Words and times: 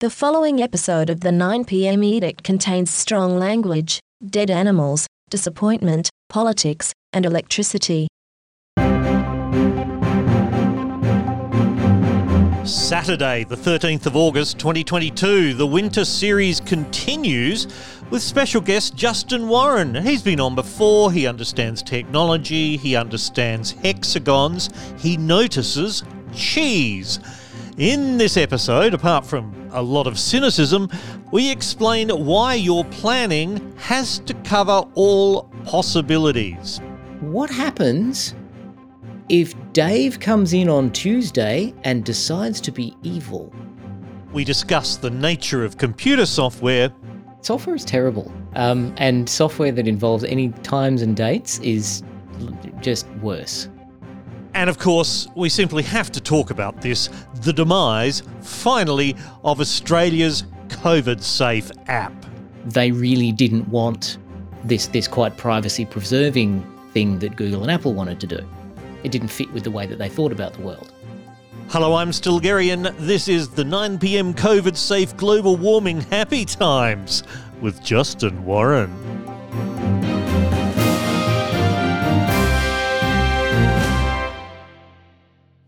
The 0.00 0.10
following 0.10 0.60
episode 0.60 1.08
of 1.08 1.20
the 1.20 1.30
9pm 1.30 2.04
edict 2.04 2.44
contains 2.44 2.90
strong 2.90 3.38
language, 3.38 3.98
dead 4.22 4.50
animals, 4.50 5.06
disappointment, 5.30 6.10
politics, 6.28 6.92
and 7.14 7.24
electricity. 7.24 8.06
Saturday, 12.66 13.44
the 13.44 13.56
13th 13.56 14.04
of 14.04 14.16
August 14.16 14.58
2022, 14.58 15.54
the 15.54 15.66
winter 15.66 16.04
series 16.04 16.60
continues 16.60 17.66
with 18.10 18.20
special 18.20 18.60
guest 18.60 18.96
Justin 18.96 19.48
Warren. 19.48 19.94
He's 19.94 20.22
been 20.22 20.40
on 20.40 20.54
before, 20.54 21.10
he 21.10 21.26
understands 21.26 21.82
technology, 21.82 22.76
he 22.76 22.96
understands 22.96 23.70
hexagons, 23.70 24.68
he 24.98 25.16
notices 25.16 26.04
cheese. 26.34 27.18
In 27.78 28.16
this 28.16 28.36
episode, 28.38 28.94
apart 28.94 29.26
from 29.26 29.65
a 29.76 29.82
lot 29.82 30.06
of 30.06 30.18
cynicism, 30.18 30.90
we 31.30 31.50
explain 31.50 32.08
why 32.08 32.54
your 32.54 32.84
planning 32.86 33.74
has 33.76 34.18
to 34.20 34.34
cover 34.42 34.82
all 34.94 35.44
possibilities. 35.64 36.80
What 37.20 37.50
happens 37.50 38.34
if 39.28 39.54
Dave 39.72 40.18
comes 40.18 40.54
in 40.54 40.68
on 40.68 40.90
Tuesday 40.90 41.74
and 41.84 42.04
decides 42.04 42.60
to 42.62 42.72
be 42.72 42.96
evil? 43.02 43.54
We 44.32 44.44
discuss 44.44 44.96
the 44.96 45.10
nature 45.10 45.64
of 45.64 45.76
computer 45.76 46.26
software. 46.26 46.90
Software 47.42 47.76
is 47.76 47.84
terrible. 47.84 48.32
Um, 48.54 48.94
and 48.96 49.28
software 49.28 49.72
that 49.72 49.86
involves 49.86 50.24
any 50.24 50.48
times 50.62 51.02
and 51.02 51.14
dates 51.14 51.58
is 51.60 52.02
just 52.80 53.06
worse. 53.22 53.68
And 54.56 54.70
of 54.70 54.78
course, 54.78 55.28
we 55.34 55.50
simply 55.50 55.82
have 55.82 56.10
to 56.12 56.20
talk 56.20 56.48
about 56.48 56.80
this 56.80 57.10
the 57.42 57.52
demise, 57.52 58.22
finally, 58.40 59.14
of 59.44 59.60
Australia's 59.60 60.44
COVID 60.68 61.22
safe 61.22 61.70
app. 61.88 62.14
They 62.64 62.90
really 62.90 63.32
didn't 63.32 63.68
want 63.68 64.16
this, 64.64 64.86
this 64.86 65.08
quite 65.08 65.36
privacy 65.36 65.84
preserving 65.84 66.64
thing 66.94 67.18
that 67.18 67.36
Google 67.36 67.60
and 67.60 67.70
Apple 67.70 67.92
wanted 67.92 68.18
to 68.20 68.26
do. 68.26 68.48
It 69.04 69.12
didn't 69.12 69.28
fit 69.28 69.52
with 69.52 69.62
the 69.62 69.70
way 69.70 69.84
that 69.84 69.98
they 69.98 70.08
thought 70.08 70.32
about 70.32 70.54
the 70.54 70.62
world. 70.62 70.90
Hello, 71.68 71.94
I'm 71.94 72.10
Stilgherrian. 72.10 72.96
This 72.96 73.28
is 73.28 73.50
the 73.50 73.62
9pm 73.62 74.34
COVID 74.36 74.74
safe 74.74 75.14
global 75.18 75.58
warming 75.58 76.00
happy 76.00 76.46
times 76.46 77.24
with 77.60 77.84
Justin 77.84 78.42
Warren. 78.46 80.05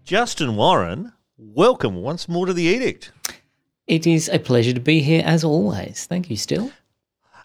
Justin 0.09 0.57
Warren, 0.57 1.13
welcome 1.37 1.97
once 1.97 2.31
more 2.31 2.47
to 2.47 2.55
the 2.55 2.63
Edict. 2.63 3.13
It 3.87 4.07
is 4.07 4.31
a 4.31 4.39
pleasure 4.39 4.73
to 4.73 4.81
be 4.81 5.03
here 5.03 5.23
as 5.23 5.45
always. 5.45 6.07
Thank 6.07 6.31
you, 6.31 6.37
Still. 6.39 6.73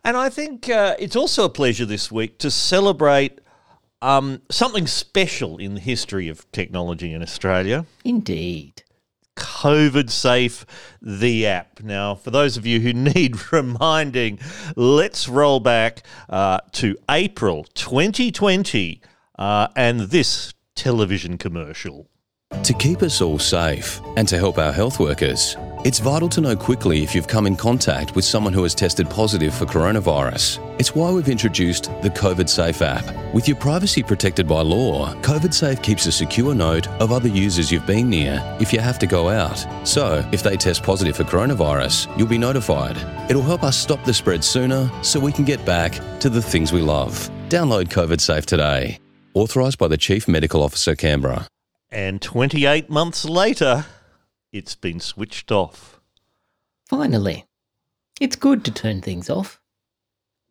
And 0.02 0.16
I 0.16 0.30
think 0.30 0.70
uh, 0.70 0.96
it's 0.98 1.18
also 1.18 1.44
a 1.44 1.50
pleasure 1.50 1.86
this 1.86 2.10
week 2.10 2.38
to 2.38 2.50
celebrate 2.50 3.42
um, 4.02 4.44
something 4.50 4.88
special 4.88 5.58
in 5.58 5.74
the 5.74 5.82
history 5.82 6.30
of 6.30 6.50
technology 6.54 7.12
in 7.12 7.22
Australia. 7.22 7.86
Indeed. 8.06 8.84
COVID 9.36 10.10
Safe, 10.10 10.66
the 11.02 11.46
app. 11.46 11.82
Now, 11.84 12.16
for 12.16 12.32
those 12.32 12.56
of 12.56 12.66
you 12.66 12.80
who 12.80 12.94
need 13.14 13.52
reminding, 13.52 14.40
let's 14.78 15.28
roll 15.28 15.60
back 15.60 16.04
uh, 16.30 16.60
to 16.72 16.96
April 17.12 17.66
2020 17.74 19.02
uh, 19.38 19.68
and 19.76 20.00
this 20.00 20.54
television 20.76 21.38
commercial. 21.38 22.08
To 22.64 22.74
keep 22.74 23.02
us 23.02 23.22
all 23.22 23.40
safe 23.40 24.00
and 24.16 24.28
to 24.28 24.38
help 24.38 24.58
our 24.58 24.72
health 24.72 25.00
workers, 25.00 25.58
it's 25.84 26.00
vital 26.00 26.30
to 26.30 26.40
know 26.40 26.56
quickly 26.56 27.04
if 27.04 27.14
you've 27.14 27.28
come 27.28 27.46
in 27.46 27.58
contact 27.58 28.16
with 28.16 28.24
someone 28.24 28.54
who 28.54 28.64
has 28.64 28.74
tested 28.74 29.10
positive 29.10 29.54
for 29.54 29.66
coronavirus. 29.66 30.60
It's 30.80 30.96
why 30.96 31.12
we've 31.12 31.28
introduced 31.28 31.92
the 32.02 32.10
COVID 32.10 32.48
Safe 32.48 32.82
app. 32.82 33.04
With 33.34 33.50
your 33.50 33.58
privacy 33.58 34.02
protected 34.02 34.48
by 34.48 34.62
law, 34.62 35.14
COVID 35.16 35.54
Safe 35.54 35.82
keeps 35.82 36.06
a 36.06 36.12
secure 36.12 36.56
note 36.56 36.88
of 37.02 37.12
other 37.12 37.28
users 37.28 37.70
you've 37.70 37.86
been 37.86 38.10
near 38.10 38.42
if 38.62 38.72
you 38.72 38.80
have 38.80 38.98
to 39.00 39.08
go 39.08 39.28
out. 39.28 39.66
So, 39.86 40.26
if 40.32 40.42
they 40.42 40.56
test 40.56 40.84
positive 40.84 41.18
for 41.18 41.26
coronavirus, 41.26 42.18
you'll 42.18 42.28
be 42.30 42.38
notified. 42.38 42.96
It'll 43.30 43.42
help 43.42 43.64
us 43.64 43.76
stop 43.76 44.06
the 44.06 44.14
spread 44.14 44.42
sooner 44.42 44.90
so 45.04 45.20
we 45.20 45.34
can 45.34 45.44
get 45.44 45.66
back 45.66 46.00
to 46.22 46.30
the 46.30 46.42
things 46.42 46.72
we 46.72 46.82
love. 46.82 47.30
Download 47.50 47.88
COVID 47.88 48.22
Safe 48.22 48.46
today. 48.46 49.00
Authorised 49.34 49.80
by 49.80 49.90
the 49.90 49.98
Chief 49.98 50.30
Medical 50.30 50.64
Officer, 50.64 50.96
Canberra. 50.96 51.48
And 51.94 52.24
28 52.24 52.90
months 52.90 53.24
later, 53.24 53.86
it's 54.52 54.74
been 54.74 55.00
switched 55.00 55.52
off. 55.52 56.02
Finally. 56.90 57.46
It's 58.20 58.36
good 58.36 58.66
to 58.66 58.72
turn 58.72 59.02
things 59.02 59.30
off. 59.30 59.62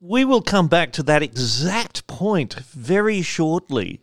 We 0.01 0.25
will 0.25 0.41
come 0.41 0.69
back 0.69 0.93
to 0.93 1.03
that 1.03 1.23
exact 1.23 2.07
point 2.07 2.55
very 2.55 3.23
shortly. 3.23 4.01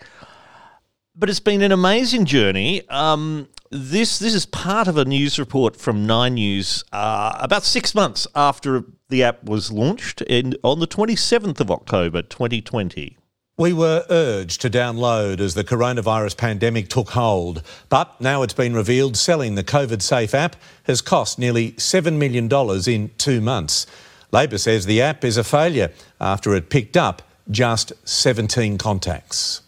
But 1.15 1.29
it's 1.29 1.39
been 1.39 1.61
an 1.61 1.71
amazing 1.71 2.25
journey. 2.25 2.85
Um, 2.89 3.47
this 3.71 4.19
this 4.19 4.33
is 4.33 4.45
part 4.45 4.89
of 4.89 4.97
a 4.97 5.05
news 5.05 5.39
report 5.39 5.77
from 5.77 6.05
Nine 6.05 6.33
News 6.33 6.83
uh, 6.91 7.37
about 7.39 7.63
six 7.63 7.95
months 7.95 8.27
after 8.35 8.83
the 9.07 9.23
app 9.23 9.45
was 9.45 9.71
launched 9.71 10.21
in, 10.23 10.55
on 10.63 10.79
the 10.79 10.87
27th 10.87 11.61
of 11.61 11.71
October 11.71 12.21
2020. 12.21 13.18
We 13.59 13.73
were 13.73 14.05
urged 14.09 14.61
to 14.61 14.69
download 14.69 15.41
as 15.41 15.53
the 15.53 15.65
coronavirus 15.65 16.37
pandemic 16.37 16.87
took 16.87 17.09
hold, 17.09 17.61
but 17.89 18.21
now 18.21 18.41
it's 18.41 18.53
been 18.53 18.73
revealed 18.73 19.17
selling 19.17 19.55
the 19.55 19.65
COVID 19.65 20.01
Safe 20.01 20.33
app 20.33 20.55
has 20.85 21.01
cost 21.01 21.37
nearly 21.37 21.73
$7 21.73 22.17
million 22.17 22.49
in 22.87 23.11
two 23.17 23.41
months. 23.41 23.85
Labor 24.31 24.57
says 24.57 24.85
the 24.85 25.01
app 25.01 25.25
is 25.25 25.35
a 25.35 25.43
failure 25.43 25.91
after 26.21 26.55
it 26.55 26.69
picked 26.69 26.95
up 26.95 27.21
just 27.51 27.91
17 28.07 28.77
contacts. 28.77 29.61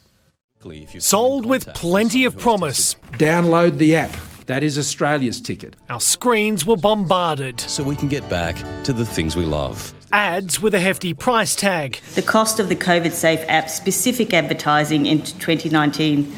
Sold 0.99 1.45
with 1.45 1.67
plenty 1.73 2.23
of 2.23 2.37
promise. 2.37 2.95
Download 3.15 3.77
the 3.77 3.97
app. 3.97 4.15
That 4.45 4.63
is 4.63 4.77
Australia's 4.77 5.41
ticket. 5.41 5.75
Our 5.89 5.99
screens 5.99 6.65
were 6.65 6.77
bombarded. 6.77 7.59
So 7.59 7.83
we 7.83 7.97
can 7.97 8.07
get 8.07 8.29
back 8.29 8.55
to 8.85 8.93
the 8.93 9.05
things 9.05 9.35
we 9.35 9.43
love. 9.43 9.93
Ads 10.13 10.61
with 10.61 10.73
a 10.73 10.79
hefty 10.79 11.13
price 11.13 11.55
tag. 11.55 12.01
The 12.15 12.21
cost 12.21 12.59
of 12.59 12.67
the 12.67 12.75
COVID 12.75 13.13
Safe 13.13 13.39
app 13.47 13.69
specific 13.69 14.33
advertising 14.33 15.05
in 15.05 15.21
2019 15.21 16.31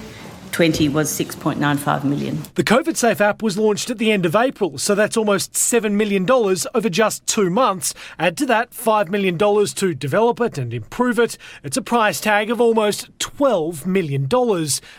20 0.54 0.88
was 0.90 1.12
6.95 1.12 2.04
million. 2.04 2.38
The 2.54 2.64
COVID 2.64 2.96
Safe 2.96 3.20
app 3.20 3.42
was 3.42 3.58
launched 3.58 3.90
at 3.90 3.98
the 3.98 4.12
end 4.12 4.26
of 4.26 4.36
April, 4.36 4.78
so 4.78 4.94
that's 4.94 5.18
almost 5.18 5.54
$7 5.54 5.94
million 5.94 6.30
over 6.30 6.90
just 6.90 7.26
two 7.26 7.50
months. 7.50 7.96
Add 8.20 8.38
to 8.38 8.46
that 8.46 8.70
$5 8.70 9.10
million 9.10 9.38
to 9.38 9.94
develop 9.96 10.40
it 10.40 10.60
and 10.60 10.72
improve 10.72 11.18
it. 11.18 11.40
It's 11.64 11.76
a 11.76 11.82
price 11.82 12.22
tag 12.22 12.52
of 12.52 12.62
almost 12.62 13.18
$12 13.18 13.88
million. 13.88 14.30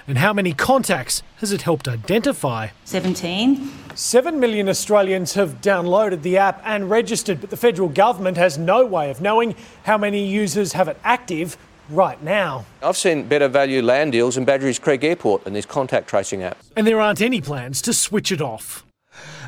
And 0.09 0.19
how 0.19 0.33
many 0.33 0.53
contacts 0.53 1.23
has 1.37 1.53
it 1.53 1.63
helped 1.63 1.87
identify? 1.87 2.69
17. 2.85 3.71
7 3.95 4.41
million 4.41 4.69
Australians 4.69 5.35
have 5.35 5.61
downloaded 5.61 6.23
the 6.23 6.37
app 6.37 6.61
and 6.65 6.91
registered, 6.91 7.41
but 7.41 7.51
the 7.51 7.57
federal 7.57 7.89
government 7.89 8.37
has 8.37 8.59
no 8.59 8.85
way 8.85 9.09
of 9.09 9.21
knowing 9.21 9.55
how 9.85 9.97
many 9.97 10.27
users 10.27 10.73
have 10.73 10.89
it 10.89 10.99
active 11.05 11.57
right 11.89 12.22
now. 12.22 12.65
I've 12.83 12.97
seen 12.97 13.27
better 13.27 13.49
value 13.49 13.83
land 13.83 14.12
deals 14.12 14.37
in 14.37 14.47
Badgerys 14.47 14.81
Creek 14.81 15.05
Airport 15.05 15.45
than 15.45 15.53
this 15.53 15.67
contact 15.67 16.09
tracing 16.09 16.43
app. 16.43 16.59
And 16.77 16.87
there 16.87 17.00
aren't 17.00 17.21
any 17.21 17.41
plans 17.41 17.83
to 17.83 17.93
switch 17.93 18.33
it 18.33 18.41
off. 18.41 18.84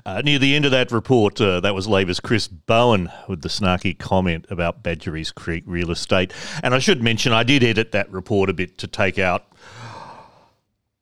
Uh, 0.05 0.23
near 0.25 0.39
the 0.39 0.55
end 0.55 0.65
of 0.65 0.71
that 0.71 0.93
report, 0.93 1.41
uh, 1.41 1.59
that 1.61 1.75
was 1.75 1.89
Labor's 1.89 2.21
Chris 2.21 2.47
Bowen 2.47 3.11
with 3.29 3.43
the 3.43 3.49
snarky 3.49 3.99
comment 3.99 4.47
about 4.51 4.83
Badgerys 4.83 5.35
Creek 5.35 5.65
real 5.67 5.91
estate. 5.91 6.33
And 6.63 6.75
I 6.75 6.79
should 6.79 7.03
mention, 7.03 7.33
I 7.33 7.43
did 7.43 7.65
edit 7.65 7.93
that 7.93 8.11
report 8.13 8.49
a 8.49 8.53
bit 8.53 8.79
to 8.79 8.87
take 8.87 9.19
out. 9.19 9.47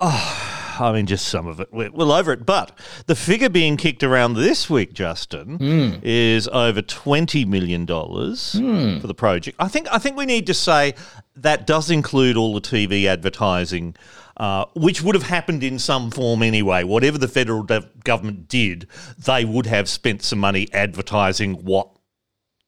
Oh, 0.01 0.77
I 0.81 0.93
mean, 0.93 1.07
just 1.07 1.29
some 1.29 1.47
of 1.47 1.61
it. 1.61 1.69
We're, 1.73 1.91
we're 1.91 2.11
over 2.11 2.33
it. 2.33 2.45
But 2.47 2.77
the 3.07 3.15
figure 3.15 3.49
being 3.49 3.77
kicked 3.77 4.03
around 4.03 4.35
this 4.35 4.69
week, 4.69 4.93
Justin, 4.93 6.01
is 6.03 6.49
over 6.49 6.83
$20 6.83 7.47
million 7.47 7.87
for 7.87 9.07
the 9.07 9.15
project. 9.15 9.57
I 9.61 9.69
think, 9.69 9.87
I 9.93 9.99
think 9.99 10.17
we 10.17 10.27
need 10.27 10.47
to 10.47 10.55
say 10.55 10.95
that 11.37 11.67
does 11.67 11.91
include 11.91 12.37
all 12.37 12.55
the 12.55 12.61
TV 12.61 13.07
advertising. 13.07 13.97
Uh, 14.37 14.65
which 14.75 15.01
would 15.01 15.15
have 15.15 15.23
happened 15.23 15.63
in 15.63 15.79
some 15.79 16.11
form 16.11 16.43
anyway. 16.43 16.83
Whatever 16.83 17.19
the 17.19 17.29
federal 17.29 17.63
de- 17.63 17.89
government 18.03 18.49
did, 18.49 18.89
they 19.17 19.45
would 19.45 19.67
have 19.67 19.89
spent 19.89 20.23
some 20.23 20.41
money 20.41 20.67
advertising 20.73 21.65
what 21.65 21.89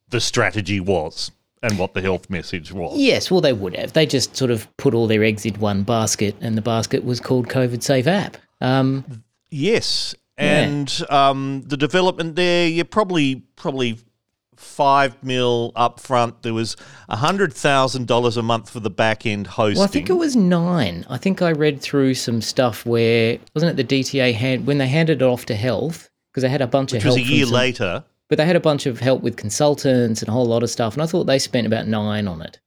the 0.09 0.21
strategy 0.21 0.79
was 0.79 1.33
and 1.65 1.77
what 1.77 1.93
the 1.93 2.01
health 2.01 2.31
message 2.31 2.73
was. 2.73 2.97
Yes, 2.97 3.33
well, 3.33 3.41
they 3.41 3.53
would 3.53 3.75
have. 3.77 3.95
They 3.95 4.07
just 4.07 4.37
sort 4.37 4.53
of 4.53 4.69
put 4.77 4.95
all 4.95 5.09
their 5.09 5.25
eggs 5.25 5.45
in 5.45 5.55
one 5.55 5.83
basket, 5.83 6.37
and 6.41 6.57
the 6.57 6.63
basket 6.63 7.05
was 7.05 7.19
called 7.19 7.49
COVID 7.49 7.83
Safe 7.83 8.07
App. 8.07 8.37
Um, 8.61 9.25
Yes, 9.51 10.15
and 10.37 10.93
um, 11.09 11.63
the 11.67 11.77
development 11.77 12.37
there, 12.37 12.69
you 12.69 12.85
probably 12.85 13.37
probably 13.57 13.99
five 14.57 15.23
mil 15.23 15.73
up 15.77 16.01
front. 16.01 16.43
There 16.43 16.55
was 16.55 16.77
hundred 17.09 17.53
thousand 17.53 18.07
dollars 18.07 18.37
a 18.37 18.43
month 18.43 18.71
for 18.71 18.81
the 18.81 18.91
back 18.91 19.27
end 19.27 19.47
hosting. 19.47 19.79
well, 19.79 19.85
I 19.85 19.91
think 19.91 20.11
it 20.11 20.15
was 20.15 20.37
nine. 20.37 21.05
I 21.09 21.19
think 21.19 21.43
I 21.43 21.53
read 21.53 21.81
through 21.81 22.15
some 22.15 22.41
stuff 22.41 22.85
where 22.87 23.39
wasn't 23.55 23.79
it 23.79 23.89
the 23.89 24.01
DTA 24.03 24.35
hand 24.35 24.67
when 24.67 24.79
they 24.79 24.89
handed 24.89 25.23
it 25.23 25.25
off 25.25 25.47
to 25.47 25.55
health 25.55 26.09
because 26.33 26.43
they 26.43 26.49
had 26.49 26.63
a 26.63 26.67
bunch 26.67 26.93
Which 26.93 27.03
of 27.03 27.07
was 27.07 27.17
help 27.17 27.27
a 27.29 27.31
year 27.31 27.45
some- 27.47 27.55
later. 27.55 28.05
But 28.29 28.39
they 28.39 28.45
had 28.45 28.57
a 28.57 28.61
bunch 28.61 28.87
of 28.87 28.99
help 28.99 29.23
with 29.23 29.37
consultants 29.37 30.21
and 30.21 30.29
a 30.29 30.33
whole 30.33 30.47
lot 30.47 30.65
of 30.65 30.71
stuff, 30.71 30.95
and 30.95 31.03
I 31.03 31.07
thought 31.07 31.25
they 31.25 31.39
spent 31.39 31.65
about 31.65 31.87
nine 31.87 32.27
on 32.27 32.43
it. 32.43 32.59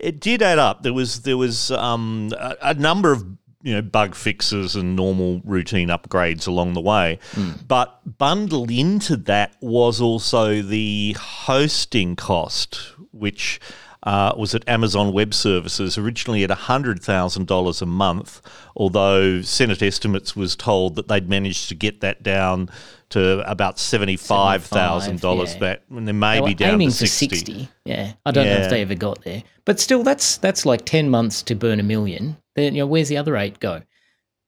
It 0.00 0.20
did 0.20 0.42
add 0.42 0.58
up. 0.58 0.82
There 0.82 0.92
was 0.92 1.22
there 1.22 1.36
was 1.36 1.70
um, 1.70 2.32
a, 2.36 2.56
a 2.62 2.74
number 2.74 3.12
of 3.12 3.24
you 3.62 3.74
know 3.74 3.82
bug 3.82 4.14
fixes 4.14 4.74
and 4.74 4.96
normal 4.96 5.40
routine 5.44 5.88
upgrades 5.88 6.46
along 6.46 6.74
the 6.74 6.80
way, 6.80 7.18
but 7.66 8.00
bundled 8.18 8.70
into 8.70 9.16
that 9.16 9.54
was 9.60 10.00
also 10.00 10.62
the 10.62 11.16
hosting 11.18 12.16
cost, 12.16 12.92
which. 13.12 13.60
Uh, 14.02 14.32
was 14.34 14.54
at 14.54 14.66
Amazon 14.66 15.12
Web 15.12 15.34
Services 15.34 15.98
originally 15.98 16.42
at 16.42 16.48
$100,000 16.48 17.82
a 17.82 17.86
month, 17.86 18.40
although 18.74 19.42
Senate 19.42 19.82
estimates 19.82 20.34
was 20.34 20.56
told 20.56 20.96
that 20.96 21.08
they'd 21.08 21.28
managed 21.28 21.68
to 21.68 21.74
get 21.74 22.00
that 22.00 22.22
down 22.22 22.70
to 23.10 23.40
about 23.50 23.76
$75,000 23.76 24.60
75, 24.62 25.48
yeah. 25.52 25.58
that 25.58 25.82
and 25.90 26.08
then 26.08 26.18
maybe 26.18 26.54
down 26.54 26.74
aiming 26.74 26.90
to 26.90 26.96
for 26.96 27.06
60. 27.06 27.36
60. 27.36 27.68
Yeah, 27.84 28.12
I 28.24 28.30
don't 28.30 28.46
know 28.46 28.56
if 28.56 28.70
they 28.70 28.80
ever 28.80 28.94
got 28.94 29.22
there, 29.22 29.42
but 29.64 29.78
still, 29.78 30.02
that's 30.02 30.38
that's 30.38 30.64
like 30.64 30.84
ten 30.84 31.10
months 31.10 31.42
to 31.44 31.54
burn 31.54 31.78
a 31.78 31.82
million. 31.82 32.36
Then 32.60 32.74
you 32.74 32.82
know, 32.82 32.86
where's 32.86 33.08
the 33.08 33.16
other 33.16 33.36
eight 33.36 33.58
go? 33.60 33.82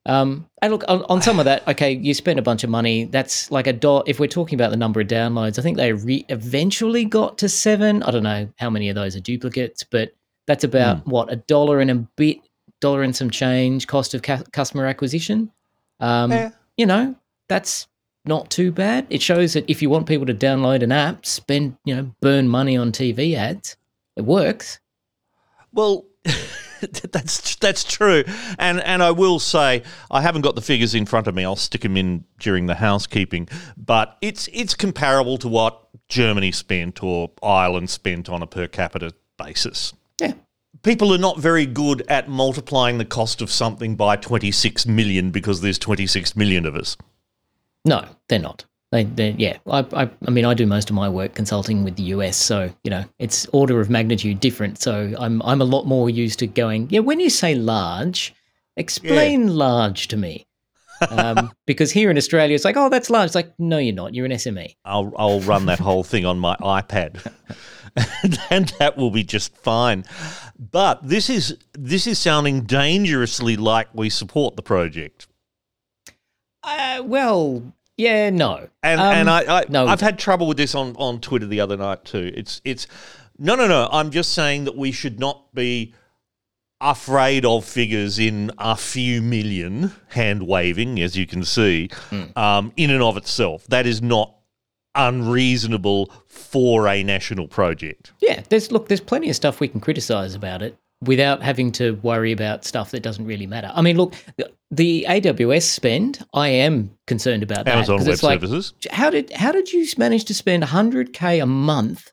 Um, 0.04 0.48
and 0.60 0.72
look 0.72 0.82
on, 0.88 1.04
on 1.08 1.22
some 1.22 1.38
of 1.38 1.44
that. 1.44 1.66
Okay, 1.68 1.92
you 1.92 2.12
spent 2.12 2.38
a 2.38 2.42
bunch 2.42 2.64
of 2.64 2.70
money. 2.70 3.04
That's 3.04 3.50
like 3.52 3.66
a 3.68 3.72
dot. 3.72 4.08
If 4.08 4.18
we're 4.18 4.26
talking 4.26 4.56
about 4.56 4.70
the 4.70 4.76
number 4.76 5.00
of 5.00 5.06
downloads, 5.06 5.58
I 5.58 5.62
think 5.62 5.76
they 5.76 5.92
re- 5.92 6.26
eventually 6.28 7.04
got 7.04 7.38
to 7.38 7.48
seven. 7.48 8.02
I 8.02 8.10
don't 8.10 8.24
know 8.24 8.48
how 8.58 8.68
many 8.68 8.88
of 8.88 8.96
those 8.96 9.14
are 9.14 9.20
duplicates, 9.20 9.84
but 9.84 10.14
that's 10.46 10.64
about 10.64 11.06
what 11.06 11.32
a 11.32 11.36
dollar 11.36 11.78
and 11.80 11.90
a 11.90 11.94
bit, 11.94 12.38
dollar 12.80 13.02
and 13.02 13.14
some 13.14 13.30
change 13.30 13.86
cost 13.86 14.12
of 14.12 14.22
cu- 14.22 14.42
customer 14.52 14.86
acquisition. 14.86 15.52
Um, 16.00 16.32
Yeah. 16.32 16.50
You 16.76 16.86
know, 16.86 17.14
that's 17.48 17.86
not 18.24 18.50
too 18.50 18.72
bad. 18.72 19.06
It 19.08 19.22
shows 19.22 19.52
that 19.52 19.68
if 19.70 19.82
you 19.82 19.90
want 19.90 20.06
people 20.06 20.26
to 20.26 20.34
download 20.34 20.82
an 20.82 20.90
app, 20.90 21.26
spend 21.26 21.76
you 21.84 21.94
know, 21.94 22.12
burn 22.20 22.48
money 22.48 22.76
on 22.76 22.90
TV 22.90 23.34
ads, 23.36 23.76
it 24.16 24.22
works. 24.22 24.80
Well, 25.72 26.06
that's 27.12 27.56
that's 27.56 27.84
true, 27.84 28.24
and 28.58 28.80
and 28.80 29.02
I 29.02 29.10
will 29.10 29.38
say 29.38 29.82
I 30.10 30.20
haven't 30.20 30.42
got 30.42 30.54
the 30.54 30.62
figures 30.62 30.94
in 30.94 31.06
front 31.06 31.26
of 31.26 31.34
me. 31.34 31.44
I'll 31.44 31.56
stick 31.56 31.82
them 31.82 31.96
in 31.96 32.24
during 32.38 32.66
the 32.66 32.74
housekeeping, 32.74 33.48
but 33.76 34.16
it's 34.20 34.48
it's 34.52 34.74
comparable 34.74 35.38
to 35.38 35.48
what 35.48 35.88
Germany 36.08 36.52
spent 36.52 37.02
or 37.02 37.30
Ireland 37.42 37.90
spent 37.90 38.28
on 38.28 38.42
a 38.42 38.46
per 38.46 38.66
capita 38.66 39.14
basis. 39.38 39.92
Yeah. 40.20 40.34
People 40.82 41.14
are 41.14 41.18
not 41.18 41.38
very 41.38 41.66
good 41.66 42.02
at 42.08 42.28
multiplying 42.28 42.98
the 42.98 43.04
cost 43.04 43.40
of 43.40 43.50
something 43.50 43.94
by 43.94 44.16
26 44.16 44.84
million 44.86 45.30
because 45.30 45.60
there's 45.60 45.78
26 45.78 46.34
million 46.34 46.66
of 46.66 46.74
us. 46.74 46.96
No, 47.84 48.04
they're 48.28 48.40
not. 48.40 48.64
They, 48.92 49.04
they 49.04 49.30
yeah. 49.38 49.56
I, 49.66 49.86
I, 49.94 50.10
I 50.26 50.30
mean, 50.30 50.44
I 50.44 50.54
do 50.54 50.66
most 50.66 50.90
of 50.90 50.94
my 50.94 51.08
work 51.08 51.34
consulting 51.34 51.82
with 51.82 51.96
the 51.96 52.04
US, 52.14 52.36
so 52.36 52.70
you 52.84 52.90
know 52.90 53.04
it's 53.18 53.46
order 53.52 53.80
of 53.80 53.88
magnitude 53.90 54.38
different. 54.38 54.80
So 54.80 55.14
I'm 55.18 55.42
I'm 55.42 55.60
a 55.60 55.64
lot 55.64 55.86
more 55.86 56.08
used 56.10 56.38
to 56.40 56.46
going. 56.46 56.88
Yeah, 56.90 57.00
when 57.00 57.18
you 57.18 57.30
say 57.30 57.54
large, 57.54 58.34
explain 58.76 59.48
large 59.56 60.08
to 60.08 60.16
me. 60.16 60.46
um, 61.08 61.50
because 61.66 61.90
here 61.90 62.10
in 62.10 62.16
Australia, 62.18 62.54
it's 62.54 62.64
like, 62.66 62.76
oh, 62.76 62.88
that's 62.90 63.08
large. 63.10 63.26
It's 63.26 63.34
like, 63.34 63.52
no, 63.58 63.78
you're 63.78 63.94
not. 63.94 64.14
You're 64.14 64.26
an. 64.26 64.32
SME. 64.32 64.76
I'll 64.84 65.12
I'll 65.16 65.40
run 65.40 65.66
that 65.66 65.78
whole 65.80 66.04
thing 66.04 66.26
on 66.26 66.38
my 66.38 66.54
iPad, 66.56 67.32
and 68.50 68.68
that 68.78 68.96
will 68.98 69.10
be 69.10 69.24
just 69.24 69.56
fine. 69.56 70.04
But 70.58 71.08
this 71.08 71.30
is 71.30 71.56
this 71.72 72.06
is 72.06 72.18
sounding 72.18 72.64
dangerously 72.64 73.56
like 73.56 73.88
we 73.94 74.10
support 74.10 74.56
the 74.56 74.62
project, 74.62 75.28
Uh, 76.62 77.02
well, 77.04 77.72
yeah, 78.02 78.30
no. 78.30 78.68
and 78.82 79.00
Um, 79.00 79.14
and 79.14 79.30
I, 79.30 79.60
I 79.60 79.64
no, 79.68 79.86
I've 79.86 80.00
had 80.00 80.18
trouble 80.18 80.46
with 80.46 80.56
this 80.56 80.74
on 80.74 80.96
on 80.96 81.20
Twitter 81.20 81.46
the 81.46 81.60
other 81.60 81.76
night 81.76 82.04
too. 82.04 82.32
It's 82.34 82.60
it's 82.64 82.86
no 83.38 83.54
no 83.54 83.68
no. 83.68 83.88
I'm 83.92 84.10
just 84.10 84.32
saying 84.32 84.64
that 84.64 84.76
we 84.76 84.90
should 84.92 85.20
not 85.20 85.54
be 85.54 85.94
afraid 86.80 87.44
of 87.44 87.64
figures 87.64 88.18
in 88.18 88.50
a 88.58 88.76
few 88.76 89.22
million 89.22 89.92
hand 90.08 90.42
waving, 90.42 91.00
as 91.00 91.16
you 91.16 91.26
can 91.26 91.44
see, 91.44 91.88
um, 92.34 92.72
in 92.76 92.90
and 92.90 93.02
of 93.02 93.16
itself. 93.16 93.64
That 93.68 93.86
is 93.86 94.02
not 94.02 94.34
unreasonable 94.96 96.12
for 96.26 96.88
a 96.88 97.02
national 97.04 97.46
project. 97.46 98.12
Yeah, 98.20 98.42
there's 98.48 98.72
look, 98.72 98.88
there's 98.88 99.00
plenty 99.00 99.30
of 99.30 99.36
stuff 99.36 99.60
we 99.60 99.68
can 99.68 99.80
criticize 99.80 100.34
about 100.34 100.60
it 100.60 100.76
without 101.02 101.42
having 101.42 101.72
to 101.72 101.94
worry 102.02 102.32
about 102.32 102.64
stuff 102.64 102.92
that 102.92 103.02
doesn't 103.02 103.26
really 103.26 103.46
matter. 103.46 103.70
I 103.74 103.82
mean, 103.82 103.96
look, 103.96 104.14
the, 104.70 105.04
AWS 105.08 105.62
spend, 105.62 106.24
I 106.32 106.48
am 106.48 106.90
concerned 107.06 107.42
about 107.42 107.64
that. 107.66 107.74
Amazon 107.74 107.98
Web 107.98 108.08
like, 108.08 108.40
Services. 108.40 108.72
How 108.90 109.10
did 109.10 109.30
how 109.32 109.52
did 109.52 109.72
you 109.72 109.86
manage 109.98 110.24
to 110.26 110.34
spend 110.34 110.62
100k 110.62 111.42
a 111.42 111.46
month 111.46 112.12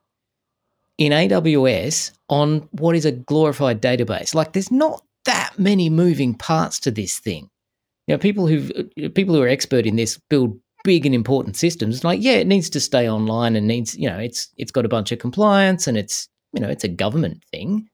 in 0.97 1.11
AWS 1.11 2.11
on 2.29 2.67
what 2.71 2.95
is 2.95 3.05
a 3.05 3.11
glorified 3.11 3.81
database? 3.81 4.33
Like, 4.33 4.53
there's 4.53 4.71
not 4.71 5.03
that 5.25 5.53
many 5.57 5.89
moving 5.89 6.33
parts 6.33 6.79
to 6.81 6.91
this 6.91 7.19
thing. 7.19 7.49
You 8.07 8.15
know, 8.15 8.19
people 8.19 8.47
who 8.47 8.83
people 9.09 9.35
who 9.35 9.41
are 9.43 9.47
expert 9.47 9.85
in 9.85 9.95
this 9.95 10.17
build 10.29 10.59
big 10.83 11.05
and 11.05 11.13
important 11.13 11.55
systems. 11.55 11.95
It's 11.95 12.03
like, 12.03 12.21
yeah, 12.21 12.33
it 12.33 12.47
needs 12.47 12.69
to 12.71 12.79
stay 12.79 13.09
online 13.09 13.55
and 13.55 13.67
needs, 13.67 13.95
you 13.95 14.09
know, 14.09 14.17
it's 14.17 14.49
it's 14.57 14.71
got 14.71 14.85
a 14.85 14.89
bunch 14.89 15.11
of 15.11 15.19
compliance 15.19 15.87
and 15.87 15.97
it's 15.97 16.27
you 16.53 16.61
know 16.61 16.69
it's 16.69 16.83
a 16.83 16.87
government 16.87 17.43
thing, 17.51 17.87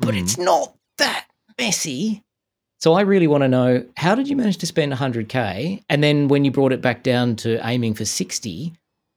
but 0.00 0.10
mm-hmm. 0.10 0.24
it's 0.24 0.38
not 0.38 0.74
that 0.98 1.26
messy. 1.58 2.24
So 2.78 2.94
I 2.94 3.02
really 3.02 3.26
want 3.26 3.42
to 3.42 3.48
know 3.48 3.84
how 3.96 4.14
did 4.14 4.28
you 4.28 4.36
manage 4.36 4.56
to 4.58 4.66
spend 4.66 4.92
100k, 4.92 5.84
and 5.88 6.02
then 6.02 6.28
when 6.28 6.44
you 6.44 6.50
brought 6.50 6.72
it 6.72 6.80
back 6.80 7.02
down 7.02 7.36
to 7.36 7.64
aiming 7.66 7.94
for 7.94 8.04
60, 8.04 8.72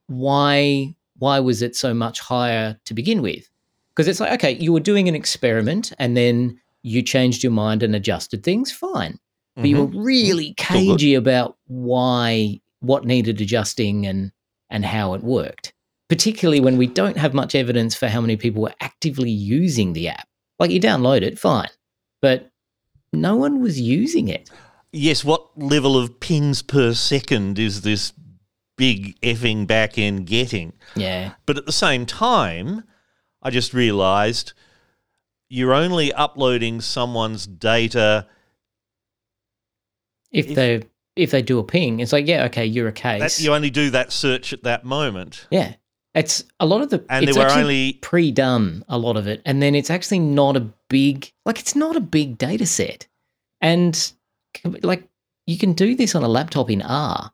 why 0.08 0.96
why 1.18 1.40
was 1.40 1.62
it 1.62 1.76
so 1.76 1.94
much 1.94 2.20
higher 2.20 2.78
to 2.86 2.94
begin 2.94 3.22
with? 3.22 3.50
Because 3.96 4.08
it's 4.08 4.20
like, 4.20 4.34
okay, 4.34 4.52
you 4.56 4.74
were 4.74 4.80
doing 4.80 5.08
an 5.08 5.16
experiment 5.16 5.94
and 6.00 6.18
then 6.18 6.60
you 6.82 7.02
changed 7.02 7.44
your 7.44 7.52
mind 7.52 7.84
and 7.84 7.96
adjusted 7.96 8.44
things, 8.44 8.72
fine. 8.72 9.20
But 9.56 9.68
you 9.68 9.78
were 9.78 9.88
mm-hmm. 9.88 10.02
really 10.02 10.56
Still 10.60 10.96
cagey 10.96 11.14
about 11.14 11.58
why 11.68 12.60
what 12.80 13.06
needed 13.06 13.40
adjusting 13.40 14.06
and 14.06 14.32
and 14.70 14.84
how 14.84 15.14
it 15.14 15.24
worked. 15.24 15.74
Particularly 16.10 16.60
when 16.60 16.78
we 16.78 16.88
don't 16.88 17.18
have 17.18 17.34
much 17.34 17.56
evidence 17.56 17.96
for 17.96 18.08
how 18.08 18.20
many 18.20 18.36
people 18.36 18.64
were 18.64 18.74
actively 18.82 19.30
using 19.30 19.94
the 19.94 20.10
app. 20.10 20.28
Like 20.64 20.72
you 20.72 20.80
download 20.80 21.24
it, 21.24 21.38
fine. 21.38 21.68
But 22.22 22.50
no 23.12 23.36
one 23.36 23.60
was 23.62 23.80
using 23.82 24.30
it. 24.30 24.50
Yes, 24.94 25.26
what 25.26 25.46
level 25.60 25.98
of 25.98 26.22
pings 26.22 26.62
per 26.62 26.94
second 26.94 27.60
is 27.60 27.82
this 27.82 28.14
big 28.78 29.20
effing 29.22 29.68
back 29.68 29.98
end 29.98 30.26
getting? 30.26 30.72
Yeah. 30.96 31.34
But 31.46 31.58
at 31.58 31.66
the 31.66 31.74
same 31.74 32.06
time, 32.06 32.86
I 33.42 33.50
just 33.50 33.74
realized 33.74 34.54
you're 35.50 35.74
only 35.74 36.14
uploading 36.14 36.80
someone's 36.80 37.46
data. 37.46 38.26
If, 40.32 40.48
If- 40.48 40.56
they 40.56 40.84
if 41.16 41.30
they 41.32 41.42
do 41.44 41.60
a 41.60 41.64
ping, 41.64 42.00
it's 42.00 42.14
like, 42.14 42.26
yeah, 42.26 42.46
okay, 42.46 42.66
you're 42.66 42.88
a 42.88 42.92
That, 42.94 43.20
case. 43.20 43.42
you 43.42 43.54
only 43.54 43.70
do 43.70 43.90
that 43.92 44.12
search 44.14 44.54
at 44.54 44.64
that 44.64 44.84
moment. 44.86 45.46
yeah. 45.52 45.74
It's 46.16 46.44
a 46.60 46.66
lot 46.66 46.82
of 46.82 46.90
the 46.90 47.04
And 47.10 47.26
it's 47.26 47.36
there 47.36 47.46
were 47.46 47.52
only- 47.52 47.94
pre-done 47.94 48.86
a 48.88 48.98
lot 48.98 49.18
of 49.18 49.28
it, 49.28 49.42
and 49.46 49.62
then 49.62 49.74
it's 49.76 49.90
actually 49.90 50.20
not 50.20 50.56
a 50.56 50.70
big 50.90 51.32
like 51.46 51.60
it's 51.60 51.76
not 51.76 51.96
a 51.96 52.02
big 52.02 52.38
data 52.38 52.66
set, 52.66 53.08
and 53.62 54.14
like 54.84 55.08
you 55.48 55.58
can 55.58 55.74
do 55.74 55.96
this 55.96 56.16
on 56.16 56.24
a 56.24 56.28
laptop 56.28 56.70
in 56.70 56.82
R 56.82 57.32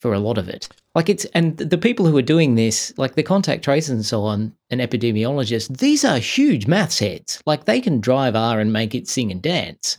for 0.00 0.14
a 0.14 0.18
lot 0.18 0.38
of 0.38 0.48
it. 0.48 0.68
Like 0.94 1.10
it's 1.10 1.26
and 1.26 1.58
the 1.58 1.76
people 1.76 2.06
who 2.06 2.16
are 2.16 2.22
doing 2.22 2.54
this, 2.54 2.92
like 2.96 3.16
the 3.16 3.22
contact 3.22 3.62
tracers 3.64 3.90
and 3.90 4.06
so 4.06 4.22
on, 4.22 4.54
and 4.70 4.80
epidemiologists, 4.80 5.76
these 5.76 6.04
are 6.04 6.18
huge 6.18 6.66
maths 6.66 7.00
heads. 7.00 7.42
Like 7.44 7.66
they 7.66 7.80
can 7.82 8.00
drive 8.00 8.34
R 8.34 8.60
and 8.60 8.72
make 8.72 8.94
it 8.94 9.08
sing 9.08 9.30
and 9.30 9.42
dance. 9.42 9.98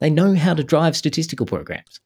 They 0.00 0.08
know 0.08 0.34
how 0.34 0.54
to 0.54 0.64
drive 0.64 0.96
statistical 0.96 1.44
programs. 1.44 2.00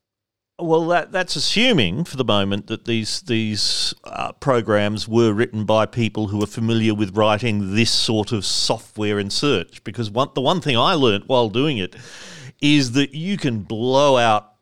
Well, 0.59 0.87
that 0.87 1.11
that's 1.11 1.35
assuming 1.35 2.05
for 2.05 2.17
the 2.17 2.25
moment 2.25 2.69
that 2.69 2.85
these 2.85 3.23
these 3.23 3.93
uh, 4.05 4.33
programs 4.33 5.09
were 5.09 5.33
written 5.33 5.65
by 5.65 5.85
people 5.85 6.29
who 6.29 6.41
are 6.45 6.47
familiar 6.47 6.95
with 6.95 7.17
writing 7.17 7.75
this 7.75 7.91
sort 7.91 8.31
of 8.31 8.45
software 8.45 9.19
and 9.19 9.33
search. 9.33 9.83
Because 9.83 10.13
one, 10.13 10.29
the 10.35 10.41
one 10.41 10.61
thing 10.61 10.77
I 10.77 10.95
learnt 10.95 11.27
while 11.27 11.49
doing 11.49 11.79
it 11.79 11.97
is 12.61 12.93
that 12.93 13.15
you 13.15 13.37
can 13.37 13.63
blow 13.63 14.17
out 14.17 14.53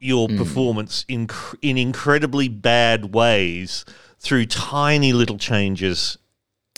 your 0.00 0.26
performance 0.28 1.04
in 1.06 1.28
in 1.60 1.76
incredibly 1.76 2.48
bad 2.48 3.14
ways 3.14 3.84
through 4.18 4.46
tiny 4.46 5.12
little 5.12 5.38
changes 5.38 6.16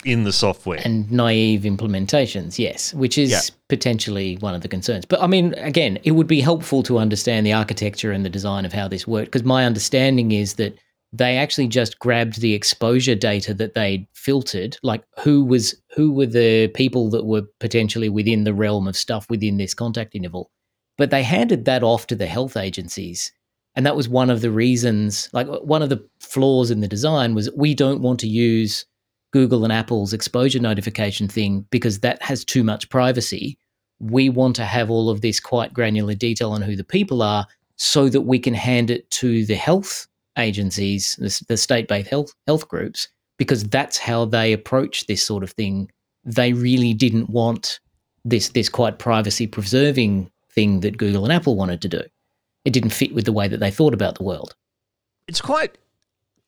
in 0.04 0.24
the 0.24 0.32
software. 0.32 0.80
and 0.84 1.10
naive 1.10 1.62
implementations, 1.62 2.58
yes, 2.58 2.92
which 2.94 3.16
is 3.18 3.30
Yeah. 3.30 3.40
potentially 3.68 4.36
one 4.40 4.54
of 4.54 4.60
the 4.62 4.68
concerns. 4.68 5.04
But 5.04 5.22
I 5.22 5.26
mean, 5.26 5.54
again, 5.54 5.98
it 6.04 6.12
would 6.12 6.26
be 6.26 6.40
helpful 6.40 6.82
to 6.84 6.98
understand 6.98 7.46
the 7.46 7.52
architecture 7.52 8.12
and 8.12 8.24
the 8.24 8.30
design 8.30 8.64
of 8.64 8.72
how 8.72 8.88
this 8.88 9.06
worked, 9.06 9.26
because 9.32 9.44
my 9.44 9.64
understanding 9.64 10.32
is 10.32 10.54
that 10.54 10.74
they 11.12 11.36
actually 11.36 11.68
just 11.68 11.98
grabbed 12.00 12.40
the 12.40 12.54
exposure 12.54 13.14
data 13.14 13.54
that 13.54 13.74
they'd 13.74 14.04
filtered, 14.14 14.76
like 14.82 15.04
who 15.20 15.44
was 15.44 15.74
who 15.94 16.12
were 16.12 16.26
the 16.26 16.68
people 16.68 17.08
that 17.10 17.24
were 17.24 17.42
potentially 17.60 18.08
within 18.08 18.42
the 18.44 18.52
realm 18.54 18.88
of 18.88 18.96
stuff 18.96 19.30
within 19.30 19.56
this 19.56 19.74
contact 19.74 20.14
interval, 20.16 20.50
but 20.98 21.10
they 21.10 21.22
handed 21.22 21.66
that 21.66 21.84
off 21.84 22.06
to 22.08 22.16
the 22.16 22.26
health 22.26 22.56
agencies 22.56 23.30
And 23.76 23.84
that 23.86 23.96
was 23.96 24.08
one 24.08 24.30
of 24.30 24.40
the 24.40 24.52
reasons, 24.52 25.28
like 25.32 25.48
one 25.48 25.82
of 25.82 25.88
the 25.88 26.00
flaws 26.20 26.70
in 26.70 26.80
the 26.80 26.86
design 26.86 27.34
was 27.34 27.50
we 27.56 27.74
don't 27.74 28.02
want 28.02 28.20
to 28.20 28.28
use 28.28 28.84
Google 29.34 29.64
and 29.64 29.72
Apple's 29.72 30.12
exposure 30.12 30.60
notification 30.60 31.26
thing 31.26 31.66
because 31.72 31.98
that 31.98 32.22
has 32.22 32.44
too 32.44 32.62
much 32.62 32.88
privacy. 32.88 33.58
We 33.98 34.28
want 34.28 34.54
to 34.56 34.64
have 34.64 34.90
all 34.90 35.10
of 35.10 35.22
this 35.22 35.40
quite 35.40 35.74
granular 35.74 36.14
detail 36.14 36.52
on 36.52 36.62
who 36.62 36.76
the 36.76 36.84
people 36.84 37.20
are 37.20 37.44
so 37.74 38.08
that 38.10 38.20
we 38.20 38.38
can 38.38 38.54
hand 38.54 38.92
it 38.92 39.10
to 39.10 39.44
the 39.44 39.56
health 39.56 40.06
agencies, 40.38 41.16
the, 41.18 41.44
the 41.48 41.56
state-based 41.56 42.08
health 42.08 42.32
health 42.46 42.68
groups, 42.68 43.08
because 43.36 43.64
that's 43.64 43.98
how 43.98 44.24
they 44.24 44.52
approach 44.52 45.08
this 45.08 45.24
sort 45.24 45.42
of 45.42 45.50
thing. 45.50 45.90
They 46.24 46.52
really 46.52 46.94
didn't 46.94 47.28
want 47.28 47.80
this 48.24 48.50
this 48.50 48.68
quite 48.68 49.00
privacy 49.00 49.48
preserving 49.48 50.30
thing 50.52 50.78
that 50.80 50.96
Google 50.96 51.24
and 51.24 51.32
Apple 51.32 51.56
wanted 51.56 51.82
to 51.82 51.88
do. 51.88 52.02
It 52.64 52.72
didn't 52.72 52.90
fit 52.90 53.12
with 53.12 53.24
the 53.24 53.32
way 53.32 53.48
that 53.48 53.58
they 53.58 53.72
thought 53.72 53.94
about 53.94 54.14
the 54.14 54.22
world. 54.22 54.54
It's 55.26 55.40
quite 55.40 55.76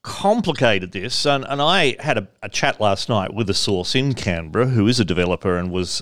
complicated 0.06 0.92
this 0.92 1.26
and, 1.26 1.44
and 1.48 1.60
I 1.60 1.96
had 1.98 2.16
a, 2.16 2.28
a 2.40 2.48
chat 2.48 2.80
last 2.80 3.08
night 3.08 3.34
with 3.34 3.50
a 3.50 3.54
source 3.54 3.96
in 3.96 4.14
Canberra 4.14 4.68
who 4.68 4.86
is 4.86 5.00
a 5.00 5.04
developer 5.04 5.56
and 5.56 5.72
was 5.72 6.00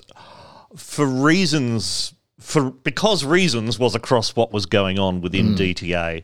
for 0.76 1.06
reasons 1.06 2.12
for 2.38 2.70
because 2.70 3.24
reasons 3.24 3.78
was 3.78 3.94
across 3.94 4.36
what 4.36 4.52
was 4.52 4.66
going 4.66 4.98
on 4.98 5.22
within 5.22 5.54
mm. 5.54 5.56
DTA 5.56 6.22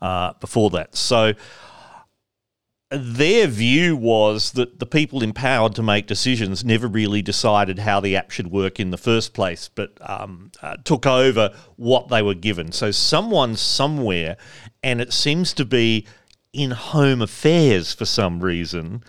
uh, 0.00 0.34
before 0.34 0.70
that. 0.70 0.94
So 0.94 1.32
their 2.90 3.48
view 3.48 3.96
was 3.96 4.52
that 4.52 4.78
the 4.78 4.86
people 4.86 5.24
empowered 5.24 5.74
to 5.74 5.82
make 5.82 6.06
decisions 6.06 6.64
never 6.64 6.86
really 6.86 7.22
decided 7.22 7.80
how 7.80 7.98
the 7.98 8.14
app 8.14 8.30
should 8.30 8.52
work 8.52 8.78
in 8.78 8.92
the 8.92 8.96
first 8.96 9.34
place, 9.34 9.68
but 9.74 9.98
um, 10.08 10.52
uh, 10.62 10.76
took 10.84 11.06
over 11.06 11.52
what 11.74 12.06
they 12.06 12.22
were 12.22 12.34
given. 12.34 12.70
So 12.70 12.92
someone 12.92 13.56
somewhere, 13.56 14.36
and 14.84 15.00
it 15.00 15.12
seems 15.12 15.52
to 15.54 15.64
be 15.64 16.06
in 16.56 16.70
Home 16.70 17.20
Affairs 17.20 17.92
for 17.92 18.06
some 18.06 18.40
reason. 18.40 19.04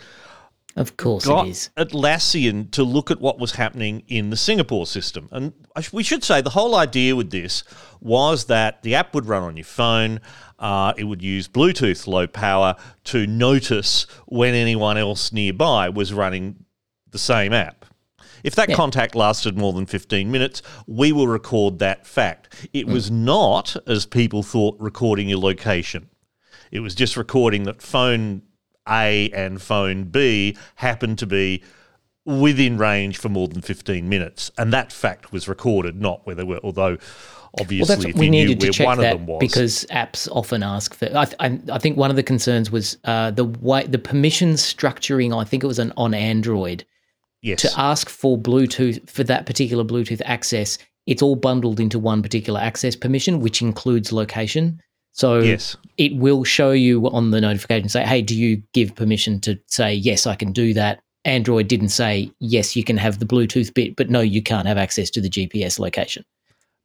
Of 0.75 0.95
course, 0.95 1.25
got 1.25 1.47
it 1.47 1.51
is. 1.51 1.69
Atlassian 1.75 2.69
to 2.71 2.83
look 2.83 3.09
at 3.09 3.19
what 3.19 3.39
was 3.39 3.53
happening 3.53 4.03
in 4.07 4.29
the 4.29 4.37
Singapore 4.37 4.85
system. 4.85 5.27
And 5.31 5.53
we 5.91 6.03
should 6.03 6.23
say 6.23 6.41
the 6.41 6.51
whole 6.51 6.75
idea 6.75 7.15
with 7.15 7.31
this 7.31 7.63
was 7.99 8.45
that 8.45 8.83
the 8.83 8.93
app 8.93 9.15
would 9.15 9.25
run 9.25 9.41
on 9.41 9.57
your 9.57 9.63
phone. 9.63 10.19
Uh, 10.59 10.93
it 10.95 11.05
would 11.05 11.23
use 11.23 11.47
Bluetooth 11.47 12.05
low 12.05 12.27
power 12.27 12.75
to 13.05 13.25
notice 13.25 14.05
when 14.27 14.53
anyone 14.53 14.97
else 14.97 15.31
nearby 15.31 15.89
was 15.89 16.13
running 16.13 16.65
the 17.09 17.17
same 17.17 17.53
app. 17.53 17.85
If 18.43 18.53
that 18.55 18.69
yeah. 18.69 18.75
contact 18.75 19.15
lasted 19.15 19.57
more 19.57 19.73
than 19.73 19.87
15 19.87 20.29
minutes, 20.29 20.61
we 20.85 21.11
will 21.11 21.27
record 21.27 21.79
that 21.79 22.05
fact. 22.05 22.69
It 22.71 22.85
mm. 22.85 22.93
was 22.93 23.09
not, 23.09 23.75
as 23.87 24.05
people 24.05 24.43
thought, 24.43 24.75
recording 24.79 25.27
your 25.29 25.39
location. 25.39 26.09
It 26.71 26.81
was 26.81 26.95
just 26.95 27.17
recording 27.17 27.63
that 27.63 27.81
phone 27.81 28.43
A 28.87 29.29
and 29.31 29.61
phone 29.61 30.05
B 30.05 30.57
happened 30.75 31.19
to 31.19 31.25
be 31.25 31.63
within 32.25 32.77
range 32.77 33.17
for 33.17 33.29
more 33.29 33.47
than 33.47 33.61
15 33.61 34.07
minutes. 34.07 34.51
And 34.57 34.73
that 34.73 34.91
fact 34.91 35.31
was 35.31 35.47
recorded, 35.47 35.99
not 35.99 36.27
whether 36.27 36.45
we're, 36.45 36.59
although 36.59 36.97
obviously 37.59 38.11
well, 38.11 38.19
we 38.19 38.29
needed 38.29 38.59
to 38.59 38.71
check 38.71 38.97
that 38.97 39.39
because 39.39 39.85
apps 39.85 40.27
often 40.31 40.61
ask 40.61 40.93
for. 40.93 41.05
I, 41.15 41.27
I, 41.39 41.59
I, 41.71 41.79
think 41.79 41.97
one 41.97 42.09
of 42.09 42.17
the 42.17 42.23
concerns 42.23 42.69
was 42.69 42.97
uh, 43.05 43.31
the 43.31 43.45
way 43.45 43.87
the 43.87 43.97
permission 43.97 44.53
structuring. 44.53 45.35
I 45.35 45.45
think 45.45 45.63
it 45.63 45.67
was 45.67 45.79
an, 45.79 45.93
on 45.97 46.13
Android. 46.13 46.85
Yes. 47.41 47.61
To 47.61 47.79
ask 47.79 48.09
for 48.09 48.37
Bluetooth 48.37 49.09
for 49.09 49.23
that 49.23 49.45
particular 49.45 49.83
Bluetooth 49.83 50.21
access, 50.25 50.77
it's 51.05 51.21
all 51.21 51.35
bundled 51.35 51.79
into 51.79 51.99
one 51.99 52.21
particular 52.21 52.59
access 52.59 52.95
permission, 52.95 53.39
which 53.39 53.61
includes 53.61 54.11
location. 54.11 54.81
So 55.17 55.39
yes. 55.39 55.75
it 55.97 56.15
will 56.15 56.43
show 56.43 56.71
you 56.71 57.09
on 57.09 57.31
the 57.31 57.41
notification 57.41 57.89
say, 57.89 58.03
hey, 58.03 58.21
do 58.21 58.35
you 58.35 58.61
give 58.73 58.95
permission 58.95 59.39
to 59.41 59.59
say, 59.65 59.91
yes, 59.91 60.27
I 60.27 60.35
can 60.35 60.51
do 60.51 60.75
that? 60.75 61.01
Android 61.25 61.67
didn't 61.67 61.89
say, 61.89 62.31
yes, 62.39 62.75
you 62.75 62.83
can 62.83 62.97
have 62.97 63.17
the 63.17 63.25
Bluetooth 63.25 63.73
bit, 63.73 63.95
but 63.95 64.11
no, 64.11 64.21
you 64.21 64.43
can't 64.43 64.67
have 64.67 64.77
access 64.77 65.09
to 65.09 65.19
the 65.19 65.29
GPS 65.29 65.79
location. 65.79 66.23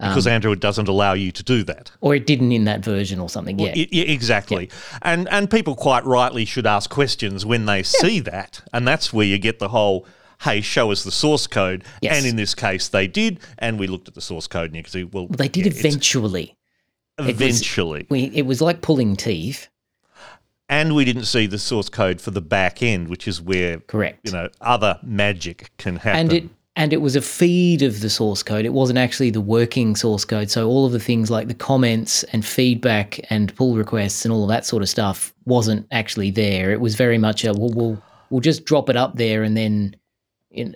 Because 0.00 0.26
um, 0.26 0.32
Android 0.32 0.60
doesn't 0.60 0.88
allow 0.88 1.12
you 1.12 1.30
to 1.30 1.42
do 1.42 1.62
that. 1.64 1.92
Or 2.00 2.14
it 2.14 2.26
didn't 2.26 2.52
in 2.52 2.64
that 2.64 2.82
version 2.82 3.20
or 3.20 3.28
something. 3.28 3.58
Well, 3.58 3.70
yeah. 3.76 4.04
Exactly. 4.04 4.70
Yeah. 4.70 4.98
And, 5.02 5.28
and 5.28 5.50
people 5.50 5.76
quite 5.76 6.04
rightly 6.06 6.46
should 6.46 6.66
ask 6.66 6.88
questions 6.88 7.44
when 7.44 7.66
they 7.66 7.78
yeah. 7.78 7.82
see 7.82 8.20
that. 8.20 8.62
And 8.72 8.88
that's 8.88 9.12
where 9.12 9.26
you 9.26 9.36
get 9.36 9.58
the 9.58 9.68
whole 9.68 10.06
hey, 10.42 10.60
show 10.60 10.90
us 10.90 11.04
the 11.04 11.12
source 11.12 11.46
code. 11.46 11.84
Yes. 12.00 12.16
And 12.16 12.26
in 12.26 12.36
this 12.36 12.54
case, 12.54 12.88
they 12.88 13.06
did. 13.06 13.40
And 13.58 13.78
we 13.78 13.86
looked 13.86 14.08
at 14.08 14.14
the 14.14 14.20
source 14.20 14.46
code 14.46 14.70
and 14.70 14.76
you 14.76 14.82
can 14.82 14.90
see, 14.90 15.04
well, 15.04 15.26
well 15.26 15.36
they 15.36 15.48
did 15.48 15.66
yeah, 15.66 15.72
eventually. 15.78 16.56
Eventually. 17.28 18.00
It 18.00 18.10
was, 18.10 18.30
we, 18.30 18.36
it 18.36 18.46
was 18.46 18.60
like 18.60 18.82
pulling 18.82 19.16
teeth. 19.16 19.68
And 20.68 20.94
we 20.94 21.04
didn't 21.04 21.26
see 21.26 21.46
the 21.46 21.58
source 21.58 21.88
code 21.88 22.20
for 22.20 22.30
the 22.30 22.40
back 22.40 22.82
end, 22.82 23.08
which 23.08 23.28
is 23.28 23.42
where 23.42 23.80
correct 23.80 24.20
you 24.24 24.32
know 24.32 24.48
other 24.60 24.98
magic 25.02 25.70
can 25.76 25.96
happen. 25.96 26.20
And 26.20 26.32
it 26.32 26.44
and 26.74 26.92
it 26.94 27.02
was 27.02 27.16
a 27.16 27.20
feed 27.20 27.82
of 27.82 28.00
the 28.00 28.08
source 28.08 28.42
code. 28.42 28.64
It 28.64 28.72
wasn't 28.72 28.98
actually 28.98 29.30
the 29.30 29.42
working 29.42 29.94
source 29.94 30.24
code. 30.24 30.50
So 30.50 30.68
all 30.68 30.86
of 30.86 30.92
the 30.92 31.00
things 31.00 31.30
like 31.30 31.48
the 31.48 31.54
comments 31.54 32.22
and 32.24 32.44
feedback 32.44 33.20
and 33.30 33.54
pull 33.54 33.76
requests 33.76 34.24
and 34.24 34.32
all 34.32 34.44
of 34.44 34.48
that 34.48 34.64
sort 34.64 34.82
of 34.82 34.88
stuff 34.88 35.34
wasn't 35.44 35.86
actually 35.90 36.30
there. 36.30 36.70
It 36.72 36.80
was 36.80 36.94
very 36.94 37.18
much 37.18 37.44
a 37.44 37.52
we'll 37.52 37.72
we'll, 37.74 38.02
we'll 38.30 38.40
just 38.40 38.64
drop 38.64 38.88
it 38.88 38.96
up 38.96 39.16
there 39.16 39.42
and 39.42 39.54
then 39.56 39.94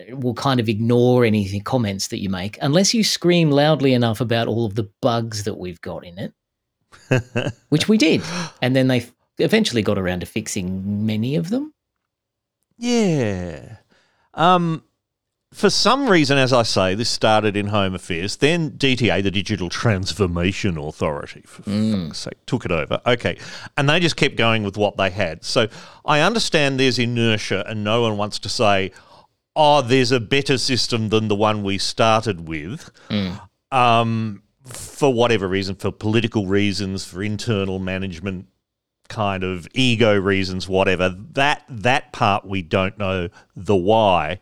we'll 0.09 0.33
kind 0.33 0.59
of 0.59 0.69
ignore 0.69 1.25
any 1.25 1.59
comments 1.61 2.07
that 2.07 2.19
you 2.19 2.29
make 2.29 2.57
unless 2.61 2.93
you 2.93 3.03
scream 3.03 3.51
loudly 3.51 3.93
enough 3.93 4.21
about 4.21 4.47
all 4.47 4.65
of 4.65 4.75
the 4.75 4.89
bugs 5.01 5.43
that 5.43 5.55
we've 5.55 5.81
got 5.81 6.05
in 6.05 6.17
it, 6.17 7.53
which 7.69 7.87
we 7.87 7.97
did. 7.97 8.21
And 8.61 8.75
then 8.75 8.87
they 8.87 9.05
eventually 9.37 9.81
got 9.81 9.97
around 9.97 10.21
to 10.21 10.25
fixing 10.25 11.05
many 11.05 11.35
of 11.35 11.49
them. 11.49 11.73
Yeah. 12.77 13.77
Um, 14.33 14.83
for 15.53 15.69
some 15.69 16.09
reason, 16.09 16.37
as 16.37 16.51
I 16.51 16.63
say, 16.63 16.93
this 16.93 17.09
started 17.09 17.55
in 17.55 17.67
Home 17.67 17.95
Affairs. 17.95 18.37
Then 18.37 18.71
DTA, 18.71 19.23
the 19.23 19.31
Digital 19.31 19.69
Transformation 19.69 20.77
Authority, 20.77 21.41
for 21.45 21.63
mm. 21.63 22.07
fuck's 22.07 22.19
sake, 22.19 22.45
took 22.45 22.65
it 22.65 22.71
over. 22.71 23.01
Okay. 23.05 23.37
And 23.77 23.89
they 23.89 23.99
just 23.99 24.17
kept 24.17 24.35
going 24.35 24.63
with 24.63 24.77
what 24.77 24.97
they 24.97 25.09
had. 25.09 25.43
So 25.43 25.67
I 26.05 26.19
understand 26.19 26.79
there's 26.79 26.99
inertia 26.99 27.63
and 27.67 27.83
no 27.83 28.01
one 28.01 28.17
wants 28.17 28.39
to 28.39 28.49
say, 28.49 28.91
oh, 29.57 29.81
there's 29.81 30.11
a 30.11 30.19
better 30.19 30.57
system 30.57 31.09
than 31.09 31.27
the 31.27 31.35
one 31.35 31.63
we 31.63 31.77
started 31.77 32.47
with. 32.47 32.91
Mm. 33.09 33.41
Um, 33.71 34.43
for 34.65 35.13
whatever 35.13 35.47
reason, 35.47 35.75
for 35.75 35.91
political 35.91 36.45
reasons, 36.45 37.03
for 37.03 37.23
internal 37.23 37.79
management 37.79 38.47
kind 39.09 39.43
of 39.43 39.67
ego 39.73 40.17
reasons, 40.17 40.69
whatever. 40.69 41.09
That 41.09 41.63
that 41.69 42.13
part 42.13 42.45
we 42.45 42.61
don't 42.61 42.97
know 42.97 43.29
the 43.55 43.75
why, 43.75 44.39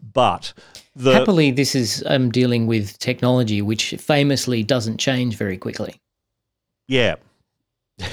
but 0.00 0.52
the, 0.94 1.12
happily 1.12 1.50
this 1.50 1.74
is 1.74 2.04
um, 2.06 2.30
dealing 2.30 2.66
with 2.66 2.98
technology 2.98 3.62
which 3.62 3.94
famously 3.98 4.62
doesn't 4.62 4.98
change 4.98 5.36
very 5.36 5.58
quickly. 5.58 5.96
Yeah. 6.86 7.16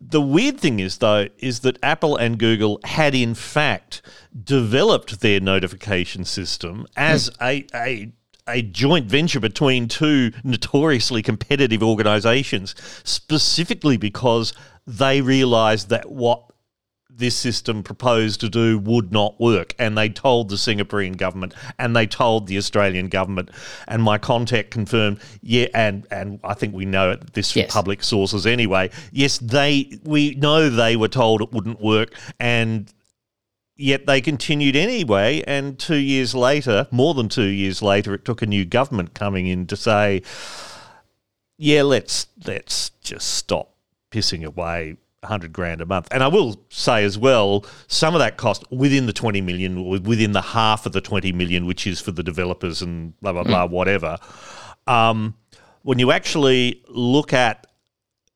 The 0.00 0.20
weird 0.20 0.58
thing 0.58 0.80
is, 0.80 0.98
though, 0.98 1.28
is 1.38 1.60
that 1.60 1.78
Apple 1.82 2.16
and 2.16 2.38
Google 2.38 2.80
had 2.84 3.14
in 3.14 3.34
fact 3.34 4.02
developed 4.44 5.20
their 5.20 5.40
notification 5.40 6.24
system 6.24 6.86
as 6.96 7.30
mm. 7.30 7.66
a, 7.74 7.76
a 7.76 8.12
a 8.48 8.62
joint 8.62 9.06
venture 9.06 9.40
between 9.40 9.88
two 9.88 10.30
notoriously 10.44 11.22
competitive 11.22 11.82
organizations, 11.82 12.74
specifically 13.02 13.96
because 13.96 14.52
they 14.86 15.20
realized 15.20 15.88
that 15.88 16.10
what 16.10 16.44
this 17.16 17.34
system 17.34 17.82
proposed 17.82 18.40
to 18.40 18.48
do 18.48 18.78
would 18.78 19.12
not 19.12 19.40
work. 19.40 19.74
And 19.78 19.96
they 19.96 20.08
told 20.08 20.48
the 20.48 20.56
Singaporean 20.56 21.16
government 21.16 21.54
and 21.78 21.96
they 21.96 22.06
told 22.06 22.46
the 22.46 22.58
Australian 22.58 23.08
government. 23.08 23.50
And 23.88 24.02
my 24.02 24.18
contact 24.18 24.70
confirmed, 24.70 25.20
yeah, 25.42 25.66
and, 25.74 26.06
and 26.10 26.40
I 26.44 26.54
think 26.54 26.74
we 26.74 26.84
know 26.84 27.12
it, 27.12 27.32
this 27.32 27.52
from 27.52 27.62
yes. 27.62 27.72
public 27.72 28.02
sources 28.02 28.46
anyway. 28.46 28.90
Yes, 29.12 29.38
they 29.38 29.98
we 30.04 30.34
know 30.34 30.68
they 30.68 30.96
were 30.96 31.08
told 31.08 31.40
it 31.40 31.52
wouldn't 31.52 31.80
work 31.80 32.12
and 32.38 32.92
yet 33.76 34.06
they 34.06 34.20
continued 34.20 34.76
anyway. 34.76 35.42
And 35.46 35.78
two 35.78 35.96
years 35.96 36.34
later, 36.34 36.86
more 36.90 37.14
than 37.14 37.28
two 37.28 37.42
years 37.42 37.82
later, 37.82 38.14
it 38.14 38.24
took 38.24 38.42
a 38.42 38.46
new 38.46 38.64
government 38.64 39.14
coming 39.14 39.46
in 39.46 39.66
to 39.68 39.76
say, 39.76 40.22
yeah, 41.56 41.82
let's 41.82 42.26
let's 42.44 42.90
just 43.00 43.28
stop 43.34 43.74
pissing 44.10 44.44
away 44.44 44.96
100 45.26 45.52
grand 45.52 45.80
a 45.80 45.86
month. 45.86 46.08
And 46.10 46.22
I 46.22 46.28
will 46.28 46.60
say 46.70 47.04
as 47.04 47.18
well, 47.18 47.64
some 47.88 48.14
of 48.14 48.20
that 48.20 48.36
cost 48.36 48.64
within 48.70 49.06
the 49.06 49.12
20 49.12 49.40
million, 49.40 50.02
within 50.02 50.32
the 50.32 50.42
half 50.42 50.86
of 50.86 50.92
the 50.92 51.00
20 51.00 51.32
million, 51.32 51.66
which 51.66 51.86
is 51.86 52.00
for 52.00 52.12
the 52.12 52.22
developers 52.22 52.82
and 52.82 53.18
blah, 53.20 53.32
blah, 53.32 53.44
blah, 53.44 53.66
mm. 53.66 53.70
whatever. 53.70 54.18
Um, 54.86 55.34
when 55.82 55.98
you 55.98 56.10
actually 56.10 56.82
look 56.88 57.32
at 57.32 57.66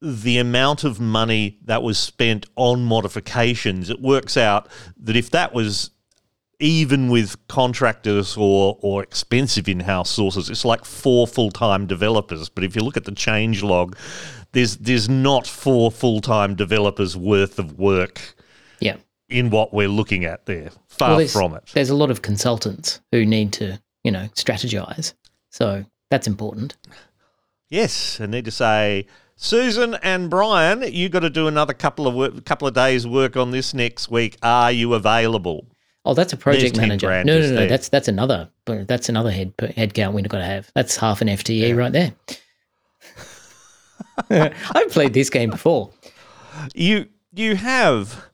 the 0.03 0.39
amount 0.39 0.85
of 0.85 0.99
money 0.99 1.59
that 1.65 1.83
was 1.83 1.99
spent 1.99 2.47
on 2.57 2.85
modifications, 2.85 3.91
it 3.91 4.01
works 4.01 4.37
out 4.37 4.69
that 4.97 5.17
if 5.17 5.31
that 5.31 5.53
was 5.53 5.91
even 6.61 7.09
with 7.09 7.37
contractors 7.49 8.37
or, 8.37 8.79
or 8.83 9.03
expensive 9.03 9.69
in 9.69 9.81
house 9.81 10.11
sources, 10.11 10.51
it's 10.51 10.65
like 10.65 10.85
four 10.85 11.27
full 11.27 11.51
time 11.51 11.87
developers. 11.87 12.49
But 12.49 12.65
if 12.65 12.77
you 12.77 12.83
look 12.83 12.97
at 12.97 13.05
the 13.05 13.13
change 13.13 13.63
log, 13.63 13.97
there's 14.53 14.77
there's 14.79 15.09
not 15.09 15.47
four 15.47 15.91
full 15.91 16.21
time 16.21 16.55
developers 16.55 17.17
worth 17.17 17.59
of 17.59 17.79
work 17.79 18.21
Yeah. 18.81 18.97
in 19.29 19.51
what 19.51 19.73
we're 19.73 19.89
looking 19.89 20.25
at 20.25 20.47
there. 20.47 20.71
Far 20.89 21.17
Well, 21.17 21.27
from 21.29 21.55
it. 21.55 21.65
There's 21.73 21.91
a 21.91 21.95
lot 21.97 22.11
of 22.11 22.23
consultants 22.23 23.01
who 23.13 23.25
need 23.25 23.53
to, 23.55 23.81
you 24.05 24.11
know, 24.11 24.29
strategize. 24.35 25.15
So 25.51 25.85
that's 26.11 26.27
important. 26.27 26.77
Yes, 27.69 28.21
I 28.21 28.27
need 28.27 28.45
to 28.47 28.51
say, 28.51 29.07
Susan 29.37 29.95
and 30.03 30.29
Brian, 30.29 30.83
you 30.93 31.09
got 31.09 31.21
to 31.21 31.31
do 31.31 31.47
another 31.47 31.73
couple 31.73 32.07
of 32.07 32.15
work, 32.15 32.45
couple 32.45 32.67
of 32.67 32.75
days 32.75 33.07
work 33.07 33.37
on 33.37 33.53
this 33.53 33.73
next 33.73 34.11
week. 34.11 34.37
Are 34.43 34.73
you 34.73 34.95
available? 34.95 35.67
Oh, 36.05 36.15
that's 36.15 36.33
a 36.33 36.37
project 36.37 36.75
There's 36.75 36.81
manager. 36.89 37.07
grand 37.07 37.27
No, 37.27 37.39
no, 37.41 37.51
no. 37.53 37.67
That's 37.69 37.89
that's 37.89 38.09
another. 38.09 38.49
That's 38.67 39.09
another 39.09 39.31
head 39.31 39.53
head 39.77 39.95
count 39.95 40.15
we've 40.15 40.29
got 40.29 40.39
to 40.39 40.45
have. 40.45 40.71
That's 40.75 40.97
half 40.97 41.21
an 41.21 41.29
FTE 41.29 41.77
right 41.77 41.93
there. 41.93 42.13
I've 44.31 44.91
played 44.91 45.13
this 45.13 45.31
game 45.31 45.51
before. 45.51 45.91
You 46.75 47.07
you 47.33 47.57
have. 47.57 48.25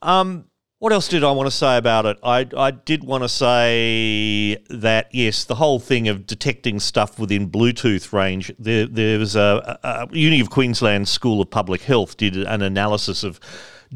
Um, 0.00 0.44
what 0.78 0.92
else 0.92 1.08
did 1.08 1.24
I 1.24 1.32
want 1.32 1.48
to 1.48 1.56
say 1.56 1.76
about 1.76 2.06
it? 2.06 2.18
I 2.22 2.46
I 2.56 2.70
did 2.70 3.02
want 3.02 3.24
to 3.24 3.28
say 3.28 4.62
that 4.70 5.08
yes, 5.12 5.44
the 5.44 5.56
whole 5.56 5.80
thing 5.80 6.06
of 6.06 6.26
detecting 6.26 6.78
stuff 6.78 7.18
within 7.18 7.50
Bluetooth 7.50 8.12
range. 8.12 8.52
There 8.58 8.86
there 8.86 9.18
was 9.18 9.34
a, 9.34 9.78
a, 9.82 10.08
Uni 10.12 10.40
of 10.40 10.50
Queensland 10.50 11.08
School 11.08 11.40
of 11.40 11.50
Public 11.50 11.82
Health 11.82 12.16
did 12.16 12.36
an 12.36 12.62
analysis 12.62 13.24
of. 13.24 13.40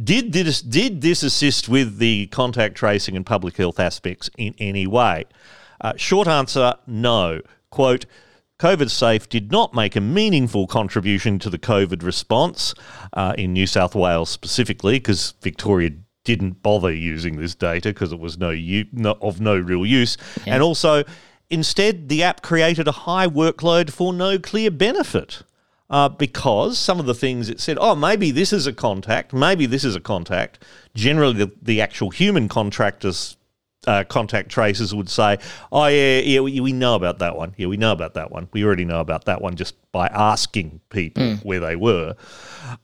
Did 0.02 0.33
this 0.33 0.61
did 0.62 1.02
this 1.02 1.23
assist 1.23 1.69
with 1.69 1.99
the 1.99 2.26
contact 2.29 2.75
tracing 2.75 3.14
and 3.14 3.25
public 3.25 3.57
health 3.57 3.79
aspects 3.79 4.31
in 4.37 4.55
any 4.59 4.87
way? 4.87 5.26
Uh, 5.81 5.93
short 5.97 6.26
answer: 6.26 6.75
No. 6.87 7.43
Quote. 7.71 8.07
COVID 8.62 8.90
Safe 8.90 9.28
did 9.28 9.50
not 9.50 9.75
make 9.75 9.97
a 9.97 10.00
meaningful 10.00 10.69
contribution 10.69 11.40
to 11.40 11.50
the 11.50 11.59
COVID 11.59 12.04
response 12.04 12.75
uh, 13.12 13.35
in 13.37 13.52
New 13.52 13.66
South 13.66 13.97
Wales 13.97 14.31
specifically, 14.31 15.00
because 15.00 15.35
Victoria 15.42 15.90
didn't 16.23 16.62
bother 16.62 16.95
using 16.95 17.38
this 17.38 17.57
data 17.57 17.88
because 17.88 18.12
it 18.12 18.21
was 18.21 18.38
no, 18.38 18.50
u- 18.50 18.87
no 18.92 19.19
of 19.21 19.40
no 19.40 19.59
real 19.59 19.85
use, 19.85 20.16
and 20.47 20.62
also 20.62 21.02
instead 21.50 22.09
the 22.09 22.23
app 22.23 22.42
created 22.42 22.87
a 22.87 22.92
high 22.92 23.26
workload 23.26 23.90
for 23.90 24.12
no 24.12 24.38
clear 24.38 24.71
benefit. 24.71 25.42
Uh, 25.90 26.09
because 26.09 26.78
some 26.78 27.00
of 27.00 27.07
the 27.07 27.14
things 27.14 27.49
it 27.50 27.59
said, 27.59 27.76
oh, 27.81 27.97
maybe 27.97 28.31
this 28.31 28.52
is 28.52 28.69
a 28.69 28.73
contact, 28.73 29.33
maybe 29.33 29.66
this 29.66 29.83
is 29.83 29.97
a 29.97 30.00
contact. 30.00 30.62
Generally, 30.95 31.35
the, 31.35 31.52
the 31.61 31.81
actual 31.81 32.11
human 32.11 32.49
contractors 32.49 33.37
uh, 33.87 34.05
contact 34.05 34.49
tracers 34.49 34.95
would 34.95 35.09
say, 35.09 35.39
"Oh 35.71 35.87
yeah, 35.87 36.21
yeah, 36.21 36.41
we, 36.41 36.61
we 36.61 36.73
know 36.73 36.95
about 36.95 37.19
that 37.19 37.37
one. 37.37 37.55
Yeah, 37.57 37.67
we 37.67 37.77
know 37.77 37.93
about 37.93 38.15
that 38.15 38.31
one. 38.31 38.49
We 38.53 38.65
already 38.65 38.85
know 38.85 39.01
about 39.01 39.25
that 39.25 39.41
one 39.41 39.57
just 39.57 39.75
by 39.93 40.07
asking 40.09 40.81
people 40.91 41.37
where 41.43 41.61
they 41.61 41.77
were." 41.77 42.15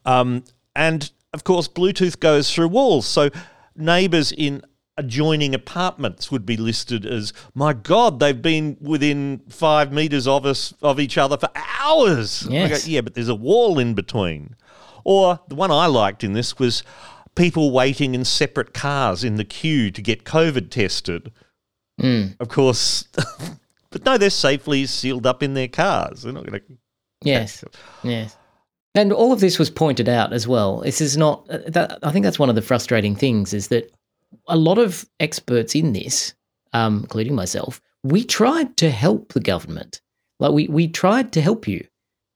Um, 0.05 0.45
and 0.75 1.11
of 1.33 1.45
course, 1.45 1.69
Bluetooth 1.69 2.19
goes 2.21 2.53
through 2.53 2.69
walls, 2.69 3.07
so 3.07 3.31
neighbours 3.77 4.33
in 4.33 4.63
adjoining 4.97 5.55
apartments 5.55 6.33
would 6.33 6.45
be 6.45 6.57
listed 6.57 7.07
as, 7.07 7.33
"My 7.55 7.73
God, 7.73 8.19
they've 8.19 8.43
been 8.43 8.77
within 8.81 9.43
five 9.49 9.93
meters 9.93 10.27
of 10.27 10.45
us 10.45 10.75
of 10.83 10.99
each 10.99 11.17
other 11.17 11.37
for 11.37 11.49
hours." 11.81 12.47
I 12.65 12.69
go, 12.69 12.77
yeah, 12.87 13.01
but 13.03 13.15
there's 13.15 13.29
a 13.29 13.35
wall 13.35 13.79
in 13.79 13.95
between. 13.95 14.57
Or 15.05 15.41
the 15.49 15.55
one 15.55 15.71
I 15.71 15.87
liked 15.87 16.25
in 16.25 16.33
this 16.33 16.59
was 16.59 16.83
people 17.39 17.71
waiting 17.71 18.15
in 18.15 18.25
separate 18.25 18.75
cars 18.75 19.25
in 19.25 19.37
the 19.37 19.45
queue 19.45 19.91
to 19.91 20.03
get 20.03 20.25
COVID 20.25 20.71
tested. 20.71 21.33
Of 22.41 22.49
course, 22.49 23.03
but 23.91 24.05
no, 24.05 24.19
they're 24.19 24.31
safely 24.31 24.87
sealed 24.87 25.27
up 25.27 25.43
in 25.43 25.55
their 25.55 25.69
cars. 25.69 26.23
They're 26.23 26.33
not 26.33 26.47
going 26.47 26.61
to. 26.61 26.67
Yes, 27.23 27.65
yes. 28.03 28.37
And 28.95 29.13
all 29.13 29.33
of 29.33 29.41
this 29.41 29.59
was 29.59 29.71
pointed 29.71 30.09
out 30.09 30.33
as 30.33 30.47
well. 30.47 30.81
This 30.81 31.01
is 31.01 31.17
not. 31.17 31.47
uh, 31.51 31.59
That, 31.69 31.99
I 32.03 32.13
think 32.13 32.25
that's 32.25 32.39
one 32.39 32.49
of 32.49 32.55
the 32.55 32.63
frustrating 32.63 33.15
things 33.17 33.53
is 33.55 33.69
that 33.69 33.91
a 34.47 34.57
lot 34.57 34.79
of 34.79 35.07
experts 35.21 35.75
in 35.75 35.93
this, 35.93 36.35
um, 36.73 36.99
including 37.01 37.35
myself, 37.35 37.81
we 38.03 38.25
tried 38.25 38.77
to 38.79 38.91
help 38.91 39.33
the 39.33 39.41
government. 39.41 40.01
Like 40.39 40.53
we 40.53 40.69
we 40.69 40.87
tried 40.89 41.33
to 41.33 41.41
help 41.41 41.67
you 41.67 41.87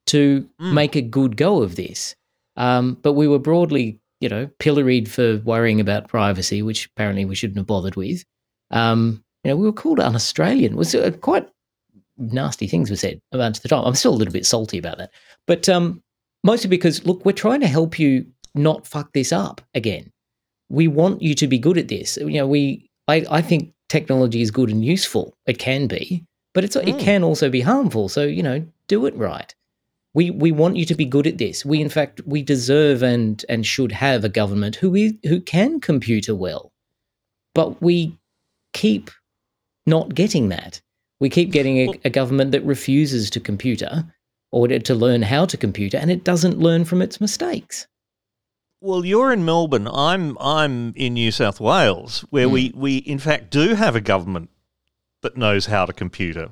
to 0.07 0.49
make 0.59 0.97
a 0.97 1.03
good 1.03 1.37
go 1.37 1.62
of 1.62 1.77
this, 1.77 2.17
um, 2.57 2.99
but 3.03 3.12
we 3.12 3.29
were 3.29 3.38
broadly, 3.38 4.01
you 4.23 4.29
know, 4.29 4.49
pilloried 4.61 5.11
for 5.11 5.39
worrying 5.39 5.81
about 5.81 6.09
privacy, 6.09 6.63
which 6.63 6.87
apparently 6.87 7.25
we 7.25 7.35
shouldn't 7.35 7.59
have 7.59 7.67
bothered 7.67 7.97
with. 7.97 8.25
Um, 8.71 9.23
you 9.43 9.51
know, 9.51 9.57
we 9.57 9.67
were 9.67 9.73
called 9.73 9.99
un-Australian. 9.99 10.75
It 10.75 10.79
was 10.79 10.95
uh, 10.95 11.11
quite 11.21 11.49
nasty 12.17 12.69
things 12.69 12.89
were 12.89 12.97
said 12.97 13.21
about 13.33 13.55
the 13.61 13.69
time. 13.69 13.85
I'm 13.85 13.97
still 13.97 14.15
a 14.15 14.17
little 14.17 14.33
bit 14.33 14.47
salty 14.47 14.79
about 14.79 14.99
that, 14.99 15.11
but 15.49 15.69
um, 15.69 16.01
mostly 16.45 16.71
because 16.71 17.05
look, 17.05 17.25
we're 17.25 17.33
trying 17.33 17.61
to 17.61 17.67
help 17.67 17.99
you 17.99 18.25
not 18.55 18.87
fuck 18.87 19.13
this 19.13 19.33
up 19.33 19.61
again. 19.75 20.11
We 20.69 20.87
want 20.87 21.21
you 21.21 21.35
to 21.35 21.49
be 21.49 21.59
good 21.59 21.77
at 21.77 21.89
this. 21.89 22.17
You 22.17 22.31
know, 22.31 22.47
we 22.47 22.89
I, 23.09 23.27
I 23.29 23.43
think 23.43 23.73
technology 23.89 24.41
is 24.41 24.53
good 24.53 24.71
and 24.71 24.85
useful. 24.85 25.35
It 25.47 25.59
can 25.59 25.89
be, 25.89 26.25
but 26.55 26.63
it's 26.63 26.77
it 26.77 26.99
can 27.01 27.25
also 27.25 27.51
be 27.51 27.61
harmful. 27.61 28.09
So 28.09 28.23
you 28.23 28.43
know, 28.43 28.65
do 28.87 29.05
it 29.07 29.17
right. 29.17 29.53
We 30.14 30.31
we 30.31 30.53
want 30.53 30.77
you 30.77 30.85
to 30.87 30.94
be 30.94 31.05
good 31.05 31.27
at 31.27 31.38
this. 31.38 31.64
We 31.64 31.81
in 31.81 31.88
fact 31.88 32.20
we 32.27 32.42
deserve 32.42 33.03
and 33.03 33.44
and 33.48 33.66
should 33.66 33.92
have 33.92 34.25
a 34.25 34.29
government 34.29 34.77
who 34.77 34.94
is 34.94 35.14
who 35.25 35.40
can 35.40 35.81
computer 35.81 36.35
well, 36.35 36.72
but 37.55 37.81
we 37.81 38.18
keep 38.72 39.11
not 39.87 40.14
getting 40.14 40.48
that. 40.51 40.81
We 41.20 41.31
keep 41.31 41.51
getting 41.53 41.79
a, 41.79 42.01
a 42.05 42.11
government 42.11 42.53
that 42.53 42.64
refuses 42.64 43.31
to 43.31 43.40
computer 43.40 44.05
or 44.51 44.68
to, 44.68 44.79
to 44.81 44.94
learn 44.94 45.22
how 45.22 45.46
to 45.46 45.57
computer, 45.57 45.96
and 45.96 46.11
it 46.11 46.25
doesn't 46.25 46.59
learn 46.59 46.85
from 46.85 47.01
its 47.01 47.20
mistakes. 47.20 47.87
Well, 48.81 49.05
you're 49.05 49.33
in 49.33 49.44
Melbourne. 49.44 49.88
I'm 49.88 50.37
I'm 50.40 50.92
in 50.96 51.14
New 51.14 51.31
South 51.31 51.61
Wales, 51.61 52.25
where 52.31 52.46
hmm. 52.46 52.53
we 52.53 52.72
we 52.75 52.96
in 52.96 53.18
fact 53.18 53.51
do 53.51 53.75
have 53.75 53.96
a 53.96 54.01
government 54.01 54.51
that 55.22 55.37
knows 55.37 55.66
how 55.66 55.87
to 55.87 55.92
computer. 55.92 56.51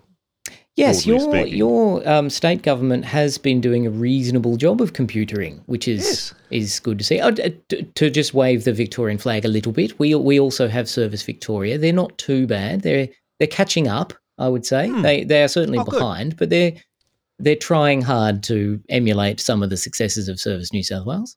Yes, 0.81 1.07
your 1.07 1.21
speaking. 1.21 1.57
your 1.57 2.09
um, 2.09 2.29
state 2.31 2.63
government 2.63 3.05
has 3.05 3.39
been 3.39 3.61
doing 3.61 3.87
a 3.87 3.91
reasonable 3.91 4.57
job 4.57 4.81
of 4.81 4.93
computering, 4.93 5.61
which 5.67 5.87
is 5.87 6.03
Yes. 6.05 6.35
is 6.51 6.81
good 6.81 6.99
to 6.99 7.05
see. 7.05 7.21
Oh, 7.21 7.31
d- 7.31 7.55
t- 7.69 7.83
to 7.83 8.11
just 8.11 8.35
wave 8.35 8.65
the 8.65 8.73
Victorian 8.73 9.19
flag 9.19 9.45
a 9.45 9.49
little 9.49 9.73
bit, 9.73 9.99
we 9.99 10.15
we 10.15 10.41
also 10.41 10.69
have 10.69 10.89
Service 10.89 11.23
Victoria. 11.23 11.79
They're 11.79 11.93
not 11.93 12.17
too 12.19 12.47
bad. 12.47 12.83
They're 12.83 13.09
they're 13.39 13.49
catching 13.49 13.89
up. 13.89 14.13
I 14.39 14.49
would 14.49 14.65
say 14.65 14.91
they 15.03 15.25
they 15.25 15.43
are 15.43 15.49
certainly 15.49 15.79
Oh, 15.79 15.85
good. 15.85 15.99
behind, 15.99 16.37
but 16.37 16.49
they're 16.51 16.73
they're 17.39 17.57
trying 17.57 18.03
hard 18.03 18.43
to 18.45 18.81
emulate 18.89 19.41
some 19.41 19.63
of 19.63 19.71
the 19.71 19.77
successes 19.77 20.29
of 20.29 20.39
Service 20.41 20.73
New 20.73 20.83
South 20.83 21.07
Wales. 21.07 21.37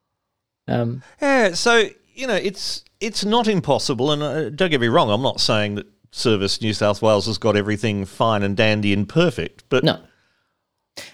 Um, 0.68 1.02
Yeah, 1.22 1.54
so 1.54 1.90
you 2.14 2.28
know 2.28 2.36
it's 2.36 2.84
it's 3.00 3.26
not 3.26 3.48
impossible, 3.48 4.12
and 4.12 4.24
uh, 4.24 4.50
don't 4.50 4.70
get 4.72 4.80
me 4.82 4.88
wrong. 4.88 5.10
I'm 5.10 5.22
not 5.22 5.42
saying 5.42 5.76
that 5.76 5.86
Service 6.16 6.62
New 6.62 6.74
South 6.74 7.02
Wales 7.02 7.26
has 7.26 7.38
got 7.40 7.56
everything 7.58 8.06
fine 8.06 8.44
and 8.44 8.56
dandy 8.56 8.94
and 8.94 9.10
perfect, 9.10 9.64
but 9.70 9.84
No. 9.84 10.00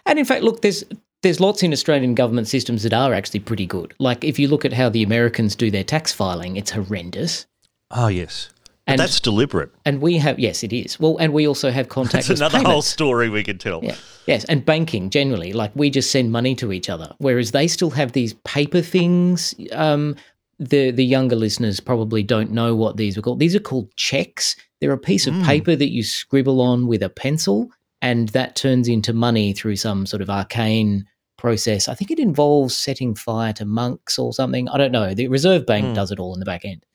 And 0.06 0.20
in 0.20 0.26
fact, 0.26 0.44
look, 0.44 0.62
there's 0.62 0.84
there's 1.22 1.40
lots 1.40 1.64
in 1.64 1.72
Australian 1.74 2.16
government 2.16 2.48
systems 2.48 2.84
that 2.84 2.94
are 2.94 3.14
actually 3.14 3.40
pretty 3.40 3.66
good. 3.66 3.94
Like 4.00 4.24
if 4.24 4.38
you 4.40 4.48
look 4.50 4.66
at 4.66 4.74
how 4.74 4.90
the 4.90 5.04
Americans 5.04 5.56
do 5.56 5.72
their 5.72 5.84
tax 5.84 6.12
filing, 6.14 6.58
it's 6.58 6.72
horrendous. 6.72 7.46
oh 7.92 8.08
yes, 8.08 8.50
but 8.86 8.94
And- 8.94 9.00
that's 9.00 9.20
deliberate. 9.22 9.72
And 9.86 10.02
we 10.02 10.18
have 10.18 10.38
yes, 10.38 10.64
it 10.64 10.74
is. 10.74 11.00
Well, 11.00 11.16
and 11.18 11.32
we 11.34 11.48
also 11.48 11.72
have 11.72 11.88
contactless 11.98 12.28
That's 12.28 12.30
another 12.42 12.58
payments. 12.58 12.72
whole 12.72 12.82
story 12.82 13.30
we 13.30 13.44
could 13.44 13.60
tell. 13.62 13.80
Yeah. 13.84 13.96
Yes, 14.28 14.44
and 14.46 14.66
banking 14.66 15.10
generally, 15.10 15.54
like 15.54 15.72
we 15.76 15.90
just 15.90 16.12
send 16.12 16.32
money 16.34 16.56
to 16.56 16.74
each 16.74 16.90
other, 16.90 17.14
whereas 17.20 17.52
they 17.52 17.68
still 17.68 17.92
have 17.92 18.12
these 18.12 18.34
paper 18.44 18.82
things. 18.82 19.56
Um, 19.72 20.16
the 20.60 20.92
the 20.92 21.06
younger 21.06 21.38
listeners 21.38 21.80
probably 21.80 22.22
don't 22.22 22.52
know 22.52 22.76
what 22.76 22.98
these 22.98 23.18
are 23.18 23.22
called. 23.22 23.40
These 23.40 23.56
are 23.56 23.62
called 23.62 23.96
checks. 23.96 24.58
They're 24.82 24.92
a 24.94 24.98
piece 24.98 25.28
of 25.28 25.34
paper 25.44 25.76
that 25.76 25.92
you 25.92 26.04
scribble 26.04 26.62
on 26.62 26.88
with 26.88 27.04
a 27.04 27.10
pencil, 27.10 27.70
and 28.02 28.30
that 28.30 28.56
turns 28.56 28.88
into 28.88 29.12
money 29.14 29.54
through 29.54 29.76
some 29.76 30.06
sort 30.06 30.22
of 30.22 30.30
arcane 30.30 31.06
process. 31.38 31.88
I 31.88 31.94
think 31.96 32.12
it 32.12 32.20
involves 32.20 32.76
setting 32.76 33.16
fire 33.16 33.54
to 33.54 33.66
monks 33.66 34.18
or 34.18 34.34
something. 34.34 34.70
I 34.70 34.78
don't 34.78 34.92
know. 34.92 35.14
The 35.14 35.28
Reserve 35.28 35.66
Bank 35.66 35.96
does 35.96 36.12
it 36.12 36.20
all 36.20 36.34
in 36.34 36.40
the 36.40 36.46
back 36.46 36.64
end. 36.66 36.86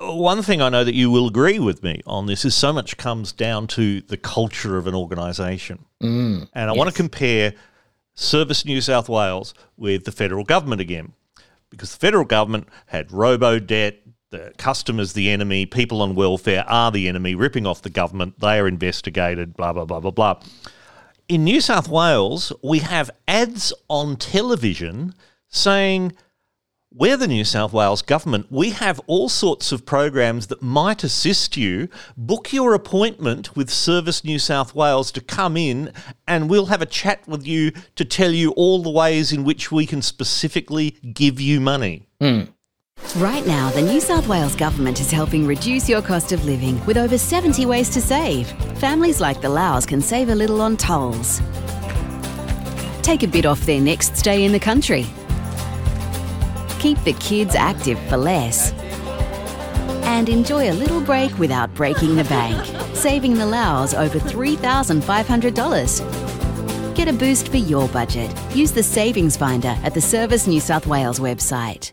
One 0.00 0.42
thing 0.42 0.60
I 0.60 0.68
know 0.68 0.84
that 0.84 0.94
you 0.94 1.10
will 1.10 1.28
agree 1.28 1.58
with 1.58 1.82
me 1.82 2.02
on 2.06 2.26
this 2.26 2.44
is 2.44 2.54
so 2.54 2.72
much 2.72 2.96
comes 2.96 3.32
down 3.32 3.68
to 3.68 4.00
the 4.00 4.16
culture 4.16 4.76
of 4.76 4.86
an 4.86 4.94
organisation. 4.94 5.84
Mm, 6.02 6.48
And 6.52 6.68
I 6.68 6.72
want 6.72 6.90
to 6.90 6.96
compare 6.96 7.54
Service 8.14 8.64
New 8.64 8.80
South 8.80 9.08
Wales 9.08 9.54
with 9.76 10.04
the 10.04 10.12
federal 10.12 10.44
government 10.44 10.80
again, 10.80 11.12
because 11.70 11.92
the 11.92 11.98
federal 11.98 12.24
government 12.24 12.68
had 12.86 13.12
robo 13.12 13.58
debt, 13.58 14.03
the 14.34 14.52
customers 14.58 15.12
the 15.12 15.30
enemy, 15.30 15.64
people 15.64 16.02
on 16.02 16.14
welfare 16.14 16.64
are 16.68 16.90
the 16.90 17.08
enemy, 17.08 17.34
ripping 17.34 17.66
off 17.66 17.82
the 17.82 17.90
government, 17.90 18.40
they 18.40 18.58
are 18.58 18.66
investigated, 18.66 19.56
blah, 19.56 19.72
blah, 19.72 19.84
blah, 19.84 20.00
blah, 20.00 20.10
blah. 20.10 20.40
In 21.28 21.44
New 21.44 21.60
South 21.60 21.88
Wales, 21.88 22.52
we 22.62 22.80
have 22.80 23.10
ads 23.28 23.72
on 23.88 24.16
television 24.16 25.14
saying, 25.48 26.12
We're 26.92 27.16
the 27.16 27.28
New 27.28 27.44
South 27.44 27.72
Wales 27.72 28.02
government. 28.02 28.48
We 28.50 28.70
have 28.70 29.00
all 29.06 29.28
sorts 29.28 29.70
of 29.70 29.86
programs 29.86 30.48
that 30.48 30.60
might 30.60 31.04
assist 31.04 31.56
you. 31.56 31.88
Book 32.16 32.52
your 32.52 32.74
appointment 32.74 33.56
with 33.56 33.70
Service 33.70 34.24
New 34.24 34.40
South 34.40 34.74
Wales 34.74 35.12
to 35.12 35.20
come 35.20 35.56
in, 35.56 35.92
and 36.26 36.50
we'll 36.50 36.66
have 36.66 36.82
a 36.82 36.86
chat 36.86 37.26
with 37.28 37.46
you 37.46 37.70
to 37.94 38.04
tell 38.04 38.32
you 38.32 38.50
all 38.50 38.82
the 38.82 38.90
ways 38.90 39.32
in 39.32 39.44
which 39.44 39.70
we 39.70 39.86
can 39.86 40.02
specifically 40.02 40.90
give 41.14 41.40
you 41.40 41.60
money. 41.60 42.08
Hmm. 42.20 42.42
Right 43.16 43.46
now, 43.46 43.70
the 43.70 43.80
New 43.80 44.00
South 44.00 44.26
Wales 44.26 44.56
Government 44.56 45.00
is 45.00 45.12
helping 45.12 45.46
reduce 45.46 45.88
your 45.88 46.02
cost 46.02 46.32
of 46.32 46.44
living 46.44 46.84
with 46.84 46.96
over 46.96 47.16
70 47.16 47.64
ways 47.64 47.88
to 47.90 48.00
save. 48.00 48.48
Families 48.78 49.20
like 49.20 49.40
the 49.40 49.48
Laos 49.48 49.86
can 49.86 50.02
save 50.02 50.30
a 50.30 50.34
little 50.34 50.60
on 50.60 50.76
tolls. 50.76 51.40
Take 53.02 53.22
a 53.22 53.28
bit 53.28 53.46
off 53.46 53.60
their 53.60 53.80
next 53.80 54.16
stay 54.16 54.44
in 54.44 54.50
the 54.50 54.58
country. 54.58 55.06
Keep 56.80 57.04
the 57.04 57.12
kids 57.20 57.54
active 57.54 58.00
for 58.08 58.16
less. 58.16 58.72
And 60.06 60.28
enjoy 60.28 60.72
a 60.72 60.74
little 60.74 61.00
break 61.00 61.38
without 61.38 61.72
breaking 61.74 62.16
the 62.16 62.24
bank, 62.24 62.66
saving 62.96 63.34
the 63.34 63.46
Laos 63.46 63.94
over 63.94 64.18
$3,500. 64.18 66.96
Get 66.96 67.06
a 67.06 67.12
boost 67.12 67.46
for 67.48 67.58
your 67.58 67.86
budget. 67.88 68.34
Use 68.52 68.72
the 68.72 68.82
Savings 68.82 69.36
Finder 69.36 69.76
at 69.84 69.94
the 69.94 70.00
Service 70.00 70.48
New 70.48 70.60
South 70.60 70.88
Wales 70.88 71.20
website. 71.20 71.92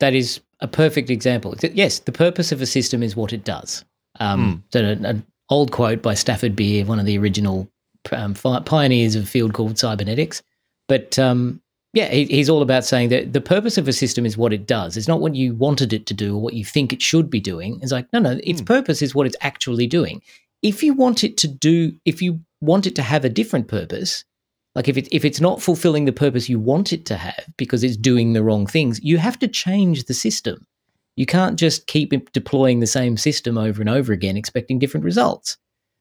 That 0.00 0.14
is 0.14 0.40
a 0.60 0.68
perfect 0.68 1.10
example. 1.10 1.54
Yes, 1.72 2.00
the 2.00 2.12
purpose 2.12 2.52
of 2.52 2.60
a 2.62 2.66
system 2.66 3.02
is 3.02 3.16
what 3.16 3.32
it 3.32 3.44
does. 3.44 3.84
Um, 4.20 4.64
so 4.72 4.84
an, 4.84 5.26
old 5.50 5.70
quote 5.70 6.02
by 6.02 6.14
Stafford 6.14 6.56
Beer, 6.56 6.84
one 6.84 6.98
of 6.98 7.06
the 7.06 7.18
original 7.18 7.68
um, 8.12 8.34
pioneers 8.34 9.14
of 9.14 9.24
a 9.24 9.26
field 9.26 9.52
called 9.52 9.78
cybernetics. 9.78 10.42
But 10.88 11.18
um, 11.18 11.60
yeah, 11.92 12.08
he, 12.08 12.24
he's 12.24 12.50
all 12.50 12.62
about 12.62 12.84
saying 12.84 13.10
that 13.10 13.32
the 13.32 13.40
purpose 13.40 13.78
of 13.78 13.88
a 13.88 13.92
system 13.92 14.26
is 14.26 14.36
what 14.36 14.52
it 14.52 14.66
does. 14.66 14.96
It's 14.96 15.08
not 15.08 15.20
what 15.20 15.34
you 15.34 15.54
wanted 15.54 15.92
it 15.92 16.06
to 16.06 16.14
do 16.14 16.36
or 16.36 16.40
what 16.40 16.54
you 16.54 16.64
think 16.64 16.92
it 16.92 17.02
should 17.02 17.30
be 17.30 17.40
doing. 17.40 17.78
It's 17.82 17.92
like, 17.92 18.12
no, 18.12 18.18
no, 18.18 18.38
its 18.42 18.62
purpose 18.62 19.02
is 19.02 19.14
what 19.14 19.26
it's 19.26 19.36
actually 19.40 19.86
doing. 19.86 20.22
If 20.62 20.82
you 20.82 20.94
want 20.94 21.22
it 21.22 21.36
to 21.38 21.48
do, 21.48 21.92
if 22.04 22.22
you 22.22 22.40
want 22.60 22.86
it 22.86 22.96
to 22.96 23.02
have 23.02 23.24
a 23.24 23.30
different 23.30 23.68
purpose, 23.68 24.24
like 24.76 24.88
if 24.88 24.98
it 24.98 25.08
if 25.10 25.24
it's 25.24 25.40
not 25.40 25.62
fulfilling 25.62 26.04
the 26.04 26.12
purpose 26.12 26.50
you 26.50 26.60
want 26.60 26.92
it 26.92 27.06
to 27.06 27.16
have 27.16 27.46
because 27.56 27.82
it's 27.82 27.96
doing 27.96 28.34
the 28.34 28.42
wrong 28.42 28.66
things, 28.66 29.00
you 29.02 29.16
have 29.16 29.38
to 29.40 29.48
change 29.48 30.04
the 30.04 30.14
system. 30.14 30.66
You 31.16 31.24
can't 31.24 31.58
just 31.58 31.86
keep 31.86 32.12
deploying 32.32 32.80
the 32.80 32.86
same 32.86 33.16
system 33.16 33.56
over 33.56 33.80
and 33.80 33.88
over 33.88 34.12
again 34.12 34.36
expecting 34.36 34.78
different 34.78 35.04
results. 35.04 35.56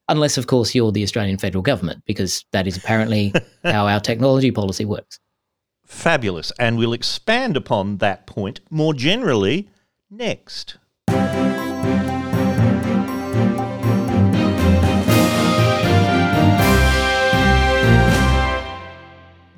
Unless 0.10 0.38
of 0.38 0.48
course 0.48 0.76
you're 0.76 0.92
the 0.92 1.04
Australian 1.04 1.38
federal 1.38 1.62
government 1.62 2.04
because 2.06 2.44
that 2.52 2.68
is 2.68 2.76
apparently 2.76 3.34
how 3.64 3.88
our 3.88 4.02
technology 4.02 4.52
policy 4.52 4.84
works. 4.84 5.20
Fabulous. 5.86 6.52
And 6.60 6.78
we'll 6.78 6.94
expand 6.94 7.56
upon 7.56 7.98
that 7.98 8.28
point 8.28 8.60
more 8.70 8.94
generally 8.94 9.70
next. 10.12 10.78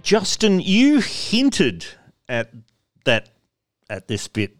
Justin, 0.08 0.62
you 0.62 1.02
hinted 1.02 1.86
at 2.30 2.54
that 3.04 3.28
at 3.90 4.08
this 4.08 4.30
bit 4.30 4.56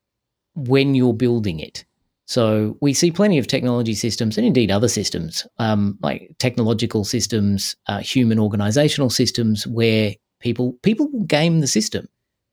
when 0.56 0.96
you're 0.96 1.13
building 1.13 1.60
it. 1.60 1.86
So 2.26 2.78
we 2.82 2.94
see 2.94 3.12
plenty 3.12 3.38
of 3.38 3.48
technology 3.48 3.94
systems, 3.94 4.38
and 4.38 4.46
indeed 4.46 4.70
other 4.70 4.90
systems, 4.90 5.48
um, 5.60 5.98
like 6.02 6.36
technological 6.40 7.06
systems, 7.06 7.76
uh, 7.88 8.00
human 8.00 8.38
organizational 8.38 9.10
systems, 9.10 9.66
where 9.66 10.13
people 10.42 10.74
people 10.84 11.10
will 11.10 11.24
game 11.24 11.62
the 11.62 11.68
system 11.68 12.08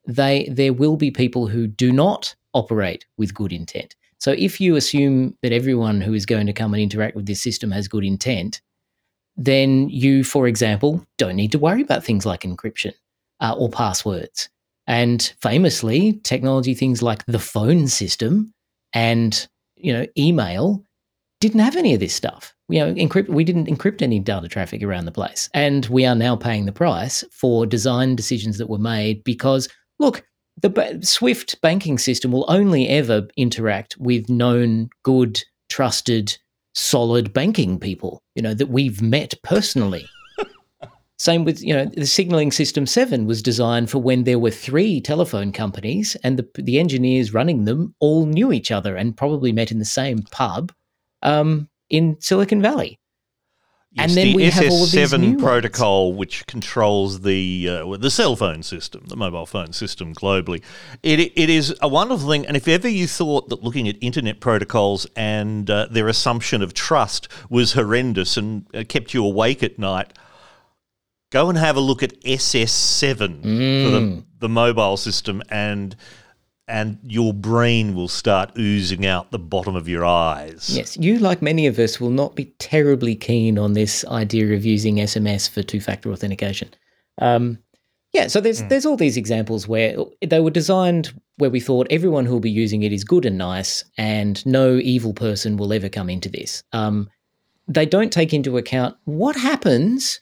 they 0.07 0.49
there 0.51 0.73
will 0.73 0.97
be 0.97 1.11
people 1.11 1.47
who 1.47 1.67
do 1.67 1.93
not 1.93 2.35
operate 2.53 3.07
with 3.17 3.35
good 3.35 3.53
intent. 3.53 3.97
So 4.19 4.33
if 4.33 4.61
you 4.61 4.77
assume 4.77 5.37
that 5.43 5.53
everyone 5.53 6.01
who 6.01 6.15
is 6.15 6.25
going 6.25 6.47
to 6.47 6.53
come 6.53 6.73
and 6.73 6.83
interact 6.83 7.17
with 7.17 7.27
this 7.27 7.43
system 7.43 7.71
has 7.73 7.89
good 7.89 8.05
intent, 8.05 8.63
then 9.37 9.89
you, 9.89 10.25
for 10.25 10.47
example, 10.47 11.05
don't 11.19 11.37
need 11.37 11.53
to 11.53 11.59
worry 11.59 11.83
about 11.83 12.05
things 12.05 12.25
like 12.25 12.43
encryption 12.43 12.93
uh, 13.41 13.55
or 13.59 13.69
passwords. 13.69 14.49
And 14.87 15.33
famously, 15.41 16.21
technology 16.25 16.75
things 16.75 17.03
like 17.03 17.25
the 17.27 17.39
phone 17.39 17.89
system 17.89 18.53
and 18.93 19.47
you 19.77 19.93
know 19.93 20.07
email 20.17 20.85
didn't 21.41 21.61
have 21.61 21.77
any 21.77 21.95
of 21.95 22.01
this 22.01 22.15
stuff. 22.15 22.55
You 22.69 22.81
know, 22.81 22.95
encrypt 22.95 23.29
we 23.29 23.45
didn't 23.45 23.67
encrypt 23.67 24.01
any 24.01 24.19
data 24.19 24.49
traffic 24.49 24.83
around 24.83 25.05
the 25.05 25.13
place, 25.13 25.51
and 25.53 25.87
we 25.87 26.07
are 26.07 26.15
now 26.15 26.37
paying 26.37 26.65
the 26.65 26.73
price 26.73 27.25
for 27.31 27.67
design 27.67 28.17
decisions 28.17 28.59
that 28.59 28.71
were 28.71 28.79
made 28.79 29.25
because 29.25 29.69
look, 29.99 30.25
the 30.61 30.71
ba- 30.71 31.05
Swift 31.05 31.61
banking 31.61 31.99
system 31.99 32.33
will 32.33 32.45
only 32.49 32.89
ever 32.89 33.29
interact 33.37 33.97
with 33.99 34.29
known, 34.29 34.89
good, 35.03 35.43
trusted, 35.69 36.37
solid 36.75 37.33
banking 37.33 37.79
people. 37.79 38.23
You 38.35 38.43
know 38.43 38.55
that 38.55 38.69
we've 38.69 39.03
met 39.03 39.35
personally. 39.43 40.07
Same 41.19 41.45
with, 41.45 41.63
you 41.63 41.73
know, 41.73 41.87
the 41.87 42.07
signaling 42.07 42.51
system 42.51 42.87
7 42.87 43.27
was 43.27 43.41
designed 43.41 43.89
for 43.89 43.99
when 43.99 44.25
there 44.25 44.39
were 44.39 44.51
three 44.51 45.01
telephone 45.01 45.53
companies 45.53 46.17
and 46.25 46.37
the, 46.39 46.49
the 46.61 46.81
engineers 46.81 47.33
running 47.33 47.65
them 47.65 47.95
all 48.01 48.27
knew 48.27 48.53
each 48.53 48.73
other 48.73 48.97
and 48.97 49.17
probably 49.17 49.53
met 49.53 49.71
in 49.71 49.79
the 49.79 49.85
same 49.85 50.23
pub 50.33 50.73
um, 51.23 51.69
in 51.89 52.17
Silicon 52.21 52.61
Valley. 52.61 52.99
Yes, 53.95 54.11
and 54.11 54.17
then 54.17 54.27
the 54.27 54.35
we 54.35 54.51
have 54.51 54.71
all 54.73 54.83
of 54.83 54.91
these 54.91 55.13
SS7 55.13 55.23
ones. 55.23 55.43
protocol, 55.43 56.15
which 56.15 56.47
controls 56.49 57.21
the 57.21 57.69
uh, 57.71 57.97
the 57.97 58.11
cell 58.11 58.35
phone 58.35 58.65
system, 58.65 59.05
the 59.07 59.17
mobile 59.17 59.47
phone 59.47 59.73
system 59.73 60.13
globally. 60.13 60.63
It, 61.05 61.21
it 61.21 61.49
is 61.49 61.73
a 61.81 61.87
wonderful 61.87 62.29
thing. 62.29 62.45
And 62.45 62.57
if 62.57 62.67
ever 62.67 62.89
you 62.89 63.07
thought 63.07 63.51
that 63.51 63.63
looking 63.63 63.89
at 63.89 63.97
internet 64.01 64.41
protocols 64.41 65.07
and 65.15 65.71
uh, 65.71 65.87
their 65.89 66.09
assumption 66.09 66.61
of 66.61 66.75
trust 66.75 67.29
was 67.49 67.75
horrendous 67.75 68.37
and 68.37 68.67
uh, 68.75 68.83
kept 68.89 69.15
you 69.15 69.25
awake 69.25 69.63
at 69.63 69.79
night, 69.79 70.13
go 71.31 71.49
and 71.49 71.57
have 71.57 71.77
a 71.77 71.81
look 71.81 72.03
at 72.03 72.21
SS7 72.23 73.43
for 73.43 73.91
the, 73.91 74.25
the 74.41 74.49
mobile 74.49 74.97
system 74.97 75.41
and 75.51 75.95
and 76.67 76.99
your 77.03 77.35
brain 77.35 77.95
will 77.95 78.09
start 78.09 78.57
oozing 78.59 79.05
out 79.05 79.31
the 79.31 79.39
bottom 79.39 79.77
of 79.77 79.89
your 79.89 80.05
eyes. 80.05 80.71
Yes, 80.75 80.97
you, 80.97 81.19
like 81.19 81.43
many 81.43 81.67
of 81.67 81.79
us, 81.79 82.01
will 82.01 82.11
not 82.11 82.35
be 82.35 82.47
terribly 82.59 83.15
keen 83.15 83.59
on 83.59 83.75
this 83.75 84.05
idea 84.07 84.55
of 84.55 84.65
using 84.65 84.97
SMS 84.97 85.49
for 85.49 85.63
two 85.63 85.81
factor 85.81 86.11
authentication. 86.11 86.71
Um, 87.21 87.59
yeah, 88.13 88.29
so 88.29 88.41
there's 88.41 88.63
there's 88.65 88.87
all 88.87 88.97
these 88.97 89.17
examples 89.17 89.67
where 89.67 89.97
they 90.25 90.41
were 90.41 90.51
designed 90.51 91.13
where 91.37 91.51
we 91.51 91.61
thought 91.61 91.89
everyone 91.91 92.27
who 92.27 92.35
will 92.35 92.41
be 92.41 92.51
using 92.51 92.85
it 92.85 92.93
is 92.93 93.03
good 93.03 93.27
and 93.27 93.37
nice, 93.37 93.85
and 93.99 94.45
no 94.47 94.77
evil 94.77 95.13
person 95.13 95.57
will 95.57 95.73
ever 95.73 95.89
come 95.89 96.09
into 96.09 96.29
this. 96.29 96.63
Um, 96.73 97.11
they 97.67 97.87
don't 97.87 98.13
take 98.13 98.33
into 98.33 98.57
account 98.57 98.97
what 99.05 99.37
happens 99.37 100.21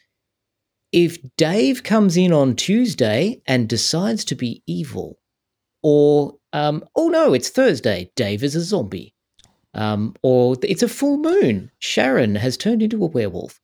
if 0.93 1.19
Dave 1.37 1.83
comes 1.83 2.17
in 2.17 2.33
on 2.33 2.55
Tuesday 2.55 3.43
and 3.47 3.69
decides 3.69 4.25
to 4.27 4.35
be 4.35 4.63
evil, 4.67 5.19
or 5.83 6.35
um, 6.53 6.85
oh 6.97 7.09
no, 7.09 7.35
it's 7.35 7.49
Thursday, 7.49 8.11
Dave 8.15 8.43
is 8.43 8.55
a 8.55 8.61
zombie, 8.61 9.15
um, 9.75 10.15
or 10.23 10.57
it's 10.63 10.83
a 10.83 10.89
full 10.89 11.17
moon, 11.17 11.71
Sharon 11.79 12.35
has 12.37 12.57
turned 12.57 12.83
into 12.83 13.03
a 13.03 13.09
werewolf. 13.09 13.61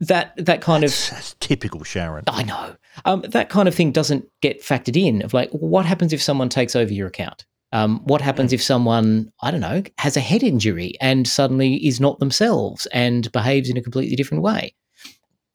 That 0.00 0.32
that 0.36 0.60
kind 0.60 0.84
of 0.84 0.90
That's 0.90 1.34
typical 1.40 1.82
Sharon. 1.82 2.24
I 2.28 2.44
know. 2.44 2.76
Um, 3.04 3.22
that 3.28 3.48
kind 3.48 3.66
of 3.66 3.74
thing 3.74 3.90
doesn't 3.90 4.28
get 4.40 4.62
factored 4.62 4.96
in. 4.96 5.22
Of 5.22 5.34
like, 5.34 5.50
what 5.50 5.86
happens 5.86 6.12
if 6.12 6.22
someone 6.22 6.48
takes 6.48 6.76
over 6.76 6.92
your 6.92 7.08
account? 7.08 7.44
Um, 7.72 8.00
what 8.04 8.20
happens 8.20 8.52
if 8.52 8.62
someone, 8.62 9.30
I 9.42 9.50
don't 9.50 9.60
know, 9.60 9.82
has 9.98 10.16
a 10.16 10.20
head 10.20 10.42
injury 10.42 10.94
and 11.00 11.28
suddenly 11.28 11.86
is 11.86 12.00
not 12.00 12.18
themselves 12.18 12.86
and 12.86 13.30
behaves 13.32 13.68
in 13.68 13.76
a 13.76 13.82
completely 13.82 14.16
different 14.16 14.42
way? 14.42 14.74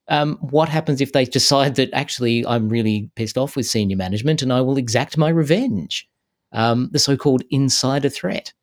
Um, 0.10 0.38
what 0.42 0.70
happens 0.70 1.00
if 1.00 1.14
they 1.14 1.26
decide 1.26 1.76
that 1.76 1.90
actually 1.94 2.46
I'm 2.46 2.70
really 2.70 3.10
pissed 3.16 3.38
off 3.38 3.56
with 3.56 3.66
senior 3.66 3.96
management 3.96 4.42
and 4.42 4.52
I 4.52 4.62
will 4.62 4.78
exact 4.78 5.18
my 5.18 5.30
revenge? 5.30 6.08
Um, 6.52 6.90
the 6.92 7.00
so 7.00 7.18
called 7.18 7.44
insider 7.50 8.10
threat. 8.10 8.54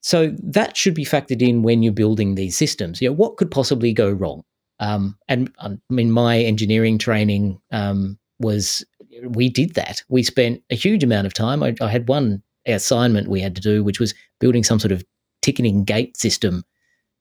So 0.00 0.34
that 0.42 0.76
should 0.76 0.94
be 0.94 1.04
factored 1.04 1.42
in 1.42 1.62
when 1.62 1.82
you're 1.82 1.92
building 1.92 2.34
these 2.34 2.56
systems. 2.56 3.00
You 3.00 3.08
know, 3.08 3.14
what 3.14 3.36
could 3.36 3.50
possibly 3.50 3.92
go 3.92 4.10
wrong? 4.10 4.44
Um, 4.80 5.16
and 5.28 5.50
um, 5.58 5.80
I 5.90 5.94
mean, 5.94 6.10
my 6.10 6.38
engineering 6.38 6.98
training 6.98 7.60
um, 7.70 8.18
was 8.38 8.84
we 9.22 9.48
did 9.48 9.74
that. 9.74 10.02
We 10.08 10.22
spent 10.22 10.62
a 10.70 10.74
huge 10.74 11.02
amount 11.02 11.26
of 11.26 11.34
time. 11.34 11.62
I, 11.62 11.74
I, 11.80 11.88
had 11.88 12.08
one 12.08 12.42
assignment 12.66 13.28
we 13.28 13.40
had 13.40 13.54
to 13.56 13.62
do, 13.62 13.84
which 13.84 14.00
was 14.00 14.14
building 14.40 14.64
some 14.64 14.78
sort 14.78 14.92
of 14.92 15.04
ticketing 15.42 15.84
gate 15.84 16.16
system. 16.16 16.64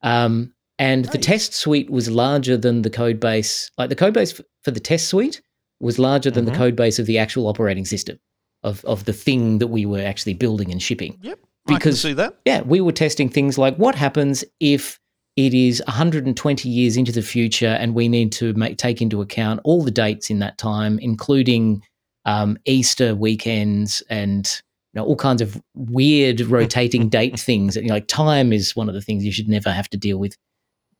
Um, 0.02 0.53
and 0.80 1.04
nice. 1.04 1.12
the 1.12 1.18
test 1.18 1.54
suite 1.54 1.90
was 1.90 2.10
larger 2.10 2.58
than 2.58 2.82
the 2.82 2.90
code 2.90 3.20
base. 3.20 3.72
Like 3.78 3.90
the 3.90 3.96
code 3.96 4.14
base 4.14 4.42
for 4.64 4.72
the 4.72 4.80
test 4.80 5.08
suite 5.08 5.42
was 5.80 6.00
larger 6.00 6.32
than 6.32 6.46
mm-hmm. 6.46 6.54
the 6.54 6.58
code 6.58 6.76
base 6.76 7.00
of 7.00 7.06
the 7.06 7.18
actual 7.18 7.48
operating 7.48 7.86
system 7.86 8.20
of 8.64 8.84
of 8.86 9.06
the 9.06 9.14
thing 9.14 9.60
that 9.60 9.68
we 9.68 9.86
were 9.86 10.02
actually 10.02 10.34
building 10.34 10.72
and 10.72 10.82
shipping. 10.82 11.18
Yep, 11.22 11.40
because 11.68 12.02
see 12.02 12.14
that. 12.14 12.38
Yeah, 12.46 12.62
we 12.62 12.82
were 12.82 12.92
testing 12.92 13.30
things 13.30 13.58
like 13.58 13.76
what 13.78 13.96
happens 13.96 14.44
if 14.60 15.00
it 15.36 15.54
is 15.54 15.82
120 15.88 16.70
years 16.70 16.96
into 16.96 17.12
the 17.12 17.22
future, 17.22 17.76
and 17.80 17.96
we 17.96 18.08
need 18.08 18.32
to 18.34 18.54
make, 18.54 18.78
take 18.78 19.02
into 19.02 19.22
account 19.22 19.62
all 19.64 19.84
the 19.84 19.92
dates 19.92 20.30
in 20.30 20.40
that 20.40 20.58
time, 20.58 21.00
including 21.00 21.84
um, 22.26 22.58
Easter 22.66 23.16
weekends 23.16 24.04
and 24.10 24.62
you 24.94 25.02
know, 25.02 25.06
all 25.06 25.16
kinds 25.16 25.42
of 25.42 25.62
weird 25.76 26.42
rotating 26.42 27.10
date 27.10 27.40
things. 27.40 27.76
You 27.76 27.84
know, 27.84 27.96
like 27.96 28.08
time 28.08 28.54
is 28.54 28.76
one 28.76 28.90
of 28.90 28.96
the 28.96 29.02
things 29.02 29.26
you 29.26 29.32
should 29.32 29.50
never 29.50 29.72
have 29.72 29.90
to 29.90 29.98
deal 29.98 30.18
with 30.18 30.38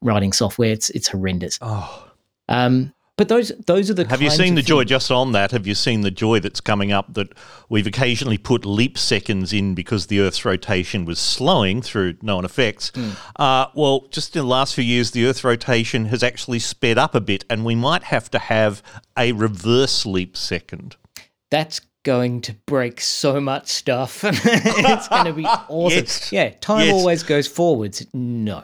writing 0.04 0.34
software. 0.34 0.72
It's 0.72 0.90
it's 0.92 1.08
horrendous. 1.08 1.58
Oh. 1.62 2.10
Um, 2.50 2.94
but 3.16 3.30
those 3.30 3.52
those 3.68 3.92
are 3.92 3.94
the. 3.94 4.08
Have 4.08 4.24
you 4.24 4.32
seen 4.32 4.56
the 4.56 4.64
joy? 4.64 4.84
Just 4.86 5.12
on 5.12 5.34
that, 5.34 5.52
have 5.52 5.68
you 5.68 5.76
seen 5.76 6.02
the 6.02 6.10
joy 6.10 6.40
that's 6.40 6.60
coming 6.60 6.92
up 6.92 7.14
that 7.14 7.32
we've 7.70 7.86
occasionally 7.86 8.40
put 8.40 8.66
leap 8.66 8.98
seconds 8.98 9.54
in 9.54 9.76
because 9.76 10.08
the 10.08 10.20
Earth's 10.20 10.44
rotation 10.44 11.06
was 11.06 11.20
slowing 11.20 11.84
through 11.84 12.16
known 12.24 12.44
effects? 12.44 12.90
Mm. 12.92 13.16
Uh, 13.36 13.68
well, 13.76 14.08
just 14.10 14.36
in 14.36 14.42
the 14.42 14.48
last 14.48 14.74
few 14.74 14.84
years, 14.84 15.12
the 15.12 15.28
Earth's 15.28 15.44
rotation 15.44 16.06
has 16.06 16.24
actually 16.24 16.58
sped 16.58 16.98
up 16.98 17.14
a 17.14 17.22
bit, 17.22 17.46
and 17.52 17.64
we 17.64 17.76
might 17.76 18.04
have 18.06 18.32
to 18.32 18.40
have 18.40 18.82
a 19.18 19.32
reverse 19.34 20.08
leap 20.08 20.36
second. 20.36 20.96
That's 21.52 21.82
going 22.02 22.42
to 22.42 22.54
break 22.66 23.00
so 23.00 23.40
much 23.40 23.68
stuff. 23.68 24.24
it's 24.26 25.08
going 25.08 25.26
to 25.26 25.34
be 25.34 25.46
awesome. 25.70 26.00
Yes. 26.00 26.32
Yeah, 26.32 26.50
time 26.50 26.88
Yes. 26.88 26.94
always 26.94 27.22
goes 27.22 27.48
forwards. 27.48 28.06
No. 28.12 28.64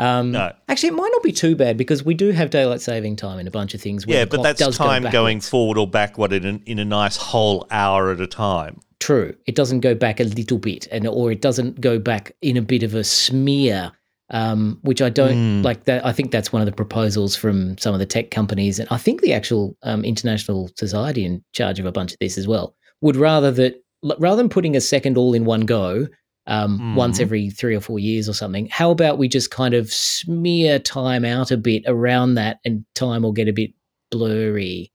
Um, 0.00 0.32
No. 0.32 0.52
Actually, 0.68 0.88
it 0.90 0.94
might 0.94 1.10
not 1.12 1.22
be 1.22 1.32
too 1.32 1.54
bad 1.54 1.76
because 1.76 2.02
we 2.04 2.14
do 2.14 2.30
have 2.30 2.48
daylight 2.50 2.80
saving 2.80 3.16
time 3.16 3.38
in 3.38 3.46
a 3.46 3.50
bunch 3.50 3.74
of 3.74 3.80
things. 3.82 4.06
Where 4.06 4.16
Yeah, 4.18 4.24
but 4.24 4.42
that's 4.42 4.58
does 4.58 4.78
go 4.78 4.84
time 4.84 5.04
going 5.10 5.40
forward 5.40 5.76
or 5.78 5.86
backward 5.86 6.32
in, 6.32 6.44
an, 6.46 6.62
in 6.66 6.78
a 6.78 6.84
nice 6.84 7.16
whole 7.16 7.66
hour 7.70 8.10
at 8.10 8.20
a 8.20 8.26
time. 8.26 8.80
True. 8.98 9.34
It 9.46 9.54
doesn't 9.54 9.80
go 9.80 9.94
back 9.94 10.18
a 10.20 10.24
little 10.24 10.58
bit, 10.58 10.86
and 10.90 11.06
or 11.06 11.30
it 11.30 11.40
doesn't 11.42 11.80
go 11.80 11.98
back 11.98 12.32
in 12.42 12.56
a 12.56 12.62
bit 12.62 12.82
of 12.82 12.94
a 12.94 13.04
smear, 13.04 13.92
um, 14.30 14.78
which 14.82 15.02
I 15.02 15.08
don't 15.10 15.60
Mm. 15.60 15.64
like. 15.64 15.84
That 15.84 16.04
I 16.04 16.12
think 16.12 16.30
that's 16.30 16.52
one 16.52 16.62
of 16.62 16.66
the 16.66 16.72
proposals 16.72 17.36
from 17.36 17.76
some 17.78 17.92
of 17.94 18.00
the 18.00 18.06
tech 18.06 18.30
companies, 18.30 18.78
and 18.78 18.88
I 18.90 18.96
think 18.98 19.20
the 19.20 19.32
actual 19.32 19.76
um, 19.82 20.04
international 20.04 20.70
society 20.76 21.24
in 21.24 21.42
charge 21.52 21.78
of 21.80 21.86
a 21.86 21.92
bunch 21.92 22.12
of 22.12 22.18
this 22.20 22.38
as 22.38 22.46
well 22.48 22.74
would 23.00 23.16
rather 23.16 23.50
that 23.52 23.82
rather 24.18 24.36
than 24.36 24.48
putting 24.48 24.76
a 24.76 24.80
second 24.80 25.16
all 25.18 25.34
in 25.34 25.44
one 25.44 25.62
go. 25.62 26.06
Um, 26.50 26.96
Once 26.96 27.18
Mhm. 27.18 27.22
every 27.22 27.50
three 27.50 27.76
or 27.76 27.80
four 27.80 28.00
years 28.00 28.28
or 28.28 28.32
something. 28.34 28.66
How 28.72 28.90
about 28.90 29.18
we 29.18 29.28
just 29.28 29.52
kind 29.52 29.72
of 29.72 29.92
smear 29.92 30.80
time 30.80 31.24
out 31.24 31.52
a 31.52 31.56
bit 31.56 31.84
around 31.86 32.34
that, 32.34 32.58
and 32.64 32.84
time 32.96 33.22
will 33.22 33.32
get 33.32 33.46
a 33.46 33.52
bit 33.52 33.70
blurry. 34.10 34.90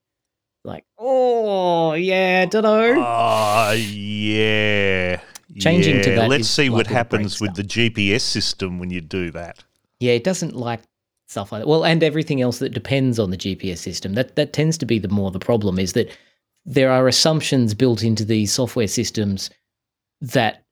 Like, 0.65 0.84
oh 1.00 1.94
yeah, 1.94 2.46
don't 2.46 2.63
know. 2.63 2.96
Oh, 2.98 3.72
yeah. 3.72 5.22
Changing 5.60 6.02
to 6.02 6.10
that 6.15 6.28
Let's 6.30 6.50
see 6.50 6.70
what 6.70 6.78
likely 6.78 6.84
to 6.84 6.89
break 6.89 6.98
happens 6.98 7.39
with 7.39 7.56
the 7.56 7.63
GPS 7.63 8.22
system 8.24 8.78
when 8.78 8.89
you 8.89 9.00
do 9.00 9.32
that. 9.32 9.63
Yeah, 10.02 10.12
it 10.12 10.26
doesn't 10.26 10.56
like 10.58 10.82
stuff 11.30 11.54
like 11.54 11.62
that. 11.62 11.68
Well, 11.70 11.86
and 11.86 12.04
everything 12.04 12.41
else 12.41 12.60
that 12.60 12.74
depends 12.74 13.18
on 13.20 13.30
the 13.30 13.38
GPS 13.38 13.78
system. 13.80 14.15
That 14.15 14.36
that 14.36 14.52
tends 14.52 14.78
to 14.80 14.86
be 14.86 15.00
the 15.00 15.08
more 15.08 15.32
the 15.32 15.39
problem 15.39 15.80
is 15.80 15.94
that 15.94 16.10
there 16.65 16.91
are 16.91 17.08
assumptions 17.08 17.74
built 17.74 18.04
into 18.04 18.26
these 18.26 18.52
software 18.52 18.88
systems 18.88 19.50
that 20.20 20.64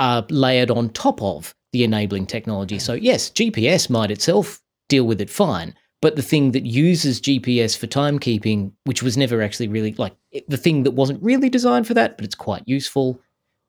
are 0.00 0.26
layered 0.30 0.70
on 0.70 0.88
top 0.90 1.22
of 1.22 1.54
the 1.72 1.84
enabling 1.84 2.26
technology. 2.26 2.78
So 2.80 2.94
yes, 2.94 3.30
GPS 3.30 3.88
might 3.88 4.10
itself 4.10 4.60
deal 4.88 5.04
with 5.04 5.20
it 5.20 5.30
fine, 5.30 5.74
but 6.02 6.16
the 6.16 6.22
thing 6.22 6.50
that 6.52 6.66
uses 6.66 7.20
GPS 7.20 7.78
for 7.78 7.86
timekeeping, 7.86 8.72
which 8.84 9.02
was 9.02 9.16
never 9.16 9.42
actually 9.42 9.68
really 9.68 9.92
like 9.94 10.16
the 10.48 10.56
thing 10.56 10.82
that 10.82 10.92
wasn't 10.92 11.22
really 11.22 11.48
designed 11.48 11.86
for 11.86 11.94
that, 11.94 12.16
but 12.16 12.24
it's 12.24 12.34
quite 12.34 12.62
useful, 12.66 13.20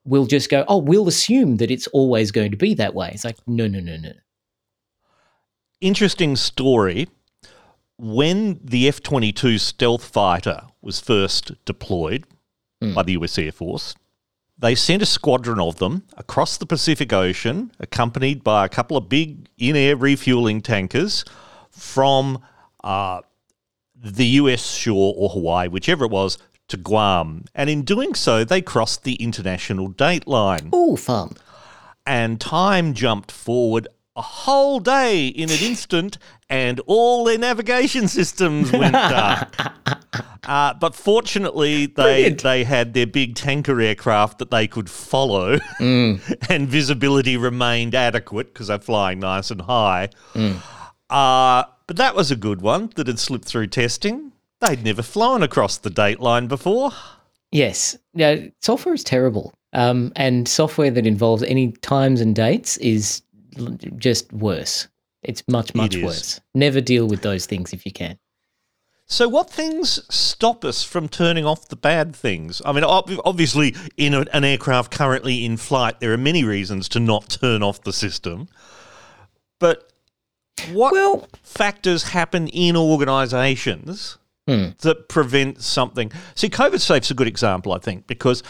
will 0.06 0.26
just 0.26 0.50
go, 0.50 0.66
oh, 0.68 0.78
we'll 0.78 1.08
assume 1.08 1.58
that 1.58 1.70
it's 1.70 1.88
always 1.88 2.32
going 2.32 2.50
to 2.50 2.58
be 2.58 2.74
that 2.74 2.96
way. 2.96 3.12
It's 3.14 3.26
like, 3.26 3.38
no, 3.46 3.68
no, 3.68 3.80
no, 3.80 3.98
no. 3.98 4.14
Interesting 5.82 6.36
story. 6.36 7.08
When 7.98 8.60
the 8.64 8.88
F 8.88 9.04
22 9.04 9.60
stealth 9.60 10.06
fighter 10.06 10.62
was 10.82 11.00
first 11.00 11.52
deployed 11.66 12.26
Hmm. 12.82 12.96
by 12.96 13.04
the 13.04 13.12
US 13.12 13.38
Air 13.38 13.52
Force, 13.52 13.94
they 14.62 14.76
sent 14.76 15.02
a 15.02 15.06
squadron 15.08 15.60
of 15.60 15.78
them 15.80 16.04
across 16.18 16.58
the 16.58 16.66
Pacific 16.66 17.12
Ocean, 17.12 17.72
accompanied 17.80 18.44
by 18.44 18.64
a 18.64 18.70
couple 18.70 18.96
of 18.96 19.10
big 19.10 19.50
in 19.58 19.76
air 19.76 19.96
refueling 19.96 20.62
tankers 20.62 21.26
from 21.72 22.42
uh, 22.84 23.22
the 23.96 24.26
US 24.26 24.66
shore 24.76 25.14
or 25.18 25.30
Hawaii, 25.30 25.68
whichever 25.68 26.06
it 26.06 26.12
was, 26.12 26.38
to 26.68 26.78
Guam. 26.78 27.46
And 27.56 27.70
in 27.70 27.82
doing 27.82 28.14
so, 28.14 28.44
they 28.44 28.62
crossed 28.62 29.04
the 29.04 29.16
international 29.16 29.88
date 29.88 30.28
line. 30.28 30.70
Oh, 30.72 30.96
fun. 30.96 31.36
And 32.06 32.40
time 32.40 32.94
jumped 32.94 33.32
forward 33.32 33.88
a 34.16 34.22
whole 34.22 34.80
day 34.80 35.28
in 35.28 35.50
an 35.50 35.60
instant, 35.60 36.18
and 36.52 36.82
all 36.86 37.24
their 37.24 37.38
navigation 37.38 38.08
systems 38.08 38.72
went 38.72 38.94
dark. 38.94 39.56
Uh, 40.44 40.74
but 40.74 40.96
fortunately, 40.96 41.86
they 41.86 41.94
Brilliant. 41.94 42.42
they 42.42 42.64
had 42.64 42.96
their 42.96 43.06
big 43.06 43.36
tanker 43.36 43.80
aircraft 43.80 44.40
that 44.40 44.50
they 44.50 44.68
could 44.68 44.90
follow, 44.90 45.60
and 45.80 46.20
visibility 46.68 47.38
remained 47.38 47.94
adequate 47.94 48.52
because 48.52 48.68
they're 48.68 48.80
flying 48.80 49.20
nice 49.20 49.52
and 49.52 49.62
high. 49.62 50.10
Uh, 51.10 51.64
but 51.86 51.96
that 51.98 52.16
was 52.16 52.32
a 52.32 52.36
good 52.36 52.60
one 52.62 52.90
that 52.96 53.06
had 53.06 53.20
slipped 53.20 53.46
through 53.46 53.68
testing. 53.68 54.32
They'd 54.62 54.84
never 54.84 55.04
flown 55.04 55.44
across 55.44 55.78
the 55.78 55.92
date 55.92 56.20
line 56.20 56.48
before. 56.48 56.92
Yes. 57.52 57.96
Yeah, 58.16 58.48
software 58.62 58.96
is 58.96 59.04
terrible. 59.04 59.54
Um, 59.74 60.12
and 60.16 60.48
software 60.48 60.92
that 60.92 61.06
involves 61.06 61.44
any 61.44 61.72
times 61.82 62.20
and 62.20 62.36
dates 62.36 62.78
is 62.78 63.22
just 63.98 64.34
worse. 64.34 64.88
It's 65.24 65.44
much, 65.48 65.76
much 65.76 65.96
is. 65.96 66.04
worse. 66.04 66.42
Never 66.56 66.82
deal 66.82 67.08
with 67.08 67.22
those 67.22 67.46
things 67.46 67.74
if 67.74 67.86
you 67.86 67.92
can. 67.92 68.18
So, 69.06 69.28
what 69.28 69.50
things 69.50 70.00
stop 70.14 70.64
us 70.64 70.84
from 70.84 71.10
turning 71.10 71.46
off 71.46 71.68
the 71.68 71.76
bad 71.76 72.16
things? 72.16 72.62
I 72.66 72.72
mean, 72.72 72.86
obviously, 72.86 73.76
in 73.98 74.14
an 74.14 74.44
aircraft 74.46 74.92
currently 74.92 75.44
in 75.44 75.58
flight, 75.58 76.00
there 76.00 76.14
are 76.14 76.18
many 76.18 76.44
reasons 76.46 76.88
to 76.90 77.00
not 77.00 77.30
turn 77.30 77.62
off 77.62 77.84
the 77.84 77.92
system. 77.92 78.48
But 79.60 79.92
what 80.72 80.94
Well- 80.94 81.28
factors 81.44 82.04
happen 82.04 82.48
in 82.48 82.76
organisations 82.78 84.18
Hmm. 84.48 84.70
that 84.80 85.10
prevent 85.10 85.62
something? 85.62 86.12
See, 86.36 86.50
COVID 86.50 86.80
Safe's 86.80 87.12
a 87.12 87.14
good 87.14 87.28
example, 87.28 87.74
I 87.74 87.80
think, 87.80 88.08
because 88.08 88.42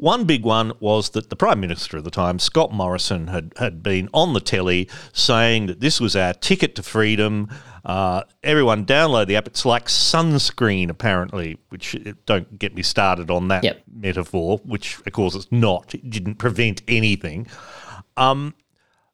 One 0.00 0.24
big 0.24 0.44
one 0.44 0.72
was 0.80 1.10
that 1.10 1.28
the 1.28 1.36
Prime 1.36 1.60
Minister 1.60 1.98
at 1.98 2.04
the 2.04 2.10
time, 2.10 2.38
Scott 2.38 2.72
Morrison, 2.72 3.26
had, 3.26 3.52
had 3.58 3.82
been 3.82 4.08
on 4.14 4.32
the 4.32 4.40
telly 4.40 4.88
saying 5.12 5.66
that 5.66 5.80
this 5.80 6.00
was 6.00 6.16
our 6.16 6.32
ticket 6.32 6.74
to 6.76 6.82
freedom. 6.82 7.50
Uh, 7.84 8.22
everyone 8.42 8.86
download 8.86 9.26
the 9.26 9.36
app. 9.36 9.46
It's 9.46 9.66
like 9.66 9.88
sunscreen, 9.88 10.88
apparently, 10.88 11.58
which 11.68 11.94
don't 12.24 12.58
get 12.58 12.74
me 12.74 12.80
started 12.82 13.30
on 13.30 13.48
that 13.48 13.62
Yep. 13.62 13.82
metaphor, 13.92 14.58
which 14.64 14.98
of 15.04 15.12
course 15.12 15.34
it's 15.34 15.52
not. 15.52 15.94
It 15.94 16.08
didn't 16.08 16.36
prevent 16.36 16.80
anything. 16.88 17.46
Um, 18.16 18.54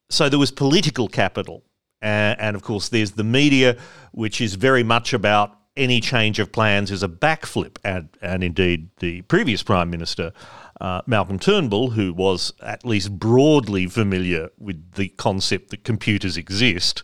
so 0.09 0.29
there 0.29 0.38
was 0.38 0.53
political 0.53 1.09
capital. 1.09 1.64
And, 2.01 2.40
and 2.40 2.55
of 2.55 2.62
course, 2.62 2.90
there's 2.90 3.11
the 3.11 3.25
media, 3.25 3.77
which 4.12 4.40
is 4.40 4.55
very 4.55 4.85
much 4.85 5.12
about 5.12 5.59
any 5.77 6.01
change 6.01 6.38
of 6.38 6.53
plans 6.53 6.90
is 6.90 7.03
a 7.03 7.09
backflip. 7.09 7.79
And, 7.85 8.09
and 8.22 8.42
indeed, 8.42 8.90
the 8.99 9.22
previous 9.22 9.62
Prime 9.62 9.90
Minister, 9.90 10.33
uh, 10.80 11.00
Malcolm 11.06 11.38
Turnbull, 11.38 11.90
who 11.90 12.12
was 12.12 12.52
at 12.62 12.84
least 12.84 13.18
broadly 13.18 13.86
familiar 13.86 14.50
with 14.58 14.92
the 14.94 15.08
concept 15.10 15.70
that 15.70 15.84
computers 15.84 16.36
exist, 16.36 17.02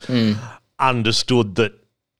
understood 0.78 1.54
that 1.56 1.72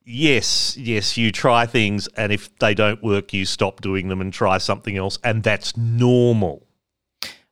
yes, 0.05 0.75
yes, 0.77 1.17
you 1.17 1.31
try 1.31 1.65
things, 1.65 2.07
and 2.17 2.31
if 2.31 2.55
they 2.59 2.73
don't 2.73 3.03
work, 3.03 3.33
you 3.33 3.45
stop 3.45 3.81
doing 3.81 4.07
them 4.07 4.21
and 4.21 4.33
try 4.33 4.57
something 4.57 4.97
else, 4.97 5.17
and 5.23 5.43
that's 5.43 5.75
normal. 5.77 6.65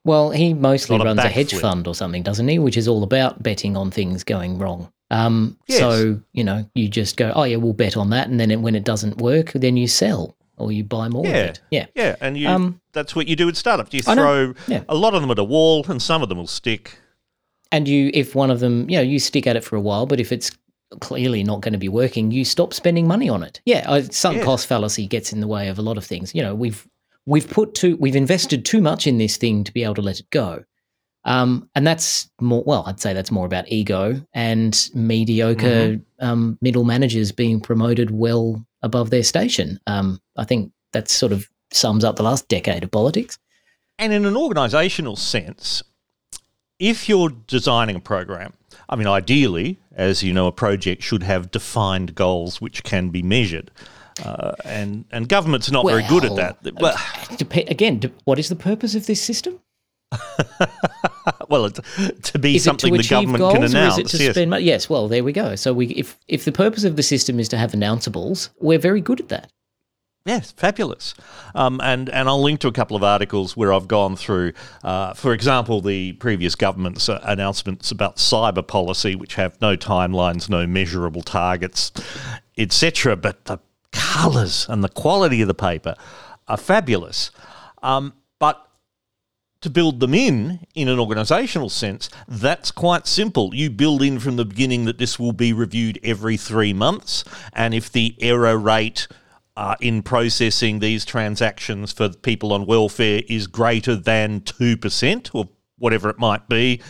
Well, 0.04 0.32
he 0.32 0.54
mostly 0.56 0.98
Not 0.98 1.06
a 1.06 1.10
runs 1.10 1.20
a, 1.20 1.30
hedge 1.30 1.52
backflip. 1.52 1.62
fund 1.62 1.88
or 1.88 1.94
something, 1.94 2.24
doesn't 2.24 2.48
he? 2.48 2.58
Which 2.58 2.76
is 2.76 2.88
all 2.88 3.04
about 3.04 3.44
betting 3.44 3.78
on 3.78 3.92
things 3.92 4.24
going 4.24 4.58
wrong. 4.58 4.92
Um, 5.12 5.58
Yes. 5.68 5.78
So, 5.80 6.20
you 6.34 6.44
know, 6.44 6.66
you 6.74 6.88
just 6.88 7.18
go, 7.18 7.32
oh, 7.36 7.44
yeah, 7.44 7.58
we'll 7.58 7.74
bet 7.74 7.96
on 7.98 8.10
that. 8.10 8.28
And 8.28 8.40
then 8.40 8.50
it- 8.50 8.62
when 8.62 8.74
it 8.74 8.84
doesn't 8.84 9.18
work, 9.18 9.52
then 9.54 9.78
you 9.78 9.88
sell 9.88 10.36
or 10.58 10.72
you 10.72 10.84
buy 10.84 11.10
more 11.10 11.26
Yeah. 11.26 11.32
of 11.38 11.50
it. 11.52 11.62
Yeah. 11.72 11.86
Yeah, 11.96 12.16
and 12.22 12.38
you 12.38 12.48
Um, 12.48 12.82
that's 12.94 13.16
what 13.16 13.28
you 13.28 13.36
do 13.36 13.46
with 13.46 13.58
startups. 13.58 13.94
You 13.94 14.02
throw 14.02 14.54
Yeah. 14.68 14.84
a 14.90 14.96
lot 14.96 15.14
of 15.14 15.22
them 15.22 15.32
at 15.32 15.40
a 15.40 15.44
wall, 15.44 15.86
and 15.88 16.02
some 16.02 16.22
of 16.22 16.30
them 16.30 16.38
will 16.38 16.48
stick. 16.48 17.00
And 17.72 17.88
you, 17.88 18.12
if 18.14 18.36
one 18.36 18.52
of 18.52 18.60
them, 18.60 18.90
you 18.90 18.98
know, 18.98 19.02
you 19.04 19.18
stick 19.20 19.48
at 19.48 19.56
it 19.56 19.64
for 19.64 19.76
a 19.76 19.82
while, 19.82 20.06
but 20.06 20.20
if 20.20 20.32
it's 20.32 20.52
clearly 21.00 21.42
not 21.44 21.62
going 21.62 21.72
to 21.72 21.80
be 21.80 21.88
working, 21.88 22.32
you 22.32 22.44
stop 22.44 22.74
spending 22.74 23.08
money 23.08 23.30
on 23.30 23.44
it. 23.44 23.62
Yeah, 23.66 24.02
sunk 24.12 24.38
Yeah. 24.40 24.44
cost 24.44 24.68
fallacy 24.68 25.08
gets 25.08 25.32
in 25.32 25.40
the 25.40 25.48
way 25.48 25.70
of 25.70 25.80
a 25.80 25.82
lot 25.82 25.98
of 25.98 26.04
things. 26.06 26.36
You 26.36 26.42
know, 26.42 26.54
we've 26.54 26.86
we've 27.26 27.48
put 27.50 27.74
too, 27.76 27.96
we've 27.98 28.16
invested 28.16 28.66
too 28.66 28.82
much 28.82 29.06
in 29.08 29.20
this 29.20 29.38
thing 29.38 29.64
to 29.64 29.72
be 29.72 29.84
able 29.84 29.94
to 29.96 30.02
let 30.02 30.20
it 30.20 30.30
go. 30.32 30.64
Um, 31.24 31.70
and 31.76 31.86
that's 31.86 32.32
more, 32.42 32.64
well, 32.66 32.84
I'd 32.88 33.00
say 33.00 33.14
that's 33.14 33.30
more 33.30 33.46
about 33.46 33.72
ego 33.72 34.20
and 34.34 34.90
mediocre 34.96 36.00
um, 36.20 36.58
middle 36.62 36.84
managers 36.84 37.32
being 37.32 37.60
promoted 37.62 38.10
well 38.10 38.66
above 38.82 39.10
their 39.10 39.24
station. 39.24 39.80
Um, 39.88 40.20
I 40.38 40.46
think 40.46 40.72
that 40.94 41.10
sort 41.10 41.32
of 41.32 41.48
sums 41.72 42.04
up 42.04 42.16
the 42.16 42.24
last 42.24 42.48
decade 42.48 42.84
of 42.84 42.92
politics. 42.92 43.38
And 43.98 44.14
in 44.14 44.26
an 44.26 44.34
organisational 44.34 45.18
sense, 45.18 45.84
if 46.80 47.08
you're 47.08 47.30
designing 47.48 47.96
a 47.96 48.00
program, 48.00 48.54
I 48.90 48.96
mean, 48.96 49.08
ideally, 49.08 49.80
as 49.94 50.24
you 50.24 50.34
know, 50.34 50.48
a 50.48 50.52
project 50.52 51.04
should 51.04 51.24
have 51.24 51.52
defined 51.52 52.16
goals 52.16 52.60
which 52.60 52.84
can 52.84 53.10
be 53.10 53.22
measured. 53.22 53.72
Uh, 54.26 54.54
and 54.66 55.06
and 55.12 55.30
government's 55.30 55.72
not 55.72 55.86
very 55.86 56.04
good 56.04 56.26
at 56.26 56.36
that. 56.36 56.74
Well, 56.80 56.98
again, 57.68 58.02
what 58.26 58.40
is 58.40 58.50
the 58.50 58.56
purpose 58.56 58.94
of 58.94 59.06
this 59.06 59.22
system? 59.22 59.60
well, 61.50 61.70
to 61.70 62.40
be 62.40 62.56
is 62.56 62.64
something 62.64 62.94
it 62.94 62.98
the 62.98 63.08
government 63.08 63.38
goals 63.38 63.54
can 63.54 63.64
announce. 63.64 64.12
to 64.12 64.18
yes. 64.18 64.36
spend? 64.36 64.54
Yes, 64.62 64.90
well, 64.90 65.08
there 65.08 65.24
we 65.24 65.32
go. 65.32 65.56
So 65.56 65.74
we, 65.74 65.88
if 65.88 66.18
if 66.28 66.46
the 66.46 66.52
purpose 66.52 66.84
of 66.84 66.96
the 66.96 67.04
system 67.04 67.40
is 67.40 67.48
to 67.50 67.58
have 67.58 67.72
announceables, 67.72 68.50
we're 68.60 68.80
very 68.80 69.02
good 69.02 69.20
at 69.20 69.30
that. 69.30 69.52
Yes, 70.26 70.52
fabulous. 70.52 71.16
Um, 71.56 71.82
and, 71.82 72.08
and 72.10 72.30
I'll 72.30 72.42
link 72.42 72.60
to 72.60 72.68
a 72.68 72.72
couple 72.72 72.96
of 72.96 73.04
articles 73.04 73.58
where 73.58 73.74
I've 73.74 73.88
gone 73.88 74.16
through, 74.16 74.54
uh, 74.84 75.16
for 75.16 75.34
example, 75.34 75.82
the 75.82 76.14
previous 76.14 76.54
government's 76.54 77.10
uh, 77.10 77.20
announcements 77.24 77.90
about 77.90 78.18
cyber 78.18 78.66
policy, 78.66 79.16
which 79.16 79.34
have 79.36 79.60
no 79.62 79.76
timelines, 79.76 80.48
no 80.48 80.68
measurable 80.68 81.24
targets, 81.24 81.92
etc. 82.56 83.16
But 83.16 83.46
the 83.46 83.58
colours 83.92 84.68
and 84.70 84.84
the 84.84 84.90
quality 84.90 85.42
of 85.42 85.48
the 85.48 85.56
paper 85.56 85.96
are 86.48 86.58
fabulous. 86.58 87.32
Um, 87.82 88.14
but 88.38 88.64
to 89.62 89.70
build 89.70 90.00
them 90.00 90.14
in, 90.14 90.66
in 90.76 90.88
an 90.88 90.98
organisational 90.98 91.70
sense, 91.70 92.10
that's 92.28 92.72
quite 92.72 93.08
simple. 93.08 93.54
You 93.54 93.70
build 93.70 94.02
in 94.02 94.20
from 94.20 94.36
the 94.36 94.46
beginning 94.46 94.86
that 94.86 94.98
this 94.98 95.20
will 95.20 95.34
be 95.34 95.54
reviewed 95.54 96.00
every 96.04 96.36
three 96.38 96.74
months, 96.74 97.24
and 97.54 97.74
if 97.74 97.92
the 97.92 98.16
error 98.20 98.58
rate 98.58 99.08
uh, 99.56 99.76
in 99.80 100.02
processing 100.02 100.80
these 100.80 101.06
transactions 101.06 101.92
for 101.92 102.10
people 102.10 102.54
on 102.54 102.66
welfare 102.66 103.22
is 103.28 103.48
greater 103.48 103.96
than 103.96 104.42
2% 104.42 105.30
or 105.34 105.50
whatever 105.78 106.10
it 106.10 106.18
might 106.18 106.48
be, 106.48 106.82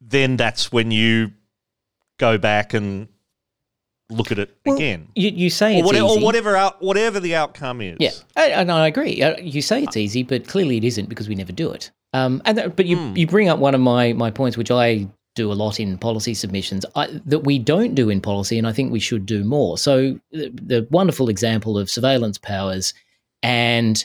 then 0.00 0.36
that's 0.36 0.70
when 0.70 0.90
you 0.90 1.32
go 2.18 2.38
back 2.38 2.74
and 2.74 3.08
look 4.10 4.32
at 4.32 4.38
it 4.38 4.56
again. 4.66 5.08
You, 5.14 5.30
you 5.30 5.50
say 5.50 5.74
Or 5.76 5.78
it's 5.78 5.86
whatever, 5.86 6.06
easy. 6.06 6.20
or 6.20 6.24
whatever, 6.24 6.56
out, 6.56 6.82
whatever 6.82 7.20
the 7.20 7.34
outcome 7.34 7.80
is. 7.80 7.96
Yeah, 8.00 8.10
I, 8.36 8.48
and 8.50 8.70
I 8.72 8.86
agree. 8.86 9.22
Uh, 9.22 9.36
You 9.38 9.60
say 9.62 9.82
it's 9.82 9.96
easy, 9.96 10.22
but 10.22 10.46
clearly 10.48 10.76
it 10.78 10.84
isn't 10.84 11.08
because 11.08 11.28
we 11.28 11.34
never 11.34 11.52
do 11.52 11.70
it. 11.72 11.90
Um, 12.14 12.40
and 12.46 12.56
th- 12.56 12.74
but 12.76 12.86
you 12.86 12.96
Hmm. 12.96 13.16
you 13.16 13.26
bring 13.26 13.48
up 13.50 13.58
one 13.58 13.74
of 13.74 13.80
my 13.82 14.12
my 14.14 14.30
points, 14.30 14.56
which 14.56 14.70
I 14.70 15.06
do 15.34 15.52
a 15.52 15.54
lot 15.54 15.78
in 15.78 15.98
policy 15.98 16.34
submissions 16.34 16.84
I, 16.96 17.20
that 17.26 17.40
we 17.40 17.58
don't 17.58 17.94
do 17.94 18.08
in 18.10 18.20
policy, 18.20 18.56
and 18.58 18.66
I 18.66 18.72
think 18.72 18.90
we 18.90 18.98
should 18.98 19.24
do 19.26 19.44
more. 19.44 19.76
So 19.78 20.18
the, 20.32 20.48
the 20.54 20.88
wonderful 20.90 21.28
example 21.28 21.78
of 21.78 21.90
surveillance 21.90 22.38
powers, 22.38 22.94
and 23.42 24.02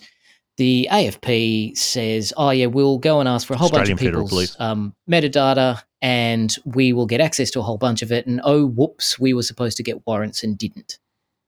the 0.58 0.88
AFP 0.92 1.76
says, 1.78 2.34
"Oh 2.38 2.50
yeah, 2.52 2.68
we'll 2.68 2.98
go 3.00 3.20
and 3.20 3.28
ask 3.30 3.48
for 3.48 3.54
a 3.54 3.58
whole 3.58 3.68
Australian 3.68 3.96
bunch 3.98 4.08
of 4.08 4.14
people's 4.30 4.56
um, 4.60 4.94
metadata, 5.10 5.82
and 6.04 6.56
we 6.66 6.94
will 6.94 7.08
get 7.08 7.20
access 7.20 7.50
to 7.52 7.60
a 7.60 7.64
whole 7.64 7.80
bunch 7.80 8.04
of 8.04 8.12
it." 8.12 8.28
And 8.28 8.40
oh, 8.44 8.68
whoops, 8.68 9.18
we 9.18 9.34
were 9.34 9.42
supposed 9.42 9.78
to 9.78 9.84
get 9.84 10.06
warrants 10.06 10.44
and 10.44 10.56
didn't 10.56 11.00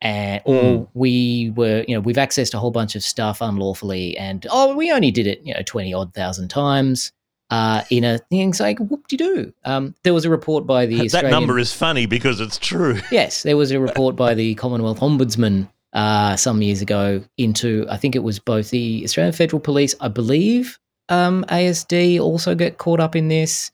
and 0.02 0.42
or 0.46 0.88
we 0.94 1.52
were 1.56 1.84
you 1.88 1.96
know 1.96 2.00
we've 2.02 2.18
accessed 2.18 2.54
a 2.54 2.60
whole 2.60 2.72
bunch 2.72 2.96
of 2.96 3.04
stuff 3.04 3.42
unlawfully 3.42 4.18
and 4.18 4.46
oh 4.52 4.76
we 4.76 4.92
only 4.92 5.10
did 5.10 5.26
it 5.26 5.42
you 5.44 5.54
know 5.54 5.62
20 5.66 5.94
odd 5.94 6.14
thousand 6.14 6.48
times 6.48 7.12
uh, 7.52 7.84
in 7.92 8.04
a 8.04 8.18
thing 8.18 8.50
it's 8.50 8.60
like 8.60 8.80
whoop 8.80 9.08
de 9.08 9.18
doo 9.18 9.54
um, 9.66 9.96
there 10.04 10.14
was 10.14 10.26
a 10.26 10.30
report 10.30 10.66
by 10.66 10.86
the 10.86 10.98
That 10.98 11.06
Australian, 11.06 11.32
number 11.32 11.60
is 11.60 11.72
funny 11.72 12.08
because 12.08 12.42
it's 12.42 12.58
true. 12.58 13.00
yes 13.12 13.44
there 13.44 13.56
was 13.56 13.72
a 13.72 13.80
report 13.80 14.16
by 14.16 14.34
the 14.34 14.56
Commonwealth 14.56 15.00
Ombudsman 15.00 15.70
uh, 15.94 16.36
some 16.36 16.62
years 16.62 16.82
ago 16.82 17.24
into 17.38 17.86
I 17.90 17.98
think 17.98 18.16
it 18.16 18.24
was 18.24 18.40
both 18.40 18.72
the 18.72 19.02
Australian 19.04 19.34
Federal 19.34 19.60
Police 19.60 19.96
I 20.02 20.08
believe 20.08 20.80
um, 21.08 21.46
ASD 21.50 22.20
also 22.20 22.56
get 22.56 22.80
caught 22.80 23.00
up 23.00 23.16
in 23.16 23.28
this 23.28 23.72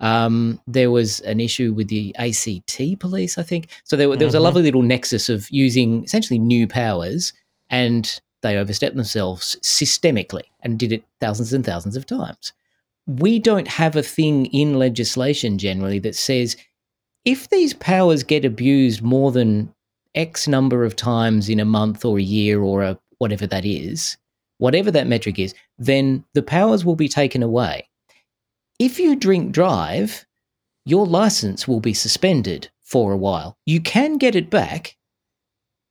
um, 0.00 0.60
there 0.66 0.90
was 0.90 1.20
an 1.20 1.40
issue 1.40 1.72
with 1.72 1.88
the 1.88 2.14
ACT 2.16 2.98
police, 3.00 3.36
I 3.38 3.42
think. 3.42 3.68
So 3.84 3.96
there, 3.96 4.14
there 4.16 4.26
was 4.26 4.34
a 4.34 4.38
Mhm. 4.38 4.42
lovely 4.42 4.62
little 4.62 4.82
nexus 4.82 5.28
of 5.28 5.50
using 5.50 6.04
essentially 6.04 6.38
new 6.38 6.66
powers, 6.68 7.32
and 7.68 8.20
they 8.42 8.56
overstepped 8.56 8.94
themselves 8.94 9.56
systemically 9.62 10.44
and 10.62 10.78
did 10.78 10.92
it 10.92 11.02
thousands 11.20 11.52
and 11.52 11.64
thousands 11.66 11.96
of 11.96 12.06
times. 12.06 12.52
We 13.06 13.38
don't 13.38 13.66
have 13.68 13.96
a 13.96 14.02
thing 14.02 14.46
in 14.46 14.78
legislation 14.78 15.58
generally 15.58 15.98
that 16.00 16.14
says 16.14 16.56
if 17.24 17.48
these 17.48 17.74
powers 17.74 18.22
get 18.22 18.44
abused 18.44 19.02
more 19.02 19.32
than 19.32 19.72
X 20.14 20.46
number 20.46 20.84
of 20.84 20.94
times 20.94 21.48
in 21.48 21.58
a 21.58 21.64
month 21.64 22.04
or 22.04 22.18
a 22.18 22.22
year 22.22 22.62
or 22.62 22.82
a, 22.82 22.98
whatever 23.18 23.46
that 23.46 23.64
is, 23.64 24.16
whatever 24.58 24.90
that 24.90 25.06
metric 25.06 25.38
is, 25.38 25.54
then 25.78 26.24
the 26.34 26.42
powers 26.42 26.84
will 26.84 26.96
be 26.96 27.08
taken 27.08 27.42
away 27.42 27.88
if 28.78 28.98
you 28.98 29.16
drink 29.16 29.52
drive, 29.52 30.26
your 30.84 31.06
license 31.06 31.66
will 31.68 31.80
be 31.80 31.94
suspended 31.94 32.70
for 32.82 33.12
a 33.12 33.16
while. 33.16 33.58
You 33.66 33.80
can 33.80 34.16
get 34.16 34.34
it 34.34 34.50
back, 34.50 34.96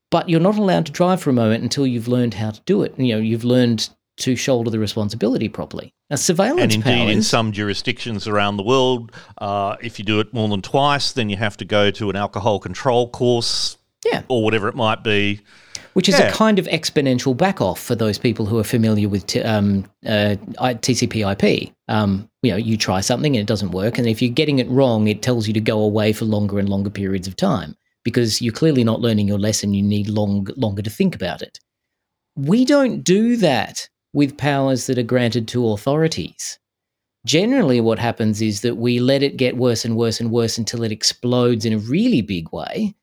but 0.09 0.29
you're 0.29 0.39
not 0.39 0.57
allowed 0.57 0.85
to 0.87 0.91
drive 0.91 1.21
for 1.21 1.29
a 1.29 1.33
moment 1.33 1.63
until 1.63 1.85
you've 1.85 2.07
learned 2.07 2.35
how 2.35 2.51
to 2.51 2.61
do 2.65 2.81
it. 2.83 2.97
You 2.97 3.15
know, 3.15 3.21
you've 3.21 3.43
learned 3.43 3.89
to 4.17 4.35
shoulder 4.35 4.71
the 4.71 4.79
responsibility 4.79 5.47
properly. 5.47 5.93
Now, 6.09 6.15
surveillance 6.15 6.73
And 6.73 6.85
indeed, 6.85 7.09
in 7.09 7.21
some 7.21 7.51
jurisdictions 7.51 8.27
around 8.27 8.57
the 8.57 8.63
world, 8.63 9.11
uh, 9.37 9.75
if 9.81 9.99
you 9.99 10.05
do 10.05 10.19
it 10.19 10.33
more 10.33 10.47
than 10.47 10.61
twice, 10.61 11.11
then 11.11 11.29
you 11.29 11.35
have 11.37 11.57
to 11.57 11.65
go 11.65 11.91
to 11.91 12.09
an 12.09 12.15
alcohol 12.15 12.59
control 12.59 13.09
course, 13.09 13.77
Yeah. 14.05 14.23
or 14.29 14.43
whatever 14.43 14.69
it 14.69 14.75
might 14.75 15.03
be. 15.03 15.41
Which 15.97 16.07
is 16.07 16.19
Yeah. 16.19 16.27
a 16.27 16.31
kind 16.31 16.59
of 16.59 16.67
exponential 16.67 17.35
back 17.35 17.59
off 17.59 17.79
for 17.79 17.95
those 17.95 18.19
people 18.19 18.45
who 18.45 18.59
are 18.59 18.63
familiar 18.63 19.09
with 19.09 19.25
t- 19.25 19.41
um, 19.41 19.83
uh, 20.05 20.35
TCP/IP. 20.79 21.73
Um, 21.87 22.29
you 22.43 22.51
know, 22.51 22.57
you 22.57 22.77
try 22.77 23.01
something 23.01 23.35
and 23.35 23.41
it 23.41 23.47
doesn't 23.47 23.71
work, 23.71 23.97
and 23.97 24.07
if 24.07 24.21
you're 24.21 24.31
getting 24.31 24.59
it 24.59 24.69
wrong, 24.69 25.07
it 25.07 25.23
tells 25.23 25.47
you 25.47 25.55
to 25.55 25.59
go 25.59 25.79
away 25.79 26.13
for 26.13 26.25
longer 26.25 26.59
and 26.59 26.69
longer 26.69 26.91
periods 26.91 27.27
of 27.27 27.35
time 27.35 27.75
because 28.03 28.43
you're 28.43 28.53
clearly 28.53 28.83
not 28.83 29.01
learning 29.01 29.27
your 29.27 29.39
lesson. 29.39 29.73
You 29.73 29.81
need 29.81 30.07
long 30.07 30.47
longer 30.55 30.83
to 30.83 30.89
think 30.91 31.15
about 31.15 31.41
it. 31.41 31.59
We 32.35 32.63
don't 32.63 33.03
do 33.03 33.35
that 33.37 33.89
with 34.13 34.37
powers 34.37 34.85
that 34.85 34.99
are 34.99 35.03
granted 35.15 35.47
to 35.47 35.67
authorities. 35.69 36.59
Generally, 37.25 37.81
what 37.81 37.97
happens 37.97 38.39
is 38.39 38.61
that 38.61 38.77
we 38.77 38.99
let 38.99 39.23
it 39.23 39.35
get 39.35 39.57
worse 39.57 39.83
and 39.83 39.95
worse 39.97 40.19
and 40.19 40.29
worse 40.29 40.59
until 40.59 40.83
it 40.83 40.91
explodes 40.91 41.65
in 41.65 41.73
a 41.73 41.79
really 41.79 42.21
big 42.21 42.51
way 42.53 42.93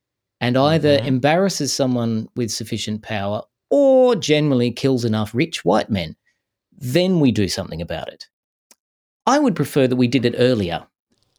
and 0.45 0.57
either 0.57 0.99
mm-hmm. 0.99 1.07
embarrasses 1.07 1.73
someone 1.73 2.29
with 2.37 2.51
sufficient 2.51 3.03
power 3.03 3.43
or 3.71 4.15
generally 4.15 4.71
kills 4.71 5.05
enough 5.05 5.35
rich 5.35 5.65
white 5.65 5.91
men 5.91 6.17
then 6.77 7.21
we 7.21 7.33
do 7.33 7.49
something 7.49 7.81
about 7.81 8.09
it. 8.09 8.29
I 9.27 9.39
would 9.39 9.57
prefer 9.57 9.87
that 9.87 9.97
we 9.97 10.09
did 10.09 10.25
it 10.25 10.35
earlier. 10.37 10.87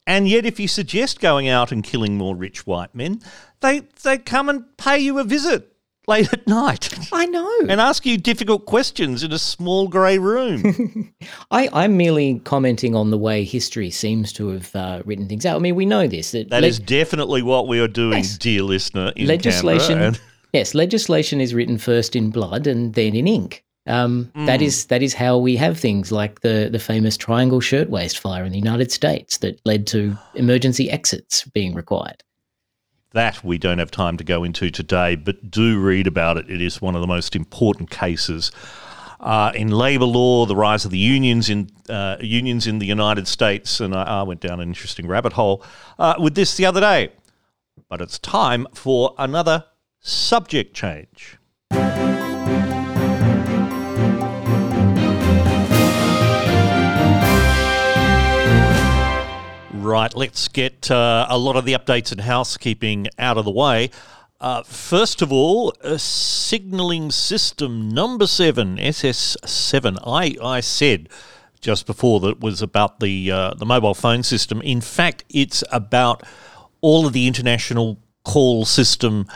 And 0.08 0.28
yet, 0.28 0.45
if 0.45 0.60
you 0.60 0.68
suggest 0.68 1.20
going 1.20 1.47
out 1.47 1.72
and 1.72 1.84
killing 1.84 2.18
more 2.18 2.36
rich 2.36 2.66
white 2.68 2.93
men, 2.93 3.22
they 3.62 3.82
they 4.03 4.18
come 4.20 4.49
and 4.49 4.66
pay 4.78 4.99
you 4.99 5.18
a 5.20 5.24
visit 5.24 5.74
late 6.08 6.32
at 6.34 6.47
night. 6.47 6.89
I 7.12 7.26
know. 7.26 7.51
And 7.68 7.80
ask 7.82 8.06
you 8.06 8.18
difficult 8.18 8.66
questions 8.66 9.24
in 9.24 9.32
a 9.32 9.39
small 9.39 9.88
grey 9.88 10.18
room. 10.18 11.14
I, 11.51 11.70
I'm 11.74 11.97
merely 11.97 12.39
commenting 12.43 12.95
on 12.95 13.12
the 13.12 13.18
way 13.18 13.43
history 13.43 13.89
seems 13.91 14.32
to 14.34 14.49
have 14.49 14.76
uh, 14.76 15.01
written 15.06 15.28
things 15.28 15.45
out. 15.45 15.56
I 15.56 15.60
mean, 15.60 15.76
we 15.76 15.86
know 15.86 16.08
this. 16.08 16.32
That, 16.32 16.49
That 16.49 16.62
le- 16.62 16.68
is 16.68 16.80
definitely 16.80 17.41
what 17.41 17.68
we 17.68 17.80
are 17.80 17.88
doing, 17.88 18.18
Yes. 18.20 18.38
dear 18.38 18.62
listener. 18.64 19.12
In 19.16 19.28
legislation. 19.28 19.99
And- 20.01 20.20
yes, 20.53 20.74
legislation 20.76 21.41
is 21.41 21.53
written 21.53 21.78
first 21.78 22.16
in 22.16 22.30
blood 22.30 22.68
and 22.68 22.93
then 22.93 23.16
in 23.16 23.28
ink. 23.28 23.64
Um, 23.88 24.32
that 24.34 24.62
Mm. 24.62 24.64
is 24.64 24.86
that 24.88 25.03
is 25.03 25.14
how 25.14 25.38
we 25.38 25.56
have 25.58 25.78
things 25.80 26.12
like 26.12 26.41
the 26.41 26.70
the 26.72 26.80
famous 26.80 27.16
Triangle 27.18 27.60
Shirtwaist 27.62 28.18
Fire 28.18 28.43
in 28.43 28.51
the 28.51 28.58
United 28.58 28.91
States 28.91 29.38
that 29.39 29.62
led 29.64 29.86
to 29.88 30.18
emergency 30.34 30.89
exits 30.89 31.43
being 31.53 31.76
required. 31.76 32.24
That 33.16 33.45
we 33.45 33.57
don't 33.57 33.80
have 33.80 33.91
time 33.91 34.18
to 34.18 34.26
go 34.26 34.43
into 34.43 34.70
today, 34.70 35.16
but 35.16 35.49
do 35.49 35.80
read 35.80 36.05
about 36.05 36.36
it. 36.36 36.49
It 36.49 36.61
is 36.61 36.82
one 36.82 36.95
of 36.95 37.01
the 37.01 37.07
most 37.07 37.34
important 37.34 37.89
cases 37.89 38.51
uh, 39.22 39.53
in 39.55 39.70
labour 39.70 40.03
law, 40.03 40.45
the 40.45 40.55
rise 40.55 40.84
of 40.84 40.91
the 40.91 40.97
unions 40.97 41.49
in 41.49 41.70
uh, 41.88 42.18
unions 42.20 42.68
in 42.68 42.80
the 42.80 42.86
United 42.86 43.26
States, 43.30 43.80
and 43.80 43.95
I, 43.95 44.20
I 44.20 44.24
went 44.24 44.41
down 44.41 44.59
an 44.59 44.68
interesting 44.68 45.07
rabbit 45.07 45.32
hole 45.32 45.63
uh, 45.97 46.16
with 46.20 46.36
this 46.36 46.57
the 46.57 46.66
other 46.66 46.82
day. 46.82 47.13
But 47.88 48.01
it's 48.01 48.20
time 48.20 48.68
for 48.74 49.16
another 49.18 49.63
subject 50.01 50.74
change. 50.74 51.38
Right, 59.86 60.15
let's 60.15 60.47
get 60.47 60.89
uh, 60.89 61.27
a 61.29 61.38
lot 61.38 61.55
of 61.55 61.63
the 61.63 61.73
updates 61.73 62.11
and 62.11 62.21
housekeeping 62.21 63.05
out 63.19 63.38
of 63.38 63.45
the 63.45 63.51
way. 63.51 63.91
Uh, 64.41 64.63
first 64.63 65.21
of 65.21 65.31
all, 65.31 65.75
signalling 65.95 67.11
system 67.11 67.89
number 67.89 68.25
seven, 68.25 68.77
SS7. 68.77 69.99
I, 70.03 70.38
I 70.43 70.59
said 70.61 71.07
just 71.61 71.86
before 71.86 72.19
that 72.21 72.39
was 72.39 72.63
about 72.63 72.99
the 72.99 73.31
uh, 73.31 73.53
the 73.53 73.67
mobile 73.67 73.93
phone 73.93 74.23
system. 74.23 74.59
In 74.63 74.81
fact, 74.81 75.23
it's 75.29 75.63
about 75.71 76.23
all 76.81 77.05
of 77.05 77.13
the 77.13 77.27
international 77.27 77.99
call 78.23 78.65
system 78.65 79.27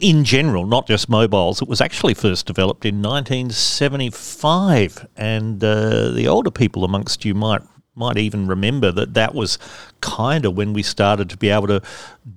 in 0.00 0.22
general, 0.22 0.66
not 0.66 0.86
just 0.86 1.08
mobiles. 1.08 1.62
It 1.62 1.68
was 1.68 1.80
actually 1.80 2.12
first 2.12 2.44
developed 2.44 2.84
in 2.84 3.00
1975, 3.00 5.08
and 5.16 5.64
uh, 5.64 6.10
the 6.10 6.28
older 6.28 6.50
people 6.50 6.84
amongst 6.84 7.24
you 7.24 7.34
might 7.34 7.62
might 7.98 8.16
even 8.16 8.46
remember 8.46 8.92
that 8.92 9.14
that 9.14 9.34
was 9.34 9.58
kind 10.00 10.44
of 10.44 10.56
when 10.56 10.72
we 10.72 10.82
started 10.82 11.28
to 11.30 11.36
be 11.36 11.50
able 11.50 11.66
to 11.66 11.82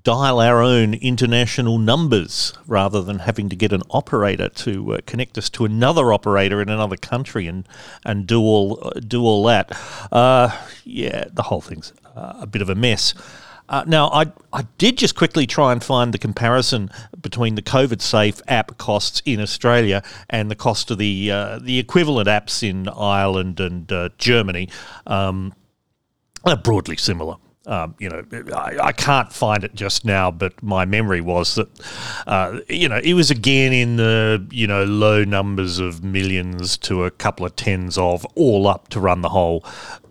dial 0.04 0.40
our 0.40 0.62
own 0.62 0.96
international 0.96 1.78
numbers 1.78 2.54
rather 2.66 3.02
than 3.02 3.20
having 3.20 3.48
to 3.50 3.56
get 3.56 3.72
an 3.72 3.84
operator 3.92 4.50
to 4.50 4.96
uh, 4.96 4.98
connect 5.06 5.38
us 5.38 5.50
to 5.50 5.64
another 5.64 6.12
operator 6.12 6.62
in 6.62 6.70
another 6.70 6.98
country 6.98 7.48
and 7.48 7.68
and 8.04 8.28
do 8.28 8.42
all 8.42 8.80
uh, 8.82 9.00
do 9.00 9.24
all 9.24 9.44
that. 9.44 9.72
Uh, 10.12 10.50
yeah, 10.84 11.26
the 11.32 11.44
whole 11.44 11.62
thing's 11.62 11.94
a 12.16 12.48
bit 12.48 12.62
of 12.62 12.70
a 12.70 12.76
mess. 12.76 13.14
Uh, 13.72 13.86
now, 13.88 14.10
I, 14.10 14.26
I 14.52 14.64
did 14.78 14.98
just 14.98 15.16
quickly 15.16 15.48
try 15.48 15.72
and 15.72 15.82
find 15.82 16.14
the 16.14 16.18
comparison 16.18 16.92
between 17.22 17.56
the 17.56 17.62
COVIDSafe 17.62 18.42
app 18.50 18.78
costs 18.78 19.22
in 19.26 19.40
Australia 19.40 20.04
and 20.30 20.52
the 20.52 20.56
cost 20.56 20.92
of 20.92 20.98
the 20.98 21.32
uh, 21.32 21.60
the 21.60 21.80
equivalent 21.80 22.28
apps 22.28 22.68
in 22.70 22.90
Ireland 22.90 23.62
and 23.62 23.90
uh, 23.92 24.10
Germany. 24.18 24.68
Um, 25.08 25.54
are 26.46 26.58
broadly 26.58 26.98
similar. 26.98 27.38
Um, 27.68 27.94
you 28.00 28.10
know, 28.10 28.26
I, 28.56 28.88
I 28.88 28.92
can't 28.92 29.32
find 29.32 29.64
it 29.64 29.76
just 29.76 30.04
now, 30.04 30.32
but 30.32 30.64
my 30.64 30.84
memory 30.84 31.22
was 31.22 31.54
that, 31.56 31.70
uh, 32.26 32.60
you 32.68 32.90
know, 32.90 33.00
it 33.04 33.14
was 33.14 33.30
again 33.30 33.72
in 33.72 33.98
the, 33.98 34.48
you 34.50 34.66
know, 34.66 34.84
low 34.84 35.24
numbers 35.24 35.78
of 35.78 36.04
millions 36.04 36.76
to 36.80 37.04
a 37.04 37.12
couple 37.12 37.46
of 37.46 37.56
tens 37.56 38.00
of 38.00 38.26
all 38.34 38.66
up 38.66 38.88
to 38.90 39.00
run 39.00 39.22
the 39.22 39.30
whole, 39.30 39.64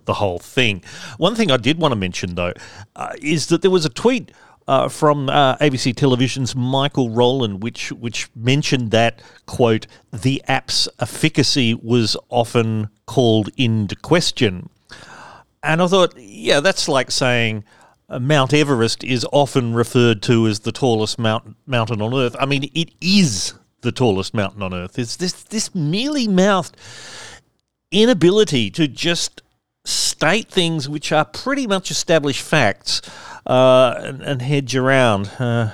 the 0.07 0.15
whole 0.15 0.39
thing. 0.39 0.83
One 1.19 1.35
thing 1.35 1.51
I 1.51 1.57
did 1.57 1.79
want 1.79 1.93
to 1.93 1.97
mention 1.97 2.35
though 2.35 2.53
uh, 2.97 3.13
is 3.21 3.47
that 3.49 3.63
there 3.63 3.71
was 3.71 3.85
a 3.85 3.91
tweet 3.91 4.33
uh, 4.69 4.89
from 4.89 5.29
uh, 5.29 5.57
ABC 5.57 5.97
Television's 5.97 6.55
Michael 6.55 7.11
Rowland, 7.11 7.63
which 7.63 7.91
which 7.93 8.29
mentioned 8.37 8.91
that 8.93 9.21
quote 9.47 9.87
the 10.13 10.43
app's 10.47 10.89
efficacy 11.01 11.75
was 11.75 12.17
often 12.29 12.89
called 13.07 13.49
into 13.57 13.97
question. 13.97 14.69
And 15.63 15.83
I 15.83 15.89
thought, 15.89 16.15
yeah, 16.17 16.61
that's 16.61 16.89
like 16.89 17.11
saying 17.11 17.65
uh, 18.09 18.19
Mount 18.19 18.55
Everest 18.55 19.05
is 19.05 19.27
often 19.33 19.75
referred 19.75 20.23
to 20.23 20.47
as 20.47 20.61
the 20.61 20.73
tallest 20.73 21.19
mount, 21.19 21.57
mountain 21.67 22.01
on 22.01 22.15
Earth. 22.15 22.35
I 22.39 22.47
mean, 22.47 22.71
it 22.75 22.93
is 23.01 23.55
the 23.83 23.93
tallest 23.93 24.35
mountain 24.35 24.63
on 24.63 24.73
Earth. 24.73 24.99
It's 24.99 25.17
this 25.17 25.43
this 25.45 25.75
mealy 25.75 26.29
mouthed 26.29 26.77
inability 27.91 28.71
to 28.71 28.87
just 28.87 29.43
state 29.85 30.49
things 30.49 30.89
which 30.89 31.13
are 31.13 31.25
pretty 31.25 31.67
much 31.67 31.91
established 31.91 32.43
facts 32.43 33.01
uh, 33.47 33.95
and, 33.99 34.23
and 34.23 34.43
hedge 34.43 34.77
around. 34.77 35.29
Uh, 35.39 35.73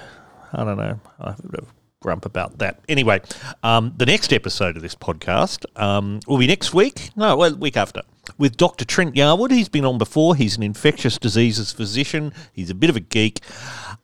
I 0.52 0.64
don't 0.64 0.78
know. 0.78 1.00
I 1.20 1.30
have 1.30 1.40
a 1.40 1.48
bit 1.48 1.61
of 1.61 1.72
grump 2.00 2.24
about 2.24 2.59
that. 2.59 2.80
Anyway, 2.88 3.20
um, 3.62 3.92
the 3.96 4.07
next 4.07 4.32
episode 4.32 4.76
of 4.76 4.82
this 4.82 4.94
podcast 4.94 5.64
um, 5.80 6.20
will 6.26 6.38
be 6.38 6.46
next 6.46 6.72
week. 6.72 7.11
No, 7.16 7.36
well, 7.36 7.54
week 7.57 7.76
after. 7.76 8.02
With 8.38 8.57
Dr. 8.57 8.84
Trent 8.84 9.14
Yarwood. 9.14 9.50
He's 9.50 9.68
been 9.68 9.84
on 9.84 9.98
before. 9.98 10.36
He's 10.36 10.57
an 10.57 10.62
infectious 10.62 11.18
diseases 11.18 11.72
physician. 11.72 12.32
He's 12.52 12.70
a 12.70 12.74
bit 12.74 12.90
of 12.90 12.96
a 12.96 13.00
geek. 13.00 13.40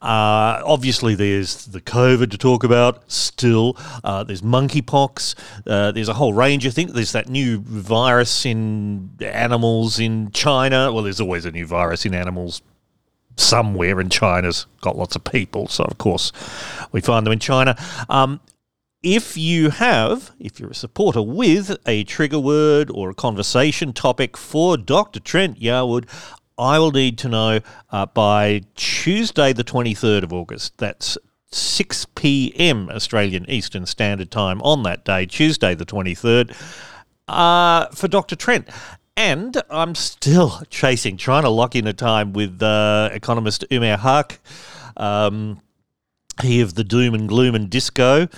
Uh, 0.02 0.60
obviously, 0.66 1.14
there's 1.14 1.66
the 1.66 1.80
COVID 1.80 2.30
to 2.32 2.38
talk 2.38 2.64
about 2.64 3.10
still. 3.10 3.76
Uh, 4.02 4.24
there's 4.24 4.42
monkeypox. 4.42 5.36
Uh, 5.66 5.92
there's 5.92 6.08
a 6.08 6.14
whole 6.14 6.34
range 6.34 6.66
of 6.66 6.74
things. 6.74 6.92
There's 6.92 7.12
that 7.12 7.28
new 7.28 7.58
virus 7.60 8.44
in 8.44 9.10
animals 9.20 10.00
in 10.00 10.32
China. 10.32 10.92
Well, 10.92 11.04
there's 11.04 11.20
always 11.20 11.44
a 11.44 11.52
new 11.52 11.66
virus 11.66 12.04
in 12.04 12.14
animals 12.14 12.62
somewhere 13.36 14.00
in 14.00 14.10
China's 14.10 14.66
got 14.80 14.96
lots 14.96 15.16
of 15.16 15.24
people, 15.24 15.68
so 15.68 15.84
of 15.84 15.98
course 15.98 16.32
we 16.90 17.00
find 17.00 17.24
them 17.24 17.32
in 17.32 17.38
China. 17.38 17.76
Um, 18.08 18.40
if 19.02 19.36
you 19.36 19.70
have, 19.70 20.30
if 20.38 20.60
you're 20.60 20.70
a 20.70 20.74
supporter 20.74 21.22
with 21.22 21.76
a 21.86 22.04
trigger 22.04 22.38
word 22.38 22.90
or 22.92 23.10
a 23.10 23.14
conversation 23.14 23.92
topic 23.92 24.36
for 24.36 24.76
Dr. 24.76 25.18
Trent 25.18 25.58
Yarwood, 25.58 26.08
I 26.62 26.78
will 26.78 26.92
need 26.92 27.18
to 27.18 27.28
know 27.28 27.60
uh, 27.90 28.06
by 28.06 28.62
Tuesday, 28.76 29.52
the 29.52 29.64
23rd 29.64 30.22
of 30.22 30.32
August. 30.32 30.78
That's 30.78 31.18
6 31.50 32.06
p.m. 32.14 32.88
Australian 32.88 33.50
Eastern 33.50 33.84
Standard 33.84 34.30
Time 34.30 34.62
on 34.62 34.84
that 34.84 35.04
day, 35.04 35.26
Tuesday, 35.26 35.74
the 35.74 35.84
23rd, 35.84 36.54
uh, 37.26 37.88
for 37.88 38.06
Dr. 38.06 38.36
Trent. 38.36 38.68
And 39.16 39.60
I'm 39.70 39.96
still 39.96 40.62
chasing, 40.70 41.16
trying 41.16 41.42
to 41.42 41.50
lock 41.50 41.74
in 41.74 41.88
a 41.88 41.92
time 41.92 42.32
with 42.32 42.62
uh, 42.62 43.10
economist 43.12 43.64
Umair 43.70 43.98
Haque, 43.98 44.38
um, 44.96 45.60
he 46.42 46.60
of 46.60 46.74
the 46.74 46.84
doom 46.84 47.14
and 47.14 47.28
gloom 47.28 47.56
and 47.56 47.68
disco. 47.68 48.28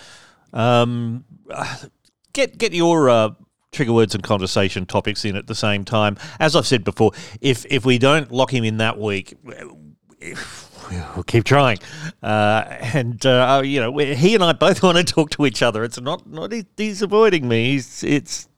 Um, 0.55 1.25
get 2.33 2.57
get 2.57 2.73
your 2.73 3.11
uh, 3.11 3.31
trigger 3.75 3.93
words 3.93 4.15
and 4.15 4.23
conversation 4.23 4.87
topics 4.87 5.25
in 5.25 5.37
at 5.37 5.47
the 5.47 5.55
same 5.55 5.85
time. 5.85 6.17
As 6.41 6.57
I've 6.57 6.67
said 6.67 6.85
before, 6.85 7.13
if 7.41 7.67
if 7.69 7.85
we 7.85 7.99
don't 7.99 8.31
lock 8.31 8.53
him 8.53 8.65
in 8.65 8.79
that 8.79 8.99
week, 8.99 9.35
we'll 9.45 11.25
keep 11.27 11.45
trying. 11.45 11.79
Uh, 12.23 12.65
and 12.95 13.25
uh, 13.27 13.63
you 13.65 13.81
know, 13.81 13.97
he 13.99 14.35
and 14.35 14.43
I 14.43 14.53
both 14.53 14.83
want 14.83 14.97
to 14.99 15.05
talk 15.05 15.31
to 15.31 15.47
each 15.47 15.63
other. 15.63 15.85
It's 15.85 16.01
not 16.01 16.27
not 16.29 16.53
he's 16.77 17.03
avoiding 17.03 17.49
me. 17.49 17.73
He's 17.73 18.03
it's 18.03 18.49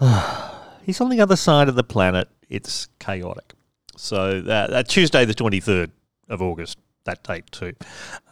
he's 0.82 1.00
on 1.00 1.10
the 1.10 1.20
other 1.20 1.36
side 1.36 1.68
of 1.68 1.74
the 1.74 1.84
planet. 1.84 2.28
It's 2.48 2.88
chaotic. 2.98 3.54
So 3.96 4.40
that, 4.42 4.70
that 4.70 4.88
Tuesday, 4.88 5.24
the 5.24 5.34
twenty 5.34 5.60
third 5.60 5.90
of 6.28 6.42
August, 6.42 6.78
that 7.04 7.22
date 7.22 7.50
too, 7.50 7.74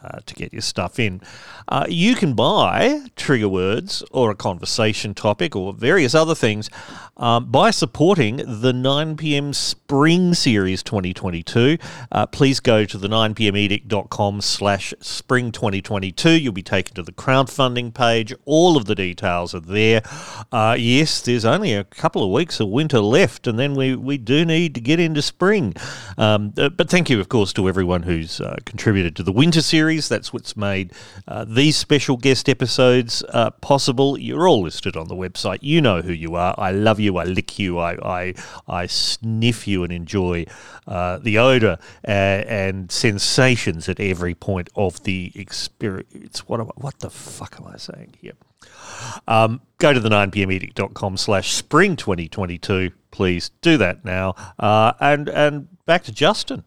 uh, 0.03 0.19
to 0.25 0.33
get 0.35 0.53
your 0.53 0.61
stuff 0.61 0.99
in. 0.99 1.21
Uh, 1.67 1.85
you 1.89 2.15
can 2.15 2.33
buy 2.33 3.01
trigger 3.15 3.49
words 3.49 4.03
or 4.11 4.31
a 4.31 4.35
conversation 4.35 5.13
topic 5.13 5.55
or 5.55 5.73
various 5.73 6.15
other 6.15 6.35
things 6.35 6.69
um, 7.17 7.51
by 7.51 7.71
supporting 7.71 8.37
the 8.61 8.73
9 8.73 9.17
p.m. 9.17 9.53
Spring 9.53 10.33
Series 10.33 10.81
2022. 10.83 11.77
Uh, 12.11 12.25
please 12.25 12.59
go 12.59 12.85
to 12.85 12.97
the 12.97 13.07
9pmedict.com 13.07 14.41
slash 14.41 14.93
spring 14.99 15.51
2022. 15.51 16.31
You'll 16.31 16.53
be 16.53 16.63
taken 16.63 16.95
to 16.95 17.03
the 17.03 17.11
crowdfunding 17.11 17.93
page. 17.93 18.33
All 18.45 18.77
of 18.77 18.85
the 18.85 18.95
details 18.95 19.53
are 19.53 19.59
there. 19.59 20.01
Uh, 20.51 20.75
yes, 20.79 21.21
there's 21.21 21.45
only 21.45 21.73
a 21.73 21.83
couple 21.83 22.23
of 22.23 22.31
weeks 22.31 22.59
of 22.59 22.69
winter 22.69 22.99
left, 22.99 23.47
and 23.47 23.59
then 23.59 23.75
we, 23.75 23.95
we 23.95 24.17
do 24.17 24.45
need 24.45 24.73
to 24.75 24.81
get 24.81 24.99
into 24.99 25.21
spring. 25.21 25.75
Um, 26.17 26.53
uh, 26.57 26.69
but 26.69 26.89
thank 26.89 27.09
you, 27.09 27.19
of 27.19 27.29
course, 27.29 27.53
to 27.53 27.67
everyone 27.69 28.03
who's 28.03 28.41
uh, 28.41 28.57
contributed 28.61 29.15
to 29.17 29.23
the 29.23 29.31
winter 29.31 29.61
series. 29.61 30.09
That's 30.09 30.31
what's 30.33 30.55
made 30.55 30.93
uh, 31.27 31.45
these 31.45 31.77
special 31.77 32.17
guest 32.17 32.49
episodes 32.49 33.23
uh, 33.29 33.51
possible. 33.51 34.17
You're 34.17 34.47
all 34.47 34.61
listed 34.61 34.95
on 34.95 35.07
the 35.07 35.15
website. 35.15 35.59
You 35.61 35.81
know 35.81 36.01
who 36.01 36.13
you 36.13 36.35
are. 36.35 36.55
I 36.57 36.71
love 36.71 36.99
you. 36.99 37.17
I 37.17 37.23
lick 37.23 37.59
you. 37.59 37.79
I 37.79 37.91
I, 38.01 38.33
I 38.67 38.85
sniff 38.87 39.67
you 39.67 39.83
and 39.83 39.91
enjoy 39.91 40.45
uh, 40.87 41.17
the 41.17 41.37
odour 41.37 41.77
and 42.03 42.91
sensations 42.91 43.87
at 43.89 43.99
every 43.99 44.35
point 44.35 44.69
of 44.75 45.03
the 45.03 45.31
experience. 45.35 46.47
What 46.47 46.59
am 46.59 46.67
I, 46.67 46.73
what 46.75 46.99
the 46.99 47.09
fuck 47.09 47.57
am 47.59 47.67
I 47.67 47.77
saying 47.77 48.15
here? 48.19 48.33
Um, 49.27 49.61
go 49.77 49.93
to 49.93 49.99
the 49.99 50.09
9pmedict.com 50.09 51.17
slash 51.17 51.51
spring 51.53 51.95
2022. 51.95 52.91
Please 53.11 53.51
do 53.61 53.77
that 53.77 54.05
now. 54.05 54.35
Uh, 54.59 54.93
and, 54.99 55.29
and 55.29 55.85
back 55.85 56.03
to 56.03 56.11
Justin. 56.11 56.63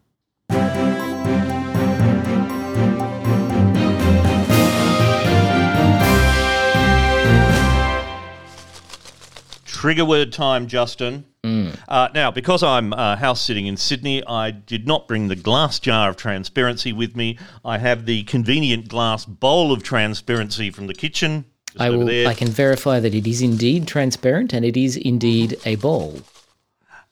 Trigger 9.85 10.07
word 10.07 10.32
time, 10.32 10.66
Justin. 10.66 11.26
Mm. 11.43 11.78
Uh, 11.87 12.09
now, 12.14 12.30
because 12.30 12.62
I'm 12.62 12.95
uh, 12.95 13.16
house 13.16 13.43
sitting 13.43 13.66
in 13.66 13.76
Sydney, 13.76 14.26
I 14.26 14.51
did 14.51 14.87
not 14.87 15.07
bring 15.07 15.28
the 15.28 15.37
glass 15.37 15.78
jar 15.78 16.09
of 16.09 16.16
transparency 16.16 16.91
with 16.91 17.14
me. 17.14 17.37
I 17.66 17.76
have 17.76 18.07
the 18.07 18.22
convenient 18.22 18.89
glass 18.89 19.26
bowl 19.26 19.72
of 19.72 19.82
transparency 19.82 20.70
from 20.70 20.87
the 20.87 20.95
kitchen. 20.95 21.45
I 21.78 21.91
will. 21.91 22.07
There. 22.07 22.26
I 22.26 22.32
can 22.32 22.49
verify 22.49 22.99
that 22.99 23.14
it 23.14 23.26
is 23.26 23.43
indeed 23.43 23.87
transparent 23.87 24.55
and 24.55 24.64
it 24.64 24.74
is 24.74 24.97
indeed 24.97 25.61
a 25.66 25.74
bowl. 25.74 26.20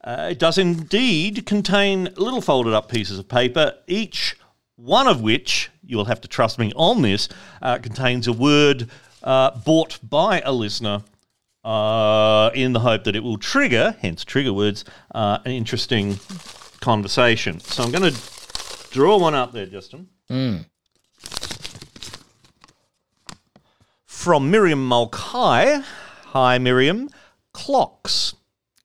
Uh, 0.03 0.29
it 0.31 0.39
does 0.39 0.57
indeed 0.57 1.45
contain 1.45 2.05
little 2.15 2.41
folded 2.41 2.73
up 2.73 2.89
pieces 2.89 3.19
of 3.19 3.27
paper, 3.27 3.75
each 3.85 4.35
one 4.77 5.05
of 5.05 5.21
which, 5.21 5.69
you 5.85 5.95
will 5.95 6.05
have 6.05 6.21
to 6.21 6.27
trust 6.27 6.57
me 6.57 6.73
on 6.75 7.03
this, 7.03 7.29
uh, 7.61 7.77
contains 7.77 8.25
a 8.25 8.33
word 8.33 8.89
uh, 9.21 9.51
bought 9.59 9.99
by 10.01 10.41
a 10.41 10.51
listener 10.51 11.03
uh, 11.63 12.51
in 12.53 12.73
the 12.73 12.79
hope 12.79 13.03
that 13.05 13.15
it 13.15 13.23
will 13.23 13.37
trigger, 13.37 13.95
hence 14.01 14.23
trigger 14.23 14.53
words, 14.53 14.83
uh, 15.15 15.39
an 15.45 15.51
interesting 15.51 16.19
conversation. 16.81 17.59
So 17.59 17.83
I'm 17.83 17.91
going 17.91 18.13
to 18.13 18.19
draw 18.91 19.17
one 19.17 19.35
up 19.35 19.53
there, 19.53 19.65
Justin. 19.65 20.07
Mm. 20.29 20.65
From 24.05 24.51
Miriam 24.51 24.85
Mulcahy. 24.87 25.83
Hi, 26.27 26.57
Miriam. 26.57 27.09
Clocks. 27.53 28.33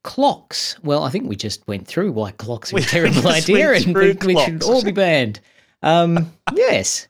Clocks. 0.03 0.77
Well, 0.83 1.03
I 1.05 1.11
think 1.11 1.29
we 1.29 1.37
just 1.37 1.67
went 1.67 1.87
through 1.87 2.13
why 2.13 2.31
clocks 2.33 2.73
are 2.73 2.79
a 2.79 2.83
terrible 2.83 3.27
idea 3.29 3.73
and 3.73 3.95
we, 3.95 4.13
we, 4.13 4.39
should 4.41 4.63
all 4.63 4.83
be 4.83 4.93
banned. 4.93 5.41
Um, 5.83 6.33
yes. 6.55 7.09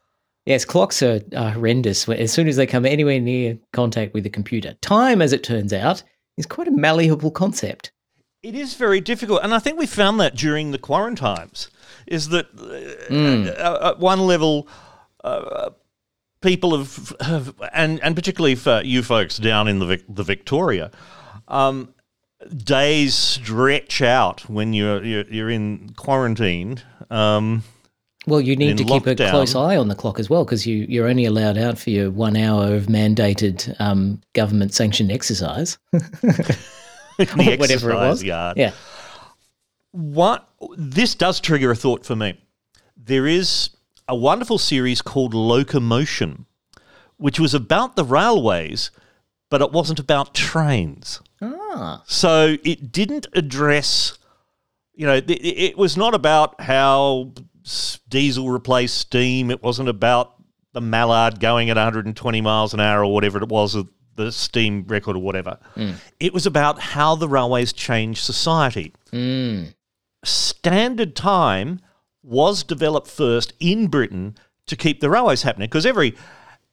Yes, 0.49 0.65
clocks 0.65 1.03
are, 1.03 1.21
are 1.37 1.51
horrendous 1.51 2.09
as 2.09 2.33
soon 2.33 2.49
as 2.49 2.57
they 2.57 2.67
come 2.67 2.87
anywhere 2.87 3.21
near 3.21 3.59
contact 3.75 4.15
with 4.15 4.25
the 4.25 4.31
computer. 4.31 4.73
Time, 4.81 5.21
as 5.21 5.35
it 5.35 5.43
turns 5.43 5.75
out, 5.75 6.03
is 6.39 6.47
quite 6.47 6.67
a 6.67 6.71
malleable 6.71 7.31
concept. 7.31 7.93
It 8.43 8.55
is 8.55 8.73
very 8.73 9.03
difficult, 9.03 9.41
and 9.43 9.53
I 9.53 9.59
think 9.59 9.79
we 9.79 9.85
found 9.85 10.19
that 10.21 10.35
during 10.35 10.71
the 10.71 10.79
quarantines. 10.79 11.69
Is 12.07 12.31
that 12.31 12.57
mm. 12.57 13.61
at 13.61 13.99
one 13.99 14.21
level, 14.21 14.67
uh, 15.23 15.69
people 16.41 16.79
have, 16.79 17.13
have, 17.21 17.55
and 17.75 18.03
and 18.03 18.17
particularly 18.17 18.55
for 18.55 18.81
you 18.83 19.03
folks 19.03 19.37
down 19.37 19.69
in 19.69 19.81
the 19.81 20.03
the 20.09 20.23
Victoria, 20.23 20.91
um, 21.49 21.93
days 22.57 23.15
stretch 23.15 24.01
out 24.01 24.49
when 24.49 24.73
you're 24.73 25.05
you're, 25.05 25.29
you're 25.29 25.51
in 25.51 25.91
quarantine. 25.91 26.81
Um, 27.11 27.65
well, 28.27 28.41
you 28.41 28.57
need 28.57 28.77
to 28.79 28.85
keep 28.85 29.07
a 29.07 29.15
close 29.15 29.55
eye 29.55 29.77
on 29.77 29.89
the 29.89 29.95
clock 29.95 30.19
as 30.19 30.29
well 30.29 30.45
because 30.45 30.67
you, 30.67 30.85
you're 30.89 31.09
only 31.09 31.25
allowed 31.25 31.57
out 31.57 31.79
for 31.79 31.91
your 31.91 32.11
one 32.11 32.37
hour 32.37 32.75
of 32.75 32.87
mandated 32.87 33.75
um, 33.81 34.21
government 34.35 34.75
sanctioned 34.75 35.13
exercise. 35.13 35.79
Whatever 37.17 37.91
it 37.91 37.95
was. 37.95 38.23
Yard. 38.23 38.57
Yeah. 38.57 38.73
What 39.93 40.49
this 40.77 41.15
does 41.15 41.41
trigger 41.41 41.71
a 41.71 41.77
thought 41.77 42.05
for 42.05 42.17
me. 42.17 42.39
There 42.97 43.27
is 43.27 43.71
a 44.07 44.17
wonderful 44.17 44.59
series 44.59 45.01
called 45.01 45.33
Locomotion, 45.35 46.47
which 47.17 47.41
was 47.41 47.55
about 47.55 47.97
the 47.97 48.05
railways, 48.05 48.91
but 49.51 49.63
it 49.63 49.73
wasn't 49.73 49.99
about 49.99 50.35
trains. 50.35 51.21
Ah. 51.41 52.03
So 52.07 52.57
it 52.65 52.93
didn't 52.93 53.27
address, 53.33 54.19
you 54.95 55.07
know, 55.07 55.15
it, 55.15 55.31
it 55.31 55.79
was 55.79 55.97
not 55.97 56.15
about 56.15 56.61
how 56.61 57.33
diesel 58.09 58.51
replaced 58.51 58.99
steam. 58.99 59.51
It 59.51 59.63
wasn't 59.63 59.89
about 59.89 60.35
the 60.73 60.81
Mallard 60.81 61.41
going 61.41 61.71
at 61.71 61.77
120 61.77 62.41
miles 62.41 62.75
an 62.75 62.81
hour 62.81 63.05
or 63.05 63.13
whatever 63.13 63.43
it 63.43 63.49
was, 63.49 63.77
the 64.15 64.33
steam 64.33 64.85
record 64.87 65.17
or 65.17 65.23
whatever. 65.23 65.59
Mm. 65.77 65.95
It 66.21 66.35
was 66.35 66.47
about 66.47 66.81
how 66.81 67.15
the 67.15 67.29
railways 67.29 67.73
changed 67.73 68.23
society. 68.23 68.93
Mm. 69.13 69.75
Standard 70.25 71.17
time 71.17 71.81
was 72.23 72.63
developed 72.63 73.09
first 73.09 73.53
in 73.61 73.87
Britain 73.87 74.37
to 74.67 74.77
keep 74.77 75.01
the 75.01 75.09
railways 75.09 75.43
happening 75.43 75.69
because 75.69 75.87
every 75.87 76.15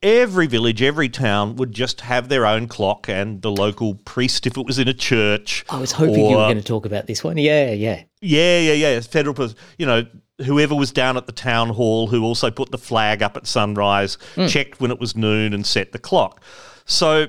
every 0.06 0.46
village, 0.46 0.82
every 0.82 1.10
town 1.10 1.56
would 1.56 1.72
just 1.72 2.02
have 2.02 2.30
their 2.30 2.46
own 2.46 2.68
clock 2.68 3.10
and 3.10 3.42
the 3.42 3.52
local 3.52 3.96
priest, 3.96 4.46
if 4.46 4.58
it 4.58 4.66
was 4.66 4.78
in 4.78 4.88
a 4.88 4.94
church. 4.94 5.66
I 5.70 5.80
was 5.80 5.92
hoping 5.92 6.26
or, 6.26 6.30
you 6.30 6.38
were 6.38 6.44
going 6.44 6.58
to 6.58 6.64
talk 6.64 6.86
about 6.86 7.08
this 7.08 7.24
one. 7.24 7.38
Yeah, 7.38 7.72
yeah. 7.72 8.04
Yeah, 8.22 8.60
yeah, 8.60 8.74
yeah. 8.74 9.00
Federal, 9.02 9.50
you 9.78 9.86
know, 9.86 10.06
whoever 10.44 10.76
was 10.76 10.92
down 10.92 11.18
at 11.18 11.26
the 11.26 11.32
town 11.32 11.70
hall 11.70 12.08
who 12.08 12.24
also 12.24 12.52
put 12.52 12.72
the 12.72 12.78
flag 12.78 13.24
up 13.24 13.38
at 13.38 13.48
sunrise, 13.48 14.18
mm. 14.36 14.50
checked 14.50 14.80
when 14.80 14.92
it 14.92 15.00
was 15.00 15.16
noon 15.16 15.54
and 15.54 15.66
set 15.66 15.92
the 15.92 16.00
clock. 16.00 16.42
So 16.86 17.28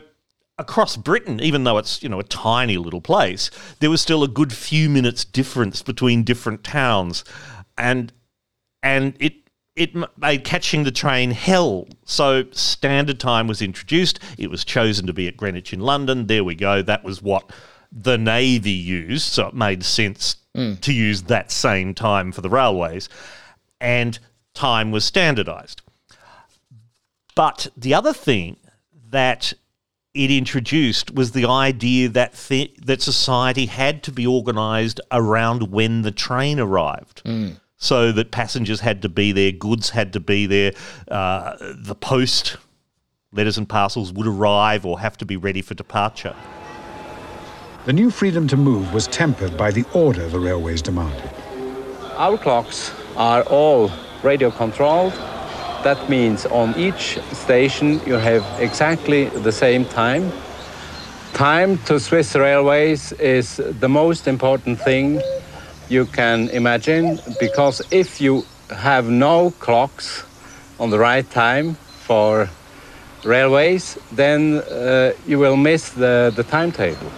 across 0.59 0.97
Britain, 0.97 1.41
even 1.41 1.65
though 1.65 1.79
it's 1.79 2.03
you 2.03 2.09
know 2.09 2.21
a 2.21 2.25
tiny 2.25 2.77
little 2.79 3.01
place, 3.01 3.51
there 3.81 3.91
was 3.91 4.01
still 4.01 4.23
a 4.23 4.29
good 4.29 4.53
few 4.53 4.89
minutes 4.89 5.25
difference 5.25 5.83
between 5.83 6.23
different 6.25 6.65
towns, 6.65 7.25
and 7.79 8.13
and 8.83 9.15
it 9.21 9.35
it 9.77 9.95
made 10.19 10.45
catching 10.45 10.85
the 10.85 10.91
train 10.91 11.31
hell. 11.31 11.87
So 12.05 12.45
standard 12.53 13.21
time 13.21 13.47
was 13.47 13.61
introduced. 13.61 14.19
It 14.39 14.51
was 14.51 14.65
chosen 14.65 15.07
to 15.07 15.13
be 15.13 15.29
at 15.29 15.37
Greenwich 15.37 15.73
in 15.73 15.81
London. 15.81 16.27
There 16.27 16.45
we 16.45 16.55
go. 16.55 16.83
That 16.83 17.05
was 17.05 17.23
what 17.23 17.51
the 17.93 18.17
Navy 18.17 18.71
used. 18.71 19.27
So 19.27 19.49
it 19.49 19.55
made 19.55 19.85
sense 19.85 20.37
mm. 20.57 20.81
to 20.81 20.93
use 20.93 21.23
that 21.25 21.53
same 21.53 21.95
time 21.95 22.33
for 22.33 22.41
the 22.41 22.49
railways. 22.49 23.09
And 23.81 24.19
time 24.55 24.91
was 24.91 25.05
standardized. 25.05 25.83
But 27.35 27.69
the 27.77 27.95
other 27.95 28.13
thing 28.13 28.57
that 29.11 29.53
it 30.15 30.31
introduced 30.31 31.15
was 31.15 31.33
the 31.33 31.45
idea 31.47 32.09
that 32.09 32.35
th- 32.35 32.75
that 32.83 33.03
society 33.03 33.67
had 33.67 34.03
to 34.05 34.13
be 34.13 34.27
organized 34.27 35.01
around 35.13 35.71
when 35.71 36.03
the 36.03 36.11
train 36.11 36.59
arrived. 36.59 37.23
Mm 37.25 37.59
so 37.77 38.13
that 38.13 38.31
passengers 38.31 38.81
had 38.81 39.03
to 39.03 39.09
be 39.09 39.33
there, 39.33 39.53
goods 39.53 39.91
had 39.91 40.13
to 40.15 40.21
be 40.21 40.47
there, 40.47 40.73
uh, 41.09 41.57
the 41.61 41.95
post 41.95 42.57
letters 43.33 43.59
and 43.59 43.69
parcels 43.69 44.13
would 44.13 44.27
arrive 44.27 44.87
or 44.87 44.99
have 45.01 45.17
to 45.19 45.27
be 45.27 45.37
ready 45.37 45.61
for 45.61 45.75
departure. 45.75 46.35
The 47.87 47.93
new 47.93 48.11
freedom 48.11 48.49
to 48.49 48.57
move 48.57 48.93
was 48.93 49.07
tempered 49.07 49.57
by 49.57 49.71
the 49.71 49.85
order 49.95 50.27
the 50.27 50.41
railways 50.41 50.83
demanded. 50.83 51.31
Our 52.17 52.37
clocks 52.37 52.93
are 53.17 53.45
all 53.45 53.93
radio 54.25 54.51
controlled. 54.51 55.13
That 55.85 56.11
means 56.11 56.47
on 56.47 56.75
each 56.77 57.21
station 57.33 58.01
you 58.05 58.15
have 58.15 58.45
exactly 58.59 59.27
the 59.27 59.53
same 59.53 59.85
time. 59.85 60.33
Time 61.33 61.79
to 61.85 62.01
Swiss 62.01 62.35
Railways 62.35 63.13
is 63.13 63.59
the 63.59 63.89
most 63.89 64.27
important 64.27 64.81
thing 64.81 65.23
you 65.89 66.07
can 66.07 66.49
imagine 66.49 67.21
because 67.39 67.83
if 67.93 68.21
you 68.21 68.45
have 68.71 69.09
no 69.09 69.53
clocks 69.61 70.25
on 70.81 70.91
the 70.91 70.99
right 70.99 71.31
time 71.31 71.75
for 71.75 72.51
railways, 73.25 73.97
then 74.11 74.57
uh, 74.57 75.13
you 75.25 75.39
will 75.39 75.57
miss 75.57 75.91
the, 75.91 76.33
the 76.35 76.43
timetable. 76.43 77.13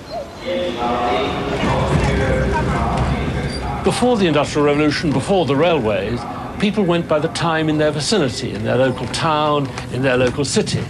Before 3.84 4.16
the 4.16 4.26
Industrial 4.26 4.66
Revolution, 4.66 5.10
before 5.10 5.46
the 5.46 5.56
railways, 5.56 6.20
people 6.60 6.84
went 6.84 7.08
by 7.08 7.18
the 7.18 7.28
time 7.28 7.68
in 7.68 7.78
their 7.78 7.90
vicinity, 7.90 8.52
in 8.52 8.64
their 8.64 8.76
local 8.76 9.06
town, 9.08 9.68
in 9.92 10.02
their 10.02 10.16
local 10.16 10.44
city. 10.44 10.84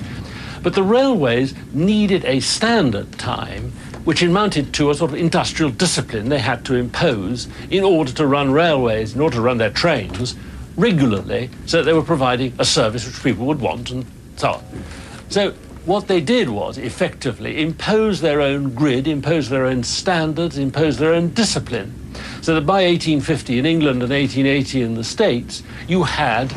But 0.62 0.74
the 0.74 0.82
railways 0.82 1.54
needed 1.72 2.24
a 2.24 2.40
standard 2.40 3.12
time 3.18 3.72
which 4.04 4.22
amounted 4.22 4.72
to 4.74 4.90
a 4.90 4.94
sort 4.94 5.12
of 5.12 5.18
industrial 5.18 5.70
discipline 5.70 6.28
they 6.28 6.38
had 6.38 6.64
to 6.64 6.74
impose 6.74 7.46
in 7.70 7.84
order 7.84 8.10
to 8.12 8.26
run 8.26 8.50
railways, 8.50 9.14
in 9.14 9.20
order 9.20 9.36
to 9.36 9.42
run 9.42 9.58
their 9.58 9.70
trains 9.70 10.34
regularly, 10.76 11.50
so 11.66 11.76
that 11.76 11.84
they 11.84 11.92
were 11.92 12.02
providing 12.02 12.52
a 12.58 12.64
service 12.64 13.06
which 13.06 13.22
people 13.22 13.46
would 13.46 13.60
want 13.60 13.90
and 13.90 14.06
so 14.36 14.52
on. 14.52 14.64
So 15.28 15.54
what 15.84 16.08
they 16.08 16.20
did 16.20 16.48
was 16.48 16.78
effectively 16.78 17.60
impose 17.62 18.20
their 18.20 18.40
own 18.40 18.74
grid, 18.74 19.06
impose 19.06 19.48
their 19.48 19.66
own 19.66 19.82
standards, 19.82 20.58
impose 20.58 20.98
their 20.98 21.14
own 21.14 21.30
discipline 21.30 21.94
So 22.40 22.54
that 22.54 22.66
by 22.66 22.84
1850 22.84 23.58
in 23.58 23.66
England 23.66 24.02
and 24.02 24.12
1880 24.12 24.82
in 24.82 24.94
the 24.94 25.04
States, 25.04 25.62
you 25.86 26.02
had 26.02 26.54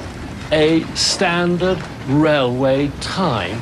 a 0.51 0.83
standard 0.95 1.81
railway 2.07 2.89
time. 3.01 3.59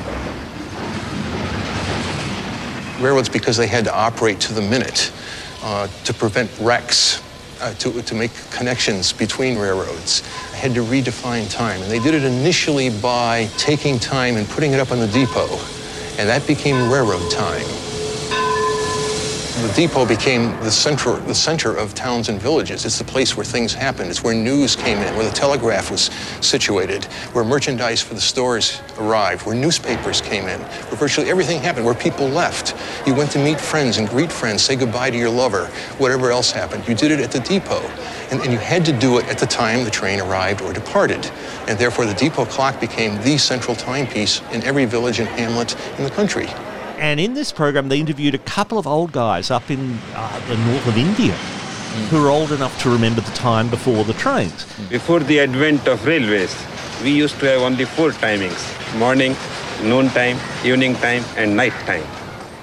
Railroads, 3.02 3.28
because 3.28 3.56
they 3.56 3.66
had 3.66 3.84
to 3.84 3.94
operate 3.94 4.38
to 4.40 4.52
the 4.52 4.60
minute 4.60 5.10
uh, 5.62 5.88
to 6.04 6.12
prevent 6.12 6.50
wrecks, 6.60 7.22
uh, 7.60 7.72
to, 7.74 8.02
to 8.02 8.14
make 8.14 8.30
connections 8.50 9.12
between 9.12 9.58
railroads, 9.58 10.22
had 10.60 10.74
to 10.74 10.82
redefine 10.82 11.50
time. 11.50 11.80
And 11.80 11.90
they 11.90 11.98
did 11.98 12.12
it 12.12 12.22
initially 12.22 12.90
by 12.90 13.46
taking 13.56 13.98
time 13.98 14.36
and 14.36 14.46
putting 14.46 14.74
it 14.74 14.78
up 14.78 14.92
on 14.92 15.00
the 15.00 15.08
depot. 15.08 15.48
And 16.18 16.28
that 16.28 16.46
became 16.46 16.92
railroad 16.92 17.30
time. 17.30 17.89
The 19.60 19.72
depot 19.74 20.06
became 20.06 20.58
the 20.60 20.70
center, 20.70 21.16
the 21.16 21.34
center 21.34 21.76
of 21.76 21.94
towns 21.94 22.30
and 22.30 22.40
villages. 22.40 22.86
It's 22.86 22.96
the 22.96 23.04
place 23.04 23.36
where 23.36 23.44
things 23.44 23.74
happened. 23.74 24.08
It's 24.08 24.22
where 24.22 24.34
news 24.34 24.74
came 24.74 24.96
in, 24.96 25.14
where 25.16 25.24
the 25.28 25.34
telegraph 25.34 25.90
was 25.90 26.04
situated, 26.40 27.04
where 27.34 27.44
merchandise 27.44 28.00
for 28.00 28.14
the 28.14 28.22
stores 28.22 28.80
arrived, 28.96 29.44
where 29.44 29.54
newspapers 29.54 30.22
came 30.22 30.48
in, 30.48 30.60
where 30.60 30.96
virtually 30.96 31.28
everything 31.28 31.60
happened, 31.60 31.84
where 31.84 31.94
people 31.94 32.26
left. 32.26 32.74
You 33.06 33.14
went 33.14 33.32
to 33.32 33.38
meet 33.38 33.60
friends 33.60 33.98
and 33.98 34.08
greet 34.08 34.32
friends, 34.32 34.62
say 34.62 34.76
goodbye 34.76 35.10
to 35.10 35.18
your 35.18 35.28
lover, 35.28 35.66
whatever 35.98 36.30
else 36.30 36.50
happened. 36.50 36.88
You 36.88 36.94
did 36.94 37.10
it 37.10 37.20
at 37.20 37.30
the 37.30 37.40
depot. 37.40 37.82
And, 38.30 38.40
and 38.40 38.52
you 38.52 38.58
had 38.58 38.82
to 38.86 38.98
do 38.98 39.18
it 39.18 39.26
at 39.26 39.38
the 39.38 39.46
time 39.46 39.84
the 39.84 39.90
train 39.90 40.20
arrived 40.20 40.62
or 40.62 40.72
departed. 40.72 41.30
And 41.68 41.78
therefore, 41.78 42.06
the 42.06 42.14
depot 42.14 42.46
clock 42.46 42.80
became 42.80 43.20
the 43.24 43.36
central 43.36 43.76
timepiece 43.76 44.40
in 44.52 44.62
every 44.62 44.86
village 44.86 45.18
and 45.18 45.28
hamlet 45.28 45.76
in 45.98 46.04
the 46.04 46.10
country. 46.10 46.48
And 47.00 47.18
in 47.18 47.32
this 47.32 47.50
program, 47.50 47.88
they 47.88 47.98
interviewed 47.98 48.34
a 48.34 48.38
couple 48.38 48.78
of 48.78 48.86
old 48.86 49.12
guys 49.12 49.50
up 49.50 49.70
in 49.70 49.98
uh, 50.14 50.38
the 50.48 50.56
north 50.66 50.86
of 50.86 50.98
India 50.98 51.32
who 52.10 52.22
are 52.24 52.28
old 52.28 52.52
enough 52.52 52.78
to 52.82 52.90
remember 52.90 53.22
the 53.22 53.30
time 53.30 53.70
before 53.70 54.04
the 54.04 54.12
trains. 54.12 54.66
Before 54.90 55.18
the 55.18 55.40
advent 55.40 55.88
of 55.88 56.04
railways, 56.06 56.54
we 57.02 57.10
used 57.10 57.40
to 57.40 57.46
have 57.46 57.62
only 57.62 57.86
four 57.86 58.10
timings 58.10 58.60
morning, 58.98 59.34
noon 59.82 60.10
time, 60.10 60.38
evening 60.62 60.94
time, 60.96 61.24
and 61.38 61.56
night 61.56 61.72
time. 61.86 62.04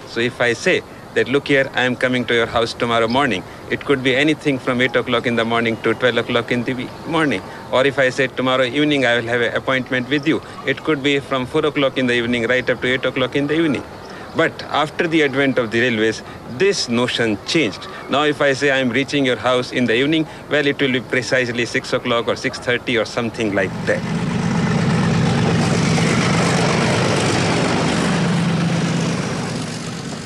So 0.08 0.20
if 0.20 0.40
I 0.40 0.54
say 0.54 0.84
that, 1.16 1.28
look 1.30 1.48
here, 1.48 1.70
I 1.74 1.86
am 1.86 1.96
coming 1.96 2.24
to 2.26 2.36
your 2.36 2.46
house 2.46 2.76
tomorrow 2.76 3.08
morning, 3.08 3.44
it 3.72 3.84
could 3.86 4.04
be 4.04 4.16
anything 4.16 4.60
from 4.60 4.82
8 4.82 4.98
o'clock 4.98 5.26
in 5.26 5.36
the 5.36 5.46
morning 5.46 5.78
to 5.78 5.96
12 5.96 6.18
o'clock 6.18 6.52
in 6.52 6.64
the 6.64 6.88
morning. 7.08 7.42
Or 7.72 7.88
if 7.88 7.98
I 7.98 8.10
say 8.10 8.28
tomorrow 8.28 8.64
evening 8.64 9.06
I 9.08 9.16
will 9.16 9.28
have 9.28 9.42
an 9.42 9.56
appointment 9.56 10.10
with 10.10 10.28
you, 10.28 10.42
it 10.68 10.84
could 10.84 11.02
be 11.02 11.20
from 11.20 11.48
4 11.48 11.66
o'clock 11.66 11.98
in 11.98 12.06
the 12.06 12.14
evening 12.14 12.46
right 12.48 12.70
up 12.70 12.82
to 12.82 12.94
8 12.94 13.06
o'clock 13.06 13.36
in 13.36 13.48
the 13.48 13.56
evening. 13.56 13.84
But 14.38 14.62
after 14.66 15.08
the 15.08 15.24
advent 15.24 15.58
of 15.58 15.72
the 15.72 15.82
railways, 15.82 16.22
this 16.60 16.88
notion 16.88 17.40
changed. 17.48 17.88
Now 18.08 18.24
if 18.26 18.40
I 18.40 18.54
say 18.54 18.70
I'm 18.70 18.92
reaching 18.92 19.26
your 19.26 19.36
house 19.36 19.72
in 19.72 19.86
the 19.86 19.96
evening, 19.96 20.28
well, 20.52 20.68
it 20.68 20.80
will 20.80 20.92
be 20.92 21.02
precisely 21.02 21.66
6 21.66 21.94
o'clock 21.94 22.28
or 22.28 22.36
6.30 22.36 23.02
or 23.02 23.06
something 23.06 23.56
like 23.56 23.72
that. 23.88 24.04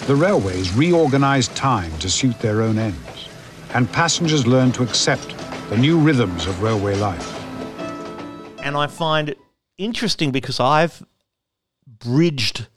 The 0.08 0.16
railways 0.16 0.74
reorganized 0.74 1.56
time 1.56 1.98
to 2.00 2.10
suit 2.10 2.38
their 2.40 2.62
own 2.64 2.78
ends, 2.78 3.30
and 3.74 3.90
passengers 3.94 4.46
learned 4.46 4.74
to 4.76 4.84
accept 4.84 5.34
the 5.70 5.78
new 5.78 5.98
rhythms 5.98 6.48
of 6.48 6.62
railway 6.62 6.96
life. 6.96 7.40
And 8.62 8.76
I 8.76 8.88
find 8.88 9.30
it 9.30 9.38
interesting 9.78 10.32
because 10.32 10.60
I've 10.60 11.02
bridged 11.88 12.68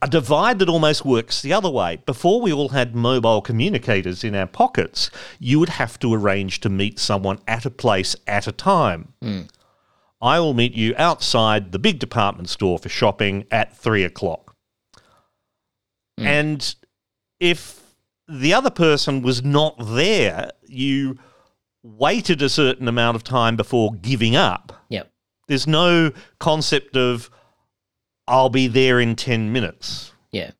a 0.00 0.08
divide 0.08 0.60
that 0.60 0.68
almost 0.68 1.04
works 1.04 1.42
the 1.42 1.52
other 1.52 1.70
way. 1.70 1.96
Before 2.06 2.40
we 2.40 2.52
all 2.52 2.68
had 2.68 2.94
mobile 2.94 3.40
communicators 3.40 4.22
in 4.22 4.34
our 4.34 4.46
pockets, 4.46 5.10
you 5.40 5.58
would 5.58 5.70
have 5.70 5.98
to 6.00 6.14
arrange 6.14 6.60
to 6.60 6.68
meet 6.68 6.98
someone 6.98 7.40
at 7.48 7.66
a 7.66 7.70
place 7.70 8.14
at 8.26 8.46
a 8.46 8.52
time. 8.52 9.14
Mm. 9.22 9.48
I 10.20 10.38
will 10.40 10.54
meet 10.54 10.74
you 10.74 10.94
outside 10.96 11.72
the 11.72 11.78
big 11.78 11.98
department 11.98 12.48
store 12.48 12.78
for 12.78 12.88
shopping 12.88 13.46
at 13.50 13.76
three 13.76 14.04
o'clock. 14.04 14.54
Mm. 16.18 16.24
And 16.24 16.74
if 17.40 17.80
the 18.28 18.54
other 18.54 18.70
person 18.70 19.22
was 19.22 19.42
not 19.42 19.74
there, 19.78 20.50
you 20.66 21.18
waited 21.82 22.42
a 22.42 22.48
certain 22.48 22.86
amount 22.86 23.16
of 23.16 23.24
time 23.24 23.56
before 23.56 23.92
giving 23.94 24.36
up. 24.36 24.72
Yep. 24.88 25.10
There's 25.48 25.66
no 25.66 26.12
concept 26.38 26.96
of 26.96 27.30
I'll 28.28 28.50
be 28.50 28.66
there 28.68 29.00
in 29.00 29.16
10 29.16 29.52
minutes. 29.52 30.12
Yeah. 30.32 30.50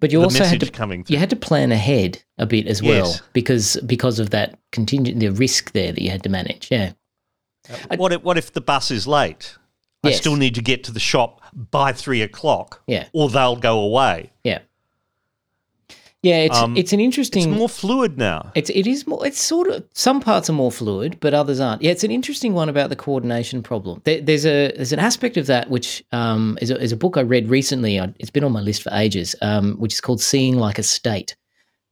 But 0.00 0.12
you 0.12 0.18
The 0.20 0.24
also 0.24 0.44
had 0.44 0.60
to 0.60 0.70
coming 0.70 1.04
you 1.08 1.18
had 1.18 1.30
to 1.30 1.36
plan 1.36 1.72
ahead 1.72 2.22
a 2.38 2.46
bit 2.46 2.66
as 2.66 2.82
well 2.82 3.08
Yes. 3.08 3.22
because 3.32 3.76
because 3.84 4.18
of 4.18 4.30
that 4.30 4.58
contingent 4.72 5.20
the 5.20 5.28
risk 5.30 5.72
there 5.72 5.92
that 5.92 6.00
you 6.00 6.10
had 6.10 6.22
to 6.22 6.28
manage. 6.28 6.68
Yeah. 6.70 6.92
Uh, 7.68 7.96
what 7.96 8.12
if, 8.12 8.22
what 8.22 8.38
if 8.38 8.52
the 8.52 8.60
bus 8.60 8.90
is 8.90 9.06
late? 9.06 9.56
I 10.04 10.12
still 10.12 10.36
need 10.36 10.54
to 10.54 10.62
get 10.62 10.84
to 10.84 10.92
the 10.92 11.00
shop 11.00 11.42
by 11.52 11.92
three 11.92 12.22
o'clock. 12.22 12.82
Yeah. 12.86 13.08
Or 13.12 13.28
they'll 13.28 13.56
go 13.56 13.80
away. 13.80 14.30
Yeah. 14.44 14.60
Yeah, 16.22 16.38
it's 16.38 16.58
Um, 16.58 16.76
it's 16.76 16.92
an 16.92 16.98
interesting. 16.98 17.50
It's 17.50 17.58
more 17.58 17.68
fluid 17.68 18.18
now. 18.18 18.50
It's 18.56 18.70
it 18.70 18.88
is 18.88 19.06
more. 19.06 19.24
It's 19.24 19.40
sort 19.40 19.68
of 19.68 19.84
some 19.94 20.20
parts 20.20 20.50
are 20.50 20.52
more 20.52 20.72
fluid, 20.72 21.18
but 21.20 21.32
others 21.32 21.60
aren't. 21.60 21.80
Yeah, 21.80 21.92
it's 21.92 22.02
an 22.02 22.10
interesting 22.10 22.54
one 22.54 22.68
about 22.68 22.90
the 22.90 22.96
coordination 22.96 23.62
problem. 23.62 24.00
There, 24.04 24.20
there's 24.20 24.44
a 24.44 24.72
there's 24.74 24.92
an 24.92 24.98
aspect 24.98 25.36
of 25.36 25.46
that 25.46 25.70
which 25.70 26.02
um, 26.10 26.58
is 26.60 26.70
a, 26.72 26.80
is 26.82 26.90
a 26.90 26.96
book 26.96 27.16
I 27.16 27.20
read 27.20 27.48
recently. 27.48 28.00
I- 28.00 28.12
It's 28.18 28.30
been 28.30 28.42
on 28.42 28.50
my 28.52 28.60
list 28.60 28.82
for 28.82 28.90
ages. 28.92 29.36
Um, 29.42 29.76
which 29.78 29.94
is 29.94 30.00
called 30.00 30.20
Seeing 30.20 30.56
Like 30.58 30.80
a 30.80 30.82
State, 30.82 31.36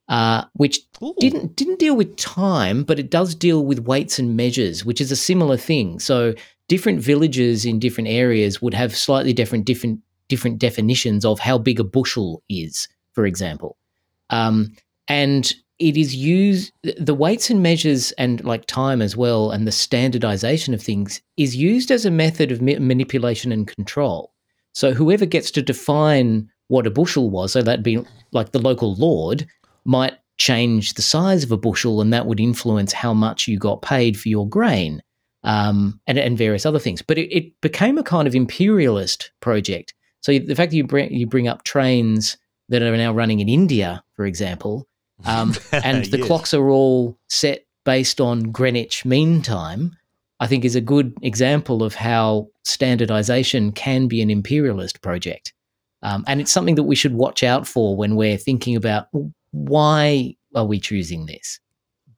uh, 0.09 0.43
which 0.55 0.81
didn't 1.21 1.55
didn't 1.55 1.79
deal 1.79 1.95
with 1.95 2.17
time, 2.17 2.83
but 2.83 2.99
it 2.99 3.11
does 3.11 3.33
deal 3.33 3.65
with 3.65 3.79
weights 3.87 4.19
and 4.19 4.37
measures, 4.37 4.85
which 4.85 5.01
is 5.01 5.13
a 5.13 5.17
similar 5.17 5.57
thing. 5.57 6.01
So 6.01 6.35
different 6.69 6.99
villages 7.01 7.65
in 7.65 7.79
different 7.79 8.09
areas 8.09 8.61
would 8.61 8.75
have 8.75 8.97
slightly 8.97 9.33
different 9.33 9.67
different 9.67 10.01
different 10.29 10.59
definitions 10.59 11.25
of 11.25 11.39
how 11.39 11.59
big 11.59 11.79
a 11.79 11.85
bushel 11.85 12.43
is, 12.49 12.89
for 13.13 13.25
example 13.25 13.77
um, 14.31 14.75
and 15.09 15.53
it 15.79 15.97
is 15.97 16.15
used 16.15 16.73
the 16.99 17.15
weights 17.15 17.51
and 17.51 17.63
measures 17.63 18.13
and 18.13 18.43
like 18.45 18.65
time 18.67 19.03
as 19.03 19.17
well 19.17 19.51
and 19.51 19.67
the 19.67 19.73
standardization 19.73 20.73
of 20.73 20.83
things 20.83 21.21
is 21.37 21.55
used 21.55 21.91
as 21.91 22.07
a 22.07 22.11
method 22.11 22.51
of 22.51 22.63
ma- 22.63 22.79
manipulation 22.79 23.53
and 23.53 23.67
control. 23.67 24.33
So 24.73 24.93
whoever 24.93 25.27
gets 25.27 25.51
to 25.53 25.63
define 25.63 26.49
what 26.69 26.87
a 26.87 26.91
bushel 26.91 27.31
was 27.31 27.53
so 27.53 27.63
that'd 27.63 27.85
be 27.85 28.03
like 28.33 28.53
the 28.53 28.59
local 28.59 28.95
lord 28.95 29.47
might 29.85 30.15
change 30.39 30.95
the 30.95 31.03
size 31.03 31.45
of 31.45 31.53
a 31.53 31.57
bushel 31.57 32.01
and 32.01 32.13
that 32.13 32.27
would 32.27 32.41
influence 32.41 32.93
how 32.93 33.15
much 33.15 33.47
you 33.47 33.59
got 33.59 33.83
paid 33.83 34.19
for 34.19 34.29
your 34.29 34.49
grain 34.49 35.03
um, 35.45 36.01
and, 36.07 36.19
and 36.19 36.37
various 36.37 36.67
other 36.67 36.79
things. 36.79 37.01
But 37.01 37.19
it, 37.19 37.35
it 37.35 37.61
became 37.61 37.99
a 37.99 38.03
kind 38.03 38.29
of 38.29 38.35
imperialist 38.35 39.31
project. 39.41 39.95
So 40.21 40.39
the 40.39 40.55
fact 40.55 40.71
that 40.71 40.77
you 40.77 40.85
bring, 40.85 41.13
you 41.13 41.27
bring 41.27 41.49
up 41.49 41.63
trains 41.65 42.37
that 42.69 42.83
are 42.83 42.97
now 42.97 43.13
running 43.13 43.41
in 43.41 43.49
India, 43.49 44.03
for 44.15 44.27
example, 44.27 44.87
um, 45.25 45.55
and 45.73 46.05
the 46.07 46.19
Yes. 46.19 46.27
clocks 46.27 46.55
are 46.55 46.69
all 46.69 47.19
set 47.29 47.65
based 47.85 48.21
on 48.21 48.51
Greenwich 48.51 49.05
Mean 49.05 49.43
Time, 49.43 49.97
I 50.41 50.47
think 50.47 50.65
is 50.65 50.75
a 50.75 50.81
good 50.81 51.15
example 51.23 51.83
of 51.83 51.95
how 51.95 52.49
standardization 52.65 53.73
can 53.73 54.09
be 54.09 54.21
an 54.21 54.31
imperialist 54.31 55.01
project. 55.01 55.53
Um, 56.03 56.25
and 56.27 56.41
it's 56.41 56.53
something 56.53 56.75
that 56.75 56.83
we 56.83 56.95
should 56.97 57.15
watch 57.15 57.43
out 57.43 57.67
for 57.67 57.97
when 57.97 58.17
we're 58.17 58.37
thinking 58.37 58.77
about 58.77 59.07
why 59.53 60.35
are 60.55 60.65
we 60.65 60.79
choosing 60.79 61.27
this? 61.27 61.59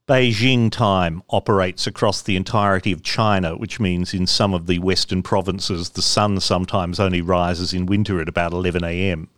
Beijing 0.09 0.71
time 0.71 1.23
operates 1.29 1.87
across 1.87 2.23
the 2.23 2.35
entirety 2.35 2.93
of 2.93 3.03
China, 3.03 3.57
which 3.57 3.79
means 3.79 4.15
in 4.15 4.27
some 4.27 4.55
of 4.55 4.67
the 4.67 4.79
western 4.79 5.23
provinces, 5.23 5.91
the 5.91 6.03
sun 6.03 6.41
sometimes 6.41 6.99
only 6.99 7.21
rises 7.21 7.75
in 7.75 7.85
winter 7.85 8.21
at 8.21 8.29
about 8.29 8.53
11 8.53 8.83
a.m. 8.85 9.29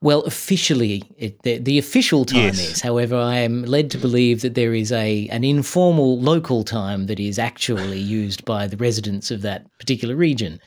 Well, 0.00 0.20
officially, 0.22 1.02
it, 1.16 1.42
the, 1.42 1.58
the 1.58 1.78
official 1.78 2.24
time 2.24 2.38
Yes. 2.38 2.60
is. 2.60 2.80
However, 2.80 3.16
I 3.16 3.38
am 3.38 3.64
led 3.64 3.90
to 3.90 3.98
believe 3.98 4.42
that 4.42 4.54
there 4.54 4.72
is 4.72 4.92
a 4.92 5.26
an 5.28 5.42
informal 5.42 6.20
local 6.20 6.62
time 6.62 7.06
that 7.06 7.18
is 7.18 7.38
actually 7.38 7.98
used 7.98 8.44
by 8.44 8.68
the 8.68 8.76
residents 8.76 9.30
of 9.32 9.42
that 9.42 9.66
particular 9.78 10.14
region. 10.14 10.60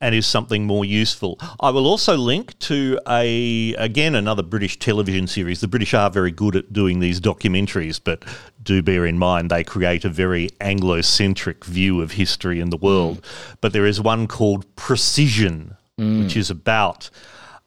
and 0.00 0.14
is 0.14 0.26
something 0.26 0.64
more 0.64 0.84
useful. 0.84 1.38
I 1.60 1.70
will 1.70 1.86
also 1.86 2.16
link 2.16 2.58
to 2.60 2.98
a 3.06 3.74
again 3.74 4.14
another 4.14 4.42
British 4.42 4.78
television 4.78 5.26
series. 5.26 5.60
The 5.60 5.68
British 5.68 5.92
are 5.94 6.10
very 6.10 6.30
good 6.30 6.56
at 6.56 6.72
doing 6.72 7.00
these 7.00 7.20
documentaries, 7.20 8.00
but 8.02 8.24
do 8.62 8.82
bear 8.82 9.04
in 9.06 9.18
mind 9.18 9.50
they 9.50 9.62
create 9.64 10.04
a 10.04 10.08
very 10.08 10.48
Anglo-centric 10.60 11.64
view 11.64 12.00
of 12.00 12.12
history 12.12 12.60
in 12.60 12.70
the 12.70 12.76
world. 12.76 13.20
Mm. 13.20 13.56
But 13.60 13.72
there 13.72 13.86
is 13.86 14.00
one 14.00 14.26
called 14.26 14.64
Precision, 14.76 15.76
mm. 15.98 16.22
which 16.22 16.36
is 16.36 16.50
about 16.50 17.10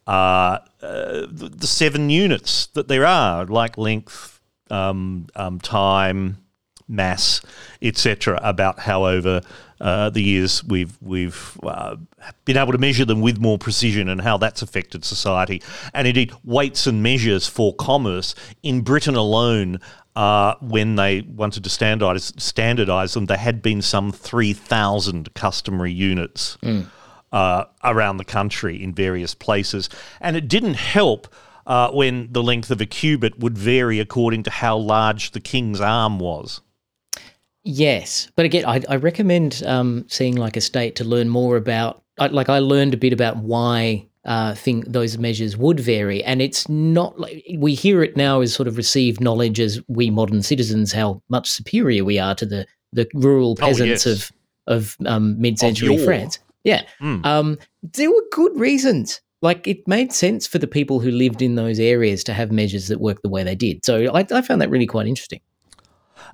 uh, 0.08 0.60
uh, 0.82 1.28
the, 1.30 1.51
the 1.56 1.68
seven 1.68 2.10
units 2.10 2.68
that 2.68 2.88
there 2.88 3.06
are, 3.06 3.45
like 3.45 3.78
length, 3.78 4.41
um, 4.70 5.28
um, 5.36 5.60
time, 5.60 6.38
mass, 6.88 7.41
etc., 7.82 8.39
about 8.43 8.80
how 8.80 9.06
over 9.06 9.41
uh, 9.80 10.10
the 10.10 10.22
years 10.22 10.64
we've 10.64 10.97
we've 11.01 11.58
uh, 11.64 11.95
been 12.45 12.58
able 12.58 12.72
to 12.72 12.78
measure 12.78 13.06
them 13.06 13.22
with 13.22 13.39
more 13.39 13.58
precision 13.58 14.10
and 14.10 14.22
how 14.22 14.38
that's 14.38 14.62
affected 14.62 15.04
society. 15.06 15.62
And 15.93 16.08
indeed, 16.08 16.34
weights 16.43 16.88
and 16.88 17.04
measures 17.04 17.47
for 17.47 17.74
commerce 17.76 18.36
in 18.62 18.82
Britain 18.82 19.16
alone. 19.16 19.80
Uh, 20.16 20.54
when 20.62 20.95
they 20.95 21.22
wanted 21.22 21.64
to 21.64 21.72
standardize, 21.72 22.32
standardize 22.38 23.16
them, 23.16 23.26
there 23.26 23.36
had 23.36 23.64
been 23.64 23.82
some 23.82 24.12
3,000 24.12 25.34
customary 25.34 25.91
units 25.91 26.56
uh, 27.34 27.65
around 27.84 28.17
the 28.17 28.25
country 28.25 28.81
in 28.81 28.93
various 28.93 29.36
places. 29.36 29.89
And 30.21 30.38
it 30.38 30.47
didn't 30.47 30.75
help 30.75 31.27
uh, 31.65 31.89
when 31.91 32.31
the 32.31 32.43
length 32.43 32.71
of 32.71 32.79
a 32.79 32.86
cubit 32.86 33.39
would 33.39 33.57
vary 33.57 33.99
according 33.99 34.43
to 34.43 34.51
how 34.51 34.77
large 34.77 35.31
the 35.31 35.41
king's 35.41 35.81
arm 35.81 36.19
was. 36.19 36.61
Yes, 37.65 38.29
but 38.36 38.45
again, 38.45 38.65
I, 38.65 38.81
I 38.89 38.97
recommend 38.97 39.63
um, 39.65 40.05
seeing 40.09 40.36
like 40.36 40.57
a 40.57 40.61
state 40.61 40.95
to 40.97 41.03
learn 41.03 41.29
more 41.29 41.55
about. 41.55 42.03
I, 42.19 42.27
like 42.27 42.49
I 42.49 42.59
learned 42.59 42.93
a 42.93 42.97
bit 42.97 43.13
about 43.13 43.38
why 43.38 44.05
uh, 44.25 44.53
think 44.53 44.86
those 44.86 45.17
measures 45.17 45.55
would 45.55 45.79
vary, 45.79 46.21
and 46.25 46.41
it's 46.41 46.67
not 46.67 47.17
like 47.17 47.45
we 47.57 47.73
hear 47.73 48.03
it 48.03 48.17
now 48.17 48.41
as 48.41 48.53
sort 48.53 48.67
of 48.67 48.75
received 48.75 49.21
knowledge 49.21 49.61
as 49.61 49.81
we 49.88 50.09
modern 50.09 50.43
citizens 50.43 50.91
how 50.91 51.21
much 51.29 51.49
superior 51.49 52.03
we 52.03 52.19
are 52.19 52.36
to 52.36 52.45
the 52.45 52.65
the 52.91 53.07
rural 53.13 53.53
Oh, 53.53 53.55
peasants 53.55 54.05
yes. 54.05 54.05
of 54.05 54.31
of 54.67 54.97
um, 55.05 55.39
mid-century. 55.39 55.97
France. 56.03 56.39
Yeah, 56.64 56.84
Mm. 57.01 57.26
um, 57.26 57.57
there 57.82 58.09
were 58.09 58.24
good 58.32 58.57
reasons. 58.59 59.20
Like 59.41 59.68
it 59.68 59.86
made 59.88 60.14
sense 60.14 60.47
for 60.47 60.57
the 60.57 60.68
people 60.68 61.01
who 61.01 61.11
lived 61.11 61.41
in 61.41 61.55
those 61.55 61.78
areas 61.80 62.24
to 62.26 62.34
have 62.34 62.51
measures 62.51 62.88
that 62.88 63.01
worked 63.01 63.24
the 63.24 63.30
way 63.30 63.43
they 63.43 63.55
did. 63.55 63.84
So 63.84 64.05
I, 64.14 64.26
I 64.32 64.41
found 64.41 64.61
that 64.61 64.70
really 64.70 64.86
quite 64.86 65.05
interesting. 65.07 65.41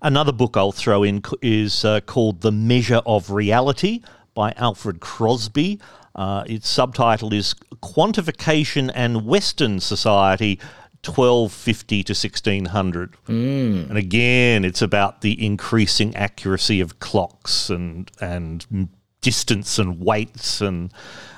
Another 0.03 0.31
book 0.31 0.55
I'll 0.55 0.71
throw 0.71 1.01
in 1.03 1.23
is 1.41 1.83
uh, 1.83 2.01
called 2.01 2.41
The 2.41 2.51
Measure 2.51 3.01
of 3.07 3.31
Reality 3.31 4.01
by 4.35 4.53
Alfred 4.57 4.99
Crosby. 4.99 5.79
Uh, 6.15 6.43
its 6.45 6.69
subtitle 6.69 7.33
is 7.33 7.55
Quantification 7.81 8.91
and 8.93 9.25
Western 9.25 9.79
Society 9.79 10.59
1250 11.03 12.03
to 12.03 12.11
1600. 12.13 13.15
And 13.27 13.97
again, 13.97 14.63
it's 14.65 14.81
about 14.81 15.21
the 15.21 15.43
increasing 15.43 16.15
accuracy 16.15 16.79
of 16.79 16.99
clocks 16.99 17.69
and 17.69 18.11
and 18.21 18.89
distance 19.21 19.79
and 19.79 19.99
weights 19.99 20.61
and 20.61 20.91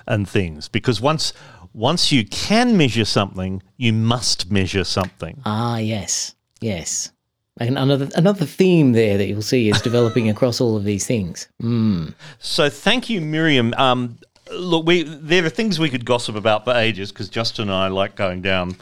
and 0.07 0.27
things 0.27 0.67
because 0.67 0.99
once 1.01 1.33
once 1.73 2.11
you 2.11 2.25
can 2.25 2.75
measure 2.75 3.05
something, 3.05 3.63
you 3.77 3.93
must 3.93 4.51
measure 4.51 4.83
something. 4.83 5.41
Ah, 5.45 5.77
yes, 5.77 6.35
yes. 6.59 7.11
And 7.57 7.77
another 7.77 8.09
another 8.15 8.45
theme 8.45 8.93
there 8.93 9.17
that 9.17 9.27
you'll 9.27 9.41
see 9.41 9.69
is 9.69 9.81
developing 9.89 10.29
across 10.29 10.59
all 10.59 10.75
of 10.75 10.83
these 10.83 11.05
things. 11.05 11.47
Mm. 11.61 12.13
So 12.39 12.69
thank 12.69 13.09
you, 13.09 13.21
Miriam. 13.21 13.73
Um, 13.77 14.17
look, 14.51 14.85
we 14.85 15.03
there 15.03 15.45
are 15.45 15.49
things 15.49 15.79
we 15.79 15.89
could 15.89 16.05
gossip 16.05 16.35
about 16.35 16.65
for 16.65 16.73
ages 16.73 17.11
because 17.11 17.29
Justin 17.29 17.69
and 17.69 17.73
I 17.73 17.87
like 17.87 18.15
going 18.15 18.41
down 18.41 18.75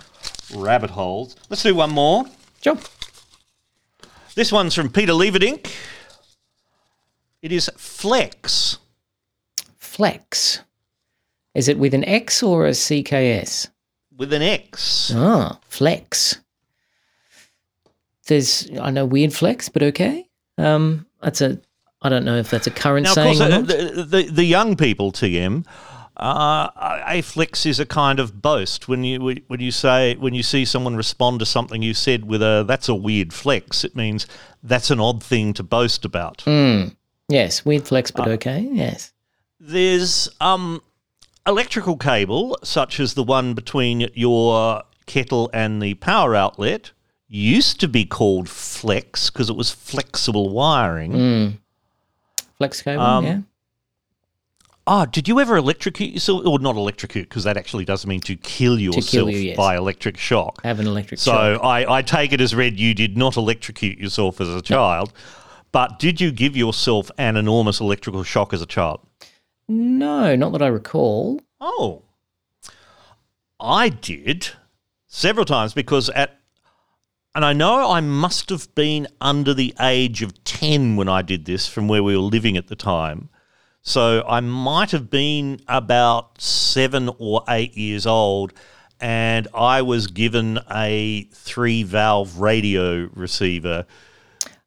rabbit 0.55 0.89
holes. 0.89 1.35
Let's 1.49 1.63
do 1.63 1.75
one 1.75 1.91
more. 1.91 2.25
Sure. 2.63 2.77
This 4.35 4.51
one's 4.51 4.73
from 4.73 4.89
Peter 4.89 5.13
Leverdink. 5.13 5.71
It 7.41 7.51
is 7.51 7.69
Flex. 7.77 8.77
Flex. 9.99 10.61
Is 11.55 11.67
it 11.67 11.77
with 11.77 11.93
an 11.93 12.05
X 12.05 12.41
or 12.41 12.65
a 12.67 12.69
CKS? 12.71 13.67
With 14.15 14.31
an 14.31 14.41
X. 14.41 15.11
Ah, 15.13 15.59
flex. 15.67 16.39
There's 18.27 18.69
I 18.79 18.91
know 18.91 19.03
weird 19.05 19.33
flex, 19.33 19.67
but 19.67 19.83
okay. 19.83 20.29
Um, 20.57 21.05
that's 21.21 21.41
a 21.41 21.59
I 22.01 22.07
don't 22.07 22.23
know 22.23 22.37
if 22.37 22.49
that's 22.49 22.65
a 22.65 22.71
current 22.71 23.03
Now, 23.03 23.09
of 23.09 23.15
saying 23.15 23.37
course, 23.39 23.49
or 23.49 23.53
uh, 23.53 23.57
not. 23.59 23.67
the, 23.67 24.03
the, 24.07 24.31
the 24.31 24.43
young 24.45 24.77
people, 24.77 25.11
TM, 25.11 25.65
uh, 26.15 26.69
a 27.05 27.21
flex 27.21 27.65
is 27.65 27.81
a 27.81 27.85
kind 27.85 28.21
of 28.21 28.41
boast. 28.41 28.87
When 28.87 29.03
you 29.03 29.19
when 29.47 29.59
you 29.59 29.71
say 29.71 30.15
when 30.15 30.33
you 30.33 30.43
see 30.43 30.63
someone 30.63 30.95
respond 30.95 31.39
to 31.39 31.45
something 31.45 31.81
you 31.81 31.93
said 31.93 32.23
with 32.23 32.41
a 32.41 32.63
"that's 32.65 32.87
a 32.87 32.95
weird 32.95 33.33
flex," 33.33 33.83
it 33.83 33.97
means 33.97 34.27
that's 34.63 34.91
an 34.91 35.01
odd 35.01 35.21
thing 35.21 35.51
to 35.55 35.63
boast 35.63 36.05
about. 36.05 36.37
Mm. 36.45 36.95
Yes, 37.27 37.65
weird 37.65 37.85
flex, 37.85 38.11
Uh, 38.11 38.13
but 38.15 38.27
okay. 38.29 38.65
Yes. 38.71 39.11
There's 39.59 40.29
um, 40.39 40.81
electrical 41.45 41.97
cable, 41.97 42.57
such 42.63 42.99
as 42.99 43.13
the 43.13 43.23
one 43.23 43.53
between 43.53 44.09
your 44.13 44.83
kettle 45.05 45.49
and 45.53 45.81
the 45.81 45.95
power 45.95 46.35
outlet, 46.35 46.91
used 47.27 47.79
to 47.81 47.87
be 47.87 48.05
called 48.05 48.49
flex 48.49 49.29
because 49.29 49.49
it 49.49 49.55
was 49.55 49.71
flexible 49.71 50.49
wiring. 50.49 51.11
Mm. 51.11 51.57
Flex 52.57 52.81
cable, 52.81 53.01
Um, 53.01 53.25
yeah. 53.25 53.39
Oh, 54.91 55.05
did 55.05 55.27
you 55.27 55.39
ever 55.39 55.55
electrocute 55.55 56.13
yourself? 56.13 56.47
Or 56.47 56.57
not 56.57 56.75
electrocute, 56.75 57.29
because 57.29 57.43
that 57.43 57.57
actually 57.57 57.85
does 57.85 58.07
mean 58.07 58.21
to 58.21 58.35
kill 58.35 58.79
yourself 58.79 59.07
kill 59.07 59.29
you, 59.29 59.37
yes. 59.37 59.57
by 59.57 59.77
electric 59.77 60.17
shock. 60.17 60.63
Have 60.63 60.79
an 60.79 60.87
electric 60.87 61.19
so 61.19 61.31
shock. 61.31 61.63
I, 61.63 61.97
I 61.97 62.01
take 62.01 62.33
it 62.33 62.41
as 62.41 62.55
read 62.55 62.79
you 62.79 62.95
did 62.95 63.15
not 63.15 63.37
electrocute 63.37 63.99
yourself 63.99 64.41
as 64.41 64.47
a 64.47 64.63
child, 64.63 65.13
but 65.71 65.99
did 65.99 66.19
you 66.19 66.31
give 66.31 66.57
yourself 66.57 67.11
an 67.19 67.37
enormous 67.37 67.79
electrical 67.79 68.23
shock 68.23 68.51
as 68.51 68.63
a 68.63 68.65
child? 68.65 69.01
No, 69.69 70.35
not 70.35 70.51
that 70.53 70.61
I 70.63 70.67
recall. 70.67 71.39
Oh, 71.61 72.01
I 73.59 73.89
did 73.89 74.49
several 75.07 75.45
times 75.45 75.73
because 75.73 76.09
at, 76.09 76.39
and 77.35 77.45
I 77.45 77.53
know 77.53 77.91
I 77.91 78.01
must 78.01 78.49
have 78.49 78.73
been 78.73 79.07
under 79.21 79.53
the 79.53 79.75
age 79.79 80.21
of 80.23 80.43
10 80.43 80.95
when 80.95 81.07
I 81.07 81.21
did 81.21 81.45
this 81.45 81.67
from 81.67 81.87
where 81.87 82.01
we 82.01 82.15
were 82.17 82.23
living 82.23 82.57
at 82.57 82.67
the 82.67 82.75
time. 82.75 83.29
So 83.81 84.23
I 84.27 84.39
might 84.39 84.91
have 84.91 85.09
been 85.09 85.59
about 85.67 86.41
seven 86.41 87.09
or 87.19 87.43
eight 87.47 87.77
years 87.77 88.05
old, 88.07 88.53
and 88.99 89.47
I 89.53 89.81
was 89.83 90.07
given 90.07 90.59
a 90.69 91.23
three 91.31 91.83
valve 91.83 92.39
radio 92.39 93.09
receiver 93.13 93.85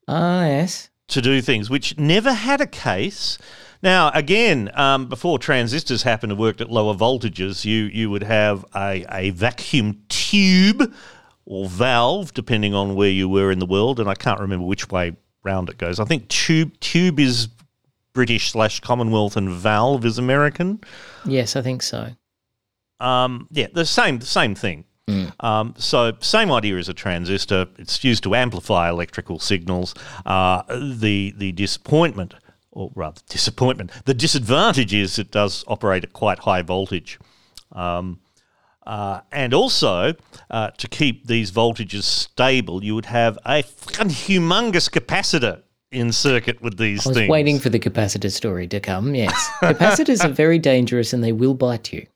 Ah, 0.06 0.44
yes. 0.44 0.90
to 1.08 1.20
do 1.20 1.42
things, 1.42 1.68
which 1.68 1.98
never 1.98 2.32
had 2.32 2.60
a 2.60 2.66
case. 2.66 3.36
Now, 3.82 4.10
again, 4.14 4.70
um, 4.74 5.08
before 5.08 5.38
transistors 5.38 6.04
happened 6.04 6.30
to 6.30 6.36
work 6.36 6.60
at 6.60 6.70
lower 6.70 6.94
voltages, 6.94 7.64
you 7.64 7.84
you 7.84 8.10
would 8.10 8.22
have 8.22 8.64
a, 8.74 9.04
a 9.10 9.30
vacuum 9.30 10.02
tube 10.08 10.94
or 11.44 11.68
valve, 11.68 12.32
depending 12.32 12.74
on 12.74 12.94
where 12.94 13.10
you 13.10 13.28
were 13.28 13.50
in 13.50 13.58
the 13.58 13.66
world, 13.66 13.98
and 13.98 14.08
I 14.08 14.14
can't 14.14 14.40
remember 14.40 14.64
which 14.64 14.88
way 14.90 15.16
round 15.42 15.68
it 15.68 15.78
goes. 15.78 15.98
I 15.98 16.04
think 16.04 16.28
tube 16.28 16.78
tube 16.78 17.18
is 17.18 17.48
British 18.12 18.52
slash 18.52 18.78
Commonwealth, 18.80 19.36
and 19.36 19.50
valve 19.50 20.04
is 20.04 20.18
American. 20.18 20.80
Yes, 21.24 21.56
I 21.56 21.62
think 21.62 21.82
so. 21.82 22.10
Um, 23.00 23.48
yeah, 23.50 23.66
the 23.72 23.84
same 23.84 24.18
the 24.20 24.26
same 24.26 24.54
thing. 24.54 24.84
Um, 25.40 25.74
so 25.76 26.12
same 26.20 26.50
idea 26.52 26.76
as 26.78 26.88
a 26.88 26.94
transistor. 26.94 27.66
It's 27.76 28.02
used 28.04 28.22
to 28.22 28.34
amplify 28.34 28.88
electrical 28.88 29.38
signals. 29.38 29.94
Uh, 30.24 30.62
the 30.68 31.34
the 31.36 31.52
disappointment, 31.52 32.34
or 32.72 32.90
rather 32.94 33.20
disappointment, 33.28 33.90
the 34.04 34.14
disadvantage 34.14 34.92
is 34.92 35.18
it 35.18 35.30
does 35.30 35.64
operate 35.68 36.04
at 36.04 36.12
quite 36.12 36.40
high 36.40 36.62
voltage. 36.62 37.18
Um, 37.70 38.20
uh, 38.84 39.20
and 39.30 39.54
also, 39.54 40.14
uh, 40.50 40.70
to 40.70 40.88
keep 40.88 41.26
these 41.26 41.52
voltages 41.52 42.02
stable, 42.02 42.82
you 42.82 42.94
would 42.94 43.06
have 43.06 43.38
a 43.46 43.62
humongous 43.62 44.90
capacitor 44.90 45.62
in 45.92 46.10
circuit 46.10 46.60
with 46.62 46.78
these 46.78 47.06
I 47.06 47.10
was 47.10 47.18
things. 47.18 47.30
waiting 47.30 47.58
for 47.58 47.68
the 47.68 47.78
capacitor 47.78 48.32
story 48.32 48.66
to 48.68 48.80
come. 48.80 49.14
Yes. 49.14 49.48
Capacitors 49.60 50.24
are 50.24 50.32
very 50.32 50.58
dangerous 50.58 51.12
and 51.12 51.22
they 51.22 51.32
will 51.32 51.54
bite 51.54 51.92
you. 51.92 52.06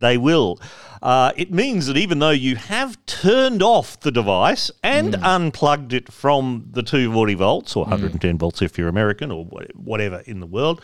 They 0.00 0.18
will. 0.18 0.60
Uh, 1.02 1.32
it 1.36 1.50
means 1.52 1.86
that 1.86 1.96
even 1.96 2.18
though 2.18 2.30
you 2.30 2.56
have 2.56 2.98
turned 3.06 3.62
off 3.62 3.98
the 4.00 4.10
device 4.10 4.70
and 4.82 5.14
unplugged 5.22 5.92
it 5.94 6.12
from 6.12 6.66
the 6.72 6.82
240 6.82 7.34
volts 7.34 7.76
or 7.76 7.84
110 7.84 8.36
volts 8.36 8.60
if 8.60 8.76
you're 8.76 8.88
American 8.88 9.30
or 9.30 9.44
whatever 9.44 10.22
in 10.26 10.40
the 10.40 10.46
world, 10.46 10.82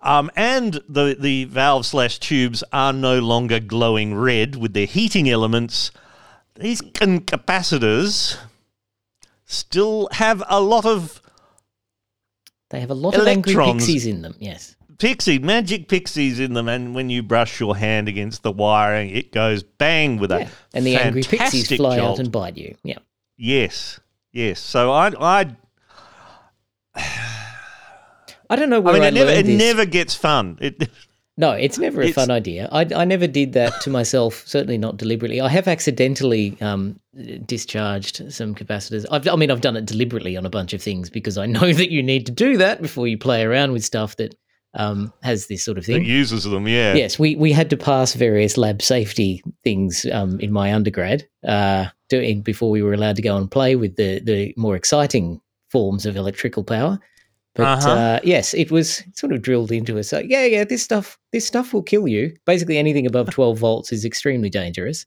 um, 0.00 0.30
and 0.36 0.80
the, 0.88 1.16
the 1.18 1.44
valve 1.44 1.84
slash 1.86 2.18
tubes 2.18 2.64
are 2.72 2.92
no 2.92 3.18
longer 3.18 3.60
glowing 3.60 4.14
red 4.14 4.56
with 4.56 4.72
their 4.72 4.86
heating 4.86 5.28
elements, 5.28 5.90
these 6.56 6.80
capacitors 6.80 8.38
still 9.44 10.08
have 10.12 10.42
a 10.48 10.60
lot 10.60 10.84
of 10.84 11.20
They 12.70 12.80
have 12.80 12.90
a 12.90 12.94
lot 12.94 13.14
of 13.14 13.26
angry 13.26 13.52
Electrons. 13.54 13.84
pixies 13.84 14.06
in 14.06 14.22
them. 14.22 14.34
Yes. 14.38 14.74
Pixie 14.98 15.38
magic 15.38 15.88
pixies 15.88 16.40
in 16.40 16.54
them 16.54 16.68
and 16.68 16.94
when 16.94 17.08
you 17.10 17.22
brush 17.22 17.60
your 17.60 17.76
hand 17.76 18.08
against 18.08 18.42
the 18.42 18.50
wiring 18.52 19.10
it 19.10 19.32
goes 19.32 19.62
bang 19.62 20.18
with 20.18 20.30
a 20.32 20.48
And 20.74 20.84
the 20.86 20.96
angry 20.96 21.22
pixies 21.22 21.68
fly 21.76 21.98
out 21.98 22.18
and 22.18 22.30
bite 22.32 22.56
you. 22.56 22.74
Yeah. 22.82 22.98
yes 23.36 24.00
yes 24.32 24.58
so 24.60 24.90
i 24.92 25.12
i 25.20 25.56
I 28.50 28.56
don't 28.56 28.70
know 28.70 28.76
i 28.76 28.80
where 28.80 28.94
I, 28.94 28.98
mean 28.98 29.08
it 29.08 29.14
never 29.14 29.30
it 29.30 29.46
this. 29.46 29.58
never 29.58 29.84
gets 29.84 30.14
fun 30.14 30.58
it 30.60 30.88
No, 31.40 31.52
it's 31.52 31.78
never 31.78 32.00
a 32.00 32.06
It's- 32.08 32.16
fun 32.16 32.32
idea. 32.32 32.68
I, 32.72 32.84
I 32.96 33.04
never 33.04 33.28
did 33.28 33.52
that 33.52 33.80
to 33.82 33.90
myself, 33.90 34.42
certainly 34.44 34.76
not 34.76 34.96
deliberately. 34.96 35.40
I 35.40 35.48
have 35.48 35.68
accidentally 35.68 36.60
um, 36.60 36.98
discharged 37.46 38.32
some 38.32 38.56
capacitors. 38.56 39.06
I've, 39.08 39.28
I 39.28 39.36
mean, 39.36 39.48
I've 39.52 39.60
done 39.60 39.76
it 39.76 39.86
deliberately 39.86 40.36
on 40.36 40.44
a 40.44 40.50
bunch 40.50 40.72
of 40.72 40.82
things 40.82 41.08
because 41.10 41.38
I 41.38 41.46
know 41.46 41.72
that 41.72 41.92
you 41.92 42.02
need 42.02 42.26
to 42.26 42.32
do 42.32 42.56
that 42.56 42.82
before 42.82 43.06
you 43.06 43.16
play 43.16 43.44
around 43.44 43.70
with 43.70 43.84
stuff 43.84 44.16
that 44.16 44.34
um, 44.78 45.12
has 45.22 45.46
this 45.48 45.62
sort 45.64 45.76
of 45.76 45.84
That 45.86 45.92
thing. 45.92 46.04
uses 46.04 46.44
them, 46.44 46.66
yeah. 46.66 46.94
Yes, 46.94 47.18
we, 47.18 47.36
we 47.36 47.52
had 47.52 47.68
to 47.70 47.76
pass 47.76 48.14
various 48.14 48.56
lab 48.56 48.80
safety 48.80 49.42
things 49.64 50.06
um, 50.12 50.40
in 50.40 50.50
my 50.52 50.72
undergrad 50.72 51.28
uh, 51.46 51.86
doing 52.08 52.40
before 52.40 52.70
we 52.70 52.80
were 52.82 52.94
allowed 52.94 53.16
to 53.16 53.22
go 53.22 53.36
and 53.36 53.50
play 53.50 53.76
with 53.76 53.96
the, 53.96 54.20
the 54.20 54.54
more 54.56 54.76
exciting 54.76 55.40
forms 55.70 56.06
of 56.06 56.16
electrical 56.16 56.64
power. 56.64 56.98
But 57.54 57.66
Uh-huh. 57.66 57.90
uh, 57.90 58.20
yes, 58.22 58.54
it 58.54 58.70
was 58.70 59.02
sort 59.14 59.32
of 59.32 59.42
drilled 59.42 59.72
into 59.72 59.98
us. 59.98 60.08
So, 60.08 60.20
yeah, 60.20 60.44
yeah, 60.46 60.64
this 60.64 60.82
stuff 60.82 61.18
this 61.32 61.44
stuff 61.46 61.74
will 61.74 61.82
kill 61.82 62.06
you. 62.08 62.32
Basically, 62.46 62.78
anything 62.78 63.04
above 63.06 63.30
twelve 63.30 63.58
volts 63.66 63.92
is 63.92 64.04
extremely 64.04 64.48
dangerous. 64.48 65.04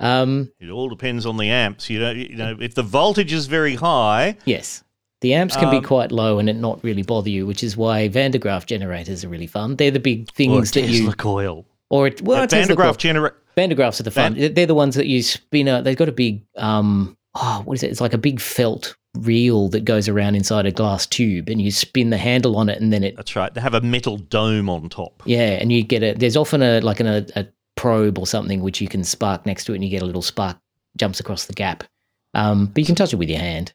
Um, 0.00 0.52
It 0.60 0.68
all 0.68 0.90
depends 0.90 1.24
on 1.24 1.38
the 1.38 1.48
amps. 1.48 1.88
You 1.88 2.00
know, 2.00 2.10
you 2.10 2.36
know, 2.36 2.56
if 2.60 2.74
the 2.74 2.82
voltage 2.82 3.32
is 3.32 3.46
very 3.46 3.74
high, 3.76 4.36
yes, 4.44 4.83
the 5.24 5.34
amps 5.34 5.56
can 5.56 5.70
be 5.70 5.78
Um, 5.78 5.82
quite 5.84 6.12
low 6.12 6.38
and 6.38 6.48
it 6.48 6.56
not 6.56 6.78
really 6.84 7.02
bother 7.02 7.30
you, 7.30 7.46
which 7.46 7.62
is 7.64 7.76
why 7.76 8.08
Van 8.08 8.30
de 8.30 8.38
Graaff 8.38 8.66
generators 8.66 9.24
are 9.24 9.28
really 9.28 9.46
fun. 9.48 9.76
They're 9.76 9.90
the 9.90 9.98
big 10.00 10.28
or 10.28 10.32
things 10.34 10.70
that 10.72 10.82
Tesla 10.82 10.96
you 10.96 11.12
coil. 11.14 11.64
or 11.90 12.06
it, 12.08 12.22
well, 12.22 12.42
A 12.42 12.46
Tesla 12.46 12.66
Van 12.66 12.76
de. 12.76 12.82
Graaff 12.82 12.96
generator. 12.98 13.36
Van 13.56 13.68
de 13.68 13.74
Graaffs 13.74 13.98
are 14.00 14.04
the 14.04 14.10
fun. 14.10 14.34
Van- 14.34 14.54
They're 14.54 14.66
the 14.66 14.74
ones 14.74 14.94
that 14.96 15.06
you 15.06 15.22
spin 15.22 15.66
a. 15.68 15.82
They've 15.82 15.96
got 15.96 16.08
a 16.08 16.12
big 16.12 16.42
um. 16.56 17.16
Oh, 17.36 17.62
what 17.64 17.74
is 17.74 17.82
it? 17.82 17.90
It's 17.90 18.00
like 18.00 18.12
a 18.14 18.18
big 18.18 18.38
felt 18.40 18.94
reel 19.18 19.68
that 19.68 19.84
goes 19.84 20.08
around 20.08 20.34
inside 20.34 20.66
a 20.66 20.72
glass 20.72 21.06
tube, 21.06 21.48
and 21.48 21.60
you 21.62 21.70
spin 21.70 22.10
the 22.10 22.16
handle 22.16 22.56
on 22.56 22.68
it, 22.68 22.80
and 22.80 22.92
then 22.92 23.02
it. 23.04 23.16
That's 23.16 23.34
right. 23.36 23.52
They 23.54 23.60
have 23.60 23.74
a 23.74 23.80
metal 23.80 24.16
dome 24.18 24.68
on 24.68 24.88
top. 24.88 25.22
Yeah, 25.24 25.58
and 25.60 25.72
you 25.72 25.82
get 25.84 26.02
a. 26.02 26.14
There's 26.14 26.36
often 26.36 26.62
a 26.62 26.80
like 26.80 27.00
an, 27.00 27.06
a, 27.06 27.26
a 27.36 27.46
probe 27.76 28.18
or 28.18 28.26
something 28.26 28.60
which 28.62 28.80
you 28.80 28.88
can 28.88 29.02
spark 29.04 29.46
next 29.46 29.64
to 29.66 29.72
it, 29.72 29.76
and 29.76 29.84
you 29.84 29.90
get 29.90 30.02
a 30.02 30.06
little 30.06 30.22
spark 30.22 30.56
jumps 30.96 31.18
across 31.20 31.46
the 31.46 31.54
gap. 31.54 31.84
Um, 32.34 32.66
but 32.66 32.78
you 32.78 32.86
can 32.86 32.94
touch 32.96 33.12
it 33.12 33.16
with 33.16 33.28
your 33.30 33.38
hand. 33.40 33.72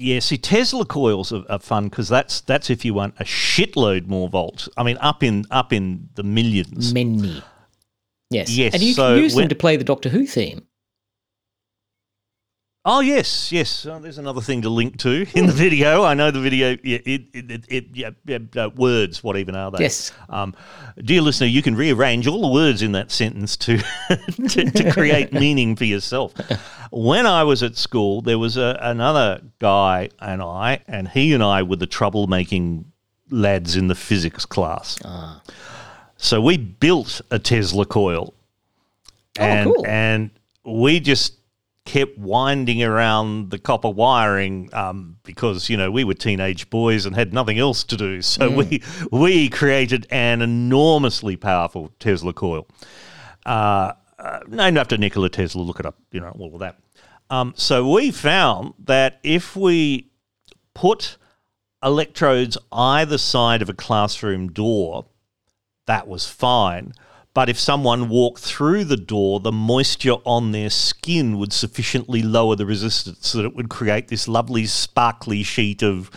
Yeah, 0.00 0.20
see, 0.20 0.38
Tesla 0.38 0.86
coils 0.86 1.32
are, 1.32 1.42
are 1.50 1.58
fun 1.58 1.88
because 1.88 2.08
that's 2.08 2.40
that's 2.42 2.70
if 2.70 2.84
you 2.84 2.94
want 2.94 3.14
a 3.18 3.24
shitload 3.24 4.06
more 4.06 4.28
volts. 4.28 4.68
I 4.76 4.84
mean, 4.84 4.96
up 5.00 5.24
in 5.24 5.44
up 5.50 5.72
in 5.72 6.08
the 6.14 6.22
millions. 6.22 6.94
Many. 6.94 7.42
Yes. 8.30 8.48
Yes, 8.50 8.74
And 8.74 8.82
you 8.82 8.92
so 8.92 9.14
can 9.14 9.22
use 9.24 9.34
when- 9.34 9.44
them 9.44 9.48
to 9.48 9.54
play 9.56 9.76
the 9.76 9.82
Doctor 9.84 10.08
Who 10.08 10.24
theme. 10.24 10.67
Oh 12.90 13.00
yes, 13.00 13.52
yes. 13.52 13.84
Oh, 13.84 13.98
there's 13.98 14.16
another 14.16 14.40
thing 14.40 14.62
to 14.62 14.70
link 14.70 14.96
to 15.00 15.26
in 15.34 15.44
the 15.44 15.52
video. 15.52 16.04
I 16.04 16.14
know 16.14 16.30
the 16.30 16.40
video. 16.40 16.70
Yeah, 16.82 17.00
it, 17.04 17.22
it, 17.34 17.50
it, 17.50 17.64
it 17.68 17.84
yeah, 17.92 18.10
yeah, 18.24 18.38
uh, 18.56 18.70
words. 18.70 19.22
What 19.22 19.36
even 19.36 19.54
are 19.56 19.70
they? 19.70 19.80
Yes. 19.80 20.10
Um, 20.30 20.54
dear 20.96 21.20
listener, 21.20 21.48
you 21.48 21.60
can 21.60 21.76
rearrange 21.76 22.26
all 22.26 22.40
the 22.40 22.48
words 22.48 22.80
in 22.80 22.92
that 22.92 23.10
sentence 23.10 23.58
to 23.58 23.76
to, 24.48 24.70
to 24.70 24.90
create 24.90 25.32
meaning 25.34 25.76
for 25.76 25.84
yourself. 25.84 26.32
When 26.90 27.26
I 27.26 27.44
was 27.44 27.62
at 27.62 27.76
school, 27.76 28.22
there 28.22 28.38
was 28.38 28.56
a, 28.56 28.78
another 28.80 29.42
guy 29.58 30.08
and 30.18 30.40
I, 30.40 30.80
and 30.88 31.08
he 31.08 31.34
and 31.34 31.42
I 31.42 31.64
were 31.64 31.76
the 31.76 31.86
troublemaking 31.86 32.86
lads 33.28 33.76
in 33.76 33.88
the 33.88 33.94
physics 33.94 34.46
class. 34.46 34.96
Ah. 35.04 35.42
So 36.16 36.40
we 36.40 36.56
built 36.56 37.20
a 37.30 37.38
Tesla 37.38 37.84
coil, 37.84 38.32
and 39.38 39.74
cool. 39.74 39.86
and 39.86 40.30
we 40.64 41.00
just 41.00 41.34
kept 41.88 42.18
winding 42.18 42.82
around 42.82 43.50
the 43.50 43.58
copper 43.58 43.88
wiring 43.88 44.68
um, 44.74 45.16
because 45.24 45.70
you 45.70 45.76
know 45.76 45.90
we 45.90 46.04
were 46.04 46.12
teenage 46.12 46.68
boys 46.68 47.06
and 47.06 47.16
had 47.16 47.32
nothing 47.32 47.58
else 47.58 47.82
to 47.84 47.96
do. 47.96 48.20
So 48.22 48.50
we 48.50 48.82
we 49.10 49.48
created 49.48 50.06
an 50.10 50.42
enormously 50.42 51.34
powerful 51.34 51.90
Tesla 51.98 52.32
coil, 52.34 52.68
uh, 53.46 53.94
uh, 54.18 54.40
named 54.46 54.76
after 54.76 54.96
Nikola 54.98 55.30
Tesla. 55.30 55.62
Look 55.62 55.80
it 55.80 55.86
up, 55.86 55.96
you 56.12 56.20
know 56.20 56.36
all 56.38 56.52
of 56.54 56.60
that. 56.60 56.78
Um, 57.30 57.54
so 57.56 57.90
we 57.90 58.10
found 58.10 58.74
that 58.84 59.18
if 59.22 59.56
we 59.56 60.10
put 60.74 61.16
electrodes 61.82 62.58
either 62.70 63.18
side 63.18 63.62
of 63.62 63.70
a 63.70 63.74
classroom 63.74 64.52
door, 64.52 65.06
that 65.86 66.06
was 66.06 66.28
fine. 66.28 66.92
But 67.38 67.48
if 67.48 67.60
someone 67.60 68.08
walked 68.08 68.40
through 68.40 68.82
the 68.86 68.96
door, 68.96 69.38
the 69.38 69.52
moisture 69.52 70.16
on 70.24 70.50
their 70.50 70.70
skin 70.70 71.38
would 71.38 71.52
sufficiently 71.52 72.20
lower 72.20 72.56
the 72.56 72.66
resistance 72.66 73.30
that 73.30 73.44
it 73.44 73.54
would 73.54 73.68
create 73.68 74.08
this 74.08 74.26
lovely 74.26 74.66
sparkly 74.66 75.44
sheet 75.44 75.80
of 75.80 76.10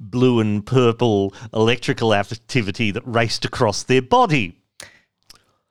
blue 0.00 0.40
and 0.40 0.66
purple 0.66 1.32
electrical 1.52 2.12
activity 2.12 2.90
that 2.90 3.06
raced 3.06 3.44
across 3.44 3.84
their 3.84 4.02
body. 4.02 4.58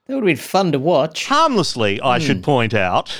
That 0.07 0.15
would 0.15 0.23
have 0.23 0.23
been 0.23 0.37
fun 0.37 0.71
to 0.71 0.79
watch. 0.79 1.25
Harmlessly, 1.25 1.99
I 1.99 2.17
should 2.17 2.37
hmm. 2.37 2.43
point 2.43 2.73
out, 2.73 3.13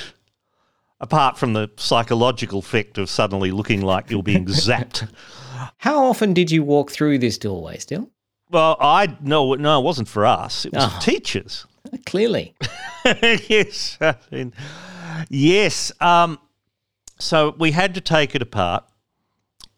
apart 1.00 1.36
from 1.36 1.52
the 1.52 1.70
psychological 1.76 2.60
effect 2.60 2.96
of 2.96 3.10
suddenly 3.10 3.50
looking 3.50 3.82
like 3.82 4.10
you're 4.10 4.22
being 4.22 4.46
zapped. 4.46 5.06
How 5.76 6.06
often 6.06 6.32
did 6.32 6.50
you 6.50 6.62
walk 6.62 6.90
through 6.90 7.18
this 7.18 7.36
doorway 7.36 7.76
still? 7.76 8.08
Well, 8.50 8.78
I 8.80 9.18
no, 9.20 9.52
no, 9.52 9.80
it 9.80 9.84
wasn't 9.84 10.08
for 10.08 10.24
us. 10.24 10.64
It 10.64 10.72
was 10.72 10.84
Oh. 10.84 10.88
for 10.88 11.00
teachers. 11.02 11.66
Clearly. 12.06 12.54
yes, 13.48 13.98
I 14.00 14.16
mean, 14.30 14.52
yes. 15.28 15.92
Um, 16.00 16.38
so 17.18 17.54
we 17.58 17.70
had 17.70 17.94
to 17.94 18.00
take 18.00 18.34
it 18.34 18.42
apart. 18.42 18.84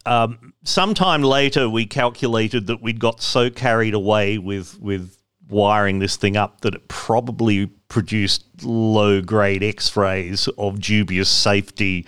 Um, 0.05 0.55
sometime 0.65 1.23
later, 1.23 1.69
we 1.69 1.87
calculated 1.87 2.69
that 2.69 2.81
we'd 2.81 3.01
got 3.01 3.21
so 3.21 3.51
carried 3.51 3.95
away 3.95 4.39
with 4.39 4.79
with 4.81 5.17
wiring 5.49 6.01
this 6.01 6.17
thing 6.17 6.37
up 6.37 6.61
that 6.63 6.75
it 6.75 6.89
probably 6.89 7.67
produced 7.89 8.45
low 8.63 9.21
grade 9.21 9.63
X 9.63 9.97
rays 9.97 10.49
of 10.59 10.81
dubious 10.81 11.29
safety. 11.29 12.07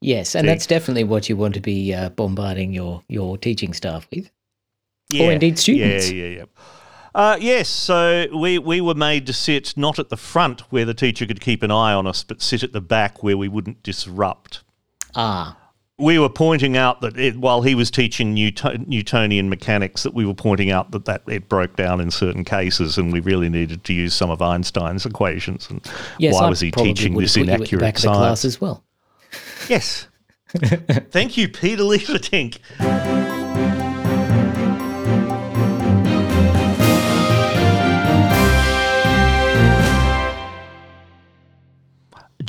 Yes, 0.00 0.34
and 0.34 0.48
that's 0.48 0.66
definitely 0.66 1.04
what 1.04 1.28
you 1.28 1.36
want 1.36 1.54
to 1.54 1.60
be 1.60 1.92
uh, 1.92 2.08
bombarding 2.10 2.72
your, 2.72 3.02
your 3.08 3.36
teaching 3.36 3.74
staff 3.74 4.08
with. 4.10 4.30
Yeah, 5.10 5.26
Or 5.26 5.32
indeed 5.32 5.58
students. 5.58 6.10
Yeah, 6.10 6.24
yeah, 6.24 6.36
yeah. 6.38 6.44
Uh, 7.14 7.36
yes, 7.40 7.68
so 7.68 8.26
we, 8.36 8.58
we 8.58 8.80
were 8.80 8.94
made 8.94 9.26
to 9.26 9.32
sit 9.32 9.76
not 9.76 9.98
at 9.98 10.08
the 10.10 10.16
front 10.16 10.60
where 10.72 10.84
the 10.84 10.94
teacher 10.94 11.26
could 11.26 11.40
keep 11.40 11.62
an 11.62 11.70
eye 11.70 11.92
on 11.92 12.06
us, 12.06 12.22
but 12.22 12.40
sit 12.40 12.62
at 12.62 12.72
the 12.72 12.80
back 12.80 13.22
where 13.22 13.36
we 13.36 13.48
wouldn't 13.48 13.82
disrupt. 13.82 14.62
Ah, 15.16 15.56
We 15.98 16.20
were 16.20 16.28
pointing 16.28 16.76
out 16.76 17.00
that 17.00 17.18
it, 17.18 17.36
while 17.36 17.62
he 17.62 17.74
was 17.74 17.90
teaching 17.90 18.32
Newton, 18.32 18.84
Newtonian 18.86 19.48
mechanics, 19.48 20.04
that 20.04 20.14
we 20.14 20.24
were 20.24 20.34
pointing 20.34 20.70
out 20.70 20.92
that, 20.92 21.04
that 21.06 21.22
it 21.26 21.48
broke 21.48 21.74
down 21.74 22.00
in 22.00 22.12
certain 22.12 22.44
cases, 22.44 22.96
and 22.96 23.12
we 23.12 23.18
really 23.18 23.48
needed 23.48 23.82
to 23.84 23.92
use 23.92 24.14
some 24.14 24.30
of 24.30 24.40
Einstein's 24.40 25.04
equations. 25.04 25.68
And 25.68 25.84
yes, 26.18 26.34
why 26.34 26.46
I 26.46 26.48
was 26.48 26.60
he 26.60 26.70
teaching 26.70 27.16
this 27.16 27.34
have 27.34 27.46
put 27.46 27.48
you 27.48 27.52
at 27.54 27.58
the 27.58 27.62
inaccurate 27.64 27.80
back 27.80 27.96
of 27.96 28.02
the 28.02 28.08
class 28.08 28.40
science? 28.40 28.44
as 28.44 28.60
well. 28.60 28.84
Yes. 29.68 30.06
Thank 31.10 31.36
you, 31.36 31.48
Peter 31.48 31.82
Liebertink. 31.82 32.58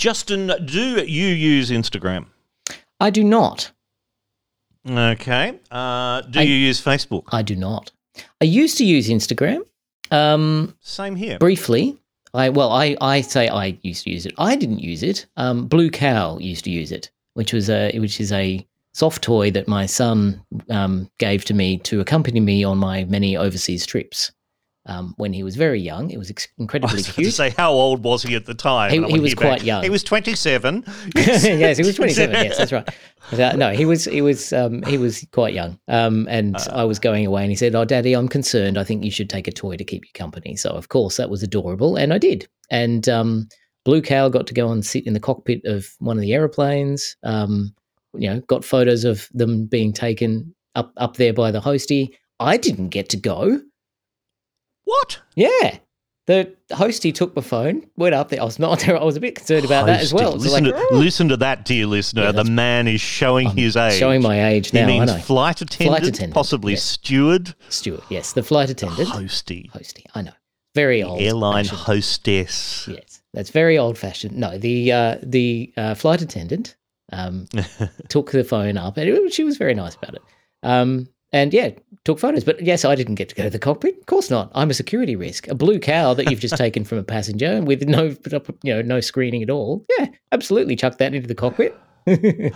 Justin, 0.06 0.52
do 0.66 1.06
you 1.06 1.28
use 1.28 1.70
Instagram? 1.70 2.26
I 3.00 3.12
do 3.12 3.24
not. 3.24 3.72
Okay. 4.90 5.60
Uh, 5.70 6.22
do 6.22 6.40
I- 6.40 6.42
you 6.42 6.56
use 6.56 6.82
Facebook? 6.82 7.26
I 7.32 7.44
do 7.44 7.56
not. 7.56 7.92
I 8.42 8.46
used 8.46 8.80
to 8.80 8.84
use 8.84 9.10
Instagram. 9.10 9.62
Um, 10.10 10.76
Same 10.80 11.16
here. 11.16 11.38
briefly. 11.38 12.00
I 12.34 12.50
well, 12.50 12.72
I, 12.72 12.98
I 13.00 13.22
say 13.22 13.48
I 13.48 13.78
used 13.84 14.06
to 14.06 14.10
use 14.10 14.26
it. 14.26 14.34
I 14.40 14.56
didn't 14.56 14.80
use 14.80 15.04
it. 15.04 15.28
Um, 15.38 15.68
Blue 15.68 15.92
Cow 15.92 16.40
used 16.40 16.64
to 16.66 16.72
use 16.72 16.92
it, 16.92 17.12
which 17.36 17.54
was 17.54 17.70
a 17.70 17.96
which 18.00 18.20
is 18.20 18.32
a 18.32 18.66
soft 18.96 19.22
toy 19.22 19.52
that 19.52 19.68
my 19.68 19.86
son 19.86 20.44
um, 20.72 21.12
gave 21.20 21.46
to 21.46 21.54
me 21.54 21.78
to 21.78 22.00
accompany 22.00 22.40
me 22.40 22.64
on 22.64 22.80
my 22.80 23.04
many 23.04 23.38
overseas 23.38 23.86
trips. 23.86 24.32
Um, 24.88 25.14
when 25.18 25.32
he 25.32 25.44
was 25.44 25.56
very 25.56 25.80
young, 25.80 26.10
it 26.10 26.18
was 26.18 26.32
ex- 26.32 26.48
I 26.58 26.64
incredibly 26.64 26.96
was 26.96 27.06
about 27.08 27.16
to 27.16 27.22
cute. 27.22 27.34
say, 27.36 27.52
how 27.52 27.72
old 27.72 28.04
was 28.04 28.24
he 28.24 28.34
at 28.36 28.48
the 28.48 28.56
time? 28.56 28.90
He- 28.92 29.12
he 29.12 29.20
was 29.20 29.30
hear 29.32 29.36
back, 29.36 29.48
quite 29.60 29.64
young. 29.64 29.84
He 29.84 29.92
was 29.92 30.04
27. 30.04 30.84
yes, 31.16 31.78
he 31.78 31.84
was 31.84 31.96
27. 31.98 32.34
Yes, 32.36 32.58
that's 32.58 32.72
right. 32.72 32.90
But, 33.30 33.40
uh, 33.40 33.56
no, 33.58 33.72
he 33.74 33.86
was 33.86 34.06
he 34.06 34.24
was 34.24 34.52
um, 34.54 34.82
he 34.84 34.98
was 34.98 35.24
quite 35.32 35.54
young. 35.54 35.78
Um, 35.88 36.28
and 36.32 36.58
I 36.72 36.84
was 36.84 36.98
going 36.98 37.28
away, 37.28 37.44
and 37.44 37.52
he 37.52 37.56
said, 37.56 37.76
"Oh, 37.76 37.86
Daddy, 37.86 38.14
I'm 38.14 38.28
concerned. 38.28 38.80
I 38.80 38.84
think 38.84 39.04
you 39.06 39.12
should 39.12 39.30
take 39.30 39.48
a 39.48 39.52
toy 39.52 39.78
to 39.78 39.84
keep 39.84 40.04
you 40.04 40.12
company." 40.16 40.56
So, 40.56 40.72
of 40.72 40.90
course, 40.90 41.18
that 41.18 41.30
was 41.30 41.44
adorable, 41.44 41.96
and 41.96 42.12
I 42.12 42.18
did. 42.18 42.48
And 42.72 43.08
um, 43.08 43.48
Blue 43.86 44.02
Cow 44.02 44.30
got 44.30 44.48
to 44.48 44.54
go 44.56 44.72
and 44.72 44.84
sit 44.84 45.06
in 45.06 45.14
the 45.14 45.20
cockpit 45.20 45.62
of 45.66 45.88
one 46.00 46.18
of 46.18 46.22
the 46.22 46.34
aeroplanes. 46.34 47.16
Um, 47.22 47.76
you 48.16 48.28
know, 48.28 48.40
got 48.48 48.66
photos 48.66 49.04
of 49.06 49.30
them 49.32 49.68
being 49.68 49.94
taken 49.94 50.56
up 50.74 50.92
up 50.98 51.18
there 51.18 51.34
by 51.34 51.52
the 51.52 51.62
hostie. 51.62 52.16
I 52.40 52.58
didn't 52.58 52.90
get 52.90 53.10
to 53.10 53.18
go. 53.18 53.62
What? 54.92 55.20
Yeah. 55.36 55.78
The 56.28 56.54
hostie 56.70 57.14
took 57.14 57.34
the 57.34 57.42
phone, 57.42 57.88
went 57.98 58.14
up 58.14 58.30
there. 58.30 58.42
I 58.42 58.46
was 58.46 58.60
not 58.60 58.80
there. 58.82 58.96
I 59.00 59.04
was 59.04 59.18
a 59.18 59.20
bit 59.20 59.36
concerned 59.36 59.66
about 59.66 59.88
that 59.88 60.02
as 60.02 60.14
well. 60.14 60.34
Hosting. 60.34 60.52
Listen, 60.52 60.66
like, 60.66 60.90
to, 60.90 60.96
listen 60.96 61.28
to 61.30 61.38
that, 61.38 61.66
dear 61.66 61.88
listener. 61.88 62.32
the 62.32 62.44
man 62.44 62.88
is 62.88 63.02
showing 63.02 63.50
his 63.50 63.76
age. 63.76 63.98
showing 63.98 64.22
my 64.22 64.48
age 64.50 64.72
now, 64.72 64.82
He 64.88 65.00
means 65.00 65.10
I 65.12 65.16
know. 65.18 65.22
flight 65.24 65.62
attendant, 65.62 65.90
Flight 65.90 66.04
attendant, 66.08 66.34
possibly 66.36 66.74
yes. 66.74 66.84
steward, 66.84 67.56
Stewart, 67.70 68.04
yes, 68.10 68.34
the 68.34 68.44
flight 68.44 68.70
attendant. 68.70 69.10
hostie, 69.10 69.72
hostie. 69.72 70.06
I 70.14 70.22
know, 70.22 70.32
very 70.76 71.02
old. 71.02 71.20
airline 71.22 71.64
fashioned. 71.66 71.80
hostess. 71.82 72.88
Yes, 72.88 73.22
that's 73.34 73.50
very 73.50 73.78
old 73.80 73.98
fashioned. 73.98 74.38
No, 74.38 74.58
the 74.60 74.92
uh, 74.92 75.18
the 75.24 75.74
uh, 75.76 75.96
flight 75.96 76.22
attendant 76.22 76.76
um, 77.12 77.48
took 78.10 78.32
the 78.32 78.44
phone 78.44 78.78
up, 78.78 78.96
and 78.98 79.10
it, 79.10 79.34
she 79.34 79.44
was 79.44 79.58
very 79.58 79.74
nice 79.74 79.96
about 79.96 80.14
it. 80.16 80.22
Um, 80.64 81.10
and 81.34 81.54
yeah, 81.54 81.72
took 82.04 82.20
photos. 82.20 82.44
But 82.44 82.62
yes, 82.62 82.84
I 82.86 82.96
didn't 82.96 83.16
get 83.16 83.30
to 83.30 83.36
go 83.36 83.44
to 83.44 83.50
the 83.50 83.60
cockpit. 83.60 83.98
Of 84.00 84.06
course 84.06 84.30
not. 84.30 84.52
I'm 84.54 84.70
a 84.70 84.74
security 84.74 85.16
risk. 85.16 85.48
A 85.48 85.56
blue 85.56 85.80
cow 85.80 86.14
that 86.14 86.30
you've 86.30 86.40
just 86.40 86.58
taken 86.58 86.84
from 86.84 86.98
a 86.98 87.04
passenger 87.04 87.62
with 87.62 87.84
no, 87.88 88.16
you 88.64 88.74
know, 88.74 88.82
no 88.82 89.00
screening 89.00 89.42
at 89.44 89.50
all. 89.50 89.86
Yeah, 89.98 90.08
absolutely. 90.32 90.76
Chuck 90.76 90.98
that 90.98 91.14
into 91.14 91.28
the 91.28 91.36
cockpit. 91.36 91.76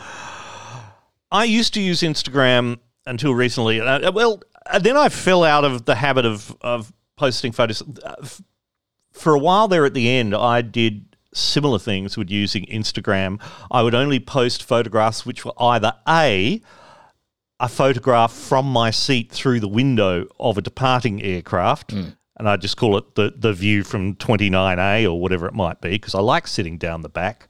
I 1.31 1.43
used 1.43 1.73
to 1.75 1.81
use 1.81 2.01
Instagram 2.01 2.79
until 3.05 3.33
recently. 3.35 3.81
Uh, 3.81 4.11
well, 4.11 4.41
uh, 4.65 4.79
then 4.79 4.97
I 4.97 5.09
fell 5.09 5.43
out 5.43 5.63
of 5.63 5.85
the 5.85 5.95
habit 5.95 6.25
of 6.25 6.55
of 6.61 6.91
posting 7.15 7.51
photos. 7.51 7.81
Uh, 8.03 8.15
For 9.11 9.33
a 9.33 9.39
while 9.39 9.67
there, 9.67 9.85
at 9.85 9.93
the 9.93 10.09
end, 10.09 10.35
I 10.35 10.61
did 10.61 11.15
similar 11.33 11.79
things 11.79 12.17
with 12.17 12.29
using 12.29 12.65
Instagram. 12.65 13.41
I 13.69 13.81
would 13.81 13.95
only 13.95 14.19
post 14.19 14.63
photographs 14.63 15.25
which 15.25 15.45
were 15.45 15.53
either 15.59 15.93
a 16.07 16.61
a 17.59 17.69
photograph 17.69 18.33
from 18.33 18.65
my 18.65 18.91
seat 18.91 19.31
through 19.31 19.59
the 19.59 19.67
window 19.67 20.27
of 20.39 20.57
a 20.57 20.61
departing 20.61 21.21
aircraft. 21.21 21.91
Hmm. 21.91 22.09
And 22.37 22.49
I 22.49 22.57
just 22.57 22.75
call 22.75 22.97
it 22.97 23.15
the, 23.15 23.33
the 23.35 23.53
view 23.53 23.83
from 23.83 24.15
29A 24.15 25.05
or 25.05 25.21
whatever 25.21 25.47
it 25.47 25.53
might 25.53 25.79
be, 25.79 25.91
because 25.91 26.13
I 26.13 26.19
like 26.19 26.47
sitting 26.47 26.77
down 26.77 27.01
the 27.01 27.09
back. 27.09 27.47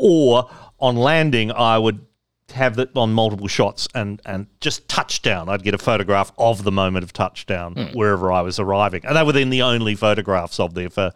Or 0.00 0.50
on 0.80 0.96
landing, 0.96 1.52
I 1.52 1.78
would 1.78 2.04
have 2.52 2.78
it 2.80 2.90
on 2.96 3.12
multiple 3.12 3.46
shots 3.46 3.86
and, 3.94 4.20
and 4.26 4.48
just 4.60 4.88
touchdown. 4.88 5.48
I'd 5.48 5.62
get 5.62 5.72
a 5.72 5.78
photograph 5.78 6.32
of 6.36 6.64
the 6.64 6.72
moment 6.72 7.04
of 7.04 7.12
touchdown 7.12 7.74
hmm. 7.74 7.96
wherever 7.96 8.32
I 8.32 8.40
was 8.40 8.58
arriving. 8.58 9.04
And 9.06 9.16
they 9.16 9.22
were 9.22 9.32
then 9.32 9.50
the 9.50 9.62
only 9.62 9.94
photographs 9.94 10.58
of 10.58 10.74
there 10.74 10.90
for 10.90 11.12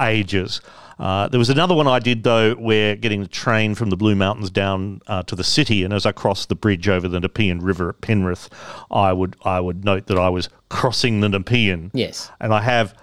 ages. 0.00 0.60
Uh, 0.98 1.28
there 1.28 1.38
was 1.38 1.50
another 1.50 1.74
one 1.74 1.86
I 1.86 1.98
did 1.98 2.22
though, 2.22 2.54
where 2.54 2.96
getting 2.96 3.20
the 3.20 3.28
train 3.28 3.74
from 3.74 3.90
the 3.90 3.96
Blue 3.96 4.14
Mountains 4.14 4.50
down 4.50 5.00
uh, 5.06 5.22
to 5.24 5.36
the 5.36 5.44
city, 5.44 5.84
and 5.84 5.92
as 5.92 6.06
I 6.06 6.12
crossed 6.12 6.48
the 6.48 6.54
bridge 6.54 6.88
over 6.88 7.06
the 7.06 7.20
Nepean 7.20 7.60
River 7.60 7.90
at 7.90 8.00
Penrith, 8.00 8.48
I 8.90 9.12
would 9.12 9.36
I 9.44 9.60
would 9.60 9.84
note 9.84 10.06
that 10.06 10.18
I 10.18 10.30
was 10.30 10.48
crossing 10.70 11.20
the 11.20 11.28
Nepean. 11.28 11.90
Yes. 11.92 12.30
and 12.40 12.54
I 12.54 12.62
have 12.62 12.94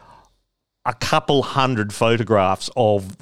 a 0.86 0.94
couple 0.94 1.44
hundred 1.44 1.94
photographs 1.94 2.70
of 2.76 3.16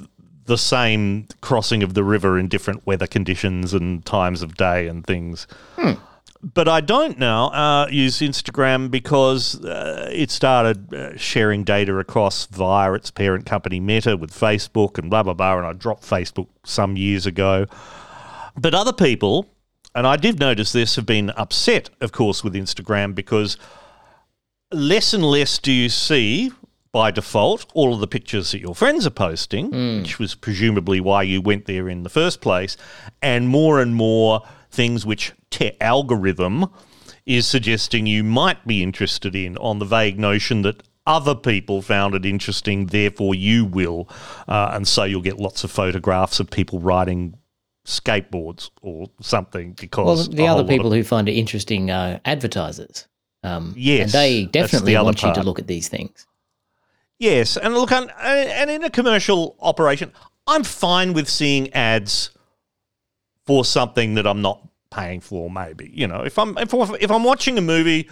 the 0.46 0.58
same 0.58 1.28
crossing 1.40 1.82
of 1.82 1.94
the 1.94 2.02
river 2.02 2.38
in 2.38 2.48
different 2.48 2.84
weather 2.86 3.06
conditions 3.06 3.72
and 3.72 4.04
times 4.04 4.42
of 4.42 4.56
day 4.56 4.88
and 4.88 5.06
things. 5.06 5.46
But 6.42 6.66
I 6.66 6.80
don't 6.80 7.18
now 7.18 7.50
uh, 7.50 7.86
use 7.88 8.18
Instagram 8.18 8.90
because 8.90 9.64
uh, 9.64 10.10
it 10.12 10.30
started 10.30 10.92
uh, 10.92 11.16
sharing 11.16 11.62
data 11.62 11.96
across 11.98 12.46
via 12.46 12.92
its 12.94 13.12
parent 13.12 13.46
company 13.46 13.78
Meta 13.78 14.16
with 14.16 14.32
Facebook 14.32 14.98
and 14.98 15.08
blah, 15.08 15.22
blah, 15.22 15.34
blah. 15.34 15.58
And 15.58 15.66
I 15.66 15.72
dropped 15.72 16.02
Facebook 16.02 16.48
some 16.64 16.96
years 16.96 17.26
ago. 17.26 17.66
But 18.58 18.74
other 18.74 18.92
people, 18.92 19.46
and 19.94 20.04
I 20.04 20.16
did 20.16 20.40
notice 20.40 20.72
this, 20.72 20.96
have 20.96 21.06
been 21.06 21.30
upset, 21.30 21.90
of 22.00 22.10
course, 22.10 22.42
with 22.42 22.54
Instagram 22.54 23.14
because 23.14 23.56
less 24.72 25.14
and 25.14 25.24
less 25.24 25.58
do 25.58 25.70
you 25.70 25.88
see 25.88 26.50
by 26.90 27.10
default 27.10 27.66
all 27.72 27.94
of 27.94 28.00
the 28.00 28.06
pictures 28.06 28.50
that 28.50 28.60
your 28.60 28.74
friends 28.74 29.06
are 29.06 29.10
posting, 29.10 29.70
which 30.00 30.18
was 30.18 30.34
presumably 30.34 31.00
why 31.00 31.22
you 31.22 31.40
went 31.40 31.66
there 31.66 31.88
in 31.88 32.02
the 32.02 32.10
first 32.10 32.40
place, 32.40 32.76
and 33.22 33.48
more 33.48 33.80
and 33.80 33.94
more 33.94 34.42
things 34.72 35.06
which 35.06 35.32
te- 35.50 35.76
algorithm 35.80 36.66
is 37.26 37.46
suggesting 37.46 38.06
you 38.06 38.24
might 38.24 38.66
be 38.66 38.82
interested 38.82 39.36
in 39.36 39.56
on 39.58 39.78
the 39.78 39.84
vague 39.84 40.18
notion 40.18 40.62
that 40.62 40.82
other 41.06 41.34
people 41.34 41.82
found 41.82 42.14
it 42.14 42.24
interesting, 42.24 42.86
therefore 42.86 43.34
you 43.34 43.64
will. 43.64 44.08
Uh, 44.48 44.70
and 44.72 44.86
so 44.88 45.04
you'll 45.04 45.20
get 45.22 45.38
lots 45.38 45.62
of 45.64 45.70
photographs 45.70 46.40
of 46.40 46.50
people 46.50 46.80
riding 46.80 47.36
skateboards 47.84 48.70
or 48.80 49.08
something 49.20 49.72
because 49.72 50.28
Well, 50.28 50.36
the 50.36 50.46
other 50.48 50.64
people 50.64 50.86
of- 50.86 50.92
who 50.94 51.02
find 51.04 51.28
it 51.28 51.32
interesting 51.32 51.90
are 51.90 52.20
advertisers. 52.24 53.06
Um, 53.44 53.74
Yes, 53.76 54.02
and 54.04 54.12
they 54.12 54.44
the 54.44 54.50
definitely 54.50 54.94
other 54.96 55.04
want 55.06 55.22
you 55.22 55.34
to 55.34 55.42
look 55.42 55.58
at 55.58 55.66
these 55.66 55.88
things. 55.88 56.26
Yes, 57.18 57.56
and 57.56 57.74
look, 57.74 57.90
and 57.92 58.70
in 58.70 58.84
a 58.84 58.90
commercial 58.90 59.56
operation, 59.60 60.12
I'm 60.46 60.62
fine 60.64 61.12
with 61.12 61.28
seeing 61.28 61.72
ads 61.72 62.30
for 63.46 63.64
something 63.64 64.14
that 64.14 64.26
I'm 64.26 64.42
not 64.42 64.66
paying 64.90 65.20
for. 65.20 65.50
Maybe 65.50 65.90
you 65.92 66.06
know, 66.06 66.22
if 66.22 66.38
I'm 66.38 66.56
if, 66.58 66.72
if 67.00 67.10
I'm 67.10 67.24
watching 67.24 67.58
a 67.58 67.62
movie 67.62 68.08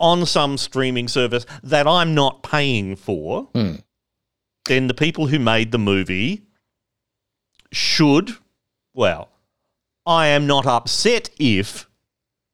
on 0.00 0.24
some 0.26 0.56
streaming 0.56 1.08
service 1.08 1.44
that 1.62 1.86
I'm 1.86 2.14
not 2.14 2.42
paying 2.42 2.96
for, 2.96 3.44
hmm. 3.54 3.74
then 4.66 4.86
the 4.86 4.94
people 4.94 5.26
who 5.26 5.38
made 5.38 5.72
the 5.72 5.78
movie 5.78 6.42
should, 7.72 8.30
well, 8.94 9.28
I 10.06 10.28
am 10.28 10.46
not 10.46 10.66
upset 10.66 11.30
if 11.38 11.88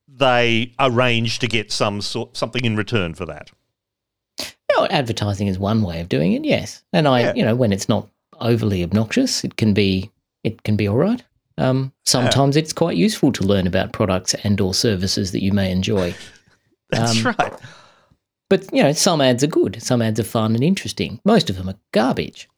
they 0.08 0.72
arrange 0.78 1.38
to 1.40 1.46
get 1.46 1.70
some 1.72 2.00
sort 2.00 2.36
something 2.36 2.64
in 2.64 2.76
return 2.76 3.14
for 3.14 3.26
that. 3.26 3.50
You 4.40 4.46
know, 4.80 4.86
advertising 4.86 5.46
is 5.46 5.58
one 5.58 5.82
way 5.82 6.00
of 6.00 6.08
doing 6.08 6.32
it, 6.32 6.44
yes. 6.44 6.82
And 6.92 7.06
I, 7.06 7.20
Yeah. 7.20 7.32
you 7.36 7.44
know, 7.44 7.54
when 7.54 7.72
it's 7.72 7.88
not 7.88 8.08
overly 8.40 8.82
obnoxious, 8.82 9.44
it 9.44 9.56
can 9.56 9.74
be 9.74 10.10
it 10.42 10.62
can 10.62 10.76
be 10.76 10.88
all 10.88 10.96
right. 10.96 11.22
Um, 11.56 11.92
sometimes 12.04 12.56
it's 12.56 12.72
quite 12.72 12.96
useful 12.96 13.30
to 13.32 13.44
learn 13.44 13.66
about 13.66 13.92
products 13.92 14.34
and 14.34 14.60
or 14.60 14.74
services 14.74 15.32
that 15.32 15.42
you 15.42 15.52
may 15.52 15.70
enjoy. 15.70 16.14
That's 16.90 17.24
Um, 17.24 17.34
right. 17.38 17.52
But 18.50 18.72
you 18.72 18.82
know, 18.82 18.92
some 18.92 19.20
ads 19.20 19.42
are 19.44 19.48
good. 19.48 19.82
Some 19.82 20.02
ads 20.02 20.20
are 20.20 20.24
fun 20.24 20.54
and 20.54 20.62
interesting. 20.64 21.20
Most 21.24 21.48
of 21.50 21.56
them 21.56 21.68
are 21.68 21.78
garbage. 21.92 22.48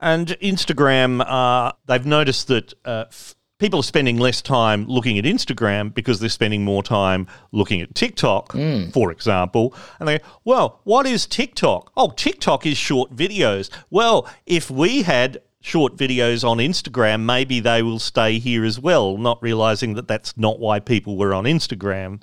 And 0.00 0.28
Instagram, 0.40 1.22
uh, 1.26 1.72
they've 1.86 2.06
noticed 2.06 2.48
that 2.48 2.72
uh, 2.86 3.04
f- 3.08 3.34
people 3.58 3.80
are 3.80 3.84
spending 3.84 4.16
less 4.16 4.40
time 4.40 4.86
looking 4.86 5.18
at 5.18 5.24
Instagram 5.26 5.92
because 5.92 6.20
they're 6.20 6.30
spending 6.30 6.64
more 6.64 6.82
time 6.82 7.26
looking 7.52 7.82
at 7.82 7.94
TikTok, 7.94 8.52
for 8.92 9.12
example. 9.12 9.74
And 9.98 10.08
they 10.08 10.18
go, 10.18 10.24
well, 10.44 10.80
what 10.84 11.06
is 11.06 11.26
TikTok? 11.26 11.92
Oh, 11.98 12.10
TikTok 12.16 12.64
is 12.64 12.78
short 12.78 13.14
videos. 13.14 13.68
Well, 13.90 14.26
if 14.46 14.70
we 14.70 15.02
had 15.02 15.42
short 15.62 15.96
videos 15.96 16.42
on 16.48 16.58
Instagram, 16.58 17.22
maybe 17.24 17.60
they 17.60 17.82
will 17.82 17.98
stay 17.98 18.38
here 18.38 18.64
as 18.64 18.78
well, 18.80 19.16
not 19.18 19.42
realizing 19.42 19.94
that 19.94 20.08
that's 20.08 20.36
not 20.36 20.58
why 20.58 20.80
people 20.80 21.16
were 21.16 21.34
on 21.34 21.44
Instagram. 21.44 22.22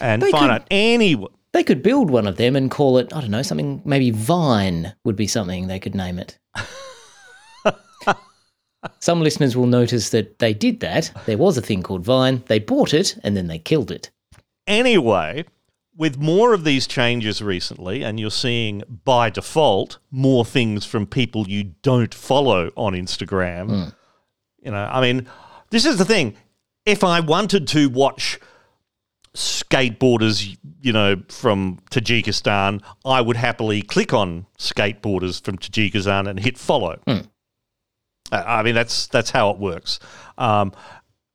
And 0.00 0.22
They 0.22 0.30
find 0.30 0.44
could- 0.44 0.50
out 0.50 0.66
any. 0.70 1.16
They 1.52 1.62
could 1.62 1.82
build 1.84 2.10
one 2.10 2.26
of 2.26 2.36
them 2.36 2.56
and 2.56 2.68
call 2.68 2.98
it, 2.98 3.14
I 3.14 3.20
don't 3.20 3.30
know, 3.30 3.42
something 3.42 3.80
maybe 3.84 4.10
Vine 4.10 4.92
would 5.04 5.14
be 5.14 5.28
something 5.28 5.68
they 5.68 5.78
could 5.78 5.94
name 5.94 6.18
it. 6.18 6.36
Some 9.00 9.22
listeners 9.22 9.56
will 9.56 9.66
notice 9.66 10.10
that 10.10 10.38
they 10.40 10.52
did 10.52 10.80
that. 10.80 11.10
There 11.26 11.38
was 11.38 11.56
a 11.56 11.62
thing 11.62 11.82
called 11.82 12.04
Vine. 12.04 12.42
They 12.48 12.58
bought 12.58 12.92
it 12.92 13.16
and 13.22 13.34
then 13.36 13.46
they 13.46 13.58
killed 13.58 13.90
it. 13.90 14.10
Anyway, 14.66 15.44
with 15.96 16.18
more 16.18 16.52
of 16.54 16.64
these 16.64 16.86
changes 16.86 17.40
recently, 17.40 18.02
and 18.02 18.18
you're 18.18 18.30
seeing 18.30 18.82
by 19.04 19.30
default 19.30 19.98
more 20.10 20.44
things 20.44 20.84
from 20.84 21.06
people 21.06 21.48
you 21.48 21.74
don't 21.82 22.12
follow 22.14 22.70
on 22.76 22.94
Instagram. 22.94 23.68
You 24.62 24.70
know, 24.72 24.88
I 24.90 25.00
mean, 25.00 25.28
this 25.70 25.84
is 25.86 25.98
the 25.98 26.04
thing. 26.04 26.36
If 26.86 27.04
I 27.04 27.20
wanted 27.20 27.68
to 27.68 27.88
watch 27.88 28.38
skateboarders, 29.34 30.56
you 30.80 30.92
know, 30.92 31.16
from 31.28 31.80
Tajikistan, 31.90 32.82
I 33.04 33.20
would 33.20 33.36
happily 33.36 33.82
click 33.82 34.12
on 34.12 34.46
skateboarders 34.58 35.42
from 35.44 35.58
Tajikistan 35.58 36.28
and 36.28 36.38
hit 36.38 36.56
follow. 36.58 37.00
Uh, 38.32 38.42
I 38.46 38.62
mean, 38.62 38.74
that's 38.74 39.06
that's 39.08 39.30
how 39.30 39.50
it 39.50 39.58
works. 39.58 39.98
Um, 40.38 40.72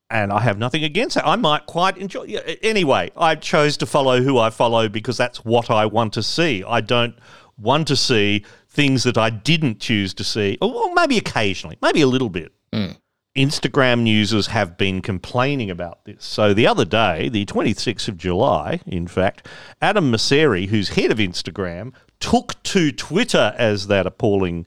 and 0.10 0.32
I 0.32 0.40
have 0.42 0.58
nothing 0.58 0.84
against 0.84 1.18
it. 1.18 1.24
I 1.26 1.36
might 1.36 1.66
quite 1.66 1.98
enjoy. 1.98 2.24
yeah, 2.24 2.40
Anyway, 2.62 3.12
I 3.16 3.36
chose 3.36 3.78
to 3.78 3.86
follow 3.86 4.22
who 4.22 4.38
I 4.38 4.50
follow 4.50 4.90
because 4.90 5.18
that's 5.18 5.46
what 5.46 5.70
I 5.70 5.86
want 5.86 6.14
to 6.14 6.24
see. 6.24 6.64
I 6.68 6.82
don't 6.82 7.16
want 7.58 7.88
to 7.90 7.96
see 7.96 8.46
things 8.68 9.04
that 9.04 9.18
I 9.18 9.30
didn't 9.30 9.80
choose 9.80 10.14
to 10.16 10.24
see, 10.24 10.58
or 10.62 10.94
maybe 10.94 11.18
occasionally, 11.18 11.78
maybe 11.82 12.02
a 12.02 12.08
little 12.08 12.30
bit. 12.30 12.52
Mm. 12.74 12.98
Instagram 13.38 14.08
users 14.08 14.48
have 14.48 14.78
been 14.78 15.02
complaining 15.02 15.70
about 15.70 16.04
this. 16.06 16.26
So 16.26 16.54
the 16.54 16.68
other 16.68 16.86
day, 16.86 17.30
the 17.30 17.46
26th 17.46 18.08
of 18.08 18.18
July, 18.18 18.82
in 18.86 19.08
fact, 19.08 19.48
Adam 19.82 20.12
Mosseri, 20.12 20.68
who's 20.68 20.90
head 20.90 21.12
of 21.12 21.20
Instagram, 21.20 21.94
took 22.20 22.62
to 22.64 22.92
Twitter, 22.92 23.54
as 23.58 23.88
that 23.88 24.06
appalling 24.06 24.66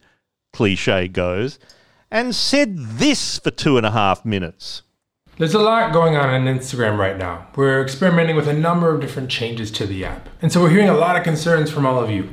cliche 0.52 1.08
goes, 1.08 1.58
and 2.10 2.34
said 2.34 2.76
this 2.76 3.38
for 3.38 3.50
two 3.50 3.76
and 3.76 3.86
a 3.86 3.90
half 3.90 4.24
minutes. 4.24 4.82
There's 5.38 5.54
a 5.54 5.58
lot 5.58 5.94
going 5.94 6.14
on 6.14 6.28
on 6.28 6.44
Instagram 6.44 6.98
right 6.98 7.16
now. 7.16 7.46
We're 7.56 7.82
experimenting 7.82 8.36
with 8.36 8.48
a 8.48 8.52
number 8.52 8.94
of 8.94 9.00
different 9.00 9.30
changes 9.30 9.70
to 9.72 9.86
the 9.86 10.04
app. 10.04 10.28
And 10.42 10.52
so 10.52 10.60
we're 10.60 10.68
hearing 10.68 10.90
a 10.90 10.94
lot 10.94 11.16
of 11.16 11.24
concerns 11.24 11.70
from 11.70 11.86
all 11.86 11.98
of 11.98 12.10
you. 12.10 12.28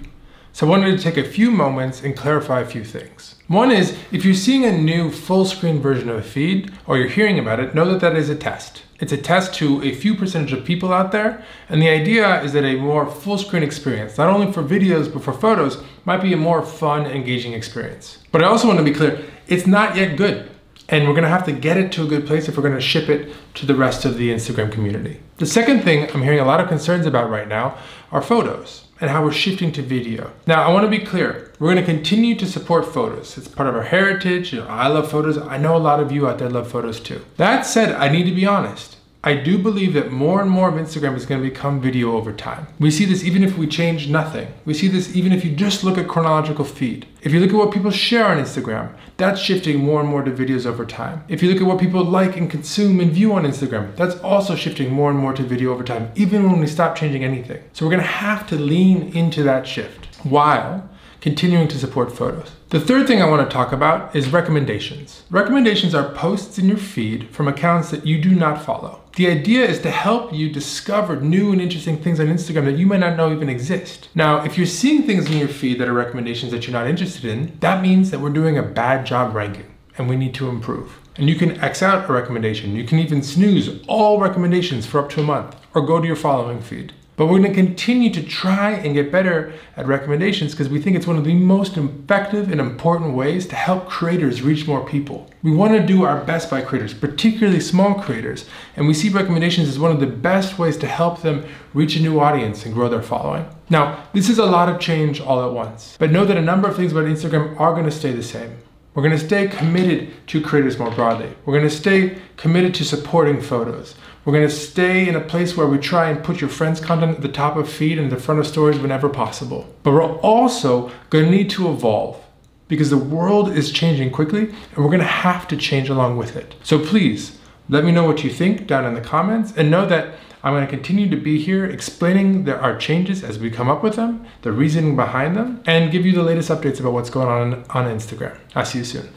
So 0.51 0.67
I 0.67 0.69
wanted 0.69 0.97
to 0.97 1.01
take 1.01 1.15
a 1.15 1.23
few 1.23 1.49
moments 1.49 2.03
and 2.03 2.17
clarify 2.17 2.59
a 2.59 2.65
few 2.65 2.83
things. 2.83 3.35
One 3.47 3.71
is 3.71 3.97
if 4.11 4.25
you're 4.25 4.33
seeing 4.33 4.65
a 4.65 4.77
new 4.77 5.11
full 5.11 5.45
screen 5.45 5.79
version 5.79 6.09
of 6.09 6.17
a 6.17 6.21
feed 6.21 6.73
or 6.87 6.97
you're 6.97 7.07
hearing 7.07 7.39
about 7.39 7.61
it, 7.61 7.73
know 7.73 7.85
that 7.85 8.01
that 8.01 8.17
is 8.17 8.29
a 8.29 8.35
test. 8.35 8.83
It's 8.99 9.13
a 9.13 9.17
test 9.17 9.53
to 9.55 9.81
a 9.81 9.95
few 9.95 10.13
percentage 10.13 10.51
of 10.51 10.65
people 10.65 10.91
out 10.91 11.13
there, 11.13 11.41
and 11.69 11.81
the 11.81 11.87
idea 11.87 12.41
is 12.43 12.51
that 12.51 12.65
a 12.65 12.75
more 12.75 13.09
full 13.09 13.37
screen 13.37 13.63
experience, 13.63 14.17
not 14.17 14.27
only 14.27 14.51
for 14.51 14.61
videos 14.61 15.11
but 15.11 15.23
for 15.23 15.31
photos, 15.31 15.81
might 16.03 16.21
be 16.21 16.33
a 16.33 16.37
more 16.37 16.65
fun, 16.65 17.05
engaging 17.05 17.53
experience. 17.53 18.17
But 18.33 18.43
I 18.43 18.47
also 18.47 18.67
want 18.67 18.79
to 18.79 18.83
be 18.83 18.93
clear 18.93 19.23
it's 19.47 19.65
not 19.65 19.95
yet 19.95 20.17
good. 20.17 20.51
And 20.89 21.07
we're 21.07 21.15
gonna 21.15 21.29
have 21.29 21.45
to 21.45 21.51
get 21.51 21.77
it 21.77 21.91
to 21.93 22.03
a 22.03 22.07
good 22.07 22.27
place 22.27 22.47
if 22.47 22.57
we're 22.57 22.63
gonna 22.63 22.81
ship 22.81 23.09
it 23.09 23.33
to 23.55 23.65
the 23.65 23.75
rest 23.75 24.05
of 24.05 24.17
the 24.17 24.29
Instagram 24.29 24.71
community. 24.71 25.21
The 25.37 25.45
second 25.45 25.83
thing 25.83 26.09
I'm 26.13 26.23
hearing 26.23 26.39
a 26.39 26.45
lot 26.45 26.59
of 26.59 26.67
concerns 26.67 27.05
about 27.05 27.29
right 27.29 27.47
now 27.47 27.77
are 28.11 28.21
photos 28.21 28.85
and 29.01 29.09
how 29.09 29.23
we're 29.23 29.31
shifting 29.31 29.71
to 29.73 29.81
video. 29.81 30.31
Now, 30.45 30.63
I 30.63 30.73
want 30.73 30.83
to 30.83 30.89
be 30.89 31.03
clear. 31.03 31.53
We're 31.59 31.73
going 31.73 31.85
to 31.85 31.91
continue 31.91 32.35
to 32.35 32.45
support 32.45 32.85
photos. 32.85 33.37
It's 33.37 33.47
part 33.47 33.69
of 33.69 33.75
our 33.75 33.83
heritage. 33.83 34.51
You 34.51 34.59
know, 34.59 34.67
I 34.67 34.87
love 34.87 35.09
photos. 35.09 35.37
I 35.37 35.57
know 35.57 35.75
a 35.75 35.79
lot 35.79 35.99
of 35.99 36.11
you 36.11 36.27
out 36.27 36.39
there 36.39 36.49
love 36.49 36.69
photos 36.69 36.99
too. 36.99 37.23
That 37.37 37.65
said, 37.65 37.95
I 37.95 38.09
need 38.09 38.25
to 38.25 38.35
be 38.35 38.45
honest. 38.45 38.97
I 39.21 39.33
do 39.33 39.57
believe 39.57 39.95
that 39.95 40.13
more 40.13 40.41
and 40.41 40.49
more 40.49 40.69
of 40.69 40.75
Instagram 40.75 41.13
is 41.17 41.25
going 41.25 41.43
to 41.43 41.49
become 41.49 41.81
video 41.81 42.13
over 42.15 42.31
time. 42.31 42.67
We 42.79 42.89
see 42.89 43.03
this 43.03 43.21
even 43.21 43.43
if 43.43 43.57
we 43.57 43.67
change 43.67 44.07
nothing. 44.07 44.47
We 44.63 44.73
see 44.73 44.87
this 44.87 45.13
even 45.13 45.33
if 45.33 45.43
you 45.43 45.53
just 45.53 45.83
look 45.83 45.97
at 45.97 46.07
chronological 46.07 46.63
feed. 46.63 47.05
If 47.21 47.33
you 47.33 47.41
look 47.41 47.49
at 47.49 47.57
what 47.57 47.73
people 47.73 47.91
share 47.91 48.27
on 48.27 48.37
Instagram, 48.37 48.95
that's 49.17 49.41
shifting 49.41 49.79
more 49.79 49.99
and 49.99 50.07
more 50.07 50.23
to 50.23 50.31
videos 50.31 50.65
over 50.65 50.85
time. 50.85 51.25
If 51.27 51.43
you 51.43 51.51
look 51.51 51.61
at 51.61 51.67
what 51.67 51.81
people 51.81 52.01
like 52.01 52.37
and 52.37 52.49
consume 52.49 53.01
and 53.01 53.11
view 53.11 53.33
on 53.33 53.43
Instagram, 53.43 53.93
that's 53.97 54.15
also 54.19 54.55
shifting 54.55 54.89
more 54.89 55.09
and 55.09 55.19
more 55.19 55.33
to 55.33 55.43
video 55.43 55.73
over 55.73 55.83
time, 55.83 56.13
even 56.15 56.49
when 56.49 56.61
we 56.61 56.67
stop 56.67 56.95
changing 56.95 57.25
anything. 57.25 57.61
So 57.73 57.85
we're 57.85 57.91
going 57.91 58.03
to 58.03 58.07
have 58.07 58.47
to 58.47 58.55
lean 58.55 59.11
into 59.11 59.43
that 59.43 59.67
shift 59.67 60.05
while 60.23 60.89
continuing 61.21 61.67
to 61.67 61.77
support 61.77 62.11
photos. 62.11 62.51
The 62.69 62.79
third 62.79 63.07
thing 63.07 63.21
I 63.21 63.29
want 63.29 63.47
to 63.47 63.53
talk 63.53 63.71
about 63.71 64.15
is 64.15 64.31
recommendations. 64.31 65.23
Recommendations 65.29 65.95
are 65.95 66.13
posts 66.13 66.59
in 66.59 66.67
your 66.67 66.77
feed 66.77 67.29
from 67.29 67.47
accounts 67.47 67.89
that 67.89 68.05
you 68.05 68.21
do 68.21 68.35
not 68.35 68.63
follow. 68.63 69.01
The 69.15 69.27
idea 69.27 69.65
is 69.65 69.79
to 69.81 69.91
help 69.91 70.31
you 70.31 70.49
discover 70.49 71.19
new 71.19 71.51
and 71.51 71.59
interesting 71.59 71.97
things 71.97 72.19
on 72.19 72.27
Instagram 72.27 72.65
that 72.65 72.77
you 72.77 72.85
might 72.85 72.99
not 72.99 73.17
know 73.17 73.33
even 73.33 73.49
exist. 73.49 74.09
Now, 74.13 74.43
if 74.45 74.57
you're 74.57 74.67
seeing 74.67 75.03
things 75.03 75.29
in 75.29 75.37
your 75.37 75.47
feed 75.47 75.79
that 75.79 75.89
are 75.89 75.93
recommendations 75.93 76.51
that 76.51 76.67
you're 76.67 76.79
not 76.79 76.87
interested 76.87 77.25
in, 77.25 77.57
that 77.59 77.81
means 77.81 78.11
that 78.11 78.19
we're 78.19 78.29
doing 78.29 78.57
a 78.57 78.63
bad 78.63 79.05
job 79.05 79.33
ranking 79.33 79.75
and 79.97 80.07
we 80.07 80.15
need 80.15 80.33
to 80.35 80.47
improve. 80.47 80.99
And 81.17 81.27
you 81.27 81.35
can 81.35 81.59
X 81.59 81.83
out 81.83 82.09
a 82.09 82.13
recommendation. 82.13 82.75
You 82.75 82.85
can 82.85 82.99
even 82.99 83.21
snooze 83.21 83.83
all 83.87 84.19
recommendations 84.21 84.85
for 84.85 84.99
up 84.99 85.09
to 85.09 85.19
a 85.19 85.23
month 85.23 85.55
or 85.73 85.85
go 85.85 85.99
to 85.99 86.07
your 86.07 86.15
following 86.15 86.61
feed. 86.61 86.93
But 87.19 87.25
we're 87.25 87.41
to 87.41 87.53
continue 87.53 88.13
to 88.13 88.23
try 88.23 88.71
and 88.71 88.93
get 88.93 89.11
better 89.11 89.51
at 89.75 89.85
recommendations 89.85 90.51
because 90.51 90.69
we 90.69 90.79
think 90.79 90.95
it's 90.95 91.05
one 91.05 91.17
of 91.17 91.25
the 91.25 91.33
most 91.33 91.75
effective 91.75 92.49
and 92.49 92.61
important 92.61 93.13
ways 93.13 93.45
to 93.47 93.57
help 93.57 93.89
creators 93.89 94.41
reach 94.41 94.65
more 94.65 94.85
people. 94.85 95.29
We 95.43 95.51
want 95.51 95.73
to 95.73 95.85
do 95.85 96.05
our 96.05 96.23
best 96.23 96.49
by 96.49 96.61
creators, 96.61 96.93
particularly 96.93 97.59
small 97.59 97.95
creators, 97.95 98.45
and 98.77 98.87
we 98.87 98.93
see 98.93 99.09
recommendations 99.09 99.67
as 99.67 99.77
one 99.77 99.91
of 99.91 99.99
the 99.99 100.07
best 100.07 100.57
ways 100.57 100.77
to 100.77 100.87
help 100.87 101.21
them 101.21 101.43
reach 101.73 101.97
a 101.97 102.01
new 102.01 102.21
audience 102.21 102.65
and 102.65 102.73
grow 102.73 102.87
their 102.87 103.03
following. 103.03 103.45
Now, 103.69 104.05
this 104.13 104.29
is 104.29 104.37
a 104.37 104.45
lot 104.45 104.69
of 104.69 104.79
change 104.79 105.19
all 105.19 105.45
at 105.45 105.53
once, 105.53 105.97
but 105.99 106.11
know 106.11 106.23
that 106.23 106.37
a 106.37 106.41
number 106.41 106.69
of 106.69 106.77
things 106.77 106.93
about 106.93 107.03
Instagram 107.03 107.59
are 107.59 107.75
to 107.83 107.91
stay 107.91 108.13
the 108.13 108.23
same. 108.23 108.59
We're 108.93 109.03
to 109.17 109.25
stay 109.25 109.47
committed 109.47 110.11
to 110.27 110.41
creators 110.41 110.79
more 110.79 110.91
broadly. 110.91 111.31
We're 111.45 111.59
to 111.69 111.69
stay 111.69 112.17
committed 112.37 112.73
to 112.75 112.85
supporting 112.85 113.39
photos. 113.39 113.95
We're 114.25 114.33
going 114.33 114.47
to 114.47 114.53
stay 114.53 115.07
in 115.07 115.15
a 115.15 115.21
place 115.21 115.55
where 115.55 115.67
we 115.67 115.77
try 115.77 116.09
and 116.09 116.23
put 116.23 116.41
your 116.41 116.49
friends' 116.49 116.81
content 116.81 117.17
at 117.17 117.21
the 117.21 117.29
top 117.29 117.55
of 117.55 117.69
feed 117.69 117.97
and 117.97 118.11
the 118.11 118.17
front 118.17 118.39
of 118.39 118.47
stories 118.47 118.79
whenever 118.79 119.09
possible. 119.09 119.73
But 119.83 119.93
we're 119.93 120.17
also 120.19 120.91
going 121.09 121.25
to 121.25 121.31
need 121.31 121.49
to 121.51 121.69
evolve 121.71 122.23
because 122.67 122.89
the 122.89 122.97
world 122.97 123.51
is 123.51 123.71
changing 123.71 124.11
quickly 124.11 124.49
and 124.49 124.77
we're 124.77 124.91
going 124.91 124.99
to 124.99 125.05
have 125.05 125.47
to 125.49 125.57
change 125.57 125.89
along 125.89 126.17
with 126.17 126.35
it. 126.35 126.55
So 126.63 126.83
please 126.83 127.39
let 127.69 127.83
me 127.83 127.91
know 127.91 128.05
what 128.05 128.23
you 128.23 128.29
think 128.29 128.67
down 128.67 128.85
in 128.85 128.93
the 128.93 129.01
comments 129.01 129.53
and 129.55 129.71
know 129.71 129.85
that 129.85 130.15
I'm 130.41 130.53
going 130.53 130.65
to 130.65 130.71
continue 130.71 131.09
to 131.09 131.17
be 131.17 131.41
here 131.41 131.65
explaining 131.65 132.45
there 132.45 132.59
are 132.61 132.77
changes 132.77 133.23
as 133.23 133.37
we 133.37 133.51
come 133.51 133.69
up 133.69 133.83
with 133.83 133.95
them, 133.95 134.25
the 134.41 134.51
reasoning 134.53 134.95
behind 134.95 135.35
them, 135.35 135.61
and 135.65 135.91
give 135.91 136.05
you 136.05 136.13
the 136.13 136.23
latest 136.23 136.49
updates 136.49 136.79
about 136.79 136.93
what's 136.93 137.09
going 137.09 137.27
on 137.27 137.65
on 137.71 137.85
Instagram. 137.85 138.37
I'll 138.55 138.65
see 138.65 138.79
you 138.79 138.85
soon. 138.85 139.09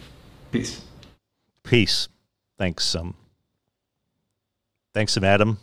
Peace. 0.50 0.82
Peace. 1.62 2.08
Thanks, 2.58 2.94
um, 2.96 3.14
Thanks, 4.94 5.16
Adam. 5.16 5.58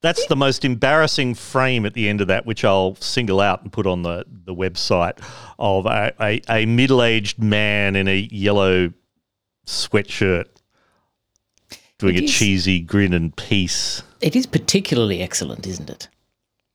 That's 0.00 0.26
the 0.26 0.36
most 0.36 0.64
embarrassing 0.64 1.34
frame 1.34 1.86
at 1.86 1.94
the 1.94 2.08
end 2.08 2.20
of 2.20 2.26
that, 2.26 2.44
which 2.44 2.64
I'll 2.64 2.96
single 2.96 3.40
out 3.40 3.62
and 3.62 3.72
put 3.72 3.86
on 3.86 4.02
the, 4.02 4.24
the 4.26 4.54
website 4.54 5.18
of 5.60 5.86
a, 5.86 6.12
a, 6.20 6.42
a 6.48 6.66
middle 6.66 7.02
aged 7.02 7.40
man 7.40 7.94
in 7.94 8.08
a 8.08 8.16
yellow 8.16 8.92
sweatshirt 9.64 10.46
doing 11.98 12.16
a 12.16 12.26
cheesy 12.26 12.80
grin 12.80 13.12
and 13.12 13.36
peace. 13.36 14.02
It 14.20 14.34
is 14.34 14.44
particularly 14.44 15.22
excellent, 15.22 15.68
isn't 15.68 15.88
it? 15.88 16.08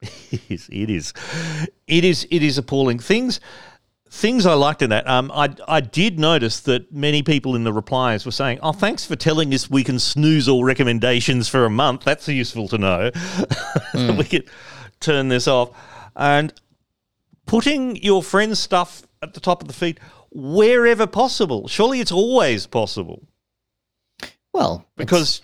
it 0.30 0.40
is. 0.48 0.68
It 0.72 0.88
is. 0.88 1.12
It 1.86 2.04
is. 2.04 2.26
It 2.30 2.42
is 2.42 2.56
appalling. 2.56 2.98
Things 2.98 3.40
things 4.10 4.46
I 4.46 4.54
liked 4.54 4.82
in 4.82 4.90
that, 4.90 5.06
um, 5.08 5.30
I, 5.32 5.54
I 5.66 5.80
did 5.80 6.18
notice 6.18 6.60
that 6.60 6.92
many 6.92 7.22
people 7.22 7.54
in 7.54 7.64
the 7.64 7.72
replies 7.72 8.24
were 8.24 8.32
saying, 8.32 8.58
"Oh, 8.62 8.72
thanks 8.72 9.04
for 9.04 9.16
telling 9.16 9.52
us 9.54 9.70
we 9.70 9.84
can 9.84 9.98
snooze 9.98 10.48
all 10.48 10.64
recommendations 10.64 11.48
for 11.48 11.64
a 11.64 11.70
month. 11.70 12.04
That's 12.04 12.28
useful 12.28 12.68
to 12.68 12.78
know. 12.78 13.10
Mm. 13.94 14.18
we 14.18 14.24
can 14.24 14.42
turn 15.00 15.28
this 15.28 15.48
off." 15.48 15.70
And 16.14 16.52
putting 17.46 17.96
your 17.96 18.22
friend's 18.22 18.58
stuff 18.58 19.02
at 19.22 19.34
the 19.34 19.40
top 19.40 19.62
of 19.62 19.68
the 19.68 19.74
feed 19.74 19.98
wherever 20.30 21.06
possible. 21.06 21.68
Surely 21.68 22.00
it's 22.00 22.12
always 22.12 22.66
possible. 22.66 23.26
Well, 24.52 24.86
because 24.96 25.42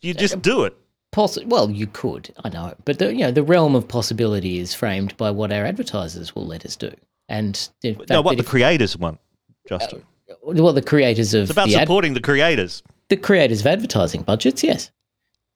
you 0.00 0.14
just 0.14 0.36
uh, 0.36 0.40
do 0.40 0.64
it. 0.64 0.76
Possi- 1.12 1.46
well, 1.46 1.70
you 1.70 1.86
could, 1.86 2.32
I 2.44 2.50
know, 2.50 2.74
but 2.84 2.98
the, 2.98 3.12
you 3.12 3.20
know 3.20 3.32
the 3.32 3.42
realm 3.42 3.74
of 3.74 3.88
possibility 3.88 4.58
is 4.58 4.74
framed 4.74 5.16
by 5.16 5.30
what 5.30 5.52
our 5.52 5.64
advertisers 5.64 6.34
will 6.34 6.46
let 6.46 6.64
us 6.64 6.76
do. 6.76 6.92
And 7.30 7.70
no, 8.10 8.22
what 8.22 8.36
the 8.36 8.42
creators 8.42 8.96
want, 8.96 9.20
Justin. 9.68 10.02
Uh, 10.28 10.34
well, 10.42 10.72
the 10.72 10.82
creators 10.82 11.32
of 11.32 11.42
it's 11.42 11.52
about 11.52 11.68
the 11.68 11.74
supporting 11.74 12.10
ad- 12.10 12.16
the 12.16 12.22
creators. 12.22 12.82
The 13.08 13.16
creators 13.16 13.60
of 13.60 13.68
advertising 13.68 14.22
budgets, 14.22 14.64
yes. 14.64 14.90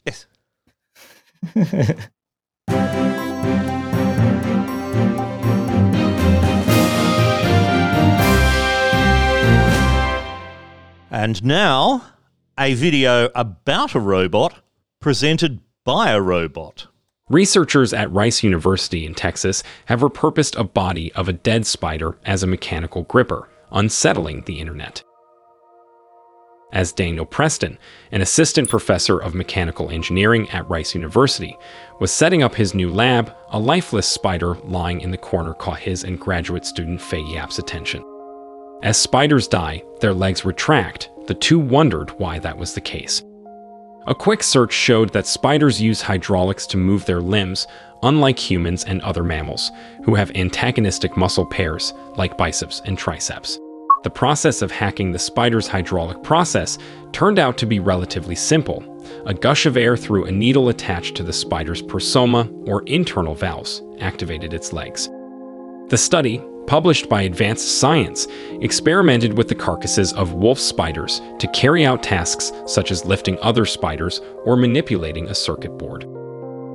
Yes. 0.07 0.27
and 11.11 11.45
now, 11.45 12.05
a 12.57 12.75
video 12.75 13.31
about 13.35 13.97
a 13.97 14.01
robot 14.01 14.63
presented 15.01 15.59
by 15.85 16.13
a 16.13 16.21
robot. 16.21 16.87
Researchers 17.31 17.95
at 17.95 18.13
Rice 18.13 18.43
University 18.43 19.07
in 19.07 19.15
Texas 19.15 19.63
have 19.87 20.01
repurposed 20.01 20.61
a 20.61 20.65
body 20.65 21.11
of 21.15 21.27
a 21.27 21.33
dead 21.33 21.65
spider 21.65 22.19
as 22.27 22.43
a 22.43 22.47
mechanical 22.47 23.05
gripper, 23.05 23.49
unsettling 23.73 24.43
the 24.43 24.61
internet. 24.61 25.03
As 26.75 26.93
Daniel 26.93 27.25
Preston, 27.25 27.79
an 28.13 28.21
assistant 28.21 28.69
professor 28.69 29.19
of 29.19 29.35
mechanical 29.35 29.89
engineering 29.89 30.51
at 30.51 30.69
Rice 30.69 30.95
University, 30.95 31.57
was 31.99 32.13
setting 32.13 32.43
up 32.43 32.55
his 32.55 32.75
new 32.75 32.93
lab, 32.93 33.35
a 33.49 33.59
lifeless 33.59 34.07
spider 34.07 34.57
lying 34.57 35.01
in 35.01 35.11
the 35.11 35.17
corner 35.17 35.55
caught 35.55 35.79
his 35.79 36.05
and 36.05 36.21
graduate 36.21 36.67
student 36.67 37.01
Faye 37.01 37.23
Yap's 37.23 37.59
attention. 37.59 38.05
As 38.83 38.99
spiders 38.99 39.49
die, 39.49 39.83
their 40.01 40.13
legs 40.13 40.45
retract. 40.45 41.09
The 41.27 41.33
two 41.33 41.59
wondered 41.59 42.11
why 42.19 42.39
that 42.41 42.59
was 42.59 42.75
the 42.75 42.83
case. 42.83 43.23
A 44.07 44.15
quick 44.15 44.43
search 44.43 44.73
showed 44.73 45.15
that 45.15 45.27
spiders 45.27 45.81
use 45.81 46.03
hydraulics 46.03 46.67
to 46.69 46.77
move 46.77 47.07
their 47.07 47.23
limbs, 47.23 47.67
unlike 48.03 48.39
humans 48.39 48.85
and 48.85 49.01
other 49.01 49.25
mammals, 49.25 49.73
who 50.05 50.15
have 50.15 50.31
antagonistic 50.35 51.17
muscle 51.17 51.47
pairs 51.47 51.95
like 52.17 52.37
biceps 52.37 52.83
and 52.85 52.99
triceps. 52.99 53.59
The 54.03 54.11
process 54.11 54.61
of 54.61 54.71
hacking 54.71 55.13
the 55.13 55.19
spider's 55.19 55.67
hydraulic 55.67 56.23
process 56.23 56.77
turned 57.13 57.39
out 57.39 57.57
to 57.57 57.67
be 57.67 57.81
relatively 57.81 58.35
simple. 58.35 58.85
A 59.25 59.33
gush 59.33 59.65
of 59.65 59.79
air 59.79 59.97
through 59.97 60.27
a 60.27 60.33
needle 60.33 60.69
attached 60.69 61.15
to 61.17 61.23
the 61.23 61.33
spider's 61.33 61.81
prosoma, 61.81 62.51
or 62.69 62.83
internal 62.83 63.35
valves, 63.35 63.83
activated 64.01 64.53
its 64.53 64.75
legs. 64.75 65.09
The 65.89 65.97
study, 65.97 66.43
published 66.67 67.09
by 67.09 67.23
Advanced 67.23 67.79
Science, 67.79 68.27
experimented 68.61 69.37
with 69.37 69.49
the 69.49 69.55
carcasses 69.55 70.13
of 70.15 70.35
wolf 70.35 70.59
spiders 70.59 71.21
to 71.39 71.49
carry 71.49 71.85
out 71.85 72.03
tasks 72.03 72.53
such 72.67 72.91
as 72.91 73.05
lifting 73.05 73.39
other 73.41 73.65
spiders 73.65 74.21
or 74.45 74.57
manipulating 74.57 75.29
a 75.29 75.35
circuit 75.35 75.77
board. 75.79 76.07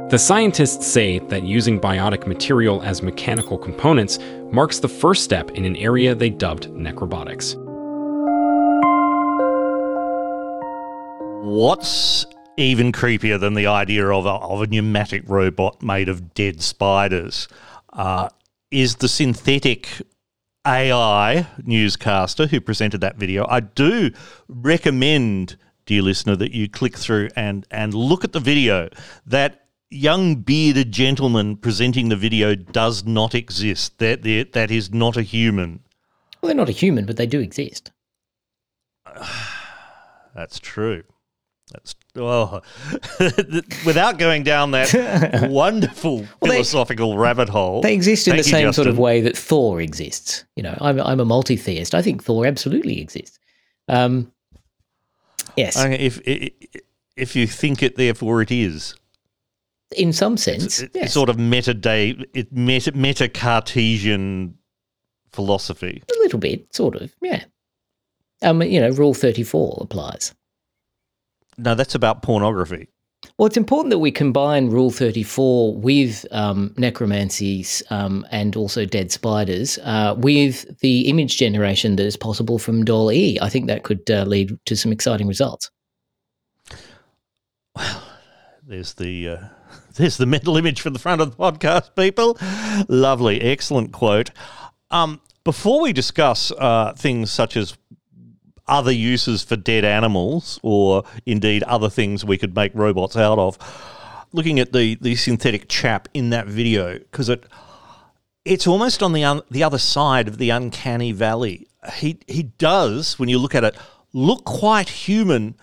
The 0.09 0.17
scientists 0.17 0.87
say 0.87 1.19
that 1.19 1.43
using 1.43 1.79
biotic 1.79 2.25
material 2.25 2.81
as 2.81 3.03
mechanical 3.03 3.59
components 3.59 4.17
marks 4.51 4.79
the 4.79 4.87
first 4.87 5.23
step 5.23 5.51
in 5.51 5.65
an 5.65 5.75
area 5.75 6.15
they 6.15 6.31
dubbed 6.31 6.67
necrobotics. 6.69 7.55
What's 11.43 12.25
even 12.57 12.91
creepier 12.91 13.39
than 13.39 13.53
the 13.53 13.67
idea 13.67 14.07
of 14.07 14.25
a, 14.25 14.29
of 14.29 14.63
a 14.63 14.67
pneumatic 14.67 15.23
robot 15.27 15.83
made 15.83 16.09
of 16.09 16.33
dead 16.33 16.61
spiders? 16.61 17.47
Uh, 17.93 18.29
is 18.71 18.97
the 18.97 19.07
synthetic 19.07 20.01
AI 20.65 21.47
newscaster 21.63 22.47
who 22.47 22.61
presented 22.61 23.01
that 23.01 23.15
video. 23.15 23.45
I 23.47 23.61
do 23.61 24.11
recommend, 24.47 25.57
dear 25.85 26.01
listener, 26.01 26.35
that 26.35 26.53
you 26.53 26.69
click 26.69 26.97
through 26.97 27.29
and 27.35 27.65
and 27.71 27.93
look 27.93 28.23
at 28.23 28.33
the 28.33 28.39
video. 28.39 28.89
That 29.25 29.65
young 29.89 30.35
bearded 30.35 30.91
gentleman 30.91 31.57
presenting 31.57 32.09
the 32.09 32.15
video 32.15 32.55
does 32.55 33.05
not 33.05 33.33
exist. 33.33 33.97
That 33.99 34.21
that, 34.23 34.53
that 34.53 34.71
is 34.71 34.93
not 34.93 35.17
a 35.17 35.23
human. 35.23 35.81
Well, 36.41 36.47
they're 36.47 36.55
not 36.55 36.69
a 36.69 36.73
human, 36.73 37.05
but 37.05 37.17
they 37.17 37.25
do 37.25 37.39
exist. 37.39 37.91
That's 40.35 40.59
true. 40.59 41.03
That's 41.71 41.95
well, 42.15 42.63
without 43.85 44.17
going 44.17 44.43
down 44.43 44.71
that 44.71 45.47
wonderful 45.51 46.17
Well, 46.17 46.27
they- 46.41 46.49
philosophical 46.49 47.17
rabbit 47.17 47.47
hole. 47.49 47.81
They 47.81 47.93
exist 47.93 48.27
in 48.27 48.35
the 48.37 48.43
same 48.43 48.73
sort 48.73 48.87
of 48.87 48.97
way 48.97 49.21
that 49.21 49.37
Thor 49.37 49.79
exists. 49.79 50.45
You 50.55 50.63
know, 50.63 50.75
I'm 50.81 50.99
I'm 50.99 51.19
a 51.19 51.25
multi-theist. 51.25 51.93
I 51.93 52.01
think 52.01 52.23
Thor 52.23 52.45
absolutely 52.47 52.99
exists. 52.99 53.37
Um, 53.87 54.31
yes, 55.55 55.75
if 55.77 56.19
i- 56.27 56.51
i- 56.51 56.79
if 57.15 57.35
you 57.35 57.45
think 57.47 57.83
it, 57.83 57.97
therefore 57.97 58.41
it 58.41 58.49
is. 58.51 58.95
in 59.95 60.13
some 60.13 60.37
sense, 60.37 60.79
It's, 60.81 60.95
yes. 60.95 61.13
sort 61.13 61.29
of 61.29 61.37
meta 61.37 61.73
day, 61.73 62.15
it 62.33 62.51
meta, 62.51 62.91
meta 62.93 63.27
Cartesian 63.27 64.55
philosophy. 65.33 66.01
a 66.09 66.19
little 66.21 66.39
bit, 66.39 66.73
sort 66.73 66.95
of, 66.95 67.13
yeah. 67.21 67.43
Um, 68.41 68.61
you 68.63 68.79
know, 68.79 68.89
Rule 68.89 69.13
thirty-four 69.13 69.79
applies. 69.81 70.33
No, 71.59 71.75
that's 71.75 71.95
about 71.95 72.21
pornography. 72.21 72.87
Well, 73.37 73.47
it's 73.47 73.57
important 73.57 73.89
that 73.91 73.99
we 73.99 74.11
combine 74.11 74.69
Rule 74.69 74.91
34 74.91 75.75
with 75.75 76.25
um, 76.31 76.73
necromancy 76.77 77.65
um, 77.89 78.25
and 78.31 78.55
also 78.55 78.85
dead 78.85 79.11
spiders 79.11 79.77
uh, 79.83 80.15
with 80.17 80.79
the 80.79 81.01
image 81.09 81.37
generation 81.37 81.97
that 81.97 82.05
is 82.05 82.15
possible 82.15 82.59
from 82.59 82.85
Doll 82.85 83.11
E. 83.11 83.37
I 83.41 83.49
think 83.49 83.67
that 83.67 83.83
could 83.83 84.09
uh, 84.09 84.23
lead 84.23 84.57
to 84.65 84.75
some 84.75 84.91
exciting 84.91 85.27
results. 85.27 85.69
Well, 87.75 88.03
there's 88.65 88.93
the 88.93 89.29
uh, 89.29 89.37
there's 89.95 90.17
the 90.17 90.25
mental 90.25 90.55
image 90.55 90.79
for 90.79 90.89
the 90.89 90.99
front 90.99 91.21
of 91.21 91.31
the 91.31 91.37
podcast, 91.37 91.95
people. 91.95 92.37
Lovely, 92.87 93.41
excellent 93.41 93.91
quote. 93.91 94.31
Um, 94.91 95.21
before 95.43 95.81
we 95.81 95.93
discuss 95.93 96.51
uh, 96.51 96.93
things 96.93 97.31
such 97.31 97.57
as 97.57 97.77
other 98.69 98.91
uses 98.91 99.43
for 99.43 99.55
dead 99.55 99.83
animals, 99.83 100.59
or 100.63 101.03
indeed 101.25 101.63
other 101.63 101.89
things 101.89 102.23
we 102.23 102.37
could 102.37 102.55
make 102.55 102.71
robots 102.73 103.17
out 103.17 103.39
of, 103.39 103.57
looking 104.31 104.59
at 104.59 104.73
the 104.73 104.95
the 105.01 105.15
synthetic 105.15 105.67
chap 105.67 106.07
in 106.13 106.29
that 106.29 106.47
video 106.47 106.99
because 106.99 107.29
it 107.29 107.45
it's 108.45 108.67
almost 108.67 109.03
on 109.03 109.13
the 109.13 109.23
un- 109.23 109.41
the 109.51 109.63
other 109.63 109.77
side 109.77 110.27
of 110.27 110.37
the 110.37 110.49
uncanny 110.49 111.11
valley. 111.11 111.67
He 111.95 112.19
he 112.27 112.43
does 112.43 113.17
when 113.19 113.29
you 113.29 113.37
look 113.37 113.55
at 113.55 113.63
it 113.63 113.75
look 114.13 114.45
quite 114.45 114.89
human, 114.89 115.55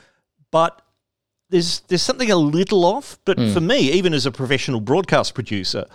but 0.51 0.83
there's 1.51 1.81
there's 1.89 2.03
something 2.03 2.31
a 2.31 2.37
little 2.37 2.85
off. 2.85 3.19
But 3.25 3.39
hmm. 3.39 3.53
for 3.53 3.61
me, 3.61 3.93
even 3.93 4.15
as 4.15 4.27
a 4.27 4.33
professional 4.33 4.81
broadcast 4.81 5.35
producer, 5.35 5.87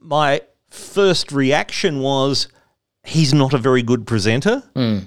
my 0.00 0.42
first 0.70 1.32
reaction 1.32 2.00
was 2.00 2.48
he's 3.04 3.32
not 3.32 3.54
a 3.54 3.58
very 3.58 3.82
good 3.82 4.06
presenter. 4.06 4.62
Hmm. 4.74 4.98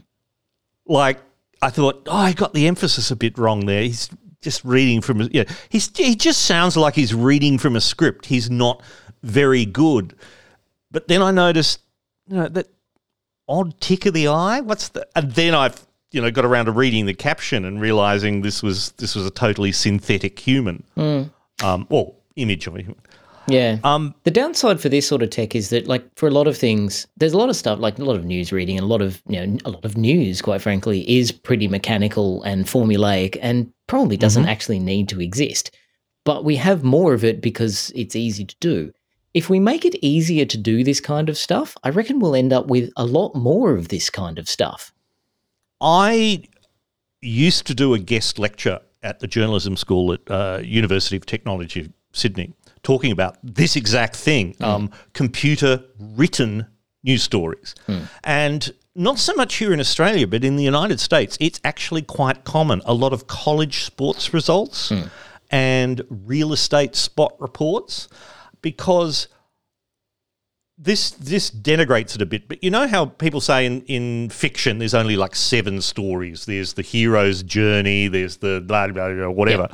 Like 0.86 1.20
I 1.62 1.70
thought, 1.70 2.08
oh, 2.08 2.16
I 2.16 2.34
got 2.34 2.54
the 2.54 2.68
emphasis 2.68 3.12
a 3.12 3.16
bit 3.16 3.38
wrong 3.38 3.66
there. 3.66 3.82
He's 3.84 4.10
just 4.42 4.64
reading 4.64 5.02
from, 5.02 5.22
a- 5.22 5.30
yeah, 5.32 5.44
he's 5.70 5.92
he 5.98 6.16
just 6.16 6.44
sounds 6.44 6.78
like 6.78 6.96
he's 6.96 7.14
reading 7.14 7.58
from 7.58 7.76
a 7.76 7.82
script. 7.82 8.28
He's 8.28 8.50
not 8.50 8.82
very 9.24 9.66
good. 9.66 10.16
But 10.92 11.08
then 11.08 11.22
I 11.22 11.32
noticed, 11.32 11.82
you 12.28 12.38
know, 12.38 12.48
that 12.48 12.68
odd 13.48 13.80
tick 13.82 14.06
of 14.06 14.14
the 14.14 14.28
eye. 14.30 14.62
What's 14.62 14.90
the? 14.90 15.08
And 15.16 15.32
then 15.34 15.54
I've 15.54 15.86
you 16.12 16.22
know 16.22 16.32
got 16.32 16.46
around 16.46 16.66
to 16.66 16.72
reading 16.72 17.06
the 17.06 17.14
caption 17.14 17.66
and 17.66 17.82
realizing 17.82 18.42
this 18.42 18.64
was 18.64 18.92
this 18.94 19.14
was 19.16 19.26
a 19.26 19.30
totally 19.32 19.72
synthetic 19.74 20.40
human, 20.40 20.84
Mm. 20.98 21.30
um, 21.64 21.86
or 21.90 22.16
image 22.38 22.66
of 22.68 22.76
a 22.76 22.80
human. 22.80 23.02
Yeah. 23.50 23.80
Um, 23.84 24.14
the 24.24 24.32
downside 24.32 24.80
for 24.80 24.90
this 24.90 25.08
sort 25.08 25.24
of 25.24 25.30
tech 25.30 25.56
is 25.56 25.70
that, 25.70 25.88
like, 25.88 26.04
for 26.16 26.28
a 26.28 26.32
lot 26.32 26.48
of 26.48 26.58
things, 26.58 27.08
there's 27.18 27.34
a 27.34 27.38
lot 27.38 27.50
of 27.50 27.56
stuff, 27.56 27.80
like 27.80 28.00
a 28.00 28.04
lot 28.04 28.16
of 28.16 28.26
news 28.26 28.52
reading, 28.52 28.78
and 28.78 28.84
a 28.84 28.88
lot 28.88 29.02
of 29.02 29.22
you 29.28 29.46
know, 29.46 29.58
a 29.66 29.72
lot 29.72 29.86
of 29.86 29.98
news, 29.98 30.42
quite 30.42 30.62
frankly, 30.62 31.10
is 31.10 31.32
pretty 31.32 31.68
mechanical 31.68 32.44
and 32.44 32.66
formulaic, 32.66 33.38
and 33.42 33.72
probably 33.88 34.18
doesn't 34.18 34.48
actually 34.48 34.80
need 34.80 35.10
to 35.10 35.22
exist. 35.22 35.76
But 36.26 36.46
we 36.46 36.56
have 36.58 36.84
more 36.84 37.14
of 37.14 37.24
it 37.24 37.42
because 37.42 37.92
it's 37.96 38.16
easy 38.16 38.46
to 38.46 38.56
do. 38.60 38.92
If 39.34 39.50
we 39.50 39.60
make 39.60 39.86
it 39.86 39.96
easier 40.04 40.46
to 40.46 40.58
do 40.58 40.84
this 40.84 41.00
kind 41.00 41.30
of 41.30 41.38
stuff, 41.38 41.76
I 41.84 41.90
reckon 41.90 42.20
we'll 42.20 42.36
end 42.36 42.52
up 42.52 42.68
with 42.68 42.92
a 42.98 43.06
lot 43.06 43.36
more 43.36 43.76
of 43.76 43.90
this 43.90 44.10
kind 44.10 44.40
of 44.40 44.50
stuff. 44.50 44.92
I 45.82 46.44
used 47.22 47.68
to 47.68 47.74
do 47.74 47.94
a 47.94 48.00
guest 48.00 48.40
lecture 48.40 48.80
at 49.02 49.20
the 49.20 49.28
journalism 49.28 49.78
school 49.78 50.14
at 50.14 50.20
uh, 50.30 50.60
University 50.64 51.16
of 51.16 51.26
Technology 51.26 51.92
Sydney, 52.12 52.54
talking 52.84 53.12
about 53.12 53.38
this 53.44 53.76
exact 53.76 54.16
thing: 54.16 54.54
mm. 54.56 54.66
um, 54.66 54.92
computer 55.14 55.84
written 56.00 56.66
news 57.04 57.24
stories, 57.24 57.76
mm. 57.88 58.08
and 58.24 58.74
not 58.96 59.18
so 59.18 59.34
much 59.34 59.56
here 59.56 59.72
in 59.72 59.80
Australia, 59.80 60.28
but 60.28 60.44
in 60.44 60.56
the 60.56 60.64
United 60.64 61.00
States, 61.00 61.38
it's 61.40 61.60
actually 61.64 62.02
quite 62.02 62.44
common. 62.44 62.82
A 62.86 62.94
lot 62.94 63.14
of 63.14 63.28
college 63.28 63.84
sports 63.84 64.34
results 64.34 64.90
mm. 64.90 65.10
and 65.52 66.04
real 66.10 66.52
estate 66.54 66.96
spot 66.96 67.34
reports, 67.40 68.08
because 68.62 69.28
this 70.78 71.12
this 71.12 71.52
denigrates 71.52 72.16
it 72.16 72.22
a 72.22 72.26
bit, 72.26 72.48
but 72.48 72.64
you 72.64 72.72
know 72.72 72.88
how 72.88 73.06
people 73.06 73.42
say 73.42 73.66
in, 73.66 73.82
in 73.84 74.30
fiction 74.30 74.80
there's 74.80 74.94
only 74.94 75.18
like 75.18 75.36
seven 75.36 75.82
stories. 75.82 76.46
There's 76.46 76.74
the 76.74 76.82
hero's 76.82 77.44
journey, 77.44 78.08
there's 78.08 78.38
the 78.38 78.64
blah 78.66 78.88
blah 78.88 79.14
blah 79.14 79.30
whatever. 79.30 79.68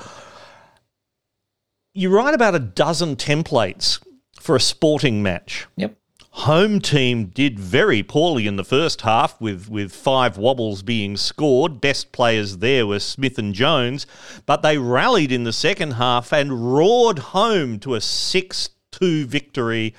You 1.97 2.09
write 2.09 2.33
about 2.33 2.55
a 2.55 2.59
dozen 2.59 3.15
templates 3.15 4.05
for 4.37 4.53
a 4.53 4.59
sporting 4.59 5.23
match. 5.23 5.65
Yep. 5.77 5.97
Home 6.31 6.81
team 6.81 7.27
did 7.27 7.57
very 7.57 8.03
poorly 8.03 8.47
in 8.47 8.57
the 8.57 8.65
first 8.65 9.01
half 9.01 9.39
with, 9.39 9.69
with 9.69 9.93
five 9.93 10.37
wobbles 10.37 10.83
being 10.83 11.15
scored. 11.15 11.79
Best 11.79 12.11
players 12.11 12.57
there 12.57 12.85
were 12.85 12.99
Smith 12.99 13.37
and 13.37 13.53
Jones, 13.53 14.05
but 14.45 14.61
they 14.61 14.77
rallied 14.77 15.31
in 15.31 15.45
the 15.45 15.53
second 15.53 15.91
half 15.91 16.33
and 16.33 16.75
roared 16.75 17.19
home 17.19 17.79
to 17.79 17.95
a 17.95 18.01
6 18.01 18.69
2 18.91 19.25
victory, 19.25 19.95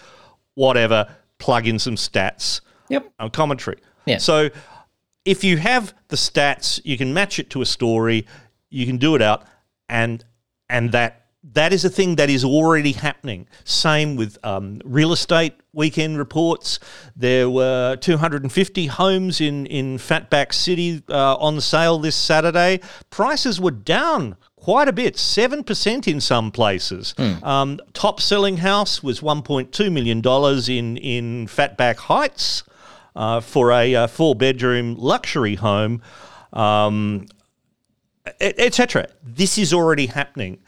whatever. 0.52 1.08
Plug 1.38 1.66
in 1.66 1.78
some 1.78 1.96
stats. 1.96 2.60
Yep. 2.90 3.10
On 3.18 3.30
commentary. 3.30 3.78
Yeah. 4.04 4.18
So 4.18 4.50
if 5.24 5.42
you 5.42 5.56
have 5.56 5.94
the 6.08 6.16
stats, 6.16 6.78
you 6.84 6.98
can 6.98 7.14
match 7.14 7.38
it 7.38 7.48
to 7.50 7.62
a 7.62 7.66
story, 7.66 8.26
you 8.68 8.84
can 8.84 8.98
do 8.98 9.14
it 9.14 9.22
out, 9.22 9.44
and 9.88 10.22
and 10.68 10.92
that 10.92 11.25
that 11.52 11.72
is 11.72 11.84
a 11.84 11.90
thing 11.90 12.16
that 12.16 12.28
is 12.28 12.44
already 12.44 12.92
happening. 12.92 13.46
Same 13.64 14.16
with 14.16 14.36
um, 14.44 14.80
real 14.84 15.12
estate 15.12 15.54
weekend 15.72 16.18
reports. 16.18 16.80
There 17.14 17.48
were 17.48 17.96
250 17.96 18.86
homes 18.86 19.40
in 19.40 19.66
in 19.66 19.98
Fatback 19.98 20.52
City 20.52 21.02
uh, 21.08 21.36
on 21.36 21.60
sale 21.60 21.98
this 21.98 22.16
Saturday. 22.16 22.80
Prices 23.10 23.60
were 23.60 23.70
down 23.70 24.36
quite 24.56 24.88
a 24.88 24.92
bit, 24.92 25.16
seven 25.16 25.62
percent 25.62 26.08
in 26.08 26.20
some 26.20 26.50
places. 26.50 27.14
Um, 27.44 27.78
top 27.92 28.20
selling 28.20 28.58
house 28.58 29.02
was 29.02 29.20
1.2 29.20 29.92
million 29.92 30.20
dollars 30.20 30.68
in 30.68 30.96
in 30.96 31.46
Fatback 31.46 31.96
Heights 31.96 32.64
uh, 33.14 33.40
for 33.40 33.70
a 33.70 33.94
uh, 33.94 34.06
four 34.08 34.34
bedroom 34.34 34.96
luxury 34.98 35.54
home, 35.54 36.02
um, 36.52 37.26
etc. 38.40 39.08
This 39.22 39.58
is 39.58 39.72
already 39.72 40.06
happening. 40.06 40.58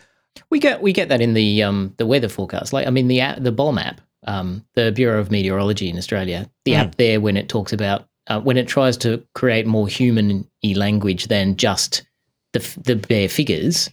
We 0.50 0.58
get 0.58 0.80
we 0.82 0.92
get 0.92 1.08
that 1.08 1.20
in 1.20 1.34
the 1.34 1.62
um 1.62 1.94
the 1.96 2.06
weather 2.06 2.28
forecast. 2.28 2.72
Like 2.72 2.86
I 2.86 2.90
mean 2.90 3.08
the 3.08 3.20
the 3.38 3.52
BOM 3.52 3.78
app, 3.78 4.00
um 4.26 4.64
the 4.74 4.92
Bureau 4.92 5.20
of 5.20 5.30
Meteorology 5.30 5.88
in 5.88 5.96
Australia. 5.98 6.48
The 6.64 6.72
Mm. 6.72 6.78
app 6.78 6.94
there 6.96 7.20
when 7.20 7.36
it 7.36 7.48
talks 7.48 7.72
about 7.72 8.06
uh, 8.28 8.40
when 8.40 8.56
it 8.58 8.68
tries 8.68 8.96
to 8.98 9.24
create 9.34 9.66
more 9.66 9.88
human 9.88 10.46
language 10.74 11.28
than 11.28 11.56
just 11.56 12.02
the 12.52 12.60
the 12.84 12.96
bare 12.96 13.28
figures. 13.28 13.88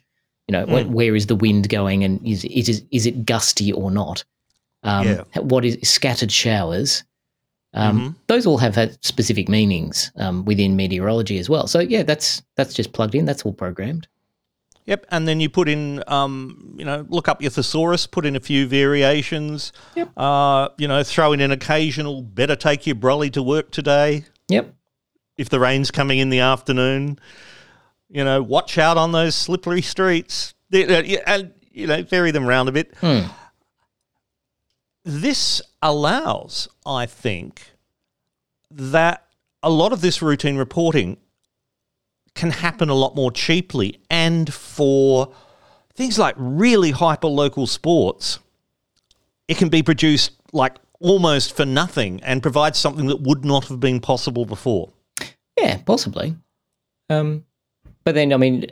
You 0.47 0.53
know, 0.53 0.65
Mm. 0.65 0.89
where 0.89 1.15
is 1.15 1.25
the 1.27 1.35
wind 1.35 1.69
going 1.69 2.03
and 2.03 2.19
is 2.25 2.43
it 2.45 2.83
is 2.91 3.05
it 3.05 3.25
gusty 3.25 3.71
or 3.73 3.89
not? 3.91 4.23
Um, 4.83 5.07
Yeah. 5.07 5.23
What 5.41 5.65
is 5.65 5.77
scattered 5.89 6.31
showers? 6.31 7.03
Um, 7.73 7.99
Mhm. 7.99 8.15
Those 8.27 8.45
all 8.45 8.57
have 8.59 8.75
had 8.75 9.03
specific 9.03 9.49
meanings 9.49 10.11
um, 10.17 10.45
within 10.45 10.75
meteorology 10.75 11.39
as 11.39 11.49
well. 11.49 11.67
So 11.67 11.79
yeah, 11.79 12.03
that's 12.03 12.41
that's 12.55 12.73
just 12.73 12.93
plugged 12.93 13.15
in. 13.15 13.25
That's 13.25 13.43
all 13.43 13.53
programmed. 13.53 14.07
Yep, 14.85 15.07
and 15.09 15.27
then 15.27 15.39
you 15.39 15.49
put 15.49 15.67
in, 15.67 16.03
um, 16.07 16.75
you 16.77 16.85
know, 16.85 17.05
look 17.09 17.27
up 17.27 17.41
your 17.41 17.49
thesaurus, 17.49 18.05
put 18.05 18.23
in 18.23 18.35
a 18.35 18.39
few 18.39 18.67
variations. 18.67 19.73
Yep. 19.95 20.11
Uh, 20.15 20.69
you 20.77 20.87
know, 20.87 21.01
throw 21.01 21.33
in 21.33 21.41
an 21.41 21.51
occasional 21.51 22.21
"better 22.21 22.55
take 22.55 22.85
your 22.85 22.95
brolly 22.95 23.31
to 23.31 23.41
work 23.41 23.71
today." 23.71 24.25
Yep. 24.49 24.75
If 25.37 25.49
the 25.49 25.59
rain's 25.59 25.89
coming 25.89 26.19
in 26.19 26.29
the 26.29 26.39
afternoon, 26.39 27.19
you 28.09 28.23
know, 28.23 28.43
watch 28.43 28.77
out 28.77 28.95
on 28.97 29.11
those 29.11 29.35
slippery 29.35 29.81
streets. 29.81 30.53
And 30.71 31.53
you 31.71 31.87
know, 31.87 32.03
vary 32.03 32.31
them 32.31 32.47
around 32.47 32.69
a 32.69 32.71
bit. 32.71 32.93
Hmm. 33.01 33.21
this 35.03 35.61
allows, 35.81 36.67
I 36.85 37.05
think, 37.05 37.71
that 38.71 39.27
a 39.61 39.69
lot 39.69 39.93
of 39.93 40.01
this 40.01 40.21
routine 40.21 40.57
reporting 40.57 41.17
can 42.35 42.51
happen 42.51 42.89
a 42.89 42.93
lot 42.93 43.15
more 43.15 43.31
cheaply 43.31 43.99
and 44.09 44.53
for 44.53 45.33
things 45.93 46.19
like 46.19 46.35
really 46.37 46.91
hyper 46.91 47.27
local 47.27 47.65
sports 47.65 48.39
it 49.47 49.57
can 49.57 49.69
be 49.69 49.81
produced 49.81 50.31
like 50.53 50.75
almost 50.99 51.55
for 51.55 51.65
nothing 51.65 52.21
and 52.23 52.41
provide 52.41 52.75
something 52.75 53.07
that 53.07 53.21
would 53.21 53.43
not 53.45 53.65
have 53.67 53.79
been 53.79 53.99
possible 53.99 54.45
before 54.45 54.91
Yeah, 55.57 55.77
possibly. 55.85 56.35
Um, 57.09 57.45
but 58.03 58.15
then, 58.15 58.33
I 58.33 58.37
mean, 58.37 58.65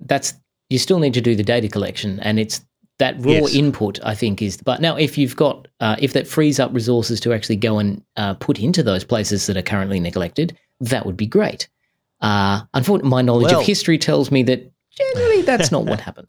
that's 0.00 0.34
you 0.70 0.78
still 0.78 0.98
need 1.00 1.14
to 1.14 1.20
do 1.20 1.34
the 1.34 1.42
data 1.42 1.68
collection, 1.68 2.20
and 2.20 2.38
it's 2.38 2.64
that 2.98 3.14
raw 3.18 3.32
Yes. 3.32 3.54
input. 3.54 3.98
I 4.04 4.14
think 4.14 4.40
is. 4.40 4.56
But 4.56 4.80
now, 4.80 4.96
if 4.96 5.18
you've 5.18 5.36
got 5.36 5.68
uh, 5.80 5.96
if 5.98 6.12
that 6.12 6.26
frees 6.26 6.58
up 6.60 6.72
resources 6.72 7.20
to 7.20 7.32
actually 7.32 7.56
go 7.56 7.78
and 7.78 8.02
uh, 8.16 8.34
put 8.34 8.58
into 8.58 8.82
those 8.82 9.04
places 9.04 9.46
that 9.46 9.56
are 9.56 9.62
currently 9.62 10.00
neglected, 10.00 10.56
that 10.80 11.04
would 11.04 11.16
be 11.16 11.26
great. 11.26 11.68
Uh, 12.20 12.62
unfortunately, 12.74 13.10
my 13.10 13.22
knowledge 13.22 13.50
Well- 13.52 13.60
of 13.60 13.66
history 13.66 13.98
tells 13.98 14.30
me 14.30 14.42
that 14.44 14.72
generally 14.90 15.42
that's 15.42 15.70
not 15.72 15.84
what 15.86 16.00
happens. 16.08 16.28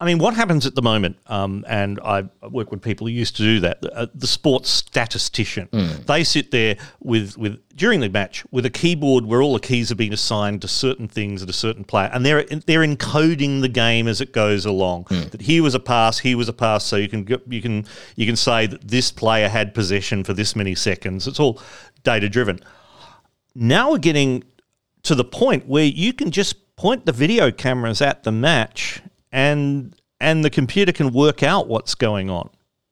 I 0.00 0.06
mean, 0.06 0.18
what 0.18 0.34
happens 0.34 0.66
at 0.66 0.74
the 0.74 0.82
moment, 0.82 1.16
um, 1.28 1.64
and 1.68 2.00
I 2.04 2.24
work 2.50 2.72
with 2.72 2.82
people 2.82 3.06
who 3.06 3.12
used 3.12 3.36
to 3.36 3.42
do 3.42 3.60
that, 3.60 3.78
uh, 3.94 4.08
the 4.12 4.26
sports 4.26 4.68
statistician. 4.68 5.68
They 6.06 6.24
sit 6.24 6.50
there 6.50 6.76
with, 7.00 7.38
with 7.38 7.60
during 7.76 8.00
the 8.00 8.08
match 8.10 8.44
with 8.50 8.66
a 8.66 8.70
keyboard 8.70 9.24
where 9.24 9.40
all 9.40 9.54
the 9.54 9.60
keys 9.60 9.88
have 9.90 9.96
been 9.96 10.12
assigned 10.12 10.62
to 10.62 10.68
certain 10.68 11.06
things 11.06 11.42
at 11.44 11.48
a 11.48 11.52
certain 11.54 11.84
player, 11.84 12.10
and 12.12 12.26
they're 12.26 12.42
they're 12.66 12.84
encoding 12.84 13.60
the 13.62 13.68
game 13.68 14.08
as 14.08 14.20
it 14.20 14.32
goes 14.32 14.66
along. 14.66 15.06
That 15.08 15.40
here 15.40 15.62
was 15.62 15.74
a 15.76 15.80
pass, 15.80 16.18
here 16.18 16.36
was 16.36 16.48
a 16.48 16.52
pass, 16.52 16.84
so 16.84 16.96
you 16.96 17.08
can 17.08 17.26
you 17.48 17.62
can 17.62 17.86
you 18.16 18.26
can 18.26 18.36
say 18.36 18.66
that 18.66 18.86
this 18.88 19.12
player 19.12 19.48
had 19.48 19.74
possession 19.74 20.24
for 20.24 20.34
this 20.34 20.56
many 20.56 20.74
seconds. 20.74 21.26
It's 21.28 21.40
all 21.40 21.62
data 22.02 22.28
driven. 22.28 22.58
Now 23.54 23.92
we're 23.92 23.98
getting 23.98 24.42
to 25.04 25.14
the 25.14 25.24
point 25.24 25.66
where 25.66 25.84
you 25.84 26.12
can 26.12 26.30
just 26.30 26.76
point 26.76 27.06
the 27.06 27.12
video 27.12 27.50
cameras 27.50 28.02
at 28.02 28.24
the 28.24 28.32
match 28.32 29.00
and 29.32 29.94
and 30.20 30.44
the 30.44 30.50
computer 30.50 30.92
can 30.92 31.12
work 31.12 31.42
out 31.42 31.68
what's 31.68 31.94
going 31.94 32.30
on. 32.30 32.48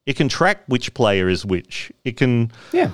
It 0.06 0.16
can 0.16 0.28
track 0.28 0.62
which 0.66 0.92
player 0.94 1.28
is 1.28 1.44
which. 1.44 1.92
It 2.04 2.16
can 2.16 2.52
Yeah. 2.72 2.90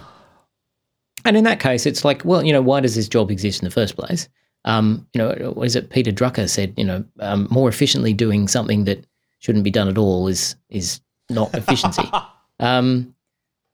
And 1.24 1.36
in 1.36 1.44
that 1.44 1.60
case, 1.60 1.84
it's 1.84 2.04
like, 2.04 2.24
well, 2.24 2.44
you 2.44 2.52
know, 2.52 2.62
why 2.62 2.80
does 2.80 2.94
this 2.94 3.08
job 3.08 3.30
exist 3.30 3.60
in 3.60 3.66
the 3.66 3.72
first 3.72 3.96
place? 3.96 4.28
Um, 4.64 5.06
you 5.12 5.18
know, 5.18 5.52
what 5.54 5.66
is 5.66 5.76
it? 5.76 5.90
Peter 5.90 6.12
Drucker 6.12 6.48
said, 6.48 6.74
you 6.76 6.84
know, 6.84 7.04
um, 7.20 7.48
more 7.50 7.68
efficiently 7.68 8.12
doing 8.12 8.48
something 8.48 8.84
that 8.84 9.04
shouldn't 9.40 9.64
be 9.64 9.70
done 9.70 9.88
at 9.88 9.98
all 9.98 10.28
is 10.28 10.54
is 10.68 11.00
not 11.30 11.54
efficiency. 11.54 12.08
um, 12.60 13.14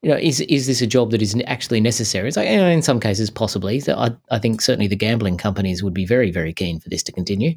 you 0.04 0.10
know, 0.10 0.16
is 0.18 0.40
is 0.42 0.66
this 0.66 0.82
a 0.82 0.86
job 0.86 1.10
that 1.10 1.22
is 1.22 1.34
actually 1.46 1.80
necessary? 1.80 2.28
It's 2.28 2.36
like, 2.36 2.48
you 2.48 2.56
know, 2.56 2.68
in 2.68 2.82
some 2.82 3.00
cases, 3.00 3.30
possibly. 3.30 3.80
So 3.80 3.94
I, 3.96 4.10
I 4.30 4.38
think 4.38 4.60
certainly 4.60 4.86
the 4.86 4.96
gambling 4.96 5.38
companies 5.38 5.82
would 5.82 5.94
be 5.94 6.06
very, 6.06 6.30
very 6.30 6.52
keen 6.52 6.78
for 6.78 6.90
this 6.90 7.02
to 7.04 7.12
continue. 7.12 7.54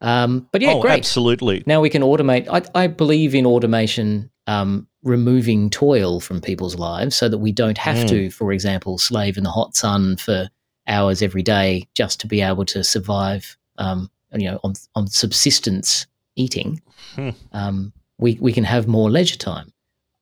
Um, 0.00 0.48
but 0.52 0.62
yeah, 0.62 0.72
oh, 0.72 0.80
great. 0.80 0.98
absolutely. 0.98 1.62
Now 1.66 1.80
we 1.80 1.90
can 1.90 2.02
automate. 2.02 2.48
I, 2.50 2.62
I 2.84 2.86
believe 2.88 3.34
in 3.34 3.46
automation, 3.46 4.30
um, 4.46 4.88
removing 5.04 5.70
toil 5.70 6.18
from 6.20 6.40
people's 6.40 6.76
lives 6.76 7.14
so 7.14 7.28
that 7.28 7.38
we 7.38 7.52
don't 7.52 7.78
have 7.78 7.98
Mm. 7.98 8.08
to, 8.08 8.30
for 8.30 8.52
example, 8.52 8.98
slave 8.98 9.36
in 9.36 9.44
the 9.44 9.50
hot 9.50 9.76
sun 9.76 10.16
for 10.16 10.48
hours 10.88 11.22
every 11.22 11.42
day 11.42 11.86
just 11.94 12.18
to 12.20 12.26
be 12.26 12.40
able 12.40 12.64
to 12.64 12.82
survive, 12.82 13.56
um, 13.78 14.10
you 14.32 14.50
know, 14.50 14.58
on, 14.64 14.72
on 14.94 15.06
subsistence 15.06 16.06
eating. 16.36 16.80
Hmm. 17.14 17.30
Um, 17.52 17.92
we, 18.18 18.38
we 18.40 18.52
can 18.52 18.64
have 18.64 18.88
more 18.88 19.10
leisure 19.10 19.36
time. 19.38 19.72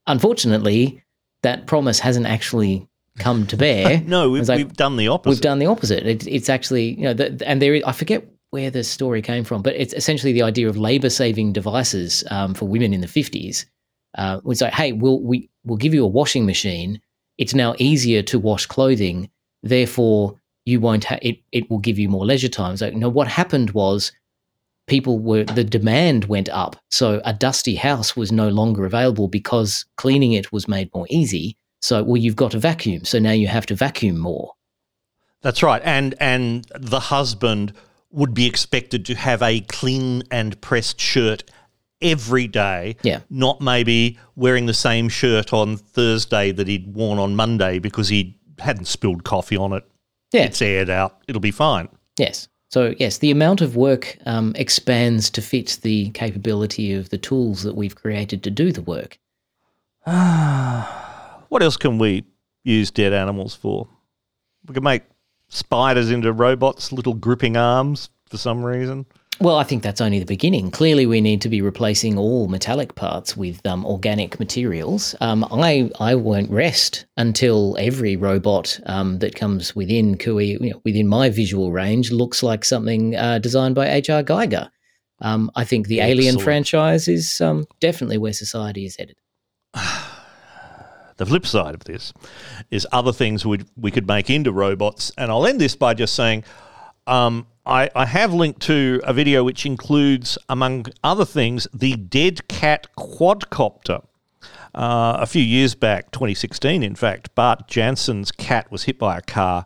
Unfortunately, 0.06 1.02
that 1.42 1.66
promise 1.66 1.98
hasn't 1.98 2.26
actually 2.26 2.88
come 3.18 3.46
to 3.48 3.56
bear. 3.56 4.00
no, 4.06 4.30
we've, 4.30 4.48
like- 4.48 4.58
we've 4.58 4.72
done 4.72 4.96
the 4.96 5.08
opposite. 5.08 5.30
We've 5.30 5.40
done 5.40 5.58
the 5.58 5.66
opposite. 5.66 6.06
It, 6.06 6.26
it's 6.26 6.48
actually, 6.48 6.94
you 6.94 7.04
know, 7.04 7.14
the, 7.14 7.42
and 7.46 7.60
there, 7.60 7.80
I 7.86 7.92
forget 7.92 8.26
where 8.50 8.70
the 8.70 8.82
story 8.82 9.22
came 9.22 9.44
from, 9.44 9.62
but 9.62 9.74
it's 9.76 9.94
essentially 9.94 10.32
the 10.32 10.42
idea 10.42 10.68
of 10.68 10.76
labor-saving 10.76 11.52
devices 11.52 12.24
um, 12.30 12.54
for 12.54 12.66
women 12.66 12.92
in 12.92 13.00
the 13.00 13.08
fifties. 13.08 13.66
Uh, 14.18 14.40
was 14.42 14.60
like, 14.60 14.72
hey, 14.72 14.90
we'll 14.90 15.20
we 15.20 15.48
will 15.64 15.76
give 15.76 15.94
you 15.94 16.02
a 16.02 16.08
washing 16.08 16.44
machine. 16.44 17.00
It's 17.38 17.54
now 17.54 17.76
easier 17.78 18.22
to 18.22 18.40
wash 18.40 18.66
clothing, 18.66 19.30
therefore 19.62 20.36
you 20.64 20.80
won't 20.80 21.04
have 21.04 21.20
it. 21.22 21.38
It 21.52 21.70
will 21.70 21.78
give 21.78 21.96
you 21.96 22.08
more 22.08 22.26
leisure 22.26 22.48
time. 22.48 22.76
So, 22.76 22.86
you 22.88 22.98
know, 22.98 23.08
what 23.08 23.28
happened 23.28 23.70
was 23.70 24.10
people 24.90 25.18
were 25.18 25.44
the 25.44 25.64
demand 25.64 26.26
went 26.26 26.50
up, 26.50 26.76
so 26.90 27.22
a 27.24 27.32
dusty 27.32 27.76
house 27.76 28.14
was 28.16 28.30
no 28.30 28.48
longer 28.48 28.84
available 28.84 29.28
because 29.28 29.86
cleaning 29.96 30.32
it 30.32 30.52
was 30.52 30.68
made 30.68 30.92
more 30.92 31.06
easy. 31.08 31.56
So, 31.80 32.02
well, 32.02 32.18
you've 32.18 32.36
got 32.36 32.52
a 32.52 32.58
vacuum, 32.58 33.06
so 33.06 33.18
now 33.18 33.32
you 33.32 33.48
have 33.48 33.64
to 33.66 33.74
vacuum 33.74 34.18
more. 34.18 34.52
That's 35.40 35.62
right. 35.62 35.80
And 35.84 36.14
and 36.20 36.66
the 36.78 37.00
husband 37.00 37.72
would 38.10 38.34
be 38.34 38.46
expected 38.46 39.06
to 39.06 39.14
have 39.14 39.40
a 39.40 39.60
clean 39.60 40.24
and 40.30 40.60
pressed 40.60 41.00
shirt 41.00 41.44
every 42.02 42.48
day. 42.48 42.96
Yeah. 43.02 43.20
Not 43.30 43.60
maybe 43.60 44.18
wearing 44.34 44.66
the 44.66 44.74
same 44.74 45.08
shirt 45.08 45.52
on 45.52 45.76
Thursday 45.76 46.50
that 46.52 46.66
he'd 46.66 46.92
worn 46.92 47.18
on 47.18 47.36
Monday 47.36 47.78
because 47.78 48.08
he 48.08 48.36
hadn't 48.58 48.86
spilled 48.86 49.24
coffee 49.24 49.56
on 49.56 49.72
it. 49.72 49.84
Yeah. 50.32 50.44
It's 50.44 50.60
aired 50.60 50.90
out. 50.90 51.22
It'll 51.28 51.40
be 51.40 51.52
fine. 51.52 51.88
Yes. 52.18 52.48
So, 52.70 52.94
yes, 52.98 53.18
the 53.18 53.32
amount 53.32 53.62
of 53.62 53.74
work 53.74 54.16
um, 54.26 54.52
expands 54.54 55.28
to 55.30 55.42
fit 55.42 55.80
the 55.82 56.10
capability 56.10 56.94
of 56.94 57.10
the 57.10 57.18
tools 57.18 57.64
that 57.64 57.74
we've 57.74 57.96
created 57.96 58.44
to 58.44 58.50
do 58.50 58.72
the 58.72 58.82
work. 58.82 59.18
What 61.50 61.64
else 61.64 61.76
can 61.76 61.98
we 61.98 62.24
use 62.62 62.92
dead 62.92 63.12
animals 63.12 63.56
for? 63.56 63.88
We 64.68 64.74
can 64.74 64.84
make 64.84 65.02
spiders 65.48 66.12
into 66.12 66.32
robots, 66.32 66.92
little 66.92 67.14
gripping 67.14 67.56
arms 67.56 68.08
for 68.28 68.36
some 68.36 68.64
reason. 68.64 69.04
Well, 69.42 69.56
I 69.56 69.64
think 69.64 69.82
that's 69.82 70.02
only 70.02 70.18
the 70.18 70.26
beginning. 70.26 70.70
Clearly, 70.70 71.06
we 71.06 71.22
need 71.22 71.40
to 71.40 71.48
be 71.48 71.62
replacing 71.62 72.18
all 72.18 72.46
metallic 72.46 72.94
parts 72.94 73.38
with 73.38 73.64
um, 73.66 73.86
organic 73.86 74.38
materials. 74.38 75.14
Um, 75.22 75.46
I 75.50 75.90
I 75.98 76.14
won't 76.14 76.50
rest 76.50 77.06
until 77.16 77.74
every 77.78 78.16
robot 78.16 78.78
um, 78.84 79.18
that 79.20 79.34
comes 79.34 79.74
within 79.74 80.18
Kui, 80.18 80.58
you 80.60 80.70
know, 80.72 80.82
within 80.84 81.08
my 81.08 81.30
visual 81.30 81.72
range, 81.72 82.12
looks 82.12 82.42
like 82.42 82.66
something 82.66 83.16
uh, 83.16 83.38
designed 83.38 83.74
by 83.74 83.88
H.R. 83.88 84.22
Giger. 84.22 84.68
Um, 85.22 85.50
I 85.56 85.64
think 85.64 85.86
the 85.86 86.00
Alien 86.00 86.38
franchise 86.38 87.08
is 87.08 87.40
um, 87.40 87.66
definitely 87.80 88.18
where 88.18 88.34
society 88.34 88.84
is 88.84 88.96
headed. 88.96 89.16
The 91.16 91.26
flip 91.26 91.44
side 91.44 91.74
of 91.74 91.84
this 91.84 92.14
is 92.70 92.86
other 92.92 93.12
things 93.12 93.44
we 93.44 93.58
we 93.76 93.90
could 93.90 94.06
make 94.06 94.30
into 94.30 94.52
robots, 94.52 95.12
and 95.18 95.30
I'll 95.30 95.44
end 95.44 95.60
this 95.60 95.76
by 95.76 95.92
just 95.92 96.14
saying, 96.14 96.44
um, 97.06 97.46
I, 97.70 97.88
I 97.94 98.04
have 98.04 98.34
linked 98.34 98.60
to 98.62 99.00
a 99.04 99.12
video 99.12 99.44
which 99.44 99.64
includes, 99.64 100.36
among 100.48 100.86
other 101.04 101.24
things, 101.24 101.68
the 101.72 101.94
Dead 101.94 102.48
Cat 102.48 102.88
quadcopter. 102.98 104.04
Uh, 104.74 105.18
a 105.20 105.26
few 105.26 105.42
years 105.42 105.76
back, 105.76 106.10
2016, 106.10 106.82
in 106.82 106.96
fact, 106.96 107.32
Bart 107.36 107.68
Jansen's 107.68 108.32
cat 108.32 108.70
was 108.72 108.84
hit 108.84 108.98
by 108.98 109.18
a 109.18 109.20
car. 109.20 109.64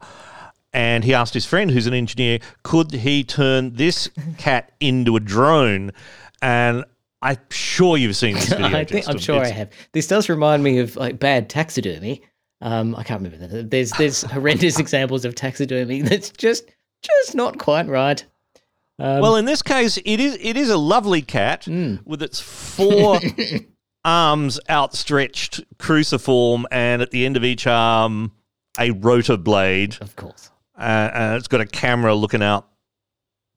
And 0.75 1.05
he 1.05 1.15
asked 1.15 1.33
his 1.33 1.47
friend, 1.47 1.71
who's 1.71 1.87
an 1.87 1.95
engineer, 1.95 2.41
could 2.63 2.93
he 2.93 3.25
turn 3.25 3.75
this 3.75 4.11
cat 4.37 4.73
into 4.81 5.17
a 5.17 5.21
drone? 5.21 5.93
And 6.43 6.85
I'm 7.23 7.39
sure 7.51 7.97
you've 7.97 8.17
seen 8.17 8.35
this 8.35 8.49
video. 8.51 8.67
I 8.67 8.85
think, 8.85 9.09
I'm 9.09 9.19
sure 9.19 9.41
I 9.41 9.49
have. 9.49 9.71
This 9.93 10.07
does 10.07 10.29
remind 10.29 10.63
me 10.63 10.79
of 10.79 10.97
like 10.97 11.19
bad 11.19 11.49
taxidermy. 11.49 12.23
Um, 12.61 12.95
I 12.97 13.03
can't 13.03 13.23
remember 13.23 13.47
that. 13.47 13.71
There's 13.71 13.93
there's 13.93 14.23
horrendous 14.31 14.79
examples 14.79 15.25
of 15.25 15.35
taxidermy 15.35 16.03
that's 16.03 16.31
just 16.31 16.65
just 17.05 17.35
not 17.35 17.59
quite 17.59 17.87
right. 17.87 18.25
Um, 18.99 19.21
well, 19.21 19.37
in 19.37 19.45
this 19.45 19.63
case, 19.63 19.97
it 19.99 20.21
is 20.21 20.39
it 20.41 20.57
is 20.57 20.71
a 20.71 20.77
lovely 20.77 21.23
cat 21.23 21.65
Hmm. 21.65 21.97
with 22.05 22.23
its 22.23 22.41
four 22.41 23.19
arms 24.05 24.61
outstretched, 24.71 25.63
cruciform, 25.79 26.67
and 26.71 27.03
at 27.03 27.11
the 27.11 27.25
end 27.27 27.37
of 27.37 27.45
each 27.45 27.67
arm, 27.67 28.33
a 28.79 28.91
rotor 28.93 29.37
blade. 29.37 29.97
Of 30.01 30.15
course. 30.17 30.51
Uh, 30.79 31.11
and 31.15 31.37
it's 31.37 31.49
got 31.49 31.61
a 31.61 31.67
camera 31.67 32.15
looking 32.15 32.43
out 32.43 32.69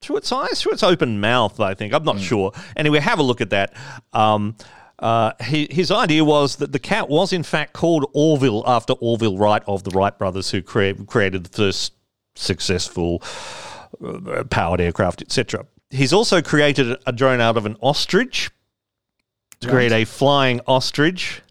through 0.00 0.16
its 0.18 0.30
eyes, 0.30 0.60
through 0.62 0.72
its 0.72 0.82
open 0.84 1.20
mouth. 1.20 1.58
I 1.60 1.74
think 1.74 1.92
I'm 1.92 2.04
not 2.04 2.20
sure. 2.20 2.52
Anyway, 2.76 3.00
have 3.00 3.18
a 3.18 3.22
look 3.24 3.40
at 3.40 3.50
that. 3.50 3.74
Um, 4.12 4.56
uh, 5.00 5.32
he, 5.44 5.68
his 5.70 5.90
idea 5.90 6.24
was 6.24 6.56
that 6.56 6.72
the 6.72 6.78
cat 6.78 7.08
was 7.08 7.32
in 7.32 7.42
fact 7.44 7.72
called 7.72 8.06
Orville 8.14 8.64
after 8.66 8.94
Orville 8.94 9.36
Wright 9.36 9.62
of 9.66 9.84
the 9.84 9.90
Wright 9.90 10.16
brothers, 10.18 10.50
who 10.50 10.62
crea- 10.62 10.94
created 10.94 11.44
the 11.44 11.50
first 11.56 11.92
successful 12.38 13.22
uh, 14.04 14.44
powered 14.50 14.80
aircraft, 14.80 15.22
etc. 15.22 15.66
He's 15.90 16.12
also 16.12 16.42
created 16.42 16.96
a 17.06 17.12
drone 17.12 17.40
out 17.40 17.56
of 17.56 17.66
an 17.66 17.76
ostrich 17.80 18.50
to 19.60 19.68
create 19.68 19.92
a 19.92 20.04
flying 20.04 20.60
ostrich. 20.66 21.42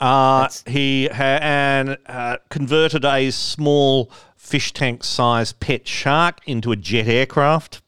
uh, 0.00 0.48
he 0.66 1.08
ha- 1.08 1.38
and 1.42 1.98
uh, 2.06 2.36
converted 2.48 3.04
a 3.04 3.30
small 3.30 4.10
fish 4.36 4.72
tank 4.72 5.04
sized 5.04 5.58
pet 5.60 5.86
shark 5.86 6.38
into 6.46 6.72
a 6.72 6.76
jet 6.76 7.06
aircraft. 7.08 7.82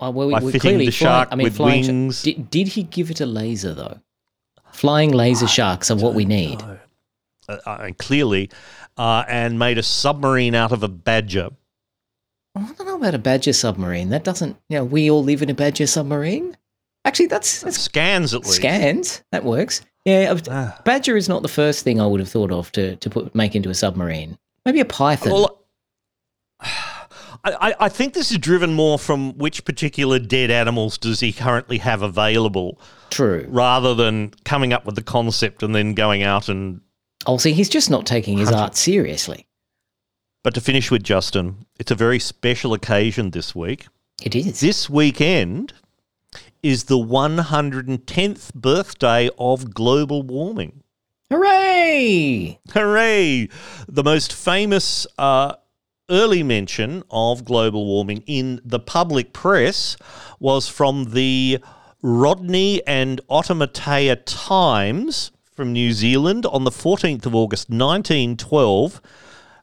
well, 0.00 0.12
we, 0.12 0.32
by 0.32 0.40
fitting 0.40 0.60
clearly 0.60 0.86
the 0.86 0.92
flying- 0.92 1.12
shark 1.12 1.28
I 1.32 1.36
mean, 1.36 1.44
with 1.44 1.56
flying 1.56 1.82
sh- 1.82 1.86
wings. 1.88 2.22
Did, 2.22 2.50
did 2.50 2.68
he 2.68 2.82
give 2.84 3.10
it 3.10 3.20
a 3.20 3.26
laser 3.26 3.74
though? 3.74 3.98
Flying 4.72 5.10
laser 5.10 5.48
sharks 5.48 5.90
are 5.90 5.96
what 5.96 6.14
we 6.14 6.24
need. 6.24 6.62
Uh, 7.48 7.56
uh, 7.66 7.90
clearly, 7.98 8.48
uh, 8.98 9.24
and 9.28 9.58
made 9.58 9.78
a 9.78 9.82
submarine 9.82 10.54
out 10.54 10.72
of 10.72 10.82
a 10.82 10.88
badger. 10.88 11.50
I 12.54 12.60
don't 12.76 12.86
know 12.86 12.96
about 12.96 13.14
a 13.14 13.18
badger 13.18 13.52
submarine. 13.52 14.08
That 14.10 14.24
doesn't, 14.24 14.56
you 14.68 14.78
know, 14.78 14.84
we 14.84 15.10
all 15.10 15.22
live 15.22 15.42
in 15.42 15.50
a 15.50 15.54
badger 15.54 15.86
submarine. 15.86 16.56
Actually, 17.04 17.26
that's, 17.28 17.62
that's 17.62 17.78
Scans 17.80 18.34
at 18.34 18.40
least. 18.44 18.56
scans. 18.56 19.22
That 19.30 19.44
works. 19.44 19.82
Yeah, 20.04 20.34
a- 20.46 20.82
badger 20.84 21.16
is 21.16 21.28
not 21.28 21.42
the 21.42 21.48
first 21.48 21.84
thing 21.84 22.00
I 22.00 22.06
would 22.06 22.20
have 22.20 22.28
thought 22.28 22.50
of 22.50 22.72
to 22.72 22.96
to 22.96 23.10
put 23.10 23.34
make 23.34 23.54
into 23.54 23.70
a 23.70 23.74
submarine. 23.74 24.38
Maybe 24.64 24.80
a 24.80 24.84
python. 24.84 25.32
Well, 25.32 25.64
I, 27.44 27.74
I 27.78 27.88
think 27.88 28.14
this 28.14 28.32
is 28.32 28.38
driven 28.38 28.74
more 28.74 28.98
from 28.98 29.38
which 29.38 29.64
particular 29.64 30.18
dead 30.18 30.50
animals 30.50 30.98
does 30.98 31.20
he 31.20 31.32
currently 31.32 31.78
have 31.78 32.02
available. 32.02 32.80
True. 33.10 33.46
Rather 33.48 33.94
than 33.94 34.30
coming 34.44 34.72
up 34.72 34.84
with 34.84 34.96
the 34.96 35.02
concept 35.02 35.62
and 35.62 35.74
then 35.74 35.94
going 35.94 36.22
out 36.22 36.48
and. 36.48 36.80
Oh, 37.28 37.36
see, 37.36 37.52
he's 37.52 37.68
just 37.68 37.90
not 37.90 38.06
taking 38.06 38.38
his 38.38 38.50
art 38.50 38.74
seriously. 38.74 39.46
But 40.42 40.54
to 40.54 40.62
finish 40.62 40.90
with 40.90 41.02
Justin, 41.02 41.66
it's 41.78 41.90
a 41.90 41.94
very 41.94 42.18
special 42.18 42.72
occasion 42.72 43.32
this 43.32 43.54
week. 43.54 43.86
It 44.22 44.34
is. 44.34 44.60
This 44.60 44.88
weekend 44.88 45.74
is 46.62 46.84
the 46.84 46.96
110th 46.96 48.54
birthday 48.54 49.28
of 49.38 49.74
global 49.74 50.22
warming. 50.22 50.82
Hooray! 51.30 52.58
Hooray! 52.72 53.50
The 53.86 54.02
most 54.02 54.32
famous 54.32 55.06
uh, 55.18 55.52
early 56.08 56.42
mention 56.42 57.02
of 57.10 57.44
global 57.44 57.84
warming 57.84 58.24
in 58.26 58.58
the 58.64 58.80
public 58.80 59.34
press 59.34 59.98
was 60.40 60.66
from 60.66 61.12
the 61.12 61.58
Rodney 62.00 62.80
and 62.86 63.20
Otamatea 63.28 64.22
Times 64.24 65.30
from 65.58 65.72
New 65.72 65.90
Zealand 65.90 66.46
on 66.46 66.62
the 66.62 66.70
14th 66.70 67.26
of 67.26 67.34
August 67.34 67.68
1912 67.68 69.00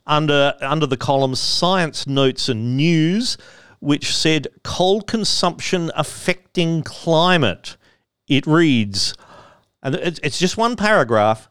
under, 0.05 0.53
under 0.59 0.85
the 0.85 0.97
column 0.97 1.35
Science 1.35 2.05
Notes 2.05 2.49
and 2.49 2.75
News, 2.75 3.37
which 3.79 4.13
said 4.13 4.49
coal 4.61 4.99
consumption 4.99 5.89
affecting 5.95 6.83
climate. 6.83 7.77
It 8.27 8.45
reads, 8.45 9.13
and 9.81 9.95
it's 9.95 10.37
just 10.37 10.57
one 10.57 10.75
paragraph. 10.75 11.49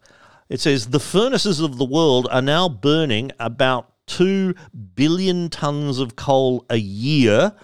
It 0.50 0.60
says 0.60 0.88
the 0.88 1.00
furnaces 1.00 1.60
of 1.60 1.78
the 1.78 1.86
world 1.86 2.28
are 2.30 2.42
now 2.42 2.68
burning 2.68 3.32
about 3.40 3.94
2 4.08 4.54
billion 4.94 5.48
tons 5.48 5.98
of 5.98 6.16
coal 6.16 6.66
a 6.68 6.76
year. 6.76 7.54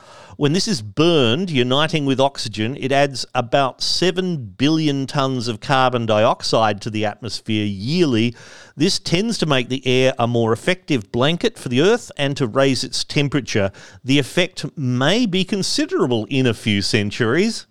When 0.41 0.55
this 0.55 0.67
is 0.67 0.81
burned, 0.81 1.51
uniting 1.51 2.07
with 2.07 2.19
oxygen, 2.19 2.75
it 2.81 2.93
adds 2.93 3.27
about 3.35 3.83
7 3.83 4.55
billion 4.57 5.07
tons 5.07 5.49
of 5.49 5.61
carbon 5.61 6.07
dioxide 6.07 6.81
to 6.81 6.89
the 6.89 7.05
atmosphere 7.05 7.67
yearly. 7.67 8.35
This 8.75 8.99
tends 8.99 9.37
to 9.37 9.45
make 9.45 9.69
the 9.69 9.87
air 9.87 10.15
a 10.19 10.27
more 10.27 10.55
effective 10.55 11.12
blanket 11.12 11.59
for 11.59 11.69
the 11.69 11.83
Earth 11.83 12.11
and 12.17 12.39
to 12.39 12.47
raise 12.47 12.83
its 12.83 13.05
temperature. 13.05 13.71
The 14.03 14.19
effect 14.19 14.65
may 14.79 15.27
be 15.27 15.45
considerable 15.45 16.27
in 16.31 16.47
a 16.47 16.55
few 16.55 16.81
centuries. 16.81 17.67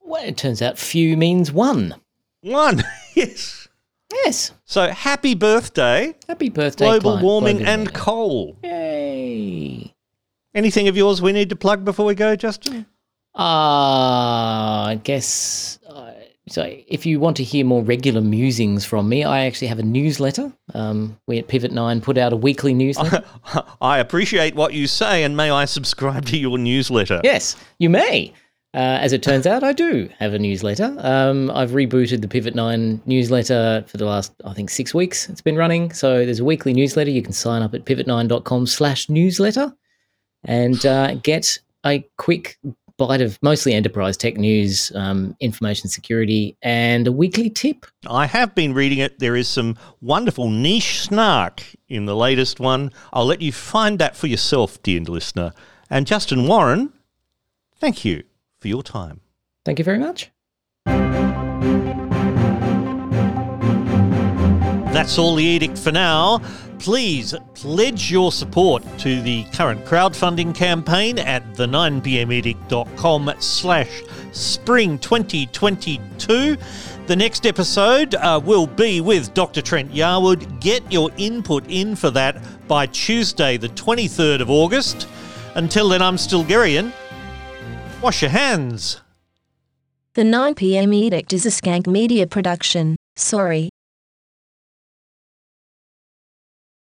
Well, 0.00 0.24
it 0.24 0.38
turns 0.38 0.62
out 0.62 0.78
few 0.78 1.14
means 1.18 1.52
one. 1.52 1.94
One, 2.40 2.82
yes. 3.14 3.68
Yes. 4.24 4.52
So 4.64 4.88
happy 4.88 5.34
birthday. 5.34 6.14
Happy 6.26 6.48
birthday, 6.48 6.86
Global 6.86 7.18
warming 7.18 7.58
Global 7.58 7.70
and 7.70 7.92
coal. 7.92 8.56
Yay. 8.64 9.94
Anything 10.54 10.88
of 10.88 10.96
yours 10.96 11.20
we 11.20 11.32
need 11.32 11.50
to 11.50 11.56
plug 11.56 11.84
before 11.84 12.06
we 12.06 12.14
go, 12.14 12.34
Justin? 12.34 12.86
Uh, 13.38 14.88
I 14.88 15.00
guess. 15.04 15.78
Uh, 15.88 16.12
so, 16.48 16.62
if 16.64 17.04
you 17.04 17.20
want 17.20 17.36
to 17.36 17.44
hear 17.44 17.64
more 17.64 17.82
regular 17.82 18.22
musings 18.22 18.84
from 18.84 19.08
me, 19.08 19.22
I 19.22 19.44
actually 19.44 19.68
have 19.68 19.78
a 19.78 19.82
newsletter. 19.82 20.50
Um, 20.74 21.20
we 21.26 21.38
at 21.38 21.46
Pivot 21.46 21.70
Nine 21.70 22.00
put 22.00 22.16
out 22.16 22.32
a 22.32 22.36
weekly 22.36 22.72
newsletter. 22.72 23.22
I 23.80 23.98
appreciate 23.98 24.54
what 24.54 24.72
you 24.72 24.86
say, 24.86 25.22
and 25.24 25.36
may 25.36 25.50
I 25.50 25.66
subscribe 25.66 26.24
to 26.26 26.38
your 26.38 26.56
newsletter? 26.56 27.20
yes, 27.22 27.56
you 27.78 27.90
may. 27.90 28.32
Uh, 28.74 28.98
as 29.00 29.12
it 29.12 29.22
turns 29.22 29.46
out, 29.46 29.64
I 29.64 29.72
do 29.72 30.08
have 30.18 30.34
a 30.34 30.38
newsletter. 30.38 30.94
Um, 30.98 31.50
I've 31.50 31.70
rebooted 31.70 32.20
the 32.20 32.28
Pivot 32.28 32.54
Nine 32.54 33.00
newsletter 33.06 33.84
for 33.86 33.96
the 33.96 34.04
last, 34.04 34.32
I 34.44 34.52
think, 34.54 34.70
six 34.70 34.92
weeks. 34.94 35.28
It's 35.28 35.40
been 35.40 35.56
running. 35.56 35.92
So 35.92 36.24
there's 36.24 36.40
a 36.40 36.44
weekly 36.44 36.72
newsletter. 36.72 37.10
You 37.10 37.22
can 37.22 37.32
sign 37.32 37.62
up 37.62 37.74
at 37.74 37.84
pivot9.com 37.84 38.66
slash 38.66 39.08
newsletter 39.08 39.74
and 40.44 40.84
uh, 40.86 41.14
get 41.16 41.58
a 41.84 42.06
quick 42.16 42.58
bite 42.98 43.20
of 43.20 43.38
mostly 43.42 43.72
enterprise 43.72 44.16
tech 44.16 44.36
news, 44.36 44.92
um, 44.94 45.36
information 45.40 45.88
security, 45.88 46.56
and 46.62 47.06
a 47.06 47.12
weekly 47.12 47.48
tip. 47.48 47.86
I 48.06 48.26
have 48.26 48.54
been 48.54 48.74
reading 48.74 48.98
it. 48.98 49.20
There 49.20 49.36
is 49.36 49.48
some 49.48 49.78
wonderful 50.02 50.50
niche 50.50 51.00
snark 51.00 51.62
in 51.88 52.06
the 52.06 52.16
latest 52.16 52.60
one. 52.60 52.92
I'll 53.12 53.24
let 53.24 53.40
you 53.40 53.52
find 53.52 53.98
that 54.00 54.16
for 54.16 54.26
yourself, 54.26 54.82
dear 54.82 55.00
listener. 55.00 55.52
And 55.88 56.06
Justin 56.06 56.46
Warren, 56.46 56.92
thank 57.76 58.04
you 58.04 58.24
for 58.58 58.68
your 58.68 58.82
time. 58.82 59.20
Thank 59.64 59.78
you 59.78 59.84
very 59.84 59.98
much. 59.98 60.30
That's 64.92 65.16
all 65.16 65.36
the 65.36 65.44
edict 65.44 65.78
for 65.78 65.92
now. 65.92 66.40
Please 66.78 67.34
pledge 67.54 68.10
your 68.10 68.30
support 68.30 68.84
to 68.98 69.20
the 69.22 69.44
current 69.52 69.84
crowdfunding 69.84 70.54
campaign 70.54 71.18
at 71.18 71.42
the9pmedict.com 71.54 73.32
slash 73.40 74.02
spring 74.32 74.98
2022. 74.98 76.56
The 77.06 77.16
next 77.16 77.46
episode 77.46 78.14
uh, 78.14 78.40
will 78.44 78.66
be 78.66 79.00
with 79.00 79.34
Dr. 79.34 79.62
Trent 79.62 79.92
Yarwood. 79.92 80.60
Get 80.60 80.90
your 80.92 81.10
input 81.16 81.64
in 81.68 81.96
for 81.96 82.10
that 82.10 82.40
by 82.68 82.86
Tuesday, 82.86 83.56
the 83.56 83.70
23rd 83.70 84.40
of 84.40 84.50
August. 84.50 85.08
Until 85.54 85.88
then, 85.88 86.02
I'm 86.02 86.18
still 86.18 86.44
Stilgherrian. 86.44 86.92
Wash 88.02 88.22
your 88.22 88.30
hands. 88.30 89.00
The 90.14 90.22
9pm 90.22 90.94
edict 90.94 91.32
is 91.32 91.46
a 91.46 91.48
skank 91.48 91.86
media 91.86 92.26
production. 92.26 92.96
Sorry, 93.16 93.70